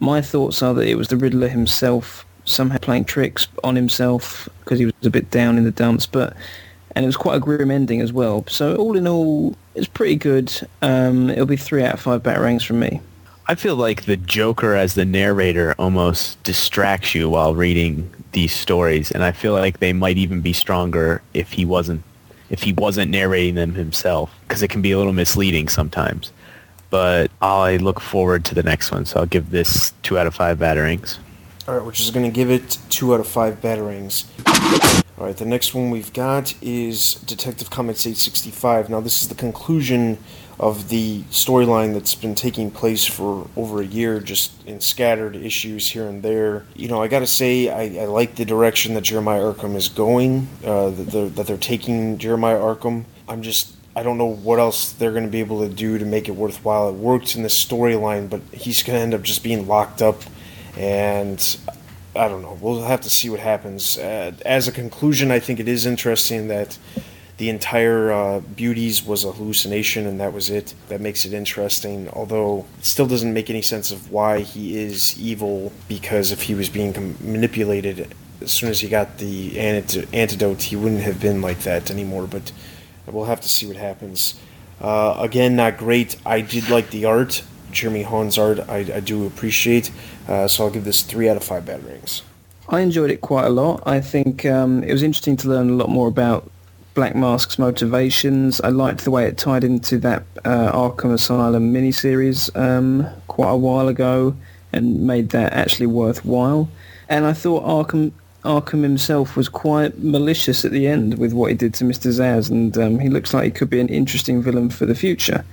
My 0.00 0.22
thoughts 0.22 0.62
are 0.62 0.72
that 0.74 0.86
it 0.86 0.94
was 0.94 1.08
the 1.08 1.16
Riddler 1.16 1.48
himself 1.48 2.24
somehow 2.44 2.78
playing 2.78 3.04
tricks 3.04 3.48
on 3.62 3.76
himself 3.76 4.48
because 4.60 4.78
he 4.78 4.86
was 4.86 4.94
a 5.04 5.10
bit 5.10 5.30
down 5.30 5.58
in 5.58 5.64
the 5.64 5.70
dumps. 5.70 6.06
But 6.06 6.36
and 6.94 7.04
it 7.04 7.08
was 7.08 7.16
quite 7.16 7.36
a 7.36 7.40
grim 7.40 7.70
ending 7.70 8.00
as 8.00 8.12
well. 8.12 8.44
So 8.48 8.76
all 8.76 8.96
in 8.96 9.08
all, 9.08 9.56
it's 9.74 9.86
pretty 9.86 10.16
good. 10.16 10.52
Um, 10.82 11.30
it'll 11.30 11.46
be 11.46 11.56
three 11.56 11.82
out 11.82 11.94
of 11.94 12.00
five 12.00 12.22
batarangs 12.22 12.64
from 12.64 12.80
me. 12.80 13.00
I 13.48 13.54
feel 13.54 13.76
like 13.76 14.04
the 14.04 14.16
Joker 14.16 14.74
as 14.74 14.94
the 14.94 15.04
narrator 15.04 15.74
almost 15.78 16.42
distracts 16.42 17.14
you 17.14 17.28
while 17.28 17.54
reading 17.54 18.08
these 18.32 18.54
stories, 18.54 19.10
and 19.10 19.24
I 19.24 19.32
feel 19.32 19.52
like 19.52 19.78
they 19.80 19.92
might 19.92 20.16
even 20.16 20.40
be 20.40 20.52
stronger 20.52 21.22
if 21.34 21.52
he 21.52 21.64
wasn't 21.64 22.02
if 22.50 22.62
he 22.62 22.74
wasn't 22.74 23.10
narrating 23.10 23.54
them 23.54 23.74
himself, 23.74 24.30
because 24.46 24.62
it 24.62 24.68
can 24.68 24.82
be 24.82 24.92
a 24.92 24.98
little 24.98 25.14
misleading 25.14 25.68
sometimes. 25.68 26.30
But 26.90 27.30
I 27.40 27.78
look 27.78 27.98
forward 27.98 28.44
to 28.46 28.54
the 28.54 28.62
next 28.62 28.92
one, 28.92 29.06
so 29.06 29.20
I'll 29.20 29.26
give 29.26 29.50
this 29.50 29.92
two 30.02 30.18
out 30.18 30.26
of 30.26 30.34
five 30.34 30.58
batarangs. 30.58 31.16
All 31.68 31.76
right, 31.76 31.86
which 31.86 32.00
is 32.00 32.10
going 32.10 32.26
to 32.26 32.34
give 32.34 32.50
it 32.50 32.76
two 32.90 33.14
out 33.14 33.20
of 33.20 33.28
five 33.28 33.60
batarangs. 33.60 34.24
All 35.16 35.26
right, 35.26 35.36
the 35.36 35.46
next 35.46 35.74
one 35.74 35.90
we've 35.90 36.12
got 36.12 36.54
is 36.60 37.14
Detective 37.14 37.70
Comics 37.70 38.04
865. 38.04 38.90
Now, 38.90 38.98
this 38.98 39.22
is 39.22 39.28
the 39.28 39.36
conclusion 39.36 40.18
of 40.58 40.88
the 40.88 41.22
storyline 41.30 41.92
that's 41.92 42.16
been 42.16 42.34
taking 42.34 42.72
place 42.72 43.04
for 43.06 43.48
over 43.56 43.80
a 43.80 43.84
year, 43.84 44.18
just 44.18 44.66
in 44.66 44.80
scattered 44.80 45.36
issues 45.36 45.88
here 45.88 46.08
and 46.08 46.24
there. 46.24 46.64
You 46.74 46.88
know, 46.88 47.00
I 47.00 47.06
got 47.06 47.20
to 47.20 47.28
say, 47.28 47.68
I, 47.68 48.02
I, 48.02 48.06
like 48.06 48.34
the 48.34 48.44
direction 48.44 48.94
that 48.94 49.02
Jeremiah 49.02 49.42
Arkham 49.42 49.76
is 49.76 49.88
going, 49.88 50.48
uh, 50.64 50.90
that, 50.90 51.06
they're, 51.10 51.28
that 51.28 51.46
they're 51.46 51.56
taking 51.56 52.18
Jeremiah 52.18 52.58
Arkham. 52.58 53.04
I'm 53.28 53.42
just 53.42 53.76
I 53.94 54.02
don't 54.02 54.16
know 54.16 54.26
what 54.26 54.58
else 54.58 54.92
they're 54.92 55.10
going 55.10 55.24
to 55.24 55.30
be 55.30 55.40
able 55.40 55.68
to 55.68 55.72
do 55.72 55.98
to 55.98 56.04
make 56.06 56.26
it 56.26 56.32
worthwhile. 56.32 56.88
It 56.88 56.94
worked 56.94 57.36
in 57.36 57.42
the 57.42 57.50
storyline, 57.50 58.30
but 58.30 58.40
he's 58.50 58.82
going 58.82 58.96
to 58.96 59.02
end 59.02 59.12
up 59.12 59.22
just 59.22 59.42
being 59.42 59.66
locked 59.66 60.00
up, 60.00 60.22
and 60.76 61.56
I 62.14 62.28
don't 62.28 62.42
know. 62.42 62.58
We'll 62.60 62.82
have 62.82 63.00
to 63.02 63.10
see 63.10 63.30
what 63.30 63.40
happens. 63.40 63.98
Uh, 63.98 64.32
as 64.44 64.68
a 64.68 64.72
conclusion, 64.72 65.30
I 65.30 65.38
think 65.38 65.60
it 65.60 65.68
is 65.68 65.86
interesting 65.86 66.48
that 66.48 66.78
the 67.38 67.48
entire 67.48 68.12
uh, 68.12 68.40
Beauties 68.40 69.04
was 69.04 69.24
a 69.24 69.32
hallucination 69.32 70.06
and 70.06 70.20
that 70.20 70.32
was 70.32 70.50
it. 70.50 70.74
That 70.88 71.00
makes 71.00 71.24
it 71.24 71.32
interesting, 71.32 72.08
although 72.10 72.66
it 72.78 72.84
still 72.84 73.06
doesn't 73.06 73.32
make 73.32 73.48
any 73.48 73.62
sense 73.62 73.90
of 73.90 74.10
why 74.10 74.40
he 74.40 74.78
is 74.78 75.18
evil 75.18 75.72
because 75.88 76.30
if 76.32 76.42
he 76.42 76.54
was 76.54 76.68
being 76.68 76.92
com- 76.92 77.16
manipulated 77.20 78.14
as 78.42 78.50
soon 78.52 78.70
as 78.70 78.80
he 78.80 78.88
got 78.88 79.18
the 79.18 79.58
antidote, 79.58 80.62
he 80.62 80.76
wouldn't 80.76 81.02
have 81.02 81.20
been 81.20 81.40
like 81.40 81.60
that 81.60 81.90
anymore. 81.90 82.26
But 82.26 82.52
we'll 83.06 83.24
have 83.24 83.40
to 83.40 83.48
see 83.48 83.66
what 83.66 83.76
happens. 83.76 84.38
Uh, 84.80 85.16
again, 85.18 85.56
not 85.56 85.78
great. 85.78 86.16
I 86.26 86.40
did 86.40 86.68
like 86.68 86.90
the 86.90 87.04
art. 87.06 87.42
Jeremy 87.70 88.02
Haun's 88.02 88.36
art, 88.36 88.60
I, 88.68 88.78
I 88.78 89.00
do 89.00 89.26
appreciate. 89.26 89.90
Uh, 90.28 90.48
so 90.48 90.64
I'll 90.64 90.70
give 90.70 90.84
this 90.84 91.02
three 91.02 91.28
out 91.28 91.36
of 91.36 91.44
five 91.44 91.64
batarangs. 91.64 92.22
I 92.68 92.80
enjoyed 92.80 93.10
it 93.10 93.20
quite 93.20 93.44
a 93.44 93.50
lot. 93.50 93.82
I 93.86 94.00
think 94.00 94.46
um, 94.46 94.82
it 94.84 94.92
was 94.92 95.02
interesting 95.02 95.36
to 95.38 95.48
learn 95.48 95.70
a 95.70 95.74
lot 95.74 95.88
more 95.88 96.08
about 96.08 96.50
Black 96.94 97.14
Mask's 97.14 97.58
motivations. 97.58 98.60
I 98.60 98.68
liked 98.68 99.04
the 99.04 99.10
way 99.10 99.26
it 99.26 99.38
tied 99.38 99.64
into 99.64 99.98
that 99.98 100.22
uh, 100.44 100.72
Arkham 100.72 101.12
Asylum 101.12 101.72
miniseries 101.72 102.54
um, 102.56 103.06
quite 103.28 103.50
a 103.50 103.56
while 103.56 103.88
ago 103.88 104.36
and 104.72 105.06
made 105.06 105.30
that 105.30 105.52
actually 105.52 105.86
worthwhile. 105.86 106.68
And 107.08 107.26
I 107.26 107.32
thought 107.32 107.64
Arkham 107.64 108.12
Arkham 108.44 108.82
himself 108.82 109.36
was 109.36 109.48
quite 109.48 109.98
malicious 110.00 110.64
at 110.64 110.72
the 110.72 110.88
end 110.88 111.18
with 111.18 111.32
what 111.32 111.50
he 111.50 111.56
did 111.56 111.74
to 111.74 111.84
Mr. 111.84 112.10
Zsasz, 112.10 112.50
and 112.50 112.76
um, 112.76 112.98
he 112.98 113.08
looks 113.08 113.32
like 113.32 113.44
he 113.44 113.50
could 113.50 113.70
be 113.70 113.78
an 113.78 113.88
interesting 113.88 114.42
villain 114.42 114.68
for 114.68 114.84
the 114.84 114.96
future. 114.96 115.44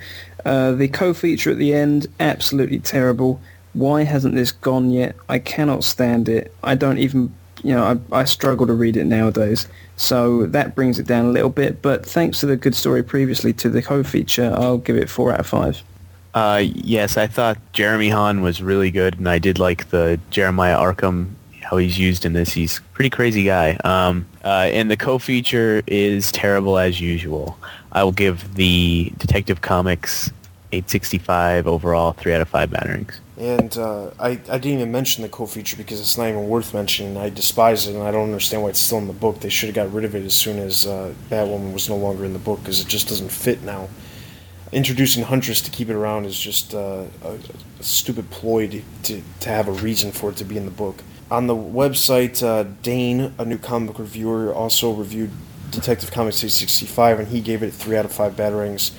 Uh, 0.44 0.72
the 0.72 0.88
co-feature 0.88 1.52
at 1.52 1.58
the 1.58 1.74
end, 1.74 2.08
absolutely 2.20 2.80
terrible. 2.80 3.40
Why 3.74 4.04
hasn't 4.04 4.36
this 4.36 4.52
gone 4.52 4.90
yet? 4.90 5.16
I 5.28 5.40
cannot 5.40 5.84
stand 5.84 6.28
it. 6.28 6.54
I 6.64 6.76
don't 6.76 6.98
even, 6.98 7.34
you 7.64 7.74
know, 7.74 8.02
I, 8.12 8.22
I 8.22 8.24
struggle 8.26 8.68
to 8.68 8.74
read 8.74 8.98
it 8.98 9.06
nowadays. 9.06 9.68
So 9.98 10.46
that 10.48 10.76
brings 10.76 10.98
it 10.98 11.08
down 11.08 11.26
a 11.26 11.30
little 11.30 11.50
bit. 11.50 11.82
But 11.82 12.06
thanks 12.06 12.40
to 12.40 12.46
the 12.46 12.58
good 12.58 12.76
story 12.76 13.04
previously 13.04 13.54
to 13.54 13.70
the 13.70 13.82
co-feature, 13.82 14.54
I'll 14.56 14.78
give 14.78 14.98
it 14.98 15.10
four 15.10 15.34
out 15.34 15.42
of 15.42 15.48
five. 15.48 15.84
Uh, 16.34 16.64
yes, 16.64 17.18
I 17.18 17.28
thought 17.28 17.58
Jeremy 17.74 18.10
Haun 18.10 18.42
was 18.42 18.62
really 18.62 18.92
good, 18.92 19.18
and 19.18 19.28
I 19.28 19.40
did 19.40 19.58
like 19.58 19.90
the 19.90 20.20
Jeremiah 20.30 20.78
Arkham 20.78 21.32
how 21.70 21.78
he's 21.78 22.00
used 22.00 22.26
in 22.26 22.34
this. 22.34 22.52
He's 22.52 22.80
pretty 22.94 23.12
crazy 23.12 23.44
guy. 23.44 23.76
Um, 23.84 24.26
uh, 24.44 24.70
and 24.72 24.90
the 24.90 24.98
co-feature 24.98 25.84
is 25.86 26.32
terrible 26.32 26.80
as 26.80 27.00
usual. 27.00 27.58
I 27.92 28.04
will 28.04 28.12
give 28.12 28.56
the 28.56 29.12
Detective 29.18 29.62
Comics 29.62 30.32
865 30.72 31.68
overall, 31.68 32.14
3 32.14 32.34
out 32.34 32.42
of 32.42 32.50
5 32.50 32.70
batarangs. 32.70 33.20
And 33.38 33.78
uh, 33.78 34.12
I, 34.20 34.32
I 34.32 34.58
didn't 34.58 34.80
even 34.80 34.92
mention 34.92 35.24
the 35.24 35.30
co-feature 35.30 35.78
because 35.78 36.00
it's 36.00 36.18
not 36.18 36.28
even 36.28 36.50
worth 36.50 36.74
mentioning. 36.74 37.16
I 37.18 37.30
despise 37.30 37.88
it, 37.88 37.96
and 37.96 38.04
I 38.04 38.12
don't 38.12 38.26
understand 38.26 38.64
why 38.64 38.70
it's 38.70 38.80
still 38.80 38.98
in 38.98 39.08
the 39.08 39.14
book. 39.14 39.40
They 39.40 39.50
should 39.50 39.68
have 39.68 39.76
got 39.76 39.94
rid 39.94 40.06
of 40.06 40.14
it 40.14 40.26
as 40.26 40.34
soon 40.34 40.60
as 40.60 40.86
uh, 40.86 41.14
Batwoman 41.30 41.74
was 41.74 41.88
no 41.90 41.96
longer 41.96 42.26
in 42.26 42.34
the 42.34 42.40
book 42.40 42.60
because 42.60 42.82
it 42.82 42.88
just 42.88 43.08
doesn't 43.08 43.32
fit 43.32 43.64
now. 43.64 43.88
Introducing 44.72 45.24
Huntress 45.24 45.62
to 45.62 45.72
keep 45.72 45.90
it 45.90 45.96
around 45.96 46.26
is 46.26 46.40
just 46.40 46.76
uh, 46.76 47.06
a, 47.24 47.34
a, 47.80 47.84
stupid 47.84 48.30
ploy 48.30 48.68
to, 48.68 48.82
to, 49.04 49.24
to 49.40 49.50
have 49.50 49.68
a 49.68 49.72
reason 49.72 50.12
for 50.12 50.30
it 50.30 50.36
to 50.36 50.44
be 50.44 50.58
in 50.58 50.66
the 50.66 50.72
book. 50.72 51.02
On 51.32 51.48
the 51.48 51.56
website, 51.56 52.44
uh, 52.44 52.64
Dane, 52.84 53.34
a 53.38 53.46
new 53.46 53.58
comic 53.58 53.98
reviewer, 53.98 54.54
also 54.54 54.92
reviewed 54.92 55.32
Detective 55.72 56.12
Comics 56.12 56.38
865, 56.38 57.20
and 57.20 57.28
he 57.30 57.42
gave 57.42 57.64
it 57.64 57.72
3 57.72 57.98
out 57.98 58.06
of 58.06 58.12
5 58.12 58.36
batarangs. 58.36 58.92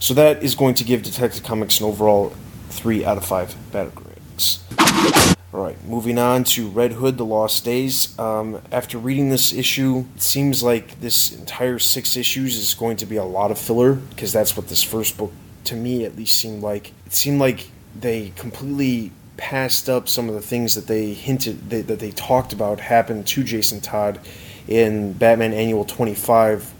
So 0.00 0.14
that 0.14 0.42
is 0.42 0.54
going 0.54 0.74
to 0.76 0.84
give 0.84 1.02
Detective 1.02 1.42
Comics 1.42 1.78
an 1.78 1.84
overall 1.84 2.32
3 2.70 3.04
out 3.04 3.18
of 3.18 3.24
5 3.26 3.54
batarangs. 3.70 5.36
Alright, 5.52 5.84
moving 5.84 6.16
on 6.16 6.44
to 6.44 6.68
Red 6.68 6.94
Hood, 6.94 7.18
The 7.18 7.24
Lost 7.26 7.66
Days. 7.66 8.18
Um, 8.18 8.62
after 8.72 8.96
reading 8.96 9.28
this 9.28 9.52
issue, 9.52 10.06
it 10.16 10.22
seems 10.22 10.62
like 10.62 11.00
this 11.00 11.30
entire 11.32 11.78
six 11.78 12.16
issues 12.16 12.56
is 12.56 12.72
going 12.72 12.96
to 12.96 13.04
be 13.04 13.16
a 13.16 13.24
lot 13.24 13.50
of 13.50 13.58
filler, 13.58 13.92
because 13.92 14.32
that's 14.32 14.56
what 14.56 14.68
this 14.68 14.82
first 14.82 15.18
book, 15.18 15.32
to 15.64 15.76
me 15.76 16.06
at 16.06 16.16
least, 16.16 16.38
seemed 16.38 16.62
like. 16.62 16.92
It 17.04 17.12
seemed 17.12 17.38
like 17.38 17.68
they 17.94 18.32
completely 18.36 19.12
passed 19.36 19.90
up 19.90 20.08
some 20.08 20.30
of 20.30 20.34
the 20.34 20.40
things 20.40 20.74
that 20.76 20.86
they 20.86 21.12
hinted 21.12 21.68
that, 21.68 21.88
that 21.88 21.98
they 21.98 22.12
talked 22.12 22.54
about 22.54 22.80
happened 22.80 23.26
to 23.26 23.44
Jason 23.44 23.82
Todd 23.82 24.18
in 24.66 25.12
Batman 25.12 25.52
Annual 25.52 25.84
25 25.84 26.72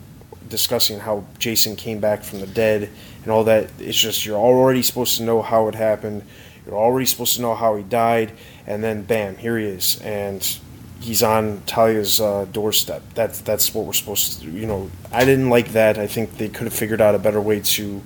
discussing 0.50 0.98
how 0.98 1.24
Jason 1.38 1.76
came 1.76 2.00
back 2.00 2.22
from 2.22 2.40
the 2.40 2.46
dead 2.46 2.90
and 3.22 3.30
all 3.30 3.44
that 3.44 3.70
it's 3.78 3.98
just 3.98 4.24
you're 4.24 4.38
already 4.38 4.82
supposed 4.82 5.16
to 5.16 5.22
know 5.22 5.42
how 5.42 5.68
it 5.68 5.74
happened 5.74 6.22
you're 6.66 6.76
already 6.76 7.06
supposed 7.06 7.36
to 7.36 7.42
know 7.42 7.54
how 7.54 7.76
he 7.76 7.82
died 7.82 8.32
and 8.66 8.82
then 8.82 9.02
bam 9.02 9.36
here 9.36 9.58
he 9.58 9.64
is 9.64 10.00
and 10.02 10.58
he's 11.00 11.22
on 11.22 11.62
Talia's 11.66 12.20
uh, 12.20 12.46
doorstep 12.52 13.02
that's 13.14 13.40
that's 13.40 13.74
what 13.74 13.86
we're 13.86 13.92
supposed 13.92 14.40
to 14.40 14.46
do, 14.46 14.52
you 14.52 14.66
know 14.66 14.90
I 15.12 15.24
didn't 15.24 15.50
like 15.50 15.72
that 15.72 15.98
I 15.98 16.06
think 16.06 16.36
they 16.36 16.48
could 16.48 16.64
have 16.64 16.74
figured 16.74 17.00
out 17.00 17.14
a 17.14 17.18
better 17.18 17.40
way 17.40 17.60
to 17.60 18.02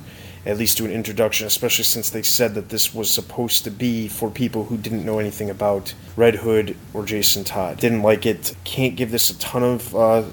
at 0.46 0.58
least 0.58 0.76
do 0.76 0.84
an 0.84 0.90
introduction, 0.90 1.46
especially 1.46 1.84
since 1.84 2.10
they 2.10 2.22
said 2.22 2.54
that 2.54 2.68
this 2.68 2.94
was 2.94 3.10
supposed 3.10 3.64
to 3.64 3.70
be 3.70 4.08
for 4.08 4.30
people 4.30 4.64
who 4.64 4.76
didn't 4.76 5.04
know 5.04 5.18
anything 5.18 5.48
about 5.48 5.94
Red 6.16 6.36
Hood 6.36 6.76
or 6.92 7.04
Jason 7.04 7.44
Todd. 7.44 7.78
Didn't 7.78 8.02
like 8.02 8.26
it. 8.26 8.54
Can't 8.64 8.96
give 8.96 9.10
this 9.10 9.30
a 9.30 9.38
ton 9.38 9.62
of 9.62 9.96
uh, 9.96 10.24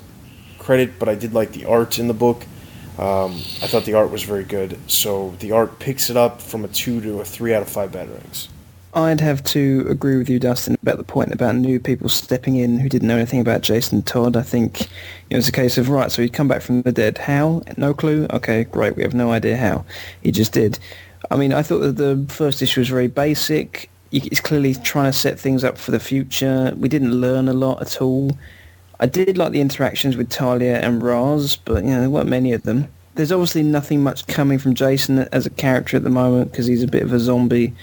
credit, 0.59 0.99
but 0.99 1.07
I 1.07 1.15
did 1.15 1.33
like 1.33 1.53
the 1.53 1.65
art 1.65 1.97
in 1.97 2.07
the 2.07 2.13
book. 2.13 2.45
Um, 2.99 3.31
I 3.61 3.67
thought 3.67 3.85
the 3.85 3.93
art 3.93 4.11
was 4.11 4.23
very 4.23 4.43
good. 4.43 4.77
So 4.87 5.33
the 5.39 5.51
art 5.51 5.79
picks 5.79 6.09
it 6.09 6.17
up 6.17 6.41
from 6.41 6.65
a 6.65 6.67
two 6.67 7.01
to 7.01 7.19
a 7.21 7.25
three 7.25 7.53
out 7.53 7.61
of 7.61 7.69
five 7.69 7.91
batarangs. 7.91 8.47
I'd 8.93 9.21
have 9.21 9.41
to 9.45 9.85
agree 9.89 10.17
with 10.17 10.29
you, 10.29 10.37
Dustin, 10.37 10.75
about 10.81 10.97
the 10.97 11.05
point 11.05 11.31
about 11.31 11.55
new 11.55 11.79
people 11.79 12.09
stepping 12.09 12.57
in 12.57 12.77
who 12.77 12.89
didn't 12.89 13.07
know 13.07 13.15
anything 13.15 13.39
about 13.39 13.61
Jason 13.61 14.01
Todd. 14.01 14.35
I 14.35 14.41
think 14.41 14.89
it 15.29 15.35
was 15.37 15.47
a 15.47 15.51
case 15.53 15.77
of, 15.77 15.87
right, 15.87 16.11
so 16.11 16.21
he'd 16.21 16.33
come 16.33 16.49
back 16.49 16.61
from 16.61 16.81
the 16.81 16.91
dead. 16.91 17.17
How? 17.17 17.61
No 17.77 17.93
clue? 17.93 18.27
Okay, 18.31 18.65
great. 18.65 18.97
We 18.97 19.03
have 19.03 19.13
no 19.13 19.31
idea 19.31 19.55
how. 19.55 19.85
He 20.21 20.31
just 20.31 20.51
did. 20.51 20.77
I 21.29 21.37
mean, 21.37 21.53
I 21.53 21.61
thought 21.63 21.79
that 21.79 21.95
the 21.95 22.25
first 22.27 22.61
issue 22.61 22.81
was 22.81 22.89
very 22.89 23.07
basic. 23.07 23.89
It's 24.11 24.41
clearly 24.41 24.75
trying 24.75 25.09
to 25.09 25.17
set 25.17 25.39
things 25.39 25.63
up 25.63 25.77
for 25.77 25.91
the 25.91 25.99
future. 25.99 26.73
We 26.75 26.89
didn't 26.89 27.13
learn 27.13 27.47
a 27.47 27.53
lot 27.53 27.81
at 27.81 28.01
all. 28.01 28.37
I 29.01 29.07
did 29.07 29.37
like 29.37 29.51
the 29.51 29.61
interactions 29.61 30.15
with 30.15 30.29
Talia 30.29 30.79
and 30.79 31.03
Ra's, 31.03 31.57
but, 31.57 31.83
you 31.83 31.89
know, 31.89 31.99
there 31.99 32.09
weren't 32.09 32.29
many 32.29 32.53
of 32.53 32.63
them. 32.63 32.87
There's 33.15 33.31
obviously 33.31 33.63
nothing 33.63 34.03
much 34.03 34.25
coming 34.27 34.57
from 34.57 34.73
Jason 34.73 35.19
as 35.33 35.45
a 35.45 35.49
character 35.49 35.97
at 35.97 36.03
the 36.03 36.09
moment 36.09 36.51
because 36.51 36.67
he's 36.67 36.83
a 36.83 36.87
bit 36.87 37.03
of 37.03 37.11
a 37.11 37.19
zombie 37.19 37.73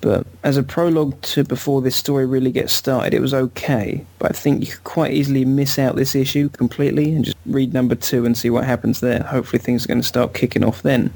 but 0.00 0.26
as 0.44 0.56
a 0.56 0.62
prologue 0.62 1.20
to 1.22 1.42
before 1.42 1.80
this 1.82 1.96
story 1.96 2.26
really 2.26 2.52
gets 2.52 2.72
started, 2.72 3.14
it 3.14 3.20
was 3.20 3.34
okay. 3.34 4.04
But 4.18 4.30
I 4.30 4.34
think 4.34 4.60
you 4.60 4.72
could 4.72 4.84
quite 4.84 5.12
easily 5.12 5.44
miss 5.44 5.78
out 5.78 5.96
this 5.96 6.14
issue 6.14 6.48
completely 6.50 7.12
and 7.12 7.24
just 7.24 7.36
read 7.46 7.72
number 7.72 7.94
two 7.94 8.24
and 8.24 8.36
see 8.36 8.50
what 8.50 8.64
happens 8.64 9.00
there. 9.00 9.22
Hopefully 9.24 9.58
things 9.58 9.84
are 9.84 9.88
going 9.88 10.00
to 10.00 10.06
start 10.06 10.34
kicking 10.34 10.62
off 10.62 10.82
then. 10.82 11.12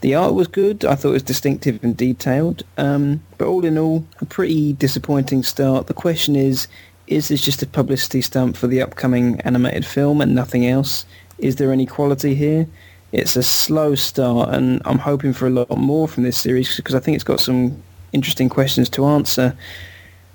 The 0.00 0.14
art 0.14 0.34
was 0.34 0.48
good. 0.48 0.84
I 0.84 0.94
thought 0.94 1.10
it 1.10 1.12
was 1.12 1.22
distinctive 1.22 1.82
and 1.84 1.96
detailed. 1.96 2.64
Um, 2.78 3.22
but 3.38 3.46
all 3.46 3.64
in 3.64 3.78
all, 3.78 4.04
a 4.20 4.24
pretty 4.24 4.72
disappointing 4.72 5.42
start. 5.42 5.86
The 5.86 5.94
question 5.94 6.36
is, 6.36 6.68
is 7.06 7.28
this 7.28 7.44
just 7.44 7.62
a 7.62 7.66
publicity 7.66 8.20
stunt 8.20 8.56
for 8.56 8.66
the 8.66 8.82
upcoming 8.82 9.40
animated 9.42 9.86
film 9.86 10.20
and 10.20 10.34
nothing 10.34 10.66
else? 10.66 11.04
Is 11.38 11.56
there 11.56 11.72
any 11.72 11.86
quality 11.86 12.34
here? 12.34 12.66
It's 13.12 13.36
a 13.36 13.42
slow 13.42 13.94
start, 13.94 14.50
and 14.50 14.82
I'm 14.84 14.98
hoping 14.98 15.32
for 15.32 15.46
a 15.46 15.50
lot 15.50 15.70
more 15.76 16.08
from 16.08 16.24
this 16.24 16.36
series 16.36 16.76
because 16.76 16.94
I 16.94 17.00
think 17.00 17.14
it's 17.14 17.24
got 17.24 17.40
some 17.40 17.82
interesting 18.12 18.48
questions 18.48 18.88
to 18.90 19.04
answer. 19.06 19.56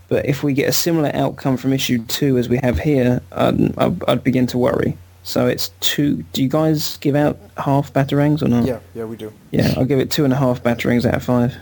But 0.08 0.26
if 0.26 0.44
we 0.44 0.54
get 0.54 0.70
a 0.70 0.74
similar 0.74 1.12
outcome 1.14 1.58
from 1.58 1.74
issue 1.74 2.04
two 2.06 2.38
as 2.38 2.50
we 2.50 2.58
have 2.58 2.80
here, 2.80 3.22
I'd, 3.32 3.78
I'd, 3.78 4.04
I'd 4.10 4.24
begin 4.24 4.48
to 4.48 4.58
worry. 4.58 4.98
So 5.24 5.48
it's 5.48 5.70
two. 5.80 6.24
Do 6.34 6.42
you 6.42 6.50
guys 6.50 6.98
give 6.98 7.16
out 7.16 7.38
half 7.58 7.94
batarangs 7.94 8.42
or 8.42 8.48
not? 8.48 8.66
Yeah, 8.66 8.80
yeah, 8.96 9.06
we 9.06 9.16
do. 9.16 9.32
Yeah, 9.52 9.74
I'll 9.78 9.86
give 9.86 10.00
it 10.00 10.10
two 10.10 10.24
and 10.24 10.34
a 10.34 10.36
half 10.36 10.64
batarangs 10.64 11.06
out 11.06 11.16
of 11.16 11.24
five. 11.24 11.56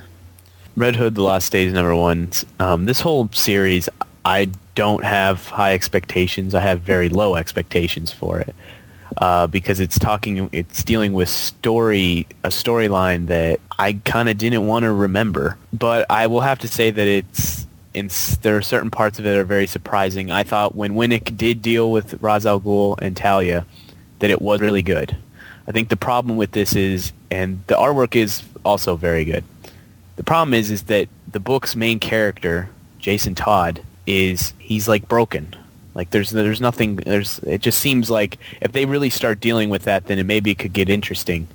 Red 0.76 0.96
Hood: 0.96 1.16
The 1.16 1.24
Last 1.24 1.52
Days 1.52 1.74
number 1.74 1.96
one. 1.96 2.32
Um, 2.60 2.86
this 2.86 3.02
whole 3.02 3.30
series, 3.34 3.90
I 4.26 4.50
don't 4.76 5.04
have 5.04 5.48
high 5.48 5.74
expectations. 5.74 6.56
I 6.56 6.62
have 6.62 6.82
very 6.82 7.10
low 7.10 7.36
expectations 7.36 8.12
for 8.12 8.40
it 8.40 8.56
uh, 9.18 9.48
because 9.48 9.80
it's 9.80 9.98
talking, 9.98 10.50
it's 10.52 10.84
dealing 10.84 11.14
with 11.14 11.30
story, 11.30 12.28
a 12.44 12.50
storyline 12.50 13.28
that 13.28 13.60
I 13.78 13.94
kind 13.94 14.30
of 14.30 14.38
didn't 14.38 14.68
want 14.68 14.84
to 14.84 14.92
remember. 14.92 15.58
But 15.74 16.06
I 16.10 16.28
will 16.28 16.42
have 16.42 16.60
to 16.60 16.68
say 16.68 16.92
that 16.92 17.08
it's, 17.08 17.66
it's, 17.94 18.38
there 18.38 18.56
are 18.56 18.62
certain 18.62 18.92
parts 18.92 19.20
of 19.20 19.26
it 19.26 19.30
that 19.30 19.38
are 19.38 19.44
very 19.44 19.68
surprising. 19.68 20.32
I 20.32 20.44
thought 20.44 20.76
when 20.76 20.94
Winick 20.94 21.36
did 21.36 21.62
deal 21.62 21.92
with 21.92 22.22
Ra's 22.22 22.46
al 22.46 22.60
Ghul 22.60 23.00
and 23.02 23.18
Talia, 23.18 23.66
that 24.20 24.30
it 24.30 24.42
was 24.42 24.62
really 24.62 24.84
good. 24.84 25.16
I 25.68 25.72
think 25.72 25.90
the 25.90 25.98
problem 25.98 26.38
with 26.38 26.52
this 26.52 26.76
is, 26.76 27.14
and 27.30 27.62
the 27.68 27.76
artwork 27.76 28.16
is 28.16 28.44
also 28.66 28.96
very 28.96 29.24
good. 29.24 29.44
The 30.16 30.24
problem 30.24 30.54
is, 30.54 30.72
is 30.72 30.84
that 30.84 31.08
the 31.32 31.40
book's 31.40 31.76
main 31.76 32.00
character, 32.00 32.70
Jason 32.98 33.36
Todd, 33.36 33.82
is 34.10 34.54
he's 34.58 34.88
like 34.88 35.08
broken. 35.08 35.56
Like 35.94 36.10
there's 36.10 36.32
there's 36.32 36.62
nothing 36.62 36.96
there's 36.98 37.40
it 37.40 37.62
just 37.62 37.80
seems 37.80 38.10
like 38.10 38.38
if 38.62 38.72
they 38.72 38.86
really 38.86 39.10
start 39.10 39.40
dealing 39.40 39.70
with 39.70 39.84
that, 39.84 40.08
then 40.08 40.18
it 40.18 40.26
maybe 40.26 40.56
could 40.56 40.74
get 40.74 40.90
interesting. 40.90 41.48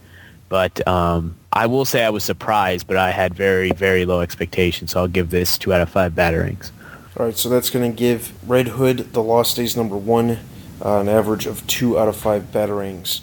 But 0.48 0.86
um, 0.86 1.34
I 1.52 1.66
will 1.66 1.84
say 1.84 2.04
I 2.04 2.10
was 2.10 2.22
surprised, 2.22 2.86
but 2.86 2.96
I 2.96 3.10
had 3.10 3.34
very 3.34 3.72
very 3.72 4.04
low 4.04 4.20
expectations, 4.20 4.92
so 4.92 5.00
I'll 5.00 5.08
give 5.08 5.30
this 5.30 5.58
two 5.58 5.72
out 5.72 5.80
of 5.80 5.88
five 5.88 6.12
batarangs. 6.12 6.70
All 7.16 7.26
right, 7.26 7.36
so 7.36 7.48
that's 7.48 7.70
going 7.70 7.90
to 7.90 7.96
give 7.96 8.32
Red 8.48 8.68
Hood 8.68 9.12
The 9.12 9.22
Lost 9.22 9.56
Days 9.56 9.76
number 9.76 9.96
one 9.96 10.38
uh, 10.84 10.98
an 10.98 11.08
average 11.08 11.46
of 11.46 11.66
two 11.66 11.98
out 11.98 12.08
of 12.08 12.16
five 12.16 12.50
batarangs. 12.52 13.20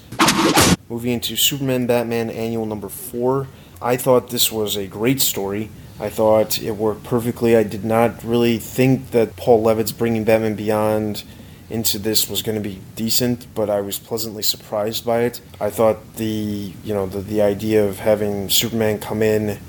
Moving 0.90 1.14
into 1.14 1.36
Superman 1.36 1.88
Batman 1.88 2.30
Annual 2.30 2.66
number 2.66 2.90
four, 2.90 3.48
I 3.82 3.98
thought 3.98 4.30
this 4.30 4.52
was 4.52 4.78
a 4.78 4.88
great 4.88 5.22
story. 5.22 5.70
I 6.02 6.10
thought 6.10 6.60
it 6.60 6.72
worked 6.72 7.04
perfectly. 7.04 7.56
I 7.56 7.62
did 7.62 7.86
not 7.86 8.24
really 8.24 8.58
think 8.58 9.12
that 9.12 9.36
Paul 9.36 9.64
Levitz 9.64 9.96
bringing 9.96 10.24
Batman 10.24 10.56
Beyond 10.56 11.24
into 11.70 12.00
this 12.00 12.28
was 12.28 12.42
going 12.42 12.56
to 12.56 12.70
be 12.70 12.82
decent, 12.96 13.46
but 13.54 13.70
I 13.70 13.82
was 13.82 14.00
pleasantly 14.00 14.42
surprised 14.42 15.06
by 15.06 15.22
it. 15.22 15.42
I 15.60 15.70
thought 15.70 16.16
the 16.16 16.74
you 16.84 16.94
know 16.96 17.06
the 17.06 17.22
the 17.22 17.44
idea 17.44 17.86
of 17.88 18.00
having 18.00 18.50
Superman 18.50 18.98
come 18.98 19.22
in 19.22 19.60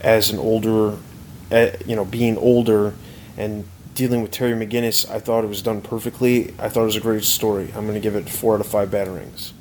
as 0.00 0.30
an 0.30 0.38
older, 0.38 0.96
uh, 1.52 1.70
you 1.84 1.94
know, 1.94 2.06
being 2.06 2.38
older 2.38 2.94
and 3.36 3.68
dealing 3.94 4.22
with 4.22 4.30
Terry 4.30 4.54
McGinnis, 4.54 5.08
I 5.10 5.20
thought 5.20 5.44
it 5.44 5.48
was 5.48 5.60
done 5.60 5.82
perfectly. 5.82 6.54
I 6.58 6.70
thought 6.70 6.84
it 6.84 6.86
was 6.86 6.96
a 6.96 7.00
great 7.00 7.24
story. 7.24 7.70
I'm 7.76 7.82
going 7.82 7.92
to 7.92 8.00
give 8.00 8.16
it 8.16 8.30
four 8.30 8.54
out 8.54 8.60
of 8.60 8.66
five 8.66 8.88
batarangs 8.88 9.52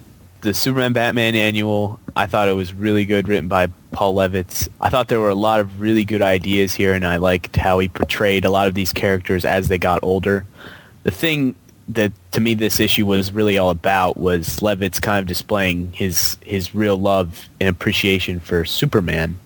the 0.44 0.54
Superman 0.54 0.92
Batman 0.92 1.36
annual, 1.36 2.00
I 2.18 2.28
thought 2.28 2.50
it 2.50 2.54
was 2.54 2.74
really 2.74 3.06
good, 3.06 3.30
written 3.30 3.48
by 3.48 3.68
Paul 3.94 4.16
Levitz. 4.16 4.68
I 4.82 4.90
thought 4.90 5.08
there 5.08 5.22
were 5.22 5.30
a 5.30 5.36
lot 5.36 5.62
of 5.62 5.80
really 5.80 6.04
good 6.04 6.22
ideas 6.22 6.76
here, 6.76 6.94
and 6.94 7.08
I 7.08 7.16
liked 7.16 7.56
how 7.56 7.80
he 7.80 7.88
portrayed 7.88 8.44
a 8.44 8.50
lot 8.50 8.68
of 8.68 8.74
these 8.74 8.92
characters 8.92 9.46
as 9.46 9.70
they 9.70 9.78
got 9.78 10.04
older. 10.04 10.46
The 11.04 11.12
thing 11.12 11.56
that 11.88 12.12
to 12.32 12.40
me 12.40 12.54
this 12.54 12.80
issue 12.80 13.06
was 13.06 13.32
really 13.32 13.58
all 13.58 13.70
about 13.70 14.18
was 14.18 14.60
Levitz 14.60 15.02
kind 15.02 15.20
of 15.20 15.28
displaying 15.28 15.92
his 15.92 16.38
his 16.42 16.74
real 16.76 16.98
love 16.98 17.50
and 17.60 17.70
appreciation 17.70 18.40
for 18.40 18.64
Superman. 18.66 19.38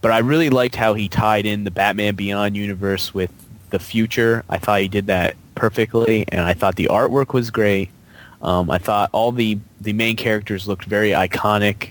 But 0.00 0.12
I 0.12 0.18
really 0.18 0.50
liked 0.50 0.76
how 0.76 0.94
he 0.94 1.08
tied 1.08 1.46
in 1.46 1.64
the 1.64 1.70
Batman 1.70 2.14
Beyond 2.16 2.56
universe 2.56 3.14
with 3.14 3.32
the 3.70 3.78
future. 3.78 4.44
I 4.48 4.58
thought 4.58 4.80
he 4.80 4.88
did 4.88 5.06
that 5.06 5.36
perfectly, 5.54 6.24
and 6.28 6.40
I 6.40 6.54
thought 6.54 6.76
the 6.76 6.88
artwork 6.90 7.32
was 7.32 7.50
great. 7.50 7.90
Um, 8.42 8.70
I 8.70 8.78
thought 8.78 9.10
all 9.12 9.32
the, 9.32 9.58
the 9.80 9.92
main 9.92 10.16
characters 10.16 10.66
looked 10.66 10.84
very 10.84 11.10
iconic, 11.10 11.90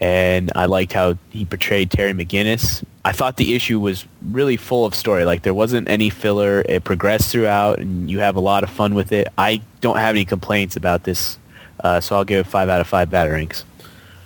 and 0.00 0.52
I 0.54 0.66
liked 0.66 0.92
how 0.92 1.16
he 1.30 1.44
portrayed 1.44 1.90
Terry 1.90 2.12
McGinnis. 2.12 2.84
I 3.04 3.12
thought 3.12 3.36
the 3.36 3.54
issue 3.54 3.80
was 3.80 4.04
really 4.22 4.56
full 4.56 4.84
of 4.84 4.94
story. 4.94 5.24
Like 5.24 5.42
there 5.42 5.54
wasn't 5.54 5.88
any 5.88 6.10
filler. 6.10 6.62
It 6.68 6.84
progressed 6.84 7.30
throughout, 7.30 7.78
and 7.78 8.10
you 8.10 8.18
have 8.20 8.36
a 8.36 8.40
lot 8.40 8.64
of 8.64 8.70
fun 8.70 8.94
with 8.94 9.12
it. 9.12 9.28
I 9.38 9.62
don't 9.80 9.96
have 9.96 10.14
any 10.14 10.24
complaints 10.24 10.76
about 10.76 11.04
this, 11.04 11.38
uh, 11.80 12.00
so 12.00 12.16
I'll 12.16 12.24
give 12.24 12.46
it 12.46 12.50
five 12.50 12.68
out 12.68 12.80
of 12.80 12.86
five 12.86 13.08
batarangs. 13.08 13.64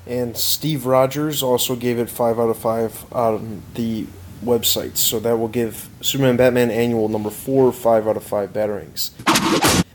And 0.05 0.37
Steve 0.37 0.85
Rogers 0.85 1.45
also 1.45 1.77
gave 1.77 1.99
it 1.99 2.11
five 2.11 2.41
out 2.41 2.51
of 2.51 2.59
five 2.59 3.05
on 3.13 3.63
the 3.75 4.07
website. 4.45 4.97
So 4.97 5.21
that 5.21 5.39
will 5.39 5.49
give 5.49 5.89
Superman 6.01 6.37
Batman 6.37 6.73
Annual 6.73 7.09
number 7.09 7.31
four 7.31 7.73
five 7.73 8.09
out 8.09 8.17
of 8.17 8.25
five 8.25 8.53
batarangs. 8.53 9.13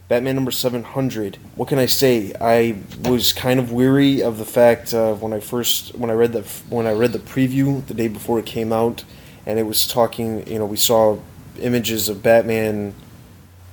Batman 0.07 0.35
number 0.35 0.51
700. 0.51 1.37
What 1.55 1.67
can 1.67 1.79
I 1.79 1.85
say? 1.85 2.33
I 2.39 2.77
was 3.03 3.33
kind 3.33 3.59
of 3.59 3.73
weary 3.73 4.21
of 4.21 4.37
the 4.37 4.45
fact 4.45 4.93
uh, 4.93 5.13
when 5.15 5.33
I 5.33 5.41
first 5.41 5.95
when 5.95 6.09
I 6.09 6.13
read 6.13 6.31
the 6.31 6.43
when 6.69 6.87
I 6.87 6.93
read 6.93 7.11
the 7.11 7.19
preview 7.19 7.85
the 7.85 7.93
day 7.93 8.07
before 8.07 8.39
it 8.39 8.45
came 8.45 8.71
out, 8.71 9.03
and 9.45 9.59
it 9.59 9.63
was 9.63 9.85
talking. 9.85 10.47
You 10.47 10.59
know, 10.59 10.65
we 10.65 10.77
saw 10.77 11.19
images 11.59 12.07
of 12.07 12.23
Batman 12.23 12.93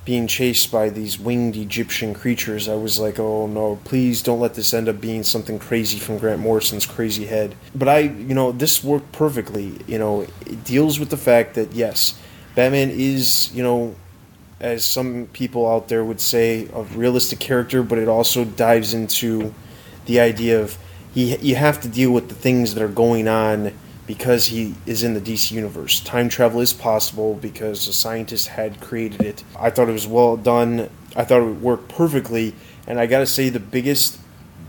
being 0.03 0.27
chased 0.27 0.71
by 0.71 0.89
these 0.89 1.17
winged 1.17 1.55
Egyptian 1.55 2.13
creatures. 2.13 2.67
I 2.67 2.75
was 2.75 2.99
like, 2.99 3.17
oh 3.17 3.47
no, 3.47 3.79
please 3.85 4.21
don't 4.21 4.41
let 4.41 4.55
this 4.55 4.73
end 4.73 4.89
up 4.89 4.99
being 4.99 5.23
something 5.23 5.57
crazy 5.57 5.99
from 5.99 6.17
Grant 6.17 6.41
Morrison's 6.41 6.85
crazy 6.85 7.27
head. 7.27 7.55
But 7.73 7.87
I, 7.87 7.99
you 7.99 8.35
know, 8.35 8.51
this 8.51 8.83
worked 8.83 9.13
perfectly. 9.13 9.79
You 9.87 9.99
know, 9.99 10.21
it 10.45 10.65
deals 10.65 10.99
with 10.99 11.11
the 11.11 11.17
fact 11.17 11.55
that 11.55 11.71
yes, 11.71 12.19
Batman 12.55 12.89
is, 12.91 13.51
you 13.53 13.63
know 13.63 13.95
as 14.59 14.85
some 14.85 15.27
people 15.33 15.69
out 15.69 15.87
there 15.89 16.03
would 16.03 16.21
say, 16.21 16.67
a 16.73 16.83
realistic 16.83 17.39
character, 17.39 17.83
but 17.83 17.97
it 17.97 18.07
also 18.07 18.45
dives 18.45 18.93
into 18.93 19.53
the 20.05 20.19
idea 20.19 20.61
of 20.61 20.77
he, 21.13 21.35
you 21.37 21.55
have 21.55 21.81
to 21.81 21.87
deal 21.87 22.11
with 22.11 22.29
the 22.29 22.35
things 22.35 22.73
that 22.73 22.83
are 22.83 22.89
going 22.89 23.27
on 23.27 23.73
because 24.07 24.47
he 24.47 24.75
is 24.85 25.03
in 25.03 25.13
the 25.13 25.21
DC 25.21 25.51
universe. 25.51 25.99
Time 26.01 26.29
travel 26.29 26.61
is 26.61 26.73
possible 26.73 27.33
because 27.35 27.87
a 27.87 27.93
scientist 27.93 28.49
had 28.49 28.79
created 28.79 29.21
it. 29.21 29.43
I 29.57 29.69
thought 29.69 29.89
it 29.89 29.93
was 29.93 30.07
well 30.07 30.37
done. 30.37 30.89
I 31.15 31.23
thought 31.23 31.41
it 31.41 31.45
would 31.45 31.61
work 31.61 31.87
perfectly, 31.87 32.53
and 32.85 32.99
I 32.99 33.07
got 33.07 33.19
to 33.19 33.25
say 33.25 33.49
the 33.49 33.59
biggest 33.59 34.19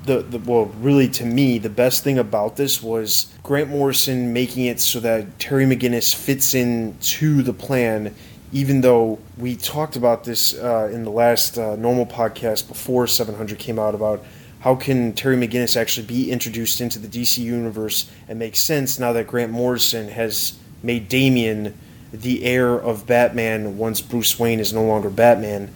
the, 0.04 0.22
the 0.22 0.38
well 0.38 0.66
really 0.80 1.08
to 1.08 1.24
me 1.24 1.58
the 1.58 1.68
best 1.68 2.04
thing 2.04 2.16
about 2.16 2.54
this 2.56 2.80
was 2.80 3.32
Grant 3.42 3.70
Morrison 3.70 4.32
making 4.32 4.66
it 4.66 4.80
so 4.80 5.00
that 5.00 5.38
Terry 5.40 5.64
McGinnis 5.64 6.14
fits 6.14 6.54
in 6.54 6.96
to 7.00 7.42
the 7.42 7.52
plan 7.52 8.14
even 8.52 8.80
though 8.80 9.18
we 9.36 9.56
talked 9.56 9.96
about 9.96 10.24
this 10.24 10.54
uh, 10.54 10.88
in 10.92 11.04
the 11.04 11.10
last 11.10 11.58
uh, 11.58 11.76
normal 11.76 12.06
podcast 12.06 12.68
before 12.68 13.06
700 13.06 13.58
came 13.58 13.78
out 13.78 13.94
about 13.94 14.24
how 14.60 14.74
can 14.74 15.12
Terry 15.12 15.36
McGinnis 15.36 15.76
actually 15.76 16.06
be 16.06 16.30
introduced 16.30 16.80
into 16.80 16.98
the 16.98 17.08
DC 17.08 17.38
universe 17.38 18.10
and 18.28 18.38
make 18.38 18.56
sense 18.56 18.98
now 18.98 19.12
that 19.12 19.26
Grant 19.26 19.52
Morrison 19.52 20.08
has 20.08 20.58
made 20.82 21.08
Damian 21.08 21.76
the 22.12 22.44
heir 22.44 22.74
of 22.74 23.06
Batman 23.06 23.76
once 23.78 24.00
Bruce 24.00 24.38
Wayne 24.38 24.60
is 24.60 24.72
no 24.72 24.84
longer 24.84 25.10
Batman. 25.10 25.72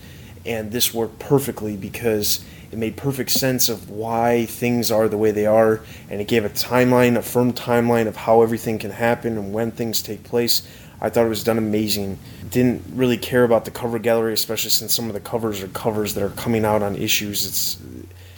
And 0.47 0.73
this 0.73 0.95
worked 0.95 1.19
perfectly 1.19 1.77
because 1.77 2.45
it 2.73 2.79
made 2.79 2.97
perfect 2.97 3.31
sense 3.31 3.69
of 3.69 3.91
why 3.91 4.47
things 4.47 4.91
are 4.91 5.09
the 5.09 5.19
way 5.19 5.33
they 5.33 5.47
are, 5.47 5.81
and 6.09 6.21
it 6.21 6.29
gave 6.29 6.45
a 6.45 6.51
timeline, 6.51 7.17
a 7.17 7.23
firm 7.23 7.53
timeline 7.53 8.07
of 8.07 8.17
how 8.17 8.43
everything 8.43 8.79
can 8.79 8.93
happen 8.93 9.37
and 9.37 9.53
when 9.53 9.73
things 9.73 10.01
take 10.01 10.23
place. 10.23 10.67
I 11.01 11.11
thought 11.11 11.27
it 11.27 11.31
was 11.31 11.45
done 11.45 11.59
amazing. 11.59 12.19
Didn't 12.51 12.82
really 12.94 13.16
care 13.16 13.44
about 13.44 13.64
the 13.64 13.70
cover 13.70 13.98
gallery, 13.98 14.32
especially 14.32 14.70
since 14.70 14.93
some 14.93 15.06
of 15.06 15.14
the 15.14 15.20
covers 15.20 15.62
are 15.62 15.68
covers 15.68 16.14
that 16.14 16.24
are 16.24 16.31
coming 16.31 16.64
out 16.64 16.82
on 16.82 16.97
issues. 16.97 17.47
It's 17.47 17.78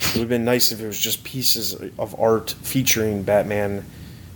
it 0.01 0.13
would 0.15 0.19
have 0.21 0.29
been 0.29 0.45
nice 0.45 0.71
if 0.71 0.79
it 0.79 0.85
was 0.85 0.99
just 0.99 1.23
pieces 1.23 1.73
of 1.97 2.19
art 2.19 2.51
featuring 2.61 3.23
Batman 3.23 3.85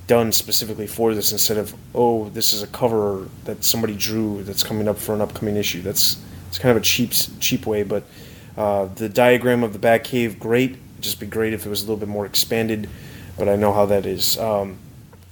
done 0.08 0.32
specifically 0.32 0.88
for 0.88 1.14
this 1.14 1.34
instead 1.34 1.58
of 1.58 1.76
oh 1.94 2.30
this 2.30 2.54
is 2.54 2.64
a 2.64 2.68
cover 2.68 3.28
that 3.44 3.62
somebody 3.66 3.94
drew 3.94 4.42
that's 4.44 4.64
coming 4.64 4.88
up 4.88 4.98
for 4.98 5.14
an 5.14 5.22
upcoming 5.22 5.56
issue. 5.56 5.82
That's 5.82 6.18
it's 6.48 6.58
kind 6.58 6.76
of 6.76 6.82
a 6.82 6.86
cheap 6.86 7.12
cheap 7.40 7.66
way, 7.66 7.84
but 7.84 8.04
uh, 8.58 8.86
the 8.86 9.10
diagram 9.10 9.64
of 9.64 9.74
the 9.74 9.80
Batcave 9.80 10.40
great. 10.40 10.72
It'd 10.72 11.02
just 11.02 11.20
be 11.20 11.28
great 11.28 11.54
if 11.54 11.66
it 11.66 11.70
was 11.70 11.82
a 11.82 11.86
little 11.86 11.98
bit 11.98 12.10
more 12.10 12.26
expanded, 12.26 12.90
but 13.38 13.48
I 13.48 13.56
know 13.56 13.72
how 13.74 13.86
that 13.86 14.06
is. 14.06 14.38
Um, 14.40 14.80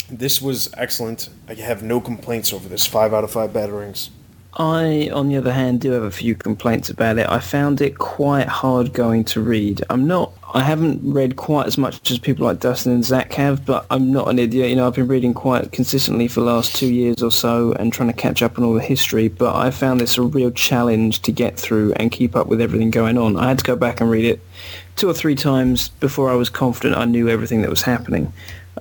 this 0.09 0.41
was 0.41 0.71
excellent. 0.77 1.29
I 1.47 1.55
have 1.55 1.81
no 1.81 1.99
complaints 1.99 2.53
over 2.53 2.69
this. 2.69 2.85
Five 2.85 3.13
out 3.13 3.23
of 3.23 3.31
five 3.31 3.51
batarangs. 3.51 4.09
I, 4.57 5.09
on 5.13 5.27
the 5.27 5.35
other 5.35 5.51
hand, 5.51 5.81
do 5.81 5.91
have 5.91 6.03
a 6.03 6.11
few 6.11 6.33
complaints 6.33 6.89
about 6.89 7.17
it. 7.17 7.27
I 7.29 7.39
found 7.39 7.81
it 7.81 7.97
quite 7.97 8.47
hard 8.47 8.93
going 8.93 9.25
to 9.25 9.41
read. 9.41 9.83
I'm 9.89 10.07
not, 10.07 10.31
I 10.53 10.61
haven't 10.61 11.01
read 11.03 11.35
quite 11.35 11.67
as 11.67 11.77
much 11.77 12.09
as 12.09 12.19
people 12.19 12.45
like 12.45 12.61
Dustin 12.61 12.93
and 12.93 13.03
Zach 13.03 13.33
have, 13.33 13.65
but 13.65 13.85
I'm 13.89 14.13
not 14.13 14.29
an 14.29 14.39
idiot. 14.39 14.69
You 14.69 14.77
know, 14.77 14.87
I've 14.87 14.95
been 14.95 15.09
reading 15.09 15.33
quite 15.33 15.73
consistently 15.73 16.29
for 16.29 16.39
the 16.39 16.45
last 16.45 16.73
two 16.73 16.93
years 16.93 17.21
or 17.21 17.31
so 17.31 17.73
and 17.73 17.91
trying 17.91 18.07
to 18.07 18.13
catch 18.13 18.41
up 18.41 18.57
on 18.57 18.63
all 18.63 18.73
the 18.73 18.81
history, 18.81 19.27
but 19.27 19.55
I 19.55 19.71
found 19.71 19.99
this 19.99 20.17
a 20.17 20.21
real 20.21 20.51
challenge 20.51 21.21
to 21.23 21.33
get 21.33 21.59
through 21.59 21.91
and 21.93 22.09
keep 22.09 22.33
up 22.33 22.47
with 22.47 22.61
everything 22.61 22.91
going 22.91 23.17
on. 23.17 23.35
I 23.35 23.49
had 23.49 23.59
to 23.59 23.65
go 23.65 23.75
back 23.75 23.99
and 23.99 24.09
read 24.09 24.25
it 24.25 24.39
two 24.95 25.09
or 25.09 25.13
three 25.13 25.35
times 25.35 25.89
before 25.89 26.29
I 26.29 26.35
was 26.35 26.49
confident 26.49 26.95
I 26.95 27.03
knew 27.03 27.27
everything 27.27 27.61
that 27.61 27.69
was 27.69 27.81
happening. 27.81 28.31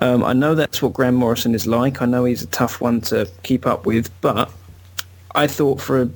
Um, 0.00 0.22
I 0.22 0.32
know 0.34 0.54
that's 0.54 0.80
what 0.80 0.92
Grant 0.92 1.16
Morrison 1.16 1.54
is 1.54 1.66
like. 1.66 2.00
I 2.00 2.06
know 2.06 2.24
he's 2.24 2.42
a 2.42 2.46
tough 2.48 2.80
one 2.80 3.00
to 3.02 3.28
keep 3.42 3.66
up 3.66 3.86
with, 3.86 4.10
but 4.20 4.50
I 5.34 5.46
thought 5.46 5.80
for 5.80 6.02
a 6.02 6.10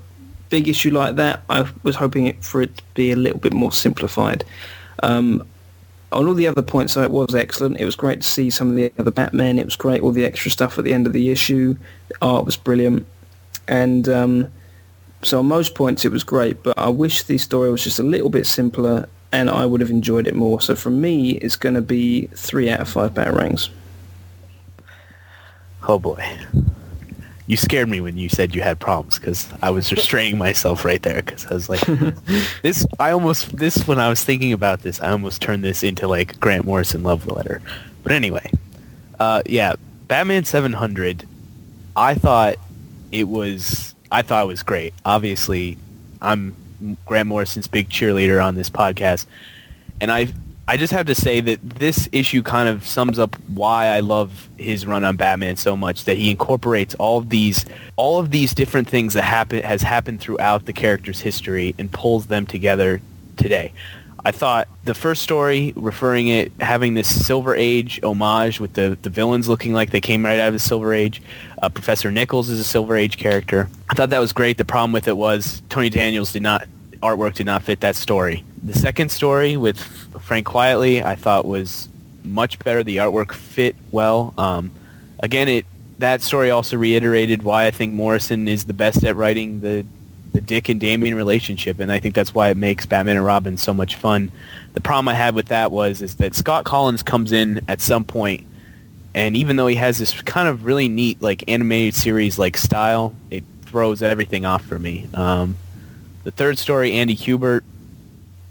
big 0.49 0.69
issue 0.69 0.91
like 0.91 1.17
that, 1.17 1.43
I 1.49 1.69
was 1.83 1.97
hoping 1.97 2.27
it, 2.27 2.43
for 2.45 2.63
it 2.63 2.77
to 2.77 2.83
be 2.95 3.11
a 3.13 3.17
little 3.17 3.39
bit 3.39 3.53
more 3.53 3.73
simplified. 3.73 4.45
Um, 5.03 5.47
on 6.11 6.27
all 6.27 6.35
the 6.35 6.47
other 6.47 6.63
points, 6.63 6.95
though, 6.95 7.03
it 7.03 7.11
was 7.11 7.35
excellent. 7.35 7.79
It 7.79 7.85
was 7.85 7.97
great 7.97 8.23
to 8.23 8.27
see 8.27 8.49
some 8.49 8.71
of 8.71 8.77
the 8.77 8.93
other 8.99 9.11
Batman. 9.11 9.59
It 9.59 9.67
was 9.67 9.77
great, 9.77 10.03
all 10.03 10.13
the 10.13 10.25
extra 10.25 10.51
stuff 10.51 10.79
at 10.79 10.85
the 10.85 10.95
end 10.95 11.07
of 11.07 11.13
the 11.13 11.31
issue. 11.31 11.77
The 12.09 12.15
art 12.23 12.47
was 12.47 12.57
brilliant. 12.57 13.07
And 13.67 14.09
um, 14.09 14.53
so 15.23 15.41
on 15.41 15.47
most 15.47 15.75
points, 15.75 16.05
it 16.05 16.13
was 16.13 16.25
great, 16.25 16.63
but 16.63 16.79
I 16.79 16.89
wish 16.89 17.25
the 17.25 17.37
story 17.39 17.71
was 17.71 17.85
just 17.85 17.99
a 17.99 18.03
little 18.03 18.31
bit 18.31 18.47
simpler 18.47 19.09
and 19.33 19.51
I 19.51 19.67
would 19.67 19.83
have 19.83 19.91
enjoyed 19.91 20.27
it 20.27 20.35
more. 20.35 20.61
So 20.61 20.75
for 20.75 20.91
me, 20.91 21.33
it's 21.33 21.57
going 21.57 21.75
to 21.75 21.83
be 21.83 22.29
three 22.29 22.71
out 22.71 22.81
of 22.81 22.89
five 22.89 23.13
batarangs. 23.13 23.69
Oh 25.87 25.99
boy. 25.99 26.39
You 27.49 27.57
scared 27.57 27.89
me 27.89 28.01
when 28.01 28.19
you 28.19 28.29
said 28.29 28.55
you 28.55 28.61
had 28.61 28.79
problems 28.79 29.19
because 29.19 29.49
I 29.63 29.71
was 29.71 29.91
restraining 29.91 30.37
myself 30.39 30.85
right 30.85 31.03
there 31.03 31.23
because 31.23 31.47
I 31.47 31.55
was 31.55 31.69
like, 31.69 31.81
this. 32.63 32.87
I 33.01 33.11
almost 33.11 33.57
this 33.57 33.89
when 33.89 33.99
I 33.99 34.09
was 34.11 34.23
thinking 34.23 34.53
about 34.53 34.83
this, 34.83 35.01
I 35.01 35.11
almost 35.11 35.41
turned 35.43 35.65
this 35.65 35.83
into 35.83 36.07
like 36.07 36.39
Grant 36.39 36.67
Morrison 36.67 37.03
love 37.03 37.27
letter. 37.27 37.63
But 38.03 38.13
anyway, 38.13 38.53
uh, 39.19 39.43
yeah, 39.47 39.75
Batman 40.09 40.45
700. 40.45 41.27
I 41.97 42.15
thought 42.15 42.57
it 43.13 43.29
was. 43.29 43.95
I 44.13 44.23
thought 44.23 44.45
it 44.45 44.49
was 44.49 44.63
great. 44.63 44.93
Obviously, 45.07 45.79
I'm 46.21 46.55
Grant 47.07 47.29
Morrison's 47.29 47.67
big 47.67 47.89
cheerleader 47.89 48.45
on 48.45 48.57
this 48.57 48.71
podcast, 48.71 49.25
and 50.01 50.13
I 50.13 50.29
I 50.71 50.77
just 50.77 50.93
have 50.93 51.07
to 51.07 51.15
say 51.15 51.41
that 51.41 51.61
this 51.63 52.11
issue 52.13 52.43
kind 52.43 52.69
of 52.69 52.87
sums 52.87 53.19
up 53.19 53.35
why 53.49 53.87
I 53.87 54.01
love 54.01 54.51
his 54.59 54.87
run 54.87 55.03
on 55.03 55.17
Batman 55.17 55.57
so 55.57 55.75
much. 55.79 56.05
That 56.05 56.19
he 56.19 56.31
incorporates 56.31 56.95
all 56.97 57.17
of 57.17 57.31
these 57.31 57.65
all 57.97 58.19
of 58.21 58.31
these 58.31 58.53
different 58.53 58.87
things 58.87 59.15
that 59.15 59.23
happen 59.23 59.63
has 59.63 59.81
happened 59.81 60.21
throughout 60.21 60.67
the 60.67 60.75
character's 60.75 61.21
history 61.21 61.75
and 61.79 61.91
pulls 61.91 62.27
them 62.27 62.45
together 62.45 63.01
today. 63.39 63.73
I 64.27 64.31
thought 64.31 64.69
the 64.85 64.93
first 64.93 65.23
story, 65.23 65.73
referring 65.75 66.29
it, 66.29 66.53
having 66.61 66.93
this 66.93 67.27
Silver 67.27 67.55
Age 67.55 67.99
homage 68.03 68.61
with 68.61 68.75
the, 68.75 68.99
the 69.01 69.09
villains 69.09 69.49
looking 69.49 69.73
like 69.73 69.91
they 69.91 70.03
came 70.03 70.23
right 70.23 70.39
out 70.39 70.49
of 70.49 70.53
the 70.53 70.59
Silver 70.59 70.93
Age. 70.93 71.23
Uh, 71.63 71.71
Professor 71.71 72.11
Nichols 72.11 72.51
is 72.51 72.61
a 72.61 72.65
Silver 72.65 72.95
Age 72.95 73.17
character. 73.17 73.71
I 73.89 73.95
thought 73.95 74.11
that 74.11 74.19
was 74.19 74.35
great. 74.35 74.59
The 74.59 74.67
problem 74.67 74.93
with 74.93 75.09
it 75.09 75.17
was 75.17 75.63
Tony 75.71 75.89
Daniel's 75.89 76.33
did 76.33 76.43
not 76.43 76.69
artwork 77.01 77.35
did 77.35 77.47
not 77.47 77.63
fit 77.63 77.81
that 77.81 77.97
story. 77.97 78.45
The 78.63 78.75
second 78.75 79.11
story 79.11 79.57
with 79.57 79.79
Frank 80.21 80.47
Quitely, 80.47 81.03
I 81.03 81.15
thought 81.15 81.45
was 81.47 81.89
much 82.25 82.59
better. 82.59 82.83
The 82.83 82.99
artwork 82.99 83.33
fit 83.33 83.77
well. 83.91 84.35
Um, 84.37 84.71
again, 85.21 85.49
it 85.49 85.67
that 85.99 86.23
story 86.23 86.51
also 86.51 86.77
reiterated 86.77 87.43
why 87.43 87.67
I 87.67 87.71
think 87.71 87.93
Morrison 87.93 88.47
is 88.47 88.65
the 88.65 88.73
best 88.73 89.05
at 89.05 89.17
writing 89.17 89.61
the 89.61 89.85
the 90.33 90.41
Dick 90.41 90.69
and 90.69 90.79
Damian 90.79 91.15
relationship, 91.15 91.81
and 91.81 91.91
I 91.91 91.99
think 91.99 92.15
that's 92.15 92.35
why 92.35 92.51
it 92.51 92.57
makes 92.57 92.87
Batman 92.87 93.17
and 93.17 93.25
Robin 93.25 93.57
so 93.57 93.73
much 93.73 93.97
fun. 93.97 94.31
The 94.75 94.81
problem 94.81 95.09
I 95.09 95.15
had 95.15 95.35
with 95.35 95.47
that 95.47 95.73
was 95.73 96.03
is 96.03 96.17
that 96.17 96.35
Scott 96.35 96.65
Kolins 96.65 97.05
comes 97.05 97.33
in 97.33 97.63
at 97.67 97.81
some 97.81 98.05
point, 98.05 98.47
and 99.15 99.37
even 99.37 99.57
though 99.57 99.67
he 99.67 99.77
has 99.77 99.99
this 99.99 100.21
kind 100.23 100.49
of 100.49 100.65
really 100.65 100.89
neat 100.89 101.23
like 101.23 101.45
animated 101.49 101.95
series 101.95 102.39
like 102.39 102.57
style, 102.57 103.15
it 103.31 103.45
throws 103.63 104.03
everything 104.03 104.45
off 104.45 104.65
for 104.65 104.79
me. 104.79 105.09
Um, 105.15 105.57
the 106.25 106.31
third 106.31 106.59
story, 106.59 106.93
Andy 106.93 107.17
Kubert. 107.17 107.63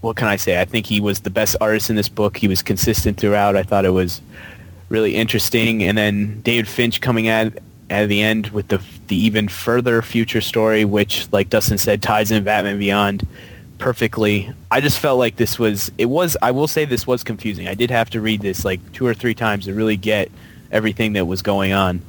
What 0.07 0.15
can 0.15 0.29
I 0.29 0.37
say? 0.37 0.61
I 0.61 0.63
think 0.63 0.85
he 0.85 1.01
was 1.01 1.19
the 1.19 1.29
best 1.29 1.57
artist 1.59 1.89
in 1.89 1.97
this 1.97 2.07
book. 2.07 2.37
He 2.37 2.47
was 2.47 2.61
consistent 2.61 3.17
throughout. 3.17 3.57
I 3.57 3.63
thought 3.63 3.83
it 3.83 3.89
was 3.89 4.21
really 4.87 5.17
interesting. 5.17 5.83
And 5.83 5.97
then 5.97 6.39
David 6.43 6.69
Finch 6.69 7.01
coming 7.01 7.27
at 7.27 7.59
at 7.89 8.07
the 8.07 8.21
end 8.21 8.47
with 8.51 8.69
the 8.69 8.81
the 9.07 9.17
even 9.17 9.49
further 9.49 10.01
future 10.01 10.39
story, 10.39 10.85
which, 10.85 11.27
like 11.33 11.49
Dustin 11.49 11.77
said, 11.77 12.01
ties 12.01 12.31
in 12.31 12.41
Batman 12.45 12.79
Beyond 12.79 13.27
perfectly. 13.79 14.49
I 14.71 14.79
just 14.79 14.97
felt 14.97 15.19
like 15.19 15.35
this 15.35 15.59
was 15.59 15.91
it 15.97 16.05
was. 16.05 16.37
I 16.41 16.51
will 16.51 16.69
say 16.69 16.85
this 16.85 17.05
was 17.05 17.21
confusing. 17.21 17.67
I 17.67 17.73
did 17.73 17.91
have 17.91 18.09
to 18.11 18.21
read 18.21 18.39
this 18.39 18.63
like 18.63 18.79
two 18.93 19.05
or 19.05 19.13
three 19.13 19.35
times 19.35 19.65
to 19.65 19.73
really 19.73 19.97
get 19.97 20.31
everything 20.71 21.11
that 21.13 21.25
was 21.25 21.41
going 21.41 21.73
on. 21.73 22.01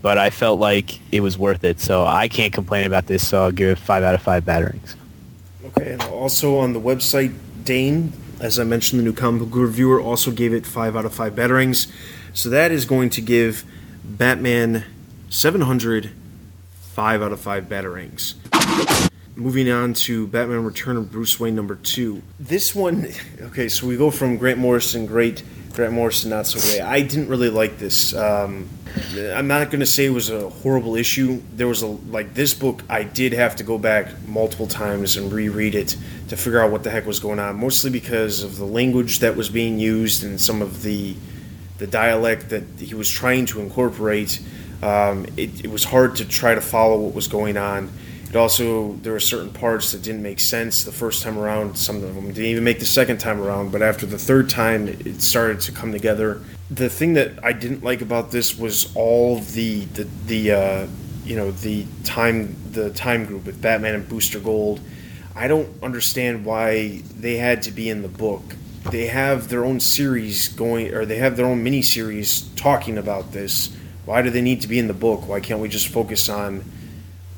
But 0.00 0.16
I 0.16 0.30
felt 0.30 0.58
like 0.58 1.00
it 1.12 1.20
was 1.20 1.36
worth 1.36 1.64
it, 1.64 1.80
so 1.80 2.06
I 2.06 2.28
can't 2.28 2.54
complain 2.54 2.86
about 2.86 3.08
this. 3.08 3.28
So 3.28 3.42
I'll 3.42 3.52
give 3.52 3.68
it 3.68 3.78
five 3.78 4.02
out 4.02 4.14
of 4.14 4.22
five 4.22 4.46
batarangs. 4.46 4.94
Okay, 5.64 5.92
and 5.92 6.02
also 6.02 6.58
on 6.58 6.72
the 6.72 6.80
website, 6.80 7.34
Dane, 7.64 8.12
as 8.40 8.58
I 8.58 8.64
mentioned, 8.64 8.98
the 8.98 9.04
new 9.04 9.12
comic 9.12 9.42
book 9.42 9.54
reviewer 9.54 10.00
also 10.00 10.30
gave 10.30 10.52
it 10.52 10.66
five 10.66 10.96
out 10.96 11.04
of 11.04 11.14
five 11.14 11.34
batarangs. 11.34 11.90
So 12.34 12.48
that 12.48 12.72
is 12.72 12.84
going 12.84 13.10
to 13.10 13.20
give 13.20 13.64
Batman 14.04 14.84
700 15.30 16.10
five 16.92 17.22
out 17.22 17.32
of 17.32 17.40
five 17.40 17.64
batarangs. 17.64 18.34
Moving 19.34 19.70
on 19.70 19.94
to 19.94 20.26
Batman 20.26 20.64
Return 20.64 20.96
of 20.98 21.10
Bruce 21.10 21.40
Wayne 21.40 21.54
number 21.54 21.76
two. 21.76 22.22
This 22.38 22.74
one, 22.74 23.08
okay, 23.40 23.68
so 23.68 23.86
we 23.86 23.96
go 23.96 24.10
from 24.10 24.36
Grant 24.36 24.58
Morrison, 24.58 25.06
great, 25.06 25.42
Grant 25.74 25.92
Morrison, 25.92 26.30
not 26.30 26.46
so 26.46 26.60
great. 26.60 26.82
I 26.82 27.00
didn't 27.00 27.28
really 27.28 27.48
like 27.48 27.78
this. 27.78 28.14
Um, 28.14 28.68
I'm 29.16 29.48
not 29.48 29.70
going 29.70 29.80
to 29.80 29.86
say 29.86 30.04
it 30.04 30.10
was 30.10 30.28
a 30.28 30.50
horrible 30.50 30.96
issue. 30.96 31.42
There 31.54 31.66
was 31.66 31.82
a 31.82 31.86
like 31.86 32.34
this 32.34 32.52
book. 32.52 32.82
I 32.88 33.04
did 33.04 33.32
have 33.32 33.56
to 33.56 33.64
go 33.64 33.78
back 33.78 34.06
multiple 34.28 34.66
times 34.66 35.16
and 35.16 35.32
reread 35.32 35.74
it 35.74 35.96
to 36.28 36.36
figure 36.36 36.60
out 36.60 36.70
what 36.70 36.84
the 36.84 36.90
heck 36.90 37.06
was 37.06 37.20
going 37.20 37.38
on. 37.38 37.56
Mostly 37.58 37.90
because 37.90 38.42
of 38.42 38.58
the 38.58 38.66
language 38.66 39.20
that 39.20 39.34
was 39.34 39.48
being 39.48 39.78
used 39.78 40.24
and 40.24 40.40
some 40.40 40.60
of 40.60 40.82
the 40.82 41.16
the 41.78 41.86
dialect 41.86 42.50
that 42.50 42.64
he 42.78 42.94
was 42.94 43.10
trying 43.10 43.46
to 43.46 43.60
incorporate. 43.60 44.40
Um, 44.82 45.26
it, 45.36 45.64
it 45.64 45.70
was 45.70 45.84
hard 45.84 46.16
to 46.16 46.24
try 46.24 46.54
to 46.54 46.60
follow 46.60 46.98
what 46.98 47.14
was 47.14 47.28
going 47.28 47.56
on. 47.56 47.90
Also 48.34 48.94
there 49.02 49.12
were 49.12 49.20
certain 49.20 49.50
parts 49.50 49.92
that 49.92 50.02
didn't 50.02 50.22
make 50.22 50.40
sense 50.40 50.84
the 50.84 50.92
first 50.92 51.22
time 51.22 51.38
around. 51.38 51.76
Some 51.76 51.96
of 51.96 52.14
them 52.14 52.26
didn't 52.28 52.44
even 52.44 52.64
make 52.64 52.78
the 52.78 52.86
second 52.86 53.18
time 53.18 53.40
around. 53.40 53.72
But 53.72 53.82
after 53.82 54.06
the 54.06 54.18
third 54.18 54.48
time, 54.48 54.88
it 54.88 55.20
started 55.20 55.60
to 55.62 55.72
come 55.72 55.92
together 55.92 56.40
the 56.72 56.88
thing 56.88 57.12
that 57.14 57.44
I 57.44 57.52
didn't 57.52 57.84
like 57.84 58.00
about 58.00 58.30
this 58.30 58.58
was 58.58 58.94
all 58.96 59.40
the 59.40 59.84
the 59.84 60.08
the 60.26 60.52
uh, 60.52 60.86
you 61.24 61.36
know 61.36 61.50
the 61.50 61.86
time 62.04 62.56
the 62.70 62.90
time 62.90 63.26
group 63.26 63.44
with 63.44 63.60
Batman 63.60 63.94
and 63.94 64.08
Booster 64.08 64.40
Gold. 64.40 64.80
I 65.34 65.48
don't 65.48 65.68
understand 65.82 66.44
why 66.44 67.02
they 67.18 67.36
had 67.36 67.62
to 67.62 67.70
be 67.70 67.90
in 67.90 68.02
the 68.02 68.08
book. 68.08 68.42
They 68.90 69.06
have 69.06 69.48
their 69.48 69.64
own 69.64 69.80
series 69.80 70.48
going, 70.48 70.94
or 70.94 71.04
they 71.04 71.16
have 71.16 71.36
their 71.36 71.46
own 71.46 71.62
mini 71.62 71.82
series 71.82 72.42
talking 72.56 72.98
about 72.98 73.32
this. 73.32 73.74
Why 74.04 74.22
do 74.22 74.30
they 74.30 74.42
need 74.42 74.62
to 74.62 74.68
be 74.68 74.78
in 74.78 74.88
the 74.88 74.94
book? 74.94 75.28
Why 75.28 75.40
can't 75.40 75.60
we 75.60 75.68
just 75.68 75.88
focus 75.88 76.28
on 76.28 76.64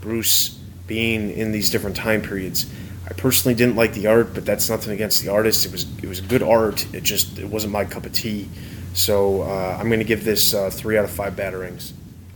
Bruce 0.01 0.59
being 0.87 1.31
in 1.31 1.53
these 1.53 1.71
different 1.71 1.97
time 1.97 2.23
periods? 2.23 2.67
I 3.07 3.13
personally 3.13 3.55
didn't 3.55 3.77
like 3.77 3.93
the 3.93 4.07
art, 4.07 4.33
but 4.35 4.47
that's 4.47 4.71
nothing 4.71 4.93
against 4.93 5.23
the 5.23 5.31
artist. 5.31 5.67
It 5.67 5.73
was 5.73 5.87
it 6.03 6.09
was 6.09 6.21
good 6.21 6.43
art. 6.43 6.87
It 6.95 7.03
just 7.03 7.39
it 7.39 7.49
wasn't 7.49 7.73
my 7.73 7.85
cup 7.85 8.07
of 8.07 8.13
tea. 8.13 8.49
So 8.95 9.43
uh, 9.43 9.77
I'm 9.79 9.89
going 9.89 9.99
to 9.99 10.05
give 10.05 10.25
this 10.25 10.55
uh, 10.55 10.71
three 10.71 10.97
out 10.97 11.05
of 11.05 11.11
five 11.11 11.35
batarangs. 11.35 11.93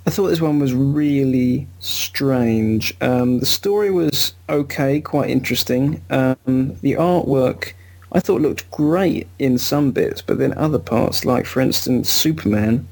I 0.07 0.11
thought 0.11 0.29
this 0.29 0.41
one 0.41 0.59
was 0.59 0.75
really 0.75 1.69
strange. 1.79 2.97
Um, 3.01 3.41
the 3.41 3.47
story 3.47 3.91
was 3.91 4.35
okay, 4.49 5.01
quite 5.01 5.31
interesting. 5.31 6.03
Um, 6.11 6.77
the 6.81 6.95
artwork 6.95 7.75
I 8.11 8.21
thought 8.21 8.41
looked 8.41 8.71
great 8.71 9.29
in 9.39 9.59
some 9.59 9.91
bits, 9.91 10.23
but 10.23 10.39
then 10.39 10.55
other 10.55 10.79
parts, 10.79 11.25
like 11.25 11.47
for 11.47 11.61
instance 11.61 12.09
Superman, 12.09 12.89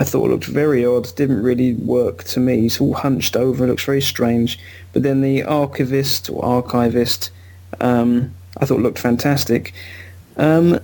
I 0.00 0.04
thought 0.04 0.24
it 0.24 0.30
looked 0.30 0.46
very 0.46 0.84
odd. 0.84 1.14
Didn't 1.14 1.42
really 1.42 1.74
work 1.74 2.24
to 2.24 2.40
me. 2.40 2.62
He's 2.62 2.80
all 2.80 2.94
hunched 2.94 3.36
over. 3.36 3.66
Looks 3.66 3.84
very 3.84 4.00
strange. 4.00 4.58
But 4.94 5.02
then 5.02 5.20
the 5.20 5.42
archivist 5.44 6.30
or 6.30 6.42
archivist, 6.42 7.30
um, 7.82 8.34
I 8.56 8.64
thought 8.64 8.80
looked 8.80 8.98
fantastic. 8.98 9.74
Um, 10.38 10.80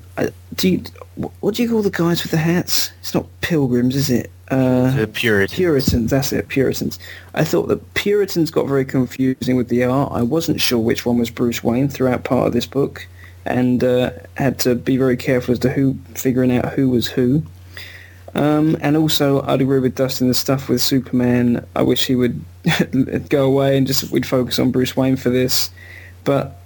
do 0.55 0.69
you, 0.69 0.83
what 1.41 1.55
do 1.55 1.63
you 1.63 1.71
call 1.71 1.81
the 1.81 1.91
guys 1.91 2.23
with 2.23 2.31
the 2.31 2.37
hats? 2.37 2.93
It's 3.01 3.15
not 3.15 3.27
pilgrims, 3.41 3.97
is 3.97 4.11
it? 4.11 4.31
Uh, 4.51 4.95
the 4.95 5.07
Puritans. 5.07 5.57
Puritans, 5.57 6.11
that's 6.11 6.33
it, 6.33 6.49
Puritans. 6.49 6.99
I 7.35 7.43
thought 7.43 7.69
the 7.69 7.79
Puritans 7.95 8.51
got 8.51 8.69
very 8.69 8.85
confusing 8.85 9.57
with 9.57 9.69
the 9.69 9.83
art. 9.83 10.13
I 10.13 10.23
wasn't 10.23 10.61
sure 10.61 10.79
which 10.79 11.07
one 11.07 11.19
was 11.19 11.31
Bruce 11.31 11.65
Wayne 11.65 11.89
throughout 11.89 12.25
part 12.25 12.49
of 12.49 12.53
this 12.53 12.67
book, 12.67 13.09
and 13.47 13.83
uh, 13.83 14.11
had 14.37 14.59
to 14.61 14.75
be 14.75 14.99
very 14.99 15.17
careful 15.17 15.53
as 15.53 15.59
to 15.61 15.71
who 15.71 15.97
figuring 16.15 16.55
out 16.55 16.75
who 16.75 16.91
was 16.91 17.07
who. 17.07 17.43
Um, 18.37 18.77
and 18.83 18.99
also, 18.99 19.41
I'd 19.43 19.63
agree 19.63 19.81
with 19.81 19.95
Dustin. 19.95 20.29
The 20.29 20.35
stuff 20.35 20.69
with 20.69 20.83
Superman, 20.83 21.67
I 21.75 21.83
wish 21.83 22.07
he 22.07 22.15
would 22.15 22.45
go 23.31 23.47
away 23.47 23.79
and 23.79 23.87
just 23.87 24.11
we'd 24.11 24.27
focus 24.27 24.59
on 24.59 24.71
Bruce 24.71 24.95
Wayne 24.95 25.17
for 25.17 25.31
this. 25.31 25.71
But 26.25 26.61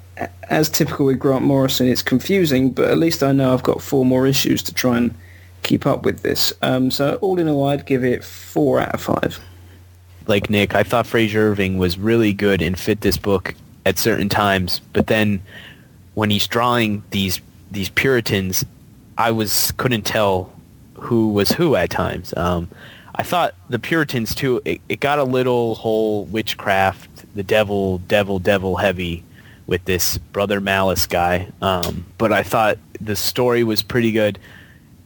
as 0.51 0.69
typical 0.69 1.07
with 1.07 1.21
Grant 1.21 1.45
Morrison, 1.45 1.87
it's 1.87 2.03
confusing. 2.03 2.73
But 2.73 2.91
at 2.91 2.99
least 2.99 3.23
I 3.23 3.31
know 3.31 3.55
I've 3.55 3.63
got 3.63 3.81
four 3.81 4.05
more 4.05 4.27
issues 4.27 4.65
to 4.65 4.75
try 4.75 4.97
and 4.97 5.15
keep 5.63 5.87
up 5.87 6.05
with 6.05 6.23
this. 6.23 6.53
Um, 6.61 6.91
so 6.91 7.15
all 7.21 7.39
in 7.39 7.49
all, 7.49 7.69
I'd 7.69 7.87
give 7.87 8.05
it 8.05 8.25
four 8.25 8.81
out 8.81 8.93
of 8.93 9.01
five. 9.01 9.39
Like 10.27 10.51
Nick, 10.51 10.75
I 10.75 10.83
thought 10.83 11.07
Frazer 11.07 11.51
Irving 11.51 11.79
was 11.79 11.97
really 11.97 12.33
good 12.33 12.63
and 12.63 12.77
fit 12.77 13.01
this 13.03 13.17
book 13.17 13.55
at 13.87 13.97
certain 13.97 14.29
times, 14.29 14.81
but 14.93 15.07
then 15.07 15.41
when 16.15 16.31
he's 16.31 16.47
drawing 16.47 17.03
these 17.11 17.41
these 17.71 17.89
Puritans, 17.89 18.65
I 19.17 19.31
was 19.31 19.73
couldn't 19.77 20.03
tell 20.03 20.53
who 21.01 21.33
was 21.33 21.51
who 21.51 21.77
at 21.77 21.91
times. 21.91 22.33
Um, 22.37 22.69
I 23.15 23.23
thought 23.23 23.55
the 23.69 23.79
Puritans 23.79 24.35
too. 24.35 24.63
It, 24.65 24.81
it 24.89 25.01
got 25.01 25.19
a 25.19 25.25
little 25.25 25.75
whole 25.75 26.25
witchcraft, 26.27 27.35
the 27.35 27.43
devil, 27.43 27.99
devil, 27.99 28.39
devil 28.39 28.77
heavy 28.77 29.25
with 29.67 29.85
this 29.85 30.19
brother 30.19 30.61
Malice 30.61 31.07
guy. 31.07 31.49
Um, 31.61 32.07
but 32.19 32.33
I 32.33 32.43
thought 32.43 32.79
the 33.01 33.17
story 33.17 33.65
was 33.65 33.83
pretty 33.83 34.13
good 34.13 34.39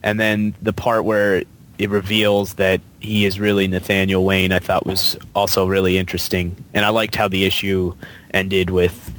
and 0.05 0.19
then 0.19 0.53
the 0.61 0.71
part 0.71 1.03
where 1.03 1.43
it 1.79 1.89
reveals 1.89 2.53
that 2.53 2.79
he 2.99 3.25
is 3.25 3.39
really 3.39 3.67
Nathaniel 3.67 4.23
Wayne, 4.23 4.51
I 4.51 4.59
thought 4.59 4.85
was 4.85 5.17
also 5.33 5.67
really 5.67 5.97
interesting, 5.97 6.55
and 6.73 6.85
I 6.85 6.89
liked 6.89 7.15
how 7.15 7.27
the 7.27 7.43
issue 7.43 7.93
ended 8.31 8.69
with 8.69 9.11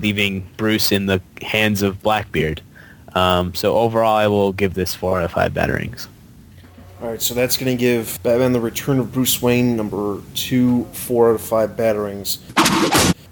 leaving 0.00 0.48
Bruce 0.56 0.92
in 0.92 1.06
the 1.06 1.20
hands 1.42 1.82
of 1.82 2.00
Blackbeard. 2.00 2.62
Um, 3.14 3.54
so 3.54 3.76
overall, 3.76 4.16
I 4.16 4.26
will 4.26 4.52
give 4.52 4.74
this 4.74 4.94
four 4.94 5.18
out 5.18 5.24
of 5.24 5.32
five 5.32 5.52
batarangs. 5.52 6.06
All 7.02 7.08
right, 7.08 7.22
so 7.22 7.32
that's 7.32 7.56
going 7.56 7.76
to 7.76 7.80
give 7.80 8.18
Batman: 8.22 8.52
The 8.52 8.60
Return 8.60 8.98
of 8.98 9.12
Bruce 9.12 9.40
Wayne 9.40 9.76
number 9.76 10.20
two, 10.34 10.84
four 10.92 11.30
out 11.30 11.36
of 11.36 11.40
five 11.40 11.70
batarangs. 11.70 12.38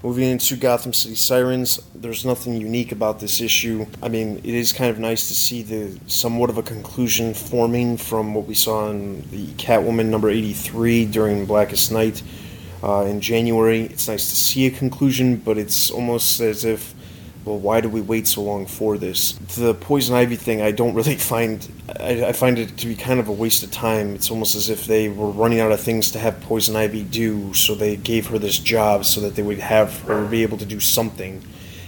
Moving 0.02 0.28
into 0.28 0.56
Gotham 0.56 0.92
City 0.92 1.16
Sirens, 1.16 1.82
there's 1.92 2.24
nothing 2.24 2.54
unique 2.54 2.92
about 2.92 3.18
this 3.18 3.40
issue. 3.40 3.84
I 4.00 4.08
mean, 4.08 4.38
it 4.38 4.54
is 4.54 4.72
kind 4.72 4.90
of 4.90 5.00
nice 5.00 5.26
to 5.26 5.34
see 5.34 5.62
the 5.62 5.98
somewhat 6.06 6.50
of 6.50 6.56
a 6.56 6.62
conclusion 6.62 7.34
forming 7.34 7.96
from 7.96 8.32
what 8.32 8.46
we 8.46 8.54
saw 8.54 8.88
in 8.90 9.28
the 9.30 9.48
Catwoman 9.54 10.06
number 10.06 10.30
83 10.30 11.06
during 11.06 11.46
Blackest 11.46 11.90
Night 11.90 12.22
uh, 12.82 13.06
in 13.06 13.20
January. 13.20 13.82
It's 13.82 14.06
nice 14.06 14.30
to 14.30 14.36
see 14.36 14.66
a 14.66 14.70
conclusion, 14.70 15.36
but 15.36 15.58
it's 15.58 15.90
almost 15.90 16.40
as 16.40 16.64
if 16.64 16.94
well, 17.44 17.58
why 17.58 17.80
do 17.80 17.88
we 17.88 18.00
wait 18.00 18.26
so 18.26 18.42
long 18.42 18.66
for 18.66 18.98
this? 18.98 19.32
The 19.56 19.74
poison 19.74 20.14
ivy 20.14 20.36
thing, 20.36 20.60
I 20.60 20.70
don't 20.70 20.94
really 20.94 21.16
find. 21.34 21.66
I, 21.98 22.26
I, 22.26 22.32
find 22.32 22.58
it 22.58 22.76
to 22.76 22.86
be 22.86 22.94
kind 22.94 23.18
of 23.18 23.28
a 23.28 23.32
waste 23.32 23.62
of 23.62 23.70
time. 23.70 24.14
It's 24.14 24.30
almost 24.30 24.54
as 24.54 24.68
if 24.68 24.86
they 24.86 25.08
were 25.08 25.30
running 25.30 25.60
out 25.60 25.72
of 25.72 25.80
things 25.80 26.10
to 26.12 26.18
have 26.18 26.40
poison 26.42 26.76
ivy 26.76 27.04
do, 27.04 27.54
so 27.54 27.74
they 27.74 27.96
gave 27.96 28.26
her 28.28 28.38
this 28.38 28.58
job 28.58 29.04
so 29.04 29.20
that 29.22 29.34
they 29.34 29.42
would 29.42 29.58
have 29.58 30.00
her 30.02 30.26
be 30.26 30.42
able 30.42 30.58
to 30.58 30.66
do 30.66 30.80
something. 30.80 31.42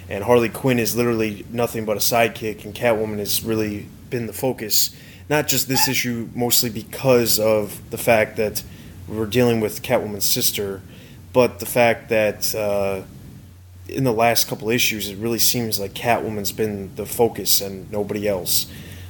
And 0.09 0.25
Harley 0.25 0.49
Quinn 0.49 0.79
is 0.79 0.97
literally 0.97 1.45
nothing 1.51 1.85
but 1.85 1.97
a 1.97 2.01
sidekick, 2.01 2.65
and 2.65 2.75
Catwoman 2.75 3.19
has 3.19 3.45
really 3.45 3.87
been 4.09 4.27
the 4.27 4.33
focus. 4.33 4.97
Not 5.29 5.47
just 5.47 5.69
this 5.69 5.87
issue, 5.87 6.29
mostly 6.35 6.71
because 6.71 7.39
of 7.39 7.81
the 7.91 7.99
fact 7.99 8.37
that 8.37 8.65
we're 9.07 9.27
dealing 9.27 9.61
with 9.61 9.83
Catwoman's 9.83 10.25
sister, 10.25 10.81
but 11.33 11.59
the 11.59 11.67
fact 11.67 12.09
that. 12.09 12.55
Uh, 12.55 13.03
in 13.91 14.05
the 14.05 14.13
last 14.13 14.49
couple 14.49 14.71
issues, 14.71 15.09
it 15.09 15.19
really 15.19 15.39
seems 15.39 15.79
like 15.79 15.93
Catwoman's 15.93 16.53
been 16.53 16.95
the 16.97 17.07
focus 17.07 17.61
and 17.61 17.91
nobody 17.91 18.29
else. 18.29 18.67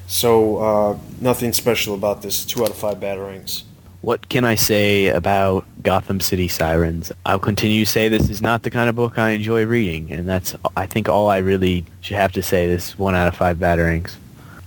So 0.07 0.57
uh, 0.59 0.99
nothing 1.21 1.53
special 1.53 1.95
about 1.95 2.23
this. 2.23 2.45
Two 2.45 2.63
out 2.63 2.71
of 2.71 2.77
five 2.77 2.99
batarangs. 2.99 3.63
What 4.01 4.29
can 4.31 4.45
I 4.45 4.55
say 4.55 5.09
about 5.09 5.67
Gotham 5.83 6.21
City 6.21 6.49
Sirens? 6.49 7.13
I'll 7.27 7.39
continue 7.39 7.85
to 7.85 7.91
say 7.91 8.09
this 8.09 8.31
is 8.31 8.41
not 8.41 8.63
the 8.63 8.71
kind 8.71 8.89
of 8.89 8.97
book 8.97 9.19
I 9.19 9.31
enjoy 9.31 9.67
reading, 9.67 10.11
and 10.11 10.27
that's 10.27 10.57
I 10.75 10.87
think 10.87 11.09
all 11.09 11.29
I 11.29 11.39
really 11.39 11.85
should 12.01 12.17
have 12.17 12.33
to 12.33 12.43
say. 12.43 12.67
This 12.67 12.99
one 12.99 13.15
out 13.15 13.29
of 13.29 13.37
five 13.37 13.59
batarangs. 13.59 14.17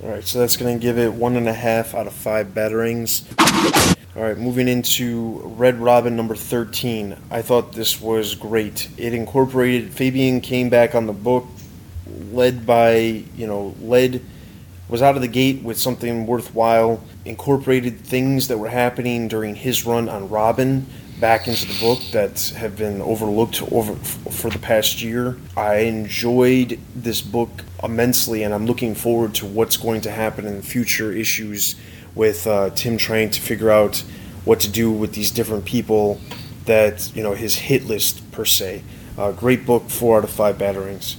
All 0.03 0.09
right, 0.09 0.23
so 0.23 0.37
that's 0.37 0.55
going 0.55 0.77
to 0.77 0.81
give 0.81 0.99
it 0.99 1.13
one 1.13 1.35
and 1.35 1.47
a 1.47 1.53
half 1.53 1.95
out 1.95 2.05
of 2.05 2.13
five 2.13 2.47
batarangs. 2.47 3.23
All 4.15 4.21
right, 4.21 4.37
moving 4.37 4.67
into 4.67 5.41
Red 5.43 5.79
Robin 5.79 6.15
number 6.15 6.35
13. 6.35 7.17
I 7.31 7.41
thought 7.41 7.73
this 7.73 7.99
was 7.99 8.35
great. 8.35 8.87
It 8.95 9.11
incorporated, 9.11 9.91
Fabian 9.91 10.39
came 10.39 10.69
back 10.69 10.93
on 10.93 11.07
the 11.07 11.13
book, 11.13 11.47
led 12.31 12.63
by, 12.63 13.23
you 13.35 13.47
know, 13.47 13.73
led, 13.81 14.23
was 14.87 15.01
out 15.01 15.15
of 15.15 15.23
the 15.23 15.27
gate 15.27 15.63
with 15.63 15.79
something 15.79 16.27
worthwhile, 16.27 17.03
incorporated 17.25 18.01
things 18.01 18.49
that 18.49 18.59
were 18.59 18.69
happening 18.69 19.27
during 19.27 19.55
his 19.55 19.83
run 19.83 20.07
on 20.07 20.29
Robin 20.29 20.85
back 21.19 21.47
into 21.47 21.65
the 21.65 21.79
book 21.79 21.99
that 22.11 22.53
have 22.55 22.77
been 22.77 23.01
overlooked 23.01 23.63
over 23.71 23.95
for 23.95 24.51
the 24.51 24.59
past 24.59 25.01
year. 25.01 25.37
I 25.57 25.77
enjoyed 25.77 26.79
this 26.95 27.21
book 27.21 27.49
immensely, 27.81 28.43
and 28.43 28.53
I'm 28.53 28.67
looking 28.67 28.93
forward 28.93 29.33
to 29.35 29.47
what's 29.47 29.77
going 29.77 30.01
to 30.01 30.11
happen 30.11 30.45
in 30.45 30.61
future 30.61 31.11
issues 31.11 31.75
with 32.15 32.47
uh, 32.47 32.69
Tim 32.71 32.97
trying 32.97 33.31
to 33.31 33.41
figure 33.41 33.71
out 33.71 34.03
what 34.45 34.59
to 34.61 34.69
do 34.69 34.91
with 34.91 35.13
these 35.13 35.31
different 35.31 35.65
people 35.65 36.19
that 36.65 37.15
you 37.15 37.23
know 37.23 37.33
his 37.33 37.55
hit 37.55 37.85
list 37.85 38.31
per 38.31 38.45
se. 38.45 38.83
Uh, 39.17 39.31
great 39.31 39.65
book, 39.65 39.89
four 39.89 40.17
out 40.17 40.23
of 40.23 40.29
five 40.29 40.57
batarangs. 40.57 41.17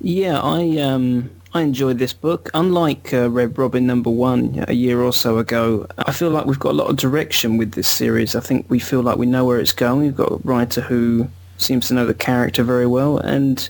Yeah, 0.00 0.40
I 0.40 0.78
um 0.78 1.30
I 1.52 1.62
enjoyed 1.62 1.98
this 1.98 2.12
book. 2.12 2.50
Unlike 2.54 3.14
uh, 3.14 3.30
Red 3.30 3.56
Robin 3.58 3.86
number 3.86 4.10
one 4.10 4.64
a 4.68 4.74
year 4.74 5.00
or 5.00 5.12
so 5.12 5.38
ago, 5.38 5.86
I 5.98 6.12
feel 6.12 6.30
like 6.30 6.46
we've 6.46 6.58
got 6.58 6.72
a 6.72 6.78
lot 6.80 6.90
of 6.90 6.96
direction 6.96 7.56
with 7.56 7.72
this 7.72 7.88
series. 7.88 8.36
I 8.36 8.40
think 8.40 8.66
we 8.68 8.78
feel 8.78 9.02
like 9.02 9.16
we 9.16 9.26
know 9.26 9.44
where 9.44 9.58
it's 9.58 9.72
going. 9.72 10.00
We've 10.02 10.16
got 10.16 10.32
a 10.32 10.40
writer 10.44 10.82
who 10.82 11.28
seems 11.58 11.88
to 11.88 11.94
know 11.94 12.06
the 12.06 12.14
character 12.14 12.62
very 12.62 12.86
well, 12.86 13.18
and 13.18 13.68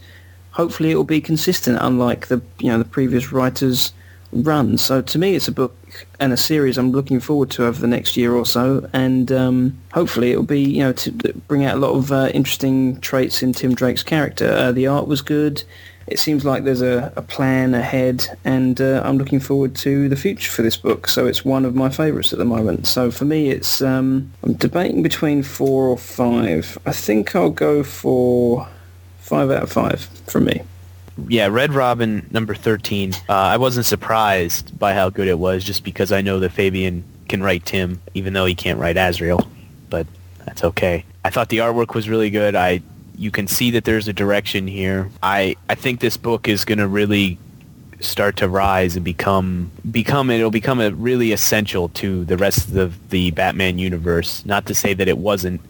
hopefully 0.51 0.91
it 0.91 0.97
will 0.97 1.05
be 1.05 1.21
consistent. 1.21 1.79
Unlike 1.81 2.27
the 2.27 2.43
you 2.59 2.71
know 2.71 2.79
the 2.79 2.85
previous 2.85 3.33
writers 3.33 3.93
run. 4.43 4.79
So 4.79 5.03
to 5.03 5.19
me, 5.19 5.35
it's 5.35 5.49
a 5.49 5.53
book 5.53 5.75
and 6.21 6.33
a 6.33 6.37
series 6.37 6.79
I'm 6.79 6.93
looking 6.93 7.21
forward 7.21 7.51
to 7.53 7.67
over 7.67 7.81
the 7.81 7.87
next 7.87 8.17
year 8.17 8.33
or 8.33 8.47
so, 8.47 8.89
and 8.93 9.31
um, 9.33 9.79
hopefully 9.93 10.33
it'll 10.33 10.43
be 10.43 10.61
you 10.61 10.83
know 10.83 10.93
to 10.93 11.13
bring 11.49 11.65
out 11.65 11.77
a 11.77 11.81
lot 11.81 11.95
of 11.95 12.13
uh, 12.13 12.31
interesting 12.35 13.01
traits 13.01 13.43
in 13.43 13.53
Tim 13.53 13.75
Drake's 13.75 14.03
character. 14.03 14.51
Uh, 14.51 14.73
the 14.73 14.87
art 14.87 15.07
was 15.07 15.23
good. 15.23 15.63
It 16.07 16.21
seems 16.21 16.45
like 16.45 16.63
there's 16.63 16.83
a, 16.83 17.13
a 17.17 17.23
plan 17.23 17.75
ahead, 17.75 18.27
and 18.45 18.81
uh, 18.81 19.03
I'm 19.05 19.19
looking 19.19 19.41
forward 19.41 19.75
to 19.77 20.09
the 20.09 20.17
future 20.17 20.53
for 20.53 20.63
this 20.63 20.77
book. 20.77 21.09
So 21.09 21.27
it's 21.27 21.45
one 21.45 21.65
of 21.65 21.75
my 21.75 21.89
favourites 21.89 22.33
at 22.33 22.39
the 22.39 22.45
moment. 22.45 22.87
So 22.87 23.11
for 23.11 23.25
me, 23.25 23.51
it's 23.51 23.83
um, 23.83 24.33
I'm 24.45 24.55
debating 24.55 25.03
between 25.03 25.43
four 25.43 25.89
or 25.89 25.99
five. 25.99 26.79
I 26.87 26.93
think 26.93 27.35
I'll 27.35 27.51
go 27.51 27.83
for 27.83 28.69
five 29.19 29.51
out 29.51 29.65
of 29.65 29.73
five 29.73 30.03
from 30.27 30.45
me 30.45 30.63
yeah, 31.29 31.47
Red 31.47 31.73
Robin 31.73 32.27
number 32.31 32.55
13. 32.55 33.15
Uh, 33.15 33.33
I 33.33 33.57
wasn't 33.57 33.87
surprised 33.87 34.79
by 34.79 34.95
how 34.95 35.11
good 35.11 35.29
it 35.29 35.39
was 35.39 35.65
just 35.65 35.85
because 35.85 36.13
I 36.13 36.21
know 36.21 36.41
that 36.41 36.51
Fabian 36.51 37.05
can 37.29 37.43
write 37.43 37.65
Tim, 37.65 38.01
even 38.15 38.33
though 38.33 38.45
he 38.45 38.55
can't 38.55 38.79
write 38.79 38.97
Azrael, 38.97 39.49
but 39.91 40.07
that's 40.45 40.63
okay. 40.63 41.05
I 41.25 41.31
thought 41.31 41.49
the 41.49 41.59
artwork 41.59 41.95
was 41.95 42.09
really 42.09 42.31
good. 42.31 42.55
I 42.55 42.83
you 43.19 43.31
can 43.31 43.47
see 43.47 43.71
that 43.73 43.85
there's 43.85 44.09
a 44.09 44.13
direction 44.13 44.67
here. 44.67 45.11
I 45.23 45.57
I 45.69 45.75
think 45.75 46.01
this 46.01 46.17
book 46.17 46.49
is 46.49 46.65
going 46.65 46.79
to 46.79 46.87
really 46.87 47.39
start 48.01 48.37
to 48.37 48.49
rise 48.49 48.95
and 48.95 49.05
become 49.05 49.71
become 49.91 50.31
it'll 50.31 50.51
become 50.51 50.81
a 50.81 50.91
really 50.91 51.33
essential 51.33 51.89
to 51.89 52.25
the 52.27 52.37
rest 52.37 52.77
of 52.77 53.11
the 53.11 53.31
Batman 53.33 53.79
universe. 53.79 54.45
Not 54.45 54.67
to 54.67 54.75
say 54.75 54.95
that 54.95 55.09
it 55.09 55.19
wasn't, 55.19 55.61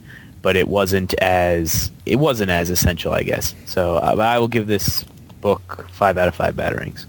but 0.43 0.56
it 0.56 0.68
wasn't 0.68 1.14
as 1.14 1.90
it 2.05 2.16
wasn't 2.16 2.51
as 2.51 2.68
essential, 2.68 3.12
I 3.12 3.23
guess. 3.23 3.55
So 3.64 3.97
uh, 3.97 4.16
I 4.18 4.39
will 4.39 4.48
give 4.48 4.66
this 4.66 5.05
book 5.47 5.86
five 5.93 6.18
out 6.18 6.27
of 6.27 6.35
five 6.35 6.56
batarangs. 6.56 7.06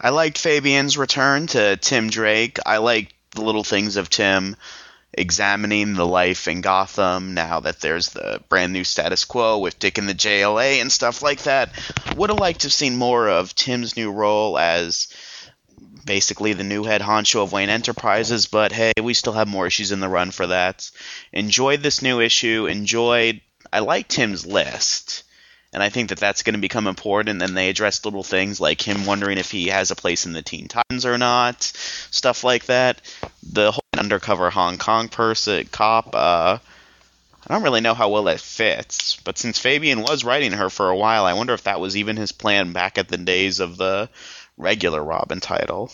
I 0.00 0.10
liked 0.10 0.38
Fabian's 0.38 0.96
return 0.96 1.48
to 1.48 1.76
Tim 1.76 2.08
Drake. 2.08 2.60
I 2.64 2.76
liked 2.76 3.12
the 3.32 3.42
little 3.42 3.64
things 3.64 3.96
of 3.96 4.08
Tim 4.08 4.54
examining 5.12 5.94
the 5.94 6.06
life 6.06 6.46
in 6.46 6.60
Gotham 6.60 7.34
now 7.34 7.58
that 7.58 7.80
there's 7.80 8.10
the 8.10 8.40
brand 8.48 8.72
new 8.72 8.84
status 8.84 9.24
quo 9.24 9.58
with 9.58 9.80
Dick 9.80 9.98
in 9.98 10.06
the 10.06 10.14
JLA 10.14 10.80
and 10.80 10.92
stuff 10.92 11.20
like 11.20 11.42
that. 11.42 11.72
Would 12.16 12.30
have 12.30 12.38
liked 12.38 12.60
to 12.60 12.66
have 12.68 12.72
seen 12.72 12.94
more 12.96 13.28
of 13.28 13.56
Tim's 13.56 13.96
new 13.96 14.12
role 14.12 14.56
as 14.56 15.08
basically 16.06 16.52
the 16.52 16.62
new 16.62 16.84
head 16.84 17.00
honcho 17.00 17.42
of 17.42 17.50
Wayne 17.50 17.70
Enterprises, 17.70 18.46
but 18.46 18.70
hey, 18.70 18.92
we 19.02 19.14
still 19.14 19.32
have 19.32 19.48
more 19.48 19.66
issues 19.66 19.90
in 19.90 19.98
the 19.98 20.08
run 20.08 20.30
for 20.30 20.46
that. 20.46 20.88
Enjoyed 21.32 21.82
this 21.82 22.02
new 22.02 22.20
issue. 22.20 22.66
Enjoyed. 22.66 23.40
I 23.72 23.80
like 23.80 24.06
Tim's 24.06 24.46
list. 24.46 25.24
And 25.72 25.82
I 25.82 25.88
think 25.88 26.08
that 26.08 26.18
that's 26.18 26.42
going 26.42 26.54
to 26.54 26.60
become 26.60 26.86
important. 26.86 27.42
And 27.42 27.56
they 27.56 27.68
address 27.68 28.04
little 28.04 28.24
things 28.24 28.60
like 28.60 28.82
him 28.82 29.06
wondering 29.06 29.38
if 29.38 29.50
he 29.50 29.68
has 29.68 29.90
a 29.90 29.96
place 29.96 30.26
in 30.26 30.32
the 30.32 30.42
Teen 30.42 30.68
Titans 30.68 31.06
or 31.06 31.16
not, 31.16 31.62
stuff 31.62 32.42
like 32.42 32.66
that. 32.66 33.00
The 33.52 33.72
whole 33.72 33.84
undercover 33.96 34.50
Hong 34.50 34.78
Kong 34.78 35.08
person 35.08 35.66
cop. 35.70 36.14
Uh, 36.14 36.58
I 37.46 37.54
don't 37.54 37.62
really 37.62 37.80
know 37.80 37.94
how 37.94 38.10
well 38.10 38.24
that 38.24 38.40
fits, 38.40 39.16
but 39.16 39.38
since 39.38 39.58
Fabian 39.58 40.02
was 40.02 40.24
writing 40.24 40.52
her 40.52 40.70
for 40.70 40.90
a 40.90 40.96
while, 40.96 41.24
I 41.24 41.32
wonder 41.32 41.54
if 41.54 41.64
that 41.64 41.80
was 41.80 41.96
even 41.96 42.16
his 42.16 42.32
plan 42.32 42.72
back 42.72 42.98
at 42.98 43.08
the 43.08 43.16
days 43.16 43.60
of 43.60 43.76
the 43.76 44.08
regular 44.56 45.02
Robin 45.02 45.40
title. 45.40 45.90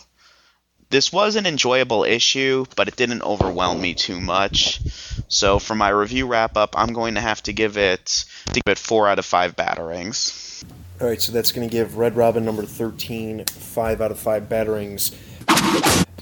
This 0.89 1.11
was 1.11 1.35
an 1.35 1.45
enjoyable 1.45 2.05
issue, 2.05 2.65
but 2.77 2.87
it 2.87 2.95
didn't 2.95 3.21
overwhelm 3.21 3.81
me 3.81 3.93
too 3.93 4.21
much. 4.21 4.79
So 5.27 5.59
for 5.59 5.75
my 5.75 5.89
review 5.89 6.27
wrap 6.27 6.55
up, 6.55 6.75
I'm 6.77 6.93
going 6.93 7.15
to 7.15 7.21
have 7.21 7.43
to 7.43 7.53
give 7.53 7.77
it 7.77 8.23
to 8.53 8.53
give 8.53 8.71
it 8.71 8.77
four 8.77 9.09
out 9.09 9.19
of 9.19 9.25
five 9.25 9.57
batarangs. 9.57 10.63
All 11.01 11.07
right, 11.07 11.21
so 11.21 11.33
that's 11.33 11.51
going 11.51 11.67
to 11.67 11.71
give 11.71 11.97
Red 11.97 12.15
Robin 12.15 12.45
number 12.45 12.63
13 12.63 13.45
five 13.45 13.99
out 13.99 14.11
of 14.11 14.19
five 14.19 14.43
batarangs. 14.43 15.13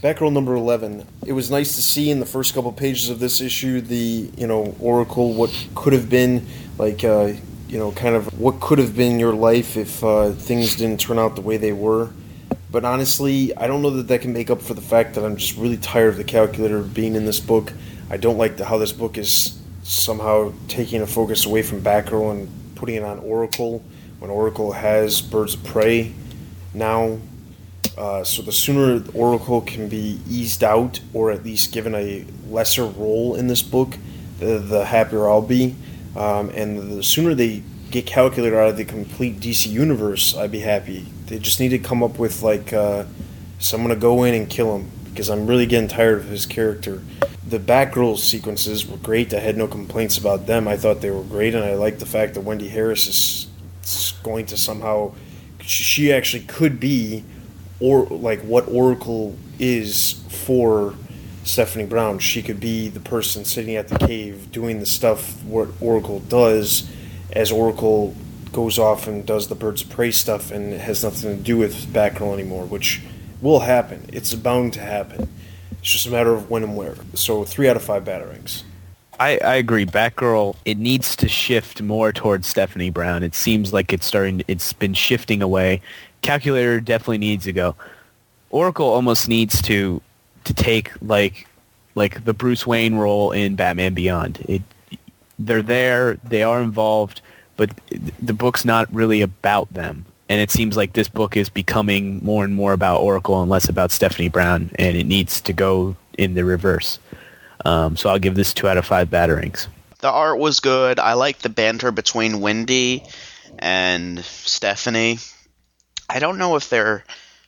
Batgirl 0.02 0.34
number 0.34 0.56
11. 0.56 1.06
It 1.26 1.34
was 1.34 1.52
nice 1.52 1.76
to 1.76 1.82
see 1.82 2.10
in 2.10 2.20
the 2.20 2.26
first 2.26 2.54
couple 2.56 2.72
pages 2.72 3.10
of 3.10 3.20
this 3.20 3.42
issue 3.42 3.82
the, 3.82 4.32
you 4.36 4.48
know, 4.48 4.76
Oracle, 4.80 5.34
what 5.34 5.52
could 5.76 5.94
have 5.94 6.10
been, 6.10 6.46
like, 6.78 7.04
uh, 7.04 7.34
you 7.68 7.78
know, 7.78 7.92
kind 7.92 8.16
of 8.16 8.40
what 8.40 8.60
could 8.60 8.80
have 8.80 8.96
been 8.96 9.20
your 9.20 9.34
life 9.34 9.78
if 9.78 10.04
uh, 10.04 10.32
things 10.32 10.76
didn't 10.76 11.00
turn 11.00 11.20
out 11.20 11.36
the 11.36 11.42
way 11.42 11.58
they 11.58 11.72
were. 11.72 12.10
But 12.72 12.84
honestly, 12.84 13.56
I 13.56 13.68
don't 13.68 13.82
know 13.82 13.92
that 13.92 14.08
that 14.08 14.22
can 14.22 14.34
make 14.34 14.50
up 14.50 14.62
for 14.62 14.74
the 14.74 14.82
fact 14.82 15.16
that 15.16 15.24
I'm 15.24 15.38
just 15.38 15.58
really 15.58 15.78
tired 15.78 16.10
of 16.10 16.18
the 16.18 16.24
calculator 16.24 16.82
being 16.82 17.16
in 17.16 17.26
this 17.26 17.40
book. 17.40 17.72
I 18.10 18.18
don't 18.18 18.38
like 18.38 18.58
the, 18.58 18.66
how 18.66 18.78
this 18.78 18.92
book 18.92 19.18
is 19.18 19.60
somehow 19.84 20.52
taking 20.68 21.02
a 21.02 21.08
focus 21.08 21.46
away 21.46 21.62
from 21.62 21.82
Batgirl 21.82 22.32
and 22.32 22.76
putting 22.76 22.96
it 22.96 23.04
on 23.04 23.20
Oracle 23.20 23.84
when 24.20 24.32
Oracle 24.32 24.72
has 24.72 25.22
Birds 25.22 25.54
of 25.54 25.64
Prey 25.64 26.14
now. 26.74 27.20
Uh, 27.98 28.24
so 28.24 28.42
the 28.42 28.52
sooner 28.52 29.04
Oracle 29.14 29.62
can 29.62 29.88
be 29.88 30.20
eased 30.28 30.64
out 30.64 31.00
or 31.14 31.32
at 31.32 31.46
least 31.46 31.72
given 31.72 31.96
a 31.96 32.26
lesser 32.50 32.86
role 32.86 33.36
in 33.36 33.48
this 33.48 33.62
book, 33.62 33.98
the, 34.40 34.60
the 34.60 34.86
happier 34.86 35.30
I'll 35.30 35.42
be. 35.42 35.76
Um, 36.16 36.50
and 36.50 36.98
the 36.98 37.04
sooner 37.04 37.36
they 37.36 37.64
get 37.92 38.06
Calculator 38.06 38.60
out 38.60 38.70
of 38.70 38.78
the 38.78 38.86
complete 38.86 39.40
DC 39.40 39.68
universe, 39.68 40.36
I'd 40.36 40.52
be 40.52 40.60
happy. 40.60 41.06
They 41.28 41.40
just 41.40 41.60
need 41.60 41.70
to 41.70 41.80
come 41.80 42.04
up 42.04 42.20
with 42.20 42.42
like 42.42 42.74
uh, 42.74 43.06
someone 43.60 43.90
to 43.90 43.96
go 43.96 44.24
in 44.24 44.34
and 44.34 44.50
kill 44.50 44.76
him 44.76 44.92
because 45.06 45.30
I'm 45.30 45.48
really 45.48 45.66
getting 45.66 45.88
tired 45.88 46.20
of 46.20 46.26
his 46.26 46.46
character. 46.46 47.02
The 47.48 47.60
Batgirl 47.60 48.18
sequences 48.18 48.86
were 48.88 48.98
great. 48.98 49.34
I 49.34 49.40
had 49.40 49.58
no 49.58 49.68
complaints 49.68 50.18
about 50.18 50.46
them. 50.46 50.68
I 50.68 50.78
thought 50.78 51.02
they 51.02 51.12
were 51.12 51.24
great, 51.24 51.56
and 51.56 51.64
I 51.64 51.76
like 51.76 52.00
the 52.00 52.06
fact 52.06 52.34
that 52.34 52.42
Wendy 52.42 52.68
Harris 52.68 53.08
is 53.08 54.14
going 54.24 54.48
to 54.48 54.58
somehow. 54.58 55.14
She 55.62 56.12
actually 56.12 56.44
could 56.44 56.80
be 56.80 57.24
or 57.80 58.06
like 58.06 58.42
what 58.42 58.68
Oracle 58.68 59.36
is 59.60 60.24
for 60.30 60.96
Stephanie 61.44 61.86
Brown. 61.86 62.20
She 62.20 62.42
could 62.42 62.60
be 62.60 62.90
the 62.90 63.00
person 63.00 63.46
sitting 63.46 63.76
at 63.76 63.88
the 63.88 64.00
cave 64.00 64.52
doing 64.52 64.80
the 64.80 64.86
stuff 64.86 65.44
what 65.44 65.70
Oracle 65.80 66.20
does 66.22 66.90
as 67.32 67.52
Oracle 67.52 68.16
goes 68.56 68.80
off 68.80 69.06
and 69.06 69.26
does 69.26 69.50
the 69.50 69.56
Birds 69.56 69.82
of 69.82 69.90
Prey 69.90 70.12
stuff 70.12 70.50
and 70.50 70.74
it 70.74 70.80
has 70.80 71.04
nothing 71.04 71.38
to 71.38 71.44
do 71.44 71.58
with 71.58 71.88
Batgirl 71.88 72.34
anymore, 72.34 72.66
which 72.66 73.02
will 73.42 73.60
happen. 73.60 74.10
It's 74.14 74.34
bound 74.34 74.72
to 74.74 74.80
happen. 74.80 75.30
It's 75.74 75.92
just 75.92 76.08
a 76.08 76.10
matter 76.10 76.34
of 76.34 76.50
when 76.50 76.64
and 76.64 76.78
where. 76.78 76.96
So 77.16 77.44
three 77.44 77.68
out 77.68 77.76
of 77.76 77.84
five 77.84 78.06
batarangs. 78.06 78.64
I, 79.20 79.38
I 79.40 79.56
agree. 79.56 79.86
Batgirl, 79.86 80.56
it 80.64 80.78
needs 80.78 81.18
to 81.18 81.28
shift 81.28 81.82
more 81.82 82.14
towards 82.14 82.48
Stephanie 82.48 82.90
Brown. 82.90 83.24
It 83.24 83.36
seems 83.36 83.74
like 83.74 83.92
it's 83.92 84.06
starting. 84.06 84.42
It's 84.48 84.72
been 84.72 84.94
shifting 84.94 85.42
away. 85.42 85.82
Calculator 86.22 86.80
definitely 86.80 87.18
needs 87.18 87.44
to 87.44 87.54
go. 87.54 87.76
Oracle 88.52 88.88
almost 88.88 89.28
needs 89.28 89.62
to 89.64 90.02
to 90.46 90.54
take 90.54 90.94
like 91.02 91.46
like 91.96 92.24
the 92.24 92.34
Bruce 92.34 92.66
Wayne 92.66 92.96
role 92.96 93.32
in 93.32 93.56
Batman 93.56 93.94
Beyond. 93.94 94.46
It 94.48 94.62
they're 95.38 95.62
there, 95.62 96.16
they 96.24 96.44
are 96.44 96.62
involved, 96.62 97.22
but 97.58 97.70
the 98.22 98.34
book's 98.34 98.66
not 98.66 98.94
really 98.94 99.22
about 99.22 99.74
them. 99.74 100.06
And 100.28 100.42
it 100.42 100.50
seems 100.50 100.76
like 100.76 100.94
this 100.94 101.08
book 101.08 101.38
is 101.38 101.50
becoming 101.50 102.24
more 102.24 102.44
and 102.44 102.56
more 102.56 102.74
about 102.74 103.02
Oracle 103.02 103.42
and 103.42 103.50
less 103.50 103.70
about 103.70 103.92
Stephanie 103.92 104.30
Brown, 104.30 104.72
and 104.76 104.98
it 104.98 105.06
needs 105.06 105.40
to 105.42 105.54
go 105.54 105.96
in 106.18 106.34
the 106.34 106.44
reverse. 106.44 107.00
Um, 107.64 107.96
so 107.96 108.10
I'll 108.10 108.20
give 108.20 108.36
this 108.36 108.54
two 108.54 108.68
out 108.68 108.78
of 108.78 108.86
five 108.86 109.10
batarangs. 109.10 109.68
The 110.00 110.10
art 110.10 110.40
was 110.40 110.60
good. 110.60 111.00
I 111.00 111.14
like 111.14 111.40
the 111.40 111.50
banter 111.50 111.92
between 111.92 112.42
Wendy 112.42 113.04
and 113.60 114.24
Stephanie. 114.24 115.20
I 116.10 116.20
don't 116.20 116.38
know 116.38 116.56
if 116.56 116.70
they're 116.70 117.04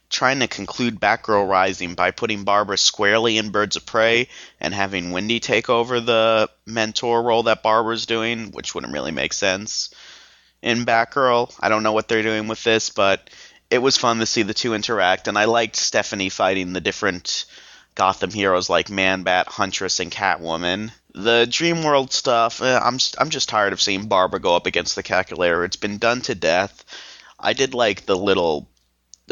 trying 0.09 0.39
to 0.39 0.47
conclude 0.47 0.99
Batgirl 0.99 1.49
Rising 1.49 1.95
by 1.95 2.11
putting 2.11 2.43
Barbara 2.43 2.77
squarely 2.77 3.37
in 3.37 3.49
Birds 3.49 3.75
of 3.75 3.85
Prey 3.85 4.29
and 4.59 4.73
having 4.73 5.11
Wendy 5.11 5.39
take 5.39 5.69
over 5.69 5.99
the 5.99 6.49
mentor 6.65 7.21
role 7.21 7.43
that 7.43 7.63
Barbara's 7.63 8.05
doing, 8.05 8.51
which 8.51 8.73
wouldn't 8.73 8.93
really 8.93 9.11
make 9.11 9.33
sense 9.33 9.93
in 10.61 10.85
Batgirl. 10.85 11.53
I 11.59 11.69
don't 11.69 11.83
know 11.83 11.91
what 11.93 12.07
they're 12.07 12.23
doing 12.23 12.47
with 12.47 12.63
this, 12.63 12.89
but 12.89 13.29
it 13.69 13.79
was 13.79 13.97
fun 13.97 14.19
to 14.19 14.25
see 14.25 14.43
the 14.43 14.53
two 14.53 14.73
interact, 14.73 15.27
and 15.27 15.37
I 15.37 15.45
liked 15.45 15.75
Stephanie 15.75 16.29
fighting 16.29 16.73
the 16.73 16.81
different 16.81 17.45
Gotham 17.95 18.31
heroes 18.31 18.69
like 18.69 18.89
Man 18.89 19.23
Bat, 19.23 19.47
Huntress, 19.47 19.99
and 19.99 20.11
Catwoman. 20.11 20.91
The 21.13 21.47
Dream 21.49 21.83
World 21.83 22.13
stuff, 22.13 22.61
eh, 22.61 22.79
I'm 22.79 22.99
I'm 23.17 23.29
just 23.29 23.49
tired 23.49 23.73
of 23.73 23.81
seeing 23.81 24.07
Barbara 24.07 24.39
go 24.39 24.55
up 24.55 24.67
against 24.67 24.95
the 24.95 25.03
calculator. 25.03 25.63
It's 25.63 25.77
been 25.77 25.97
done 25.97 26.21
to 26.21 26.35
death. 26.35 26.85
I 27.39 27.53
did 27.53 27.73
like 27.73 28.05
the 28.05 28.15
little 28.15 28.69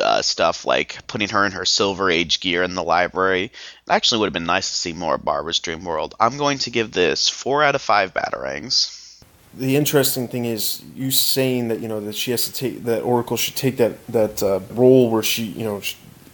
uh, 0.02 0.22
stuff 0.22 0.66
like 0.66 1.06
putting 1.08 1.30
her 1.30 1.46
in 1.46 1.54
her 1.54 1.66
Silver 1.66 2.10
Age 2.10 2.40
gear 2.40 2.64
in 2.64 2.74
the 2.74 2.84
library. 2.84 3.46
It 3.46 3.52
actually 3.90 4.20
would 4.20 4.28
have 4.28 4.34
been 4.34 4.46
nice 4.46 4.70
to 4.70 4.76
see 4.76 4.94
more 4.94 5.16
of 5.16 5.24
Barbara's 5.24 5.60
Dream 5.60 5.86
World. 5.86 6.16
I'm 6.20 6.38
going 6.38 6.58
to 6.60 6.72
give 6.72 6.92
this 6.92 7.30
four 7.30 7.64
out 7.64 7.76
of 7.76 7.82
five 7.82 8.14
batarangs. 8.14 9.05
The 9.58 9.76
interesting 9.76 10.28
thing 10.28 10.46
is 10.46 10.82
you 10.96 11.12
saying 11.12 11.70
that 11.70 11.80
you 11.80 11.88
know 11.88 12.00
that 12.02 12.16
she 12.16 12.32
has 12.32 12.44
to 12.46 12.52
take 12.54 12.84
that 12.86 13.02
Oracle 13.04 13.38
should 13.38 13.56
take 13.56 13.78
that 13.78 14.06
that 14.08 14.44
uh, 14.44 14.60
role 14.74 15.10
where 15.10 15.24
she 15.24 15.44
you 15.46 15.64
know 15.64 15.78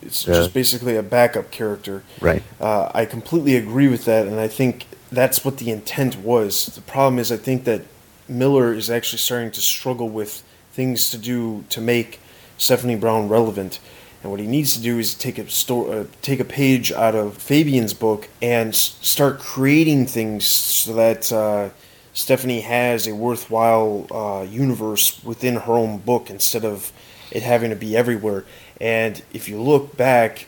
it's 0.01 0.25
Yeah. 0.27 0.33
just 0.33 0.53
basically 0.53 0.95
a 0.97 1.03
backup 1.03 1.51
character. 1.51 2.03
Right. 2.19 2.41
Uh, 2.59 2.89
I 2.93 3.05
completely 3.05 3.55
agree 3.55 3.87
with 3.87 4.05
that, 4.05 4.25
and 4.27 4.39
I 4.39 4.47
think 4.47 4.85
that's 5.11 5.45
what 5.45 5.57
the 5.57 5.69
intent 5.69 6.17
was. 6.23 6.65
The 6.67 6.81
problem 6.81 7.19
is, 7.19 7.31
I 7.31 7.37
think 7.37 7.65
that 7.65 7.81
Miller 8.27 8.73
is 8.73 8.89
actually 8.89 9.19
starting 9.19 9.51
to 9.51 9.61
struggle 9.61 10.09
with 10.09 10.41
things 10.73 11.11
to 11.11 11.17
do 11.17 11.63
to 11.69 11.79
make 11.81 12.19
Stephanie 12.57 12.95
Brown 12.95 13.27
relevant. 13.29 13.79
And 14.23 14.31
what 14.31 14.39
he 14.39 14.47
needs 14.47 14.73
to 14.73 14.81
do 14.81 14.97
is 14.99 15.13
take 15.15 15.37
a 15.37 15.47
sto- 15.49 15.91
uh, 15.91 16.05
take 16.21 16.39
a 16.39 16.45
page 16.45 16.91
out 16.91 17.13
of 17.15 17.37
Fabian's 17.37 17.93
book 17.93 18.29
and 18.41 18.69
s- 18.69 18.95
start 19.01 19.39
creating 19.39 20.07
things 20.07 20.45
so 20.47 20.93
that 20.93 21.31
uh, 21.31 21.69
Stephanie 22.13 22.61
has 22.61 23.07
a 23.07 23.15
worthwhile 23.15 24.07
uh, 24.11 24.43
universe 24.43 25.23
within 25.23 25.55
her 25.55 25.73
own 25.73 25.97
book 25.99 26.29
instead 26.29 26.65
of 26.65 26.91
it 27.31 27.43
having 27.43 27.69
to 27.69 27.75
be 27.75 27.95
everywhere. 27.95 28.43
And 28.79 29.21
if 29.33 29.47
you 29.47 29.61
look 29.61 29.95
back, 29.95 30.47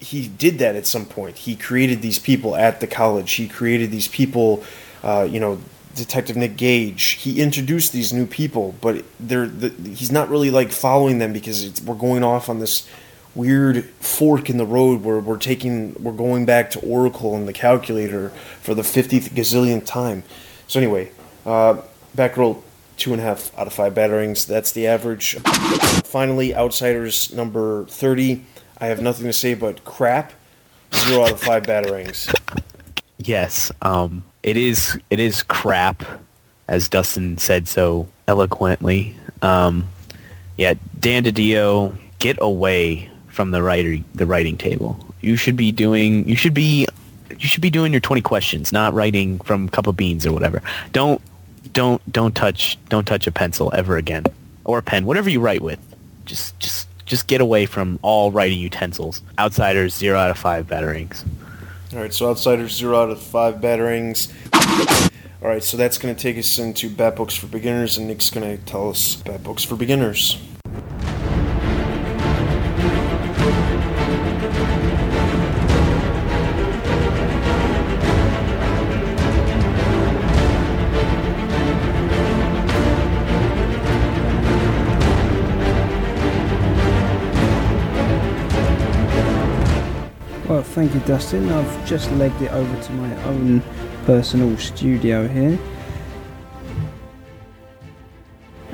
he 0.00 0.28
did 0.28 0.58
that 0.58 0.76
at 0.76 0.86
some 0.86 1.06
point. 1.06 1.38
He 1.38 1.56
created 1.56 2.02
these 2.02 2.18
people 2.18 2.56
at 2.56 2.80
the 2.80 2.86
college. 2.86 3.32
He 3.32 3.48
created 3.48 3.90
these 3.90 4.08
people, 4.08 4.64
uh, 5.02 5.26
you 5.30 5.40
know, 5.40 5.60
Detective 5.94 6.36
Nick 6.36 6.56
Gage. 6.56 7.02
He 7.02 7.40
introduced 7.40 7.92
these 7.92 8.12
new 8.12 8.26
people, 8.26 8.74
but 8.80 9.04
they're 9.20 9.46
the, 9.46 9.68
he's 9.90 10.10
not 10.10 10.28
really 10.28 10.50
like 10.50 10.72
following 10.72 11.18
them 11.18 11.32
because 11.32 11.80
we're 11.82 11.94
going 11.94 12.24
off 12.24 12.48
on 12.48 12.58
this 12.58 12.88
weird 13.34 13.84
fork 14.00 14.50
in 14.50 14.58
the 14.58 14.66
road 14.66 15.02
where 15.02 15.18
we're 15.18 15.38
taking 15.38 15.94
we're 16.02 16.12
going 16.12 16.44
back 16.44 16.70
to 16.70 16.80
Oracle 16.80 17.34
and 17.36 17.46
the 17.46 17.52
calculator 17.52 18.30
for 18.60 18.74
the 18.74 18.82
fiftieth 18.82 19.34
gazillionth 19.34 19.86
time. 19.86 20.22
So 20.72 20.80
anyway, 20.80 21.10
uh, 21.44 21.82
Batgirl 22.16 22.62
two 22.96 23.12
and 23.12 23.20
a 23.20 23.24
half 23.26 23.52
out 23.58 23.66
of 23.66 23.74
five 23.74 23.92
batarangs. 23.92 24.46
That's 24.46 24.72
the 24.72 24.86
average. 24.86 25.34
Finally, 26.02 26.54
Outsiders 26.54 27.30
number 27.34 27.84
thirty. 27.84 28.46
I 28.78 28.86
have 28.86 29.02
nothing 29.02 29.26
to 29.26 29.34
say 29.34 29.52
but 29.52 29.84
crap. 29.84 30.32
Zero 30.94 31.24
out 31.24 31.32
of 31.32 31.40
five 31.42 31.64
batterings. 31.64 32.32
Yes, 33.18 33.70
um, 33.82 34.24
it 34.42 34.56
is. 34.56 34.98
It 35.10 35.20
is 35.20 35.42
crap, 35.42 36.04
as 36.68 36.88
Dustin 36.88 37.36
said 37.36 37.68
so 37.68 38.08
eloquently. 38.26 39.14
Um, 39.42 39.86
yeah, 40.56 40.72
Dan 40.98 41.24
DiDio, 41.24 41.94
get 42.18 42.38
away 42.40 43.10
from 43.28 43.50
the 43.50 43.62
writing 43.62 44.06
the 44.14 44.24
writing 44.24 44.56
table. 44.56 44.98
You 45.20 45.36
should 45.36 45.56
be 45.56 45.70
doing. 45.70 46.26
You 46.26 46.34
should 46.34 46.54
be. 46.54 46.86
You 47.38 47.48
should 47.48 47.62
be 47.62 47.70
doing 47.70 47.92
your 47.92 48.00
twenty 48.00 48.22
questions, 48.22 48.72
not 48.72 48.94
writing 48.94 49.38
from 49.40 49.68
cup 49.68 49.86
of 49.86 49.96
beans 49.96 50.26
or 50.26 50.32
whatever. 50.32 50.62
Don't 50.92 51.20
don't 51.72 52.00
don't 52.12 52.34
touch 52.34 52.78
don't 52.88 53.06
touch 53.06 53.26
a 53.26 53.32
pencil 53.32 53.70
ever 53.74 53.96
again 53.96 54.24
or 54.64 54.78
a 54.78 54.82
pen, 54.82 55.04
whatever 55.06 55.30
you 55.30 55.40
write 55.40 55.62
with. 55.62 55.78
Just 56.24 56.58
just 56.60 56.88
just 57.06 57.26
get 57.26 57.40
away 57.40 57.66
from 57.66 57.98
all 58.02 58.30
writing 58.30 58.58
utensils. 58.58 59.22
Outsiders, 59.38 59.94
zero 59.94 60.18
out 60.18 60.30
of 60.30 60.38
five 60.38 60.66
batarangs. 60.66 61.24
All 61.92 61.98
right, 61.98 62.14
so 62.14 62.30
Outsiders, 62.30 62.74
zero 62.74 63.02
out 63.02 63.10
of 63.10 63.20
five 63.20 63.56
batarangs. 63.56 64.32
All 65.42 65.48
right, 65.48 65.62
so 65.62 65.76
that's 65.76 65.98
going 65.98 66.14
to 66.14 66.20
take 66.20 66.38
us 66.38 66.58
into 66.58 66.88
Bat 66.88 67.16
Books 67.16 67.34
for 67.34 67.48
Beginners, 67.48 67.98
and 67.98 68.06
Nick's 68.06 68.30
going 68.30 68.56
to 68.56 68.64
tell 68.64 68.88
us 68.88 69.16
Bat 69.16 69.42
Books 69.42 69.64
for 69.64 69.76
Beginners. 69.76 70.40
Thank 90.72 90.94
you, 90.94 91.00
Dustin. 91.00 91.50
I've 91.50 91.86
just 91.86 92.10
legged 92.12 92.40
it 92.40 92.50
over 92.50 92.82
to 92.82 92.92
my 92.92 93.24
own 93.24 93.62
personal 94.06 94.56
studio 94.56 95.28
here. 95.28 95.58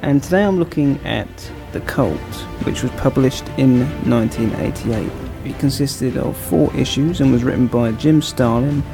And 0.03 0.23
today 0.23 0.45
I'm 0.45 0.61
looking 0.61 1.05
at 1.05 1.27
The 1.73 1.81
Cult, 1.81 2.21
which 2.63 2.85
was 2.85 2.93
published 2.93 3.49
in 3.59 3.81
1988. 4.09 5.11
It 5.45 5.59
consisted 5.59 6.17
of 6.17 6.37
four 6.37 6.73
issues 6.77 7.21
and 7.21 7.33
was 7.33 7.43
written 7.43 7.67
by 7.67 7.91
Jim 7.91 8.23
Starlin, 8.23 8.85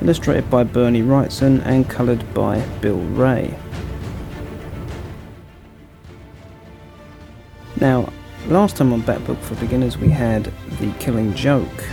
illustrated 0.00 0.48
by 0.48 0.64
Bernie 0.64 1.02
Wrightson, 1.02 1.60
and 1.66 1.86
coloured 1.90 2.24
by 2.32 2.60
Bill 2.80 3.02
Wray. 3.10 3.54
Now, 7.78 8.10
last 8.46 8.78
time 8.78 8.94
on 8.94 9.02
Bat 9.02 9.26
Book 9.26 9.38
for 9.40 9.54
Beginners 9.56 9.98
we 9.98 10.08
had 10.08 10.50
The 10.80 10.90
Killing 10.98 11.34
Joke, 11.34 11.84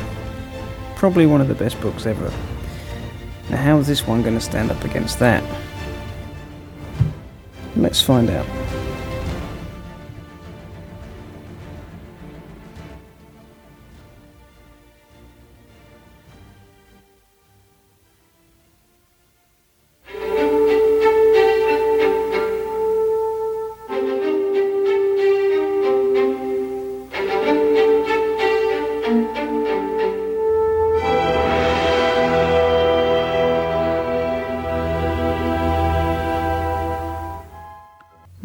probably 1.01 1.25
one 1.25 1.41
of 1.41 1.47
the 1.47 1.55
best 1.55 1.81
books 1.81 2.05
ever. 2.05 2.31
Now, 3.49 3.57
how 3.57 3.79
is 3.79 3.87
this 3.87 4.05
one 4.05 4.21
going 4.21 4.35
to 4.35 4.39
stand 4.39 4.69
up 4.69 4.83
against 4.83 5.17
that? 5.17 5.43
Let's 7.75 7.99
find 8.03 8.29
out. 8.29 8.45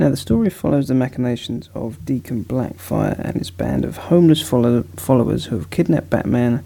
Now, 0.07 0.11
the 0.11 0.17
story 0.17 0.51
follows 0.51 0.87
the 0.87 0.95
machinations 0.95 1.69
of 1.75 2.05
Deacon 2.05 2.45
Blackfire 2.45 3.19
and 3.19 3.35
his 3.35 3.51
band 3.51 3.85
of 3.85 3.97
homeless 3.97 4.41
follow- 4.41 4.85
followers 4.95 5.47
who 5.47 5.57
have 5.57 5.71
kidnapped 5.71 6.11
Batman 6.11 6.63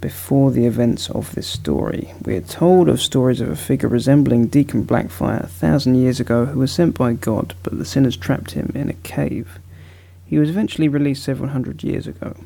before 0.00 0.52
the 0.52 0.66
events 0.66 1.10
of 1.10 1.34
this 1.34 1.48
story. 1.48 2.14
We 2.24 2.36
are 2.36 2.42
told 2.42 2.88
of 2.88 3.02
stories 3.02 3.40
of 3.40 3.48
a 3.48 3.56
figure 3.56 3.88
resembling 3.88 4.46
Deacon 4.46 4.84
Blackfire 4.86 5.42
a 5.42 5.48
thousand 5.48 5.96
years 5.96 6.20
ago 6.20 6.44
who 6.44 6.60
was 6.60 6.70
sent 6.70 6.96
by 6.96 7.14
God, 7.14 7.54
but 7.64 7.76
the 7.76 7.84
sinners 7.84 8.16
trapped 8.16 8.52
him 8.52 8.70
in 8.72 8.88
a 8.88 9.02
cave. 9.02 9.58
He 10.24 10.38
was 10.38 10.48
eventually 10.48 10.86
released 10.86 11.24
several 11.24 11.50
hundred 11.50 11.82
years 11.82 12.06
ago. 12.06 12.36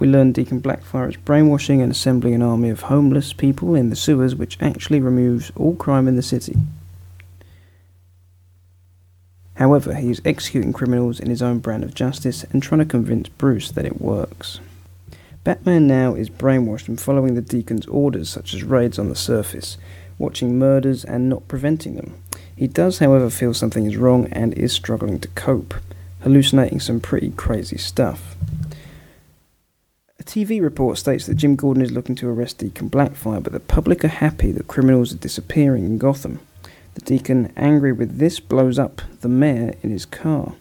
We 0.00 0.08
learn 0.08 0.32
Deacon 0.32 0.60
Blackfire 0.60 1.10
is 1.10 1.16
brainwashing 1.16 1.80
and 1.80 1.92
assembling 1.92 2.34
an 2.34 2.42
army 2.42 2.70
of 2.70 2.80
homeless 2.80 3.32
people 3.32 3.76
in 3.76 3.90
the 3.90 3.94
sewers, 3.94 4.34
which 4.34 4.58
actually 4.60 4.98
removes 4.98 5.52
all 5.54 5.76
crime 5.76 6.08
in 6.08 6.16
the 6.16 6.22
city. 6.22 6.56
However, 9.58 9.94
he 9.94 10.08
is 10.08 10.22
executing 10.24 10.72
criminals 10.72 11.18
in 11.18 11.28
his 11.28 11.42
own 11.42 11.58
brand 11.58 11.82
of 11.82 11.92
justice 11.92 12.44
and 12.52 12.62
trying 12.62 12.78
to 12.78 12.84
convince 12.84 13.28
Bruce 13.28 13.72
that 13.72 13.84
it 13.84 14.00
works. 14.00 14.60
Batman 15.42 15.88
now 15.88 16.14
is 16.14 16.30
brainwashed 16.30 16.86
and 16.86 17.00
following 17.00 17.34
the 17.34 17.42
Deacon's 17.42 17.86
orders, 17.86 18.28
such 18.28 18.54
as 18.54 18.62
raids 18.62 19.00
on 19.00 19.08
the 19.08 19.16
surface, 19.16 19.76
watching 20.16 20.60
murders 20.60 21.04
and 21.04 21.28
not 21.28 21.48
preventing 21.48 21.96
them. 21.96 22.14
He 22.54 22.68
does, 22.68 23.00
however, 23.00 23.30
feel 23.30 23.52
something 23.52 23.84
is 23.84 23.96
wrong 23.96 24.28
and 24.30 24.54
is 24.54 24.72
struggling 24.72 25.18
to 25.20 25.28
cope, 25.28 25.74
hallucinating 26.20 26.78
some 26.78 27.00
pretty 27.00 27.30
crazy 27.30 27.78
stuff. 27.78 28.36
A 30.20 30.22
TV 30.22 30.62
report 30.62 30.98
states 30.98 31.26
that 31.26 31.36
Jim 31.36 31.56
Gordon 31.56 31.82
is 31.82 31.90
looking 31.90 32.14
to 32.16 32.28
arrest 32.28 32.58
Deacon 32.58 32.88
Blackfire, 32.88 33.42
but 33.42 33.52
the 33.52 33.58
public 33.58 34.04
are 34.04 34.08
happy 34.08 34.52
that 34.52 34.68
criminals 34.68 35.12
are 35.12 35.18
disappearing 35.18 35.84
in 35.84 35.98
Gotham. 35.98 36.38
The 36.98 37.04
Deacon, 37.04 37.52
angry 37.56 37.92
with 37.92 38.18
this, 38.18 38.40
blows 38.40 38.76
up 38.76 39.02
the 39.20 39.28
mayor 39.28 39.72
in 39.84 39.90
his 39.90 40.04
car. 40.04 40.54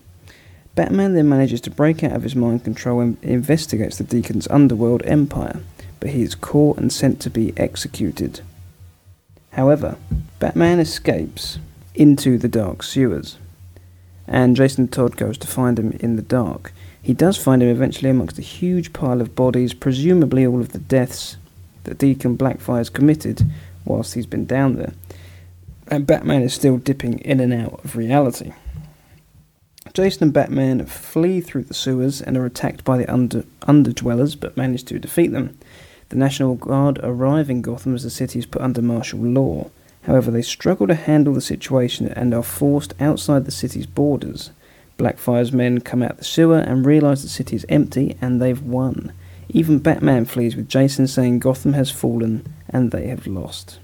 Batman 0.75 1.15
then 1.15 1.27
manages 1.27 1.59
to 1.61 1.71
break 1.71 2.03
out 2.03 2.11
of 2.11 2.21
his 2.21 2.35
mind 2.35 2.63
control 2.63 2.99
and 2.99 3.17
investigates 3.23 3.97
the 3.97 4.03
Deacon's 4.03 4.47
underworld 4.49 5.01
empire, 5.05 5.61
but 5.99 6.11
he 6.11 6.21
is 6.21 6.35
caught 6.35 6.77
and 6.77 6.93
sent 6.93 7.19
to 7.21 7.31
be 7.31 7.57
executed. 7.57 8.41
However, 9.53 9.97
Batman 10.37 10.79
escapes 10.79 11.57
into 11.95 12.37
the 12.37 12.47
dark 12.47 12.83
sewers, 12.83 13.39
and 14.27 14.55
Jason 14.55 14.89
Todd 14.89 15.17
goes 15.17 15.39
to 15.39 15.47
find 15.47 15.79
him 15.79 15.97
in 15.99 16.17
the 16.17 16.21
dark. 16.21 16.71
He 17.01 17.15
does 17.15 17.37
find 17.37 17.63
him 17.63 17.69
eventually 17.69 18.11
amongst 18.11 18.37
a 18.37 18.43
huge 18.43 18.93
pile 18.93 19.21
of 19.21 19.35
bodies, 19.35 19.73
presumably 19.73 20.45
all 20.45 20.59
of 20.59 20.71
the 20.71 20.77
deaths 20.77 21.37
that 21.85 21.97
Deacon 21.97 22.35
Blackfire's 22.35 22.91
committed 22.91 23.41
whilst 23.85 24.13
he's 24.13 24.27
been 24.27 24.45
down 24.45 24.75
there 24.75 24.93
and 25.89 26.07
Batman 26.07 26.41
is 26.41 26.53
still 26.53 26.77
dipping 26.77 27.19
in 27.19 27.39
and 27.39 27.53
out 27.53 27.83
of 27.83 27.95
reality. 27.95 28.53
Jason 29.93 30.25
and 30.25 30.33
Batman 30.33 30.85
flee 30.85 31.41
through 31.41 31.63
the 31.63 31.73
sewers 31.73 32.21
and 32.21 32.37
are 32.37 32.45
attacked 32.45 32.83
by 32.83 32.97
the 32.97 33.11
under, 33.11 33.43
underdwellers 33.61 34.39
but 34.39 34.57
manage 34.57 34.83
to 34.85 34.99
defeat 34.99 35.31
them. 35.31 35.57
The 36.09 36.15
National 36.15 36.55
Guard 36.55 36.99
arrive 37.01 37.49
in 37.49 37.61
Gotham 37.61 37.95
as 37.95 38.03
the 38.03 38.09
city 38.09 38.39
is 38.39 38.45
put 38.45 38.61
under 38.61 38.81
martial 38.81 39.19
law. 39.19 39.69
However, 40.03 40.31
they 40.31 40.41
struggle 40.41 40.87
to 40.87 40.95
handle 40.95 41.33
the 41.33 41.41
situation 41.41 42.07
and 42.07 42.33
are 42.33 42.43
forced 42.43 42.93
outside 42.99 43.45
the 43.45 43.51
city's 43.51 43.85
borders. 43.85 44.51
Blackfire's 44.97 45.51
men 45.51 45.81
come 45.81 46.01
out 46.01 46.17
the 46.17 46.23
sewer 46.23 46.59
and 46.59 46.85
realise 46.85 47.23
the 47.23 47.29
city 47.29 47.55
is 47.55 47.65
empty 47.67 48.17
and 48.21 48.41
they've 48.41 48.61
won. 48.61 49.13
Even 49.49 49.79
Batman 49.79 50.25
flees 50.25 50.55
with 50.55 50.69
Jason 50.69 51.07
saying 51.07 51.39
Gotham 51.39 51.73
has 51.73 51.91
fallen 51.91 52.45
and 52.69 52.91
they 52.91 53.07
have 53.07 53.27
lost. 53.27 53.79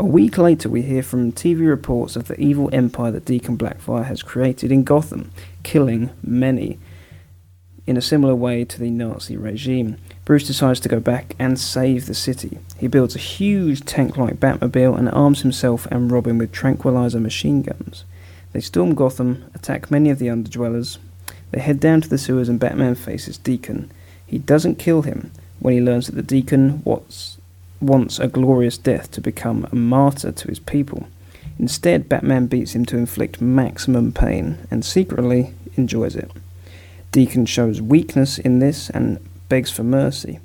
A 0.00 0.02
week 0.02 0.38
later, 0.38 0.70
we 0.70 0.80
hear 0.80 1.02
from 1.02 1.30
TV 1.30 1.68
reports 1.68 2.16
of 2.16 2.26
the 2.26 2.40
evil 2.40 2.70
empire 2.72 3.10
that 3.10 3.26
Deacon 3.26 3.58
Blackfire 3.58 4.06
has 4.06 4.22
created 4.22 4.72
in 4.72 4.82
Gotham, 4.82 5.30
killing 5.62 6.08
many. 6.22 6.78
In 7.86 7.98
a 7.98 8.00
similar 8.00 8.34
way 8.34 8.64
to 8.64 8.80
the 8.80 8.88
Nazi 8.90 9.36
regime, 9.36 9.98
Bruce 10.24 10.46
decides 10.46 10.80
to 10.80 10.88
go 10.88 11.00
back 11.00 11.36
and 11.38 11.60
save 11.60 12.06
the 12.06 12.14
city. 12.14 12.60
He 12.78 12.88
builds 12.88 13.14
a 13.14 13.18
huge 13.18 13.84
tank 13.84 14.16
like 14.16 14.40
Batmobile 14.40 14.98
and 14.98 15.10
arms 15.10 15.42
himself 15.42 15.84
and 15.90 16.10
Robin 16.10 16.38
with 16.38 16.50
tranquilizer 16.50 17.20
machine 17.20 17.60
guns. 17.60 18.06
They 18.54 18.60
storm 18.60 18.94
Gotham, 18.94 19.50
attack 19.54 19.90
many 19.90 20.08
of 20.08 20.18
the 20.18 20.28
underdwellers. 20.28 20.96
They 21.50 21.60
head 21.60 21.78
down 21.78 22.00
to 22.00 22.08
the 22.08 22.16
sewers 22.16 22.48
and 22.48 22.58
Batman 22.58 22.94
faces 22.94 23.36
Deacon. 23.36 23.92
He 24.26 24.38
doesn't 24.38 24.78
kill 24.78 25.02
him 25.02 25.30
when 25.58 25.74
he 25.74 25.80
learns 25.82 26.06
that 26.06 26.14
the 26.14 26.22
Deacon 26.22 26.80
wants 26.86 27.36
wants 27.80 28.18
a 28.18 28.28
glorious 28.28 28.78
death 28.78 29.10
to 29.12 29.20
become 29.20 29.66
a 29.70 29.76
martyr 29.76 30.32
to 30.32 30.48
his 30.48 30.58
people. 30.58 31.08
Instead, 31.58 32.08
Batman 32.08 32.46
beats 32.46 32.74
him 32.74 32.84
to 32.86 32.96
inflict 32.96 33.40
maximum 33.40 34.12
pain 34.12 34.58
and 34.70 34.84
secretly 34.84 35.54
enjoys 35.76 36.16
it. 36.16 36.30
Deacon 37.12 37.44
shows 37.44 37.82
weakness 37.82 38.38
in 38.38 38.60
this 38.60 38.88
and 38.90 39.18
begs 39.48 39.70
for 39.70 39.82
mercy. 39.82 40.40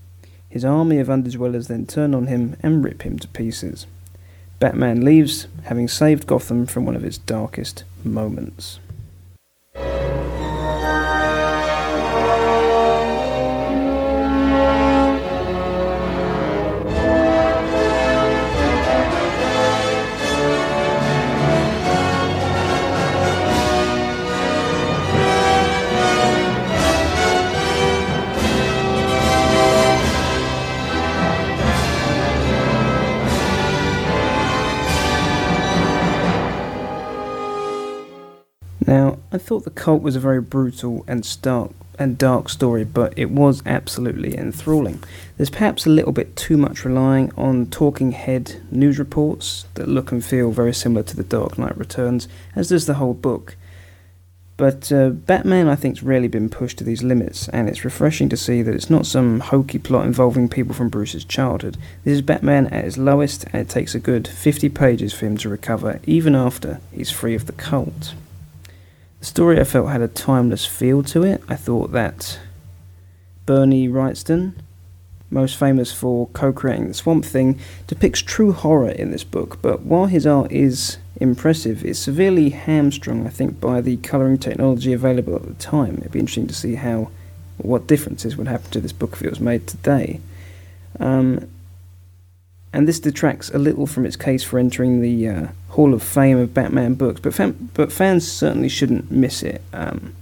His 0.49 0.66
army 0.66 0.99
of 0.99 1.07
underdwellers 1.07 1.68
then 1.68 1.86
turn 1.86 2.16
on 2.16 2.28
him 2.28 2.56
and 2.62 2.84
rip 2.84 3.03
him 3.03 3.20
to 3.20 3.28
pieces. 3.28 3.86
Batman 4.60 5.03
leaves, 5.03 5.48
having 5.64 5.88
saved 5.88 6.28
Gotham 6.28 6.66
from 6.66 6.86
one 6.86 6.95
of 6.95 7.03
its 7.03 7.18
darkest 7.18 7.84
moments. 8.03 8.80
Thought 39.45 39.63
The 39.63 39.69
Cult 39.69 40.01
was 40.01 40.15
a 40.15 40.19
very 40.19 40.41
brutal 40.41 41.05
and 41.07 41.23
stark 41.23 41.69
and 41.99 42.17
dark 42.17 42.49
story, 42.49 42.84
but 42.84 43.13
it 43.15 43.30
was 43.30 43.61
absolutely 43.63 44.35
enthralling. 44.35 45.03
There's 45.38 45.51
perhaps 45.51 45.85
a 45.85 45.91
little 45.91 46.11
bit 46.11 46.35
too 46.35 46.57
much 46.57 46.84
relying 46.84 47.31
on 47.38 47.67
talking 47.67 48.11
head 48.11 48.59
news 48.72 48.97
reports 48.97 49.67
that 49.76 49.88
look 49.88 50.11
and 50.11 50.26
feel 50.26 50.51
very 50.51 50.73
similar 50.73 51.03
to 51.03 51.15
The 51.15 51.23
Dark 51.23 51.59
Knight 51.59 51.77
Returns, 51.77 52.27
as 52.55 52.69
does 52.69 52.88
the 52.88 52.95
whole 52.95 53.13
book. 53.13 53.55
But 54.57 54.91
uh, 54.91 55.09
Batman, 55.09 55.67
I 55.67 55.76
think, 55.76 55.97
has 55.97 56.03
really 56.03 56.27
been 56.27 56.49
pushed 56.49 56.80
to 56.80 56.84
these 56.84 57.03
limits, 57.03 57.47
and 57.49 57.69
it's 57.69 57.85
refreshing 57.85 58.30
to 58.30 58.38
see 58.38 58.63
that 58.63 58.73
it's 58.73 58.89
not 58.89 59.05
some 59.05 59.41
hokey 59.41 59.77
plot 59.77 60.05
involving 60.05 60.49
people 60.49 60.73
from 60.73 60.89
Bruce's 60.89 61.26
childhood. 61.26 61.77
This 62.03 62.15
is 62.15 62.22
Batman 62.23 62.67
at 62.67 62.85
his 62.85 62.97
lowest, 62.97 63.43
and 63.45 63.61
it 63.61 63.69
takes 63.69 63.93
a 63.93 63.99
good 63.99 64.27
50 64.27 64.69
pages 64.69 65.13
for 65.13 65.27
him 65.27 65.38
to 65.38 65.49
recover, 65.49 65.99
even 66.05 66.35
after 66.35 66.80
he's 66.91 67.11
free 67.11 67.35
of 67.35 67.45
the 67.45 67.53
cult. 67.53 68.15
The 69.26 69.30
story 69.30 69.60
I 69.60 69.64
felt 69.64 69.89
had 69.89 70.03
a 70.03 70.07
timeless 70.07 70.68
feel 70.68 71.02
to 71.06 71.23
it. 71.23 71.41
I 71.49 71.56
thought 71.56 71.91
that 71.93 72.39
Bernie 73.47 73.89
Wrightson, 73.89 74.53
most 75.31 75.57
famous 75.57 75.91
for 75.91 76.27
co 76.27 76.53
creating 76.53 76.89
the 76.89 76.93
Swamp 76.93 77.26
Thing, 77.26 77.60
depicts 77.88 78.22
true 78.22 78.52
horror 78.52 78.89
in 78.89 79.10
this 79.10 79.23
book, 79.23 79.64
but 79.64 79.81
while 79.81 80.06
his 80.06 80.27
art 80.27 80.52
is 80.52 80.99
impressive, 81.15 81.84
it's 81.84 81.97
severely 81.97 82.52
hamstrung, 82.52 83.26
I 83.26 83.31
think, 83.31 83.60
by 83.60 83.81
the 83.81 83.97
colouring 83.97 84.38
technology 84.38 84.93
available 84.93 85.35
at 85.35 85.47
the 85.47 85.56
time. 85.56 85.97
It'd 85.97 86.11
be 86.11 86.19
interesting 86.19 86.45
to 86.45 86.53
see 86.53 86.76
how, 86.76 87.10
what 87.57 87.88
differences 87.88 88.38
would 88.38 88.47
happen 88.47 88.69
to 88.69 88.80
this 88.80 88.93
book 88.93 89.14
if 89.14 89.23
it 89.23 89.31
was 89.31 89.39
made 89.39 89.65
today. 89.65 90.22
Um, 90.99 91.49
and 92.72 92.88
this 92.88 92.99
detracts 92.99 93.49
a 93.49 93.57
little 93.57 93.88
from 93.88 94.06
its 94.06 94.18
case 94.18 94.43
for 94.43 94.60
entering 94.60 95.02
the 95.02 95.27
uh, 95.27 95.47
Hall 95.76 95.93
of 95.93 96.02
Fame 96.02 96.38
of 96.38 96.53
Batman 96.53 96.93
books, 96.93 97.19
but, 97.19 97.34
fam- 97.34 97.69
but 97.73 97.91
fans 97.91 98.26
certainly 98.26 98.69
shouldn't 98.69 99.11
miss 99.11 99.43
it. 99.43 99.61
Um, 99.73 100.14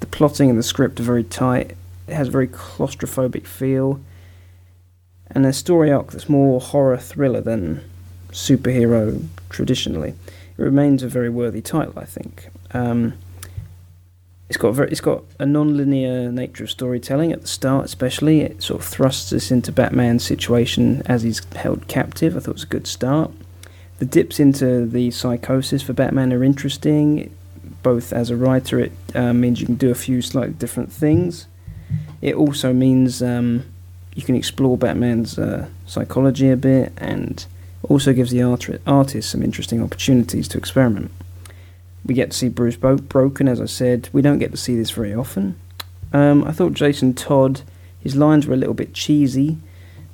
the 0.00 0.06
plotting 0.06 0.48
and 0.48 0.58
the 0.58 0.62
script 0.62 0.98
are 1.00 1.02
very 1.02 1.22
tight, 1.22 1.76
it 2.08 2.14
has 2.14 2.28
a 2.28 2.30
very 2.30 2.48
claustrophobic 2.48 3.46
feel, 3.46 4.00
and 5.30 5.44
a 5.44 5.52
story 5.52 5.92
arc 5.92 6.12
that's 6.12 6.30
more 6.30 6.60
horror 6.60 6.96
thriller 6.96 7.42
than 7.42 7.84
superhero 8.30 9.26
traditionally. 9.50 10.14
It 10.56 10.62
remains 10.62 11.02
a 11.02 11.08
very 11.08 11.28
worthy 11.28 11.60
title, 11.60 11.98
I 11.98 12.06
think. 12.06 12.48
Um, 12.72 13.12
it's 14.48 14.56
got 14.56 14.68
a 14.68 14.72
very, 14.72 14.90
it's 14.90 15.02
got 15.02 15.24
a 15.38 15.44
non-linear 15.44 16.32
nature 16.32 16.64
of 16.64 16.70
storytelling 16.70 17.32
at 17.32 17.42
the 17.42 17.48
start, 17.48 17.84
especially. 17.84 18.40
It 18.40 18.62
sort 18.62 18.80
of 18.80 18.86
thrusts 18.86 19.30
us 19.34 19.50
into 19.50 19.72
Batman's 19.72 20.24
situation 20.24 21.02
as 21.04 21.22
he's 21.22 21.44
held 21.54 21.86
captive. 21.86 22.34
I 22.34 22.40
thought 22.40 22.52
it 22.52 22.54
was 22.54 22.62
a 22.62 22.66
good 22.66 22.86
start. 22.86 23.30
The 24.02 24.08
dips 24.08 24.40
into 24.40 24.84
the 24.84 25.12
psychosis 25.12 25.80
for 25.80 25.92
Batman 25.92 26.32
are 26.32 26.42
interesting. 26.42 27.32
Both 27.84 28.12
as 28.12 28.30
a 28.30 28.36
writer, 28.36 28.80
it 28.80 28.90
uh, 29.14 29.32
means 29.32 29.60
you 29.60 29.66
can 29.66 29.76
do 29.76 29.92
a 29.92 29.94
few 29.94 30.20
slightly 30.22 30.54
different 30.54 30.90
things. 30.90 31.46
It 32.20 32.34
also 32.34 32.72
means 32.72 33.22
um, 33.22 33.64
you 34.16 34.24
can 34.24 34.34
explore 34.34 34.76
Batman's 34.76 35.38
uh, 35.38 35.68
psychology 35.86 36.50
a 36.50 36.56
bit, 36.56 36.92
and 36.96 37.46
also 37.84 38.12
gives 38.12 38.32
the 38.32 38.42
art- 38.42 38.80
artist 38.88 39.30
some 39.30 39.40
interesting 39.40 39.80
opportunities 39.80 40.48
to 40.48 40.58
experiment. 40.58 41.12
We 42.04 42.14
get 42.14 42.32
to 42.32 42.36
see 42.36 42.48
Bruce 42.48 42.74
Bo- 42.74 42.96
broken, 42.96 43.46
as 43.46 43.60
I 43.60 43.66
said. 43.66 44.08
We 44.12 44.20
don't 44.20 44.40
get 44.40 44.50
to 44.50 44.56
see 44.56 44.74
this 44.74 44.90
very 44.90 45.14
often. 45.14 45.54
Um, 46.12 46.42
I 46.42 46.50
thought 46.50 46.74
Jason 46.74 47.14
Todd, 47.14 47.60
his 48.00 48.16
lines 48.16 48.48
were 48.48 48.54
a 48.54 48.56
little 48.56 48.74
bit 48.74 48.94
cheesy. 48.94 49.58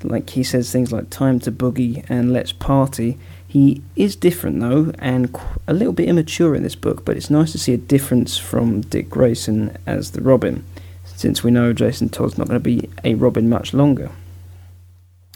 Like 0.02 0.28
he 0.28 0.44
says 0.44 0.70
things 0.70 0.92
like 0.92 1.08
"time 1.08 1.40
to 1.40 1.50
boogie" 1.50 2.04
and 2.10 2.34
"let's 2.34 2.52
party." 2.52 3.18
He 3.48 3.82
is 3.96 4.14
different 4.14 4.60
though, 4.60 4.92
and 4.98 5.34
a 5.66 5.72
little 5.72 5.94
bit 5.94 6.08
immature 6.08 6.54
in 6.54 6.62
this 6.62 6.74
book. 6.74 7.04
But 7.06 7.16
it's 7.16 7.30
nice 7.30 7.50
to 7.52 7.58
see 7.58 7.72
a 7.72 7.78
difference 7.78 8.36
from 8.36 8.82
Dick 8.82 9.08
Grayson 9.08 9.76
as 9.86 10.10
the 10.10 10.20
Robin, 10.20 10.64
since 11.04 11.42
we 11.42 11.50
know 11.50 11.72
Jason 11.72 12.10
Todd's 12.10 12.36
not 12.36 12.46
going 12.46 12.60
to 12.60 12.64
be 12.64 12.90
a 13.04 13.14
Robin 13.14 13.48
much 13.48 13.72
longer. 13.72 14.10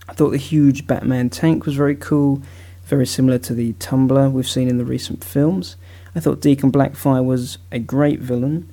I 0.08 0.12
thought 0.12 0.30
the 0.30 0.36
huge 0.36 0.86
Batman 0.86 1.30
tank 1.30 1.64
was 1.64 1.74
very 1.74 1.96
cool, 1.96 2.42
very 2.84 3.06
similar 3.06 3.38
to 3.38 3.54
the 3.54 3.72
Tumbler 3.74 4.28
we've 4.28 4.48
seen 4.48 4.68
in 4.68 4.76
the 4.76 4.84
recent 4.84 5.24
films. 5.24 5.76
I 6.14 6.20
thought 6.20 6.42
Deacon 6.42 6.70
Blackfire 6.70 7.24
was 7.24 7.56
a 7.70 7.78
great 7.78 8.20
villain. 8.20 8.70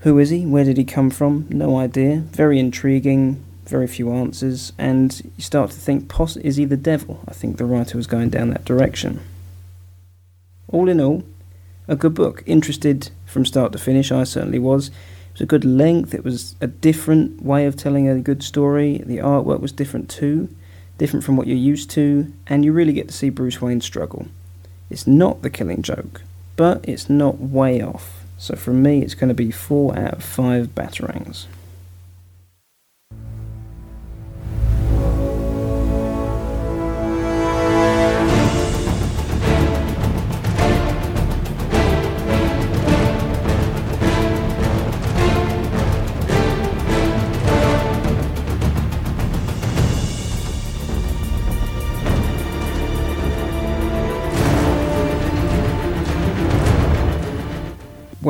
Who 0.00 0.18
is 0.18 0.28
he? 0.28 0.44
Where 0.44 0.64
did 0.64 0.76
he 0.76 0.84
come 0.84 1.08
from? 1.08 1.46
No 1.48 1.78
idea. 1.78 2.16
Very 2.16 2.58
intriguing, 2.58 3.42
very 3.68 3.86
few 3.86 4.12
answers, 4.12 4.72
and 4.78 5.20
you 5.36 5.42
start 5.42 5.70
to 5.70 5.76
think, 5.76 6.08
poss- 6.08 6.36
is 6.36 6.56
he 6.56 6.64
the 6.64 6.76
devil? 6.76 7.22
I 7.28 7.32
think 7.32 7.56
the 7.56 7.64
writer 7.64 7.96
was 7.96 8.06
going 8.06 8.30
down 8.30 8.50
that 8.50 8.64
direction. 8.64 9.20
All 10.68 10.88
in 10.88 11.00
all, 11.00 11.24
a 11.86 11.96
good 11.96 12.14
book. 12.14 12.42
Interested 12.46 13.10
from 13.26 13.44
start 13.44 13.72
to 13.72 13.78
finish, 13.78 14.12
I 14.12 14.24
certainly 14.24 14.58
was. 14.58 14.88
It 14.88 15.34
was 15.34 15.40
a 15.42 15.46
good 15.46 15.64
length, 15.64 16.14
it 16.14 16.24
was 16.24 16.56
a 16.60 16.66
different 16.66 17.42
way 17.42 17.66
of 17.66 17.76
telling 17.76 18.08
a 18.08 18.20
good 18.20 18.42
story. 18.42 19.02
The 19.04 19.18
artwork 19.18 19.60
was 19.60 19.72
different 19.72 20.08
too, 20.10 20.48
different 20.98 21.24
from 21.24 21.36
what 21.36 21.46
you're 21.46 21.56
used 21.56 21.90
to, 21.90 22.32
and 22.46 22.64
you 22.64 22.72
really 22.72 22.92
get 22.92 23.08
to 23.08 23.14
see 23.14 23.30
Bruce 23.30 23.60
Wayne 23.60 23.80
struggle. 23.80 24.28
It's 24.90 25.06
not 25.06 25.42
the 25.42 25.50
killing 25.50 25.82
joke, 25.82 26.22
but 26.56 26.84
it's 26.88 27.08
not 27.10 27.38
way 27.38 27.82
off. 27.82 28.24
So 28.38 28.54
for 28.56 28.72
me, 28.72 29.02
it's 29.02 29.14
going 29.14 29.28
to 29.28 29.34
be 29.34 29.50
4 29.50 29.98
out 29.98 30.14
of 30.14 30.22
5 30.22 30.68
Batarangs. 30.68 31.46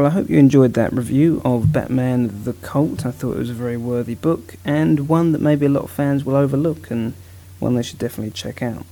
I 0.09 0.13
hope 0.13 0.31
you 0.31 0.39
enjoyed 0.39 0.73
that 0.73 0.95
review 0.95 1.43
of 1.45 1.71
Batman 1.71 2.45
the 2.45 2.55
Cult. 2.55 3.05
I 3.05 3.11
thought 3.11 3.37
it 3.37 3.41
was 3.41 3.51
a 3.51 3.53
very 3.53 3.77
worthy 3.77 4.15
book 4.15 4.55
and 4.65 5.07
one 5.07 5.33
that 5.33 5.43
maybe 5.43 5.67
a 5.67 5.69
lot 5.69 5.85
of 5.85 5.91
fans 5.91 6.25
will 6.25 6.35
overlook 6.35 6.91
and 6.91 7.13
one 7.59 7.75
they 7.75 7.83
should 7.83 7.99
definitely 7.99 8.31
check 8.31 8.63
out. 8.63 8.87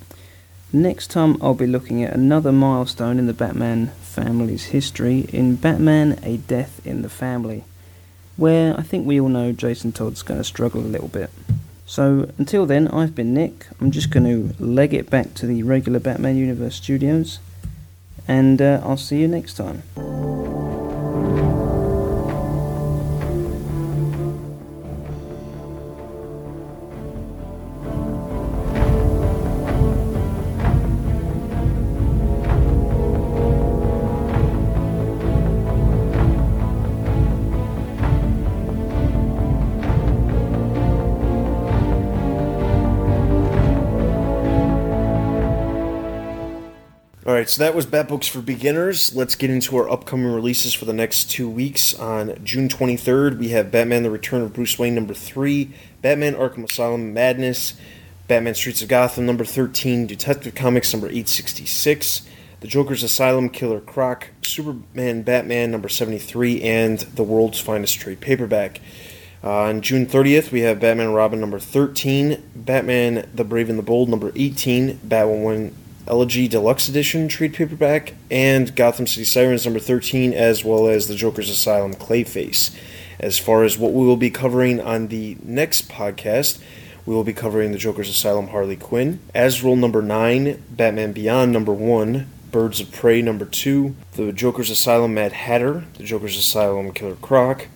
Next 0.74 1.06
time, 1.06 1.38
I'll 1.40 1.54
be 1.54 1.66
looking 1.66 2.04
at 2.04 2.12
another 2.12 2.52
milestone 2.52 3.18
in 3.18 3.24
the 3.24 3.32
Batman 3.32 3.92
family's 4.02 4.64
history 4.66 5.20
in 5.32 5.56
Batman 5.56 6.20
A 6.22 6.36
Death 6.36 6.86
in 6.86 7.00
the 7.00 7.08
Family, 7.08 7.64
where 8.36 8.78
I 8.78 8.82
think 8.82 9.06
we 9.06 9.18
all 9.18 9.30
know 9.30 9.52
Jason 9.52 9.92
Todd's 9.92 10.22
going 10.22 10.40
to 10.40 10.44
struggle 10.44 10.82
a 10.82 10.92
little 10.94 11.08
bit. 11.08 11.30
So 11.86 12.30
until 12.36 12.66
then, 12.66 12.88
I've 12.88 13.14
been 13.14 13.32
Nick. 13.32 13.68
I'm 13.80 13.90
just 13.90 14.10
going 14.10 14.26
to 14.26 14.62
leg 14.62 14.92
it 14.92 15.08
back 15.08 15.32
to 15.36 15.46
the 15.46 15.62
regular 15.62 15.98
Batman 15.98 16.36
Universe 16.36 16.74
studios, 16.74 17.38
and 18.28 18.60
uh, 18.60 18.82
I'll 18.84 18.98
see 18.98 19.22
you 19.22 19.28
next 19.28 19.54
time. 19.54 19.82
Right, 47.46 47.50
so 47.50 47.62
that 47.62 47.76
was 47.76 47.86
Bat 47.86 48.08
Books 48.08 48.26
for 48.26 48.40
Beginners. 48.40 49.14
Let's 49.14 49.36
get 49.36 49.50
into 49.50 49.76
our 49.76 49.88
upcoming 49.88 50.26
releases 50.32 50.74
for 50.74 50.84
the 50.84 50.92
next 50.92 51.30
two 51.30 51.48
weeks. 51.48 51.94
On 51.94 52.36
June 52.42 52.68
23rd, 52.68 53.38
we 53.38 53.50
have 53.50 53.70
Batman 53.70 54.02
The 54.02 54.10
Return 54.10 54.42
of 54.42 54.52
Bruce 54.52 54.80
Wayne 54.80 54.96
number 54.96 55.14
3, 55.14 55.70
Batman 56.02 56.34
Arkham 56.34 56.68
Asylum 56.68 57.14
Madness, 57.14 57.74
Batman 58.26 58.56
Streets 58.56 58.82
of 58.82 58.88
Gotham 58.88 59.26
number 59.26 59.44
13, 59.44 60.08
Detective 60.08 60.56
Comics 60.56 60.92
number 60.92 61.06
866, 61.06 62.22
The 62.62 62.66
Joker's 62.66 63.04
Asylum 63.04 63.48
Killer 63.50 63.80
Croc, 63.80 64.30
Superman 64.42 65.22
Batman 65.22 65.70
number 65.70 65.88
73, 65.88 66.62
and 66.62 66.98
The 66.98 67.22
World's 67.22 67.60
Finest 67.60 68.00
Trade 68.00 68.20
Paperback. 68.20 68.80
Uh, 69.44 69.52
on 69.52 69.82
June 69.82 70.06
30th, 70.06 70.50
we 70.50 70.62
have 70.62 70.80
Batman 70.80 71.12
Robin 71.12 71.38
number 71.38 71.60
13, 71.60 72.42
Batman 72.56 73.30
the 73.32 73.44
Brave 73.44 73.70
and 73.70 73.78
the 73.78 73.84
Bold 73.84 74.08
number 74.08 74.32
18, 74.34 74.98
Batwoman 75.06 75.72
Elegy 76.06 76.48
Deluxe 76.48 76.88
Edition 76.88 77.28
trade 77.28 77.54
paperback, 77.54 78.14
and 78.30 78.74
Gotham 78.76 79.06
City 79.06 79.24
Sirens 79.24 79.64
number 79.64 79.80
13, 79.80 80.32
as 80.32 80.64
well 80.64 80.86
as 80.86 81.08
the 81.08 81.14
Joker's 81.14 81.50
Asylum 81.50 81.94
Clayface. 81.94 82.76
As 83.18 83.38
far 83.38 83.64
as 83.64 83.78
what 83.78 83.92
we 83.92 84.06
will 84.06 84.16
be 84.16 84.30
covering 84.30 84.80
on 84.80 85.08
the 85.08 85.36
next 85.42 85.88
podcast, 85.88 86.60
we 87.06 87.14
will 87.14 87.24
be 87.24 87.32
covering 87.32 87.72
the 87.72 87.78
Joker's 87.78 88.08
Asylum 88.08 88.48
Harley 88.48 88.76
Quinn, 88.76 89.20
Azrael 89.34 89.76
number 89.76 90.02
9, 90.02 90.62
Batman 90.70 91.12
Beyond 91.12 91.52
number 91.52 91.72
1, 91.72 92.26
Birds 92.50 92.80
of 92.80 92.92
Prey 92.92 93.22
number 93.22 93.44
2, 93.44 93.94
the 94.12 94.32
Joker's 94.32 94.70
Asylum 94.70 95.14
Mad 95.14 95.32
Hatter, 95.32 95.84
the 95.98 96.04
Joker's 96.04 96.36
Asylum 96.36 96.92
Killer 96.92 97.16
Croc, 97.16 97.66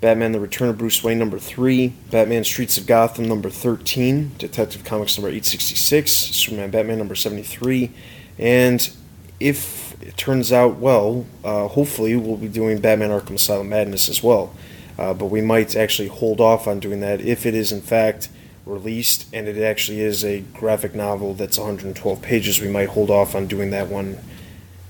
Batman: 0.00 0.32
The 0.32 0.40
Return 0.40 0.68
of 0.68 0.78
Bruce 0.78 1.02
Wayne 1.04 1.18
number 1.18 1.38
three, 1.38 1.88
Batman: 2.10 2.44
Streets 2.44 2.78
of 2.78 2.86
Gotham 2.86 3.28
number 3.28 3.50
thirteen, 3.50 4.32
Detective 4.38 4.84
Comics 4.84 5.18
number 5.18 5.34
eight 5.34 5.44
sixty 5.44 5.74
six, 5.74 6.12
Superman 6.12 6.70
Batman 6.70 6.98
number 6.98 7.14
seventy 7.14 7.42
three, 7.42 7.90
and 8.38 8.90
if 9.38 10.00
it 10.02 10.16
turns 10.16 10.52
out 10.52 10.76
well, 10.76 11.26
uh, 11.44 11.68
hopefully 11.68 12.16
we'll 12.16 12.36
be 12.36 12.48
doing 12.48 12.80
Batman: 12.80 13.10
Arkham 13.10 13.34
Asylum 13.34 13.68
Madness 13.68 14.08
as 14.08 14.22
well. 14.22 14.54
Uh, 14.98 15.14
but 15.14 15.26
we 15.26 15.40
might 15.40 15.74
actually 15.74 16.08
hold 16.08 16.40
off 16.40 16.66
on 16.66 16.78
doing 16.78 17.00
that 17.00 17.22
if 17.22 17.46
it 17.46 17.54
is 17.54 17.72
in 17.72 17.80
fact 17.80 18.28
released 18.66 19.26
and 19.32 19.48
it 19.48 19.60
actually 19.62 20.00
is 20.00 20.24
a 20.24 20.40
graphic 20.40 20.94
novel 20.94 21.34
that's 21.34 21.58
112 21.58 22.22
pages. 22.22 22.60
We 22.60 22.68
might 22.68 22.90
hold 22.90 23.10
off 23.10 23.34
on 23.34 23.46
doing 23.46 23.70
that 23.70 23.88
one 23.88 24.18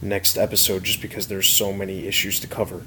next 0.03 0.37
episode 0.37 0.85
just 0.85 1.01
because 1.01 1.28
there's 1.28 1.49
so 1.49 1.73
many 1.73 2.07
issues 2.07 2.41
to 2.41 2.47
cover. 2.47 2.82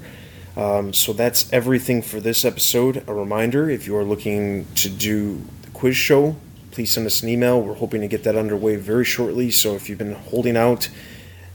Um, 0.56 0.92
so 0.92 1.12
that's 1.12 1.52
everything 1.52 2.02
for 2.02 2.20
this 2.20 2.44
episode. 2.44 3.02
A 3.08 3.14
reminder 3.14 3.68
if 3.68 3.86
you 3.86 3.96
are 3.96 4.04
looking 4.04 4.66
to 4.76 4.88
do 4.88 5.42
the 5.62 5.70
quiz 5.72 5.96
show, 5.96 6.36
please 6.70 6.92
send 6.92 7.06
us 7.06 7.22
an 7.22 7.28
email. 7.28 7.60
We're 7.60 7.74
hoping 7.74 8.00
to 8.02 8.08
get 8.08 8.24
that 8.24 8.36
underway 8.36 8.76
very 8.76 9.04
shortly. 9.04 9.50
So 9.50 9.74
if 9.74 9.88
you've 9.88 9.98
been 9.98 10.14
holding 10.14 10.56
out, 10.56 10.88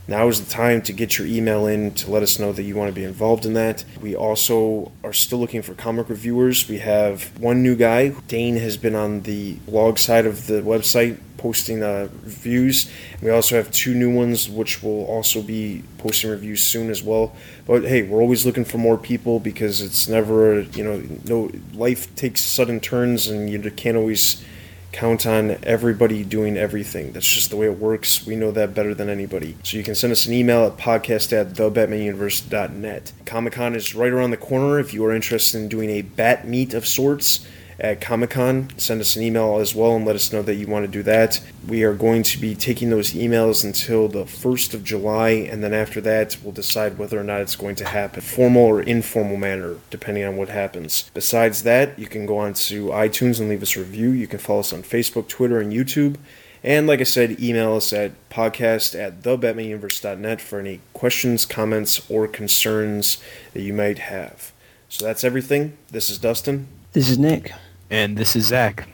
now 0.09 0.27
is 0.27 0.43
the 0.43 0.49
time 0.49 0.81
to 0.81 0.93
get 0.93 1.17
your 1.17 1.27
email 1.27 1.67
in 1.67 1.93
to 1.93 2.11
let 2.11 2.23
us 2.23 2.39
know 2.39 2.51
that 2.51 2.63
you 2.63 2.75
want 2.75 2.89
to 2.89 2.95
be 2.95 3.03
involved 3.03 3.45
in 3.45 3.53
that. 3.53 3.85
We 4.01 4.15
also 4.15 4.91
are 5.03 5.13
still 5.13 5.39
looking 5.39 5.61
for 5.61 5.75
comic 5.75 6.09
reviewers. 6.09 6.67
We 6.67 6.79
have 6.79 7.39
one 7.39 7.61
new 7.61 7.75
guy. 7.75 8.09
Dane 8.27 8.57
has 8.57 8.75
been 8.75 8.95
on 8.95 9.21
the 9.21 9.53
blog 9.67 9.99
side 9.99 10.25
of 10.25 10.47
the 10.47 10.61
website 10.61 11.19
posting 11.37 11.81
uh, 11.81 12.09
reviews. 12.23 12.91
We 13.21 13.29
also 13.29 13.55
have 13.55 13.71
two 13.71 13.93
new 13.93 14.13
ones, 14.13 14.49
which 14.49 14.83
will 14.83 15.05
also 15.05 15.41
be 15.41 15.83
posting 15.97 16.31
reviews 16.31 16.61
soon 16.61 16.89
as 16.89 17.01
well. 17.01 17.35
But 17.65 17.83
hey, 17.85 18.01
we're 18.01 18.21
always 18.21 18.45
looking 18.45 18.65
for 18.65 18.77
more 18.77 18.97
people 18.97 19.39
because 19.39 19.79
it's 19.81 20.07
never, 20.07 20.61
you 20.61 20.83
know, 20.83 21.01
no 21.25 21.51
life 21.73 22.13
takes 22.15 22.41
sudden 22.41 22.79
turns, 22.79 23.27
and 23.27 23.49
you 23.49 23.59
can't 23.71 23.95
always 23.95 24.43
count 24.91 25.25
on 25.25 25.57
everybody 25.63 26.23
doing 26.23 26.57
everything. 26.57 27.11
That's 27.11 27.27
just 27.27 27.49
the 27.49 27.57
way 27.57 27.67
it 27.67 27.77
works. 27.79 28.25
We 28.25 28.35
know 28.35 28.51
that 28.51 28.73
better 28.73 28.93
than 28.93 29.09
anybody. 29.09 29.57
So 29.63 29.77
you 29.77 29.83
can 29.83 29.95
send 29.95 30.11
us 30.11 30.25
an 30.25 30.33
email 30.33 30.65
at 30.65 30.77
podcast 30.77 31.31
at 31.33 31.53
thebatmanuniverse.net. 31.53 33.11
Comic 33.25 33.53
Con 33.53 33.75
is 33.75 33.95
right 33.95 34.11
around 34.11 34.31
the 34.31 34.37
corner. 34.37 34.79
If 34.79 34.93
you 34.93 35.05
are 35.05 35.13
interested 35.13 35.59
in 35.59 35.69
doing 35.69 35.89
a 35.89 36.01
bat 36.01 36.47
meet 36.47 36.73
of 36.73 36.87
sorts, 36.87 37.45
at 37.79 38.01
Comic 38.01 38.31
Con. 38.31 38.69
Send 38.77 39.01
us 39.01 39.15
an 39.15 39.23
email 39.23 39.57
as 39.59 39.73
well 39.73 39.95
and 39.95 40.05
let 40.05 40.15
us 40.15 40.33
know 40.33 40.41
that 40.41 40.55
you 40.55 40.67
want 40.67 40.85
to 40.85 40.91
do 40.91 41.03
that. 41.03 41.41
We 41.67 41.83
are 41.83 41.93
going 41.93 42.23
to 42.23 42.39
be 42.39 42.55
taking 42.55 42.89
those 42.89 43.13
emails 43.13 43.63
until 43.63 44.07
the 44.07 44.23
1st 44.23 44.73
of 44.73 44.83
July, 44.83 45.29
and 45.29 45.63
then 45.63 45.73
after 45.73 46.01
that, 46.01 46.37
we'll 46.43 46.51
decide 46.51 46.97
whether 46.97 47.19
or 47.19 47.23
not 47.23 47.41
it's 47.41 47.55
going 47.55 47.75
to 47.75 47.85
happen, 47.85 48.21
formal 48.21 48.63
or 48.63 48.81
informal 48.81 49.37
manner, 49.37 49.75
depending 49.89 50.23
on 50.25 50.37
what 50.37 50.49
happens. 50.49 51.09
Besides 51.13 51.63
that, 51.63 51.97
you 51.97 52.07
can 52.07 52.25
go 52.25 52.37
on 52.37 52.53
to 52.55 52.87
iTunes 52.87 53.39
and 53.39 53.49
leave 53.49 53.63
us 53.63 53.75
a 53.75 53.79
review. 53.79 54.11
You 54.11 54.27
can 54.27 54.39
follow 54.39 54.59
us 54.59 54.73
on 54.73 54.83
Facebook, 54.83 55.27
Twitter, 55.27 55.59
and 55.59 55.71
YouTube. 55.71 56.17
And 56.61 56.87
like 56.87 56.99
I 56.99 57.03
said, 57.03 57.39
email 57.39 57.75
us 57.75 57.93
at 57.93 58.11
podcast 58.29 58.99
at 58.99 59.21
thebatmanuniverse.net 59.21 60.41
for 60.41 60.59
any 60.59 60.81
questions, 60.93 61.45
comments, 61.45 62.09
or 62.09 62.27
concerns 62.27 63.17
that 63.53 63.61
you 63.61 63.73
might 63.73 63.99
have. 63.99 64.51
So 64.89 65.05
that's 65.05 65.23
everything. 65.23 65.77
This 65.89 66.09
is 66.09 66.17
Dustin. 66.17 66.67
This 66.91 67.09
is 67.09 67.17
Nick. 67.17 67.53
And 67.89 68.17
this 68.17 68.35
is 68.35 68.45
Zach. 68.47 68.87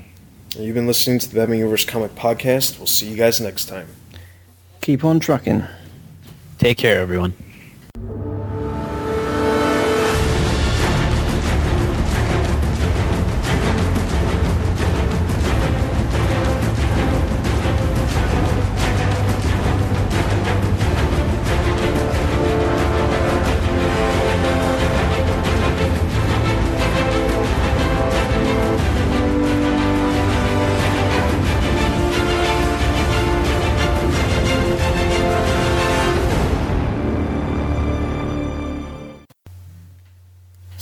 You've 0.58 0.76
been 0.76 0.88
listening 0.88 1.20
to 1.20 1.28
the 1.30 1.36
Batman 1.36 1.58
Universe 1.60 1.84
Comic 1.84 2.16
Podcast. 2.16 2.78
We'll 2.78 2.88
see 2.88 3.10
you 3.10 3.18
guys 3.18 3.42
next 3.42 3.66
time. 3.66 3.88
Keep 4.82 5.04
on 5.04 5.20
trucking. 5.20 5.66
Take 6.60 6.78
care, 6.78 7.02
everyone. 7.02 7.34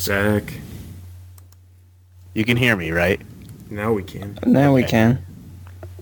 Zach. 0.03 0.53
You 2.33 2.43
can 2.43 2.57
hear 2.57 2.75
me, 2.75 2.91
right? 2.91 3.21
Now 3.69 3.93
we 3.93 4.03
can. 4.03 4.37
Now 4.45 4.73
we 4.73 4.83
can. 4.83 5.23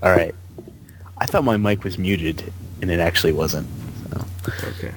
All 0.02 0.10
right. 0.12 0.34
I 1.20 1.26
thought 1.28 1.44
my 1.44 1.56
mic 1.58 1.84
was 1.84 2.00
muted, 2.00 2.52
and 2.82 2.90
it 2.90 3.00
actually 3.00 3.32
wasn't. 3.34 3.68
So. 4.12 4.26
Okay. 4.70 4.92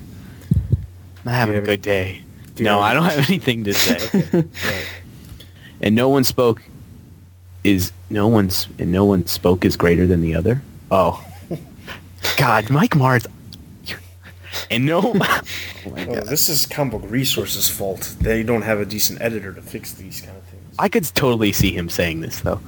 I'm 1.26 1.32
having 1.32 1.54
a 1.54 1.58
have- 1.58 1.66
good 1.66 1.82
day. 1.82 2.22
do 2.54 2.64
No, 2.64 2.80
have- 2.80 2.90
I 2.90 2.94
don't 2.94 3.04
have 3.04 3.28
anything 3.28 3.64
to 3.64 3.74
say. 3.74 4.44
And 5.82 5.94
no 5.94 6.08
one 6.08 6.24
spoke 6.24 6.62
is 7.62 7.92
no 8.08 8.26
one's 8.28 8.68
and 8.78 8.90
no 8.90 9.04
one 9.04 9.26
spoke 9.26 9.64
is 9.66 9.76
greater 9.76 10.06
than 10.06 10.22
the 10.22 10.34
other. 10.34 10.62
Oh, 10.90 11.22
God, 12.38 12.70
Mike 12.70 12.96
Marts. 12.96 13.26
And 14.70 14.86
no, 14.86 15.00
oh 15.04 15.14
my 15.14 16.06
Oh, 16.06 16.20
this 16.20 16.48
is 16.48 16.66
Comic 16.66 17.00
Book 17.00 17.10
Resources' 17.10 17.68
fault. 17.68 18.14
They 18.20 18.42
don't 18.42 18.62
have 18.62 18.80
a 18.80 18.84
decent 18.84 19.20
editor 19.20 19.52
to 19.52 19.62
fix 19.62 19.92
these 19.92 20.20
kind 20.20 20.36
of 20.36 20.42
things. 20.44 20.74
I 20.78 20.88
could 20.88 21.04
totally 21.14 21.52
see 21.52 21.72
him 21.72 21.88
saying 21.88 22.20
this 22.20 22.40
though. 22.40 22.60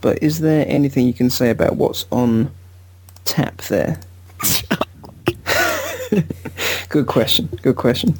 But 0.00 0.22
is 0.22 0.40
there 0.40 0.64
anything 0.68 1.06
you 1.06 1.14
can 1.14 1.30
say 1.30 1.50
about 1.50 1.76
what's 1.76 2.06
on 2.10 2.50
tap 3.24 3.58
there? 3.62 4.00
Good 6.88 7.06
question. 7.06 7.48
Good 7.62 7.76
question. 7.76 8.14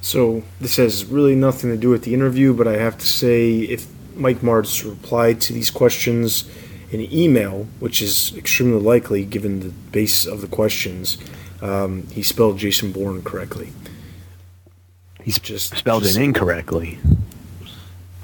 So 0.00 0.42
this 0.60 0.76
has 0.76 1.04
really 1.04 1.34
nothing 1.34 1.70
to 1.70 1.76
do 1.76 1.90
with 1.90 2.04
the 2.04 2.14
interview, 2.14 2.54
but 2.54 2.66
I 2.66 2.76
have 2.76 2.98
to 2.98 3.06
say, 3.06 3.60
if 3.60 3.86
Mike 4.16 4.42
Marts 4.42 4.84
replied 4.84 5.40
to 5.42 5.52
these 5.52 5.70
questions 5.70 6.50
in 6.90 7.12
email, 7.12 7.66
which 7.78 8.02
is 8.02 8.36
extremely 8.36 8.80
likely 8.80 9.24
given 9.24 9.60
the 9.60 9.68
base 9.68 10.26
of 10.26 10.40
the 10.40 10.48
questions, 10.48 11.18
um, 11.62 12.06
he 12.08 12.22
spelled 12.22 12.58
Jason 12.58 12.92
Bourne 12.92 13.22
correctly. 13.22 13.72
He's 15.22 15.38
just 15.38 15.74
spelled 15.76 16.02
just- 16.02 16.16
it 16.18 16.22
incorrectly. 16.22 16.98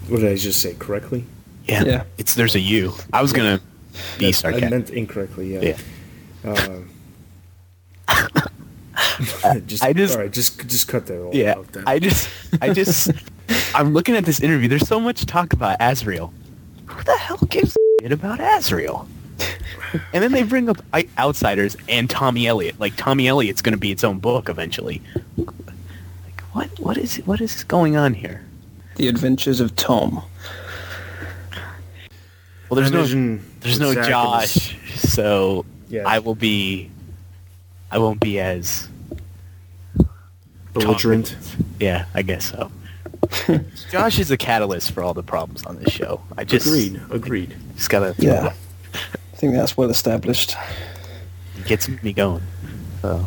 What 0.08 0.20
did 0.20 0.30
I 0.32 0.36
just 0.36 0.60
say? 0.60 0.74
Correctly? 0.74 1.24
Yeah, 1.66 1.84
Yeah. 1.84 2.04
it's 2.18 2.34
there's 2.34 2.54
a 2.54 2.60
U. 2.60 2.94
I 3.12 3.20
was 3.22 3.32
gonna 3.32 3.60
be 4.18 4.28
I 4.28 4.30
sarcastic. 4.32 4.66
I 4.66 4.70
meant 4.70 4.90
incorrectly. 4.90 5.52
Yeah. 5.54 5.76
Yeah. 6.44 6.52
Uh, 6.52 6.80
just, 9.66 9.84
I 9.84 9.92
just- 9.92 10.14
all 10.16 10.22
right. 10.22 10.32
Just 10.32 10.66
just 10.68 10.88
cut 10.88 11.06
that 11.06 11.22
all 11.22 11.34
Yeah, 11.34 11.52
out. 11.56 11.70
Then. 11.72 11.84
I 11.86 11.98
just, 11.98 12.28
I 12.62 12.72
just, 12.72 13.10
I'm 13.74 13.92
looking 13.92 14.16
at 14.16 14.24
this 14.24 14.40
interview. 14.40 14.68
There's 14.68 14.86
so 14.88 14.98
much 14.98 15.26
talk 15.26 15.52
about 15.52 15.76
Azrael. 15.80 16.32
Who 16.86 17.02
the 17.04 17.16
hell 17.18 17.38
gives 17.50 17.76
a 17.76 18.02
shit 18.02 18.12
about 18.12 18.40
Azrael? 18.40 19.06
And 20.12 20.22
then 20.22 20.32
they 20.32 20.42
bring 20.42 20.68
up 20.68 20.82
I- 20.92 21.08
outsiders 21.16 21.74
and 21.88 22.10
Tommy 22.10 22.46
Elliot. 22.46 22.78
Like 22.78 22.94
Tommy 22.96 23.26
Elliot's 23.26 23.62
going 23.62 23.72
to 23.72 23.78
be 23.78 23.90
its 23.90 24.04
own 24.04 24.18
book 24.18 24.48
eventually. 24.50 25.00
Like 25.38 26.40
what? 26.52 26.78
What 26.78 26.98
is 26.98 27.16
what 27.24 27.40
is 27.40 27.64
going 27.64 27.96
on 27.96 28.12
here? 28.12 28.42
The 28.96 29.08
Adventures 29.08 29.60
of 29.60 29.74
Tom. 29.76 30.22
Well, 32.68 32.76
there's 32.76 32.92
no 32.92 33.38
there's 33.60 33.80
no 33.80 33.94
Josh, 33.94 34.76
so 34.96 35.64
Yeah. 35.88 36.02
I 36.06 36.18
will 36.18 36.34
be, 36.34 36.90
I 37.90 37.96
won't 37.98 38.20
be 38.20 38.38
as 38.40 38.88
belligerent. 40.74 41.34
yeah, 41.80 42.04
I 42.14 42.20
guess 42.22 42.50
so. 42.50 42.70
Josh 43.90 44.18
is 44.18 44.30
a 44.30 44.36
catalyst 44.36 44.92
for 44.92 45.02
all 45.02 45.14
the 45.14 45.22
problems 45.22 45.64
on 45.64 45.76
this 45.76 45.92
show. 45.92 46.20
I 46.36 46.44
just 46.44 46.66
Agreed. 46.66 47.00
Agreed. 47.10 47.56
Just 47.76 47.88
gotta 47.88 48.14
Yeah. 48.18 48.52
I 49.38 49.40
think 49.40 49.54
that's 49.54 49.76
well 49.76 49.88
established. 49.88 50.56
He 51.54 51.62
gets 51.62 51.88
me 51.88 52.12
going. 52.12 52.42
So 53.02 53.24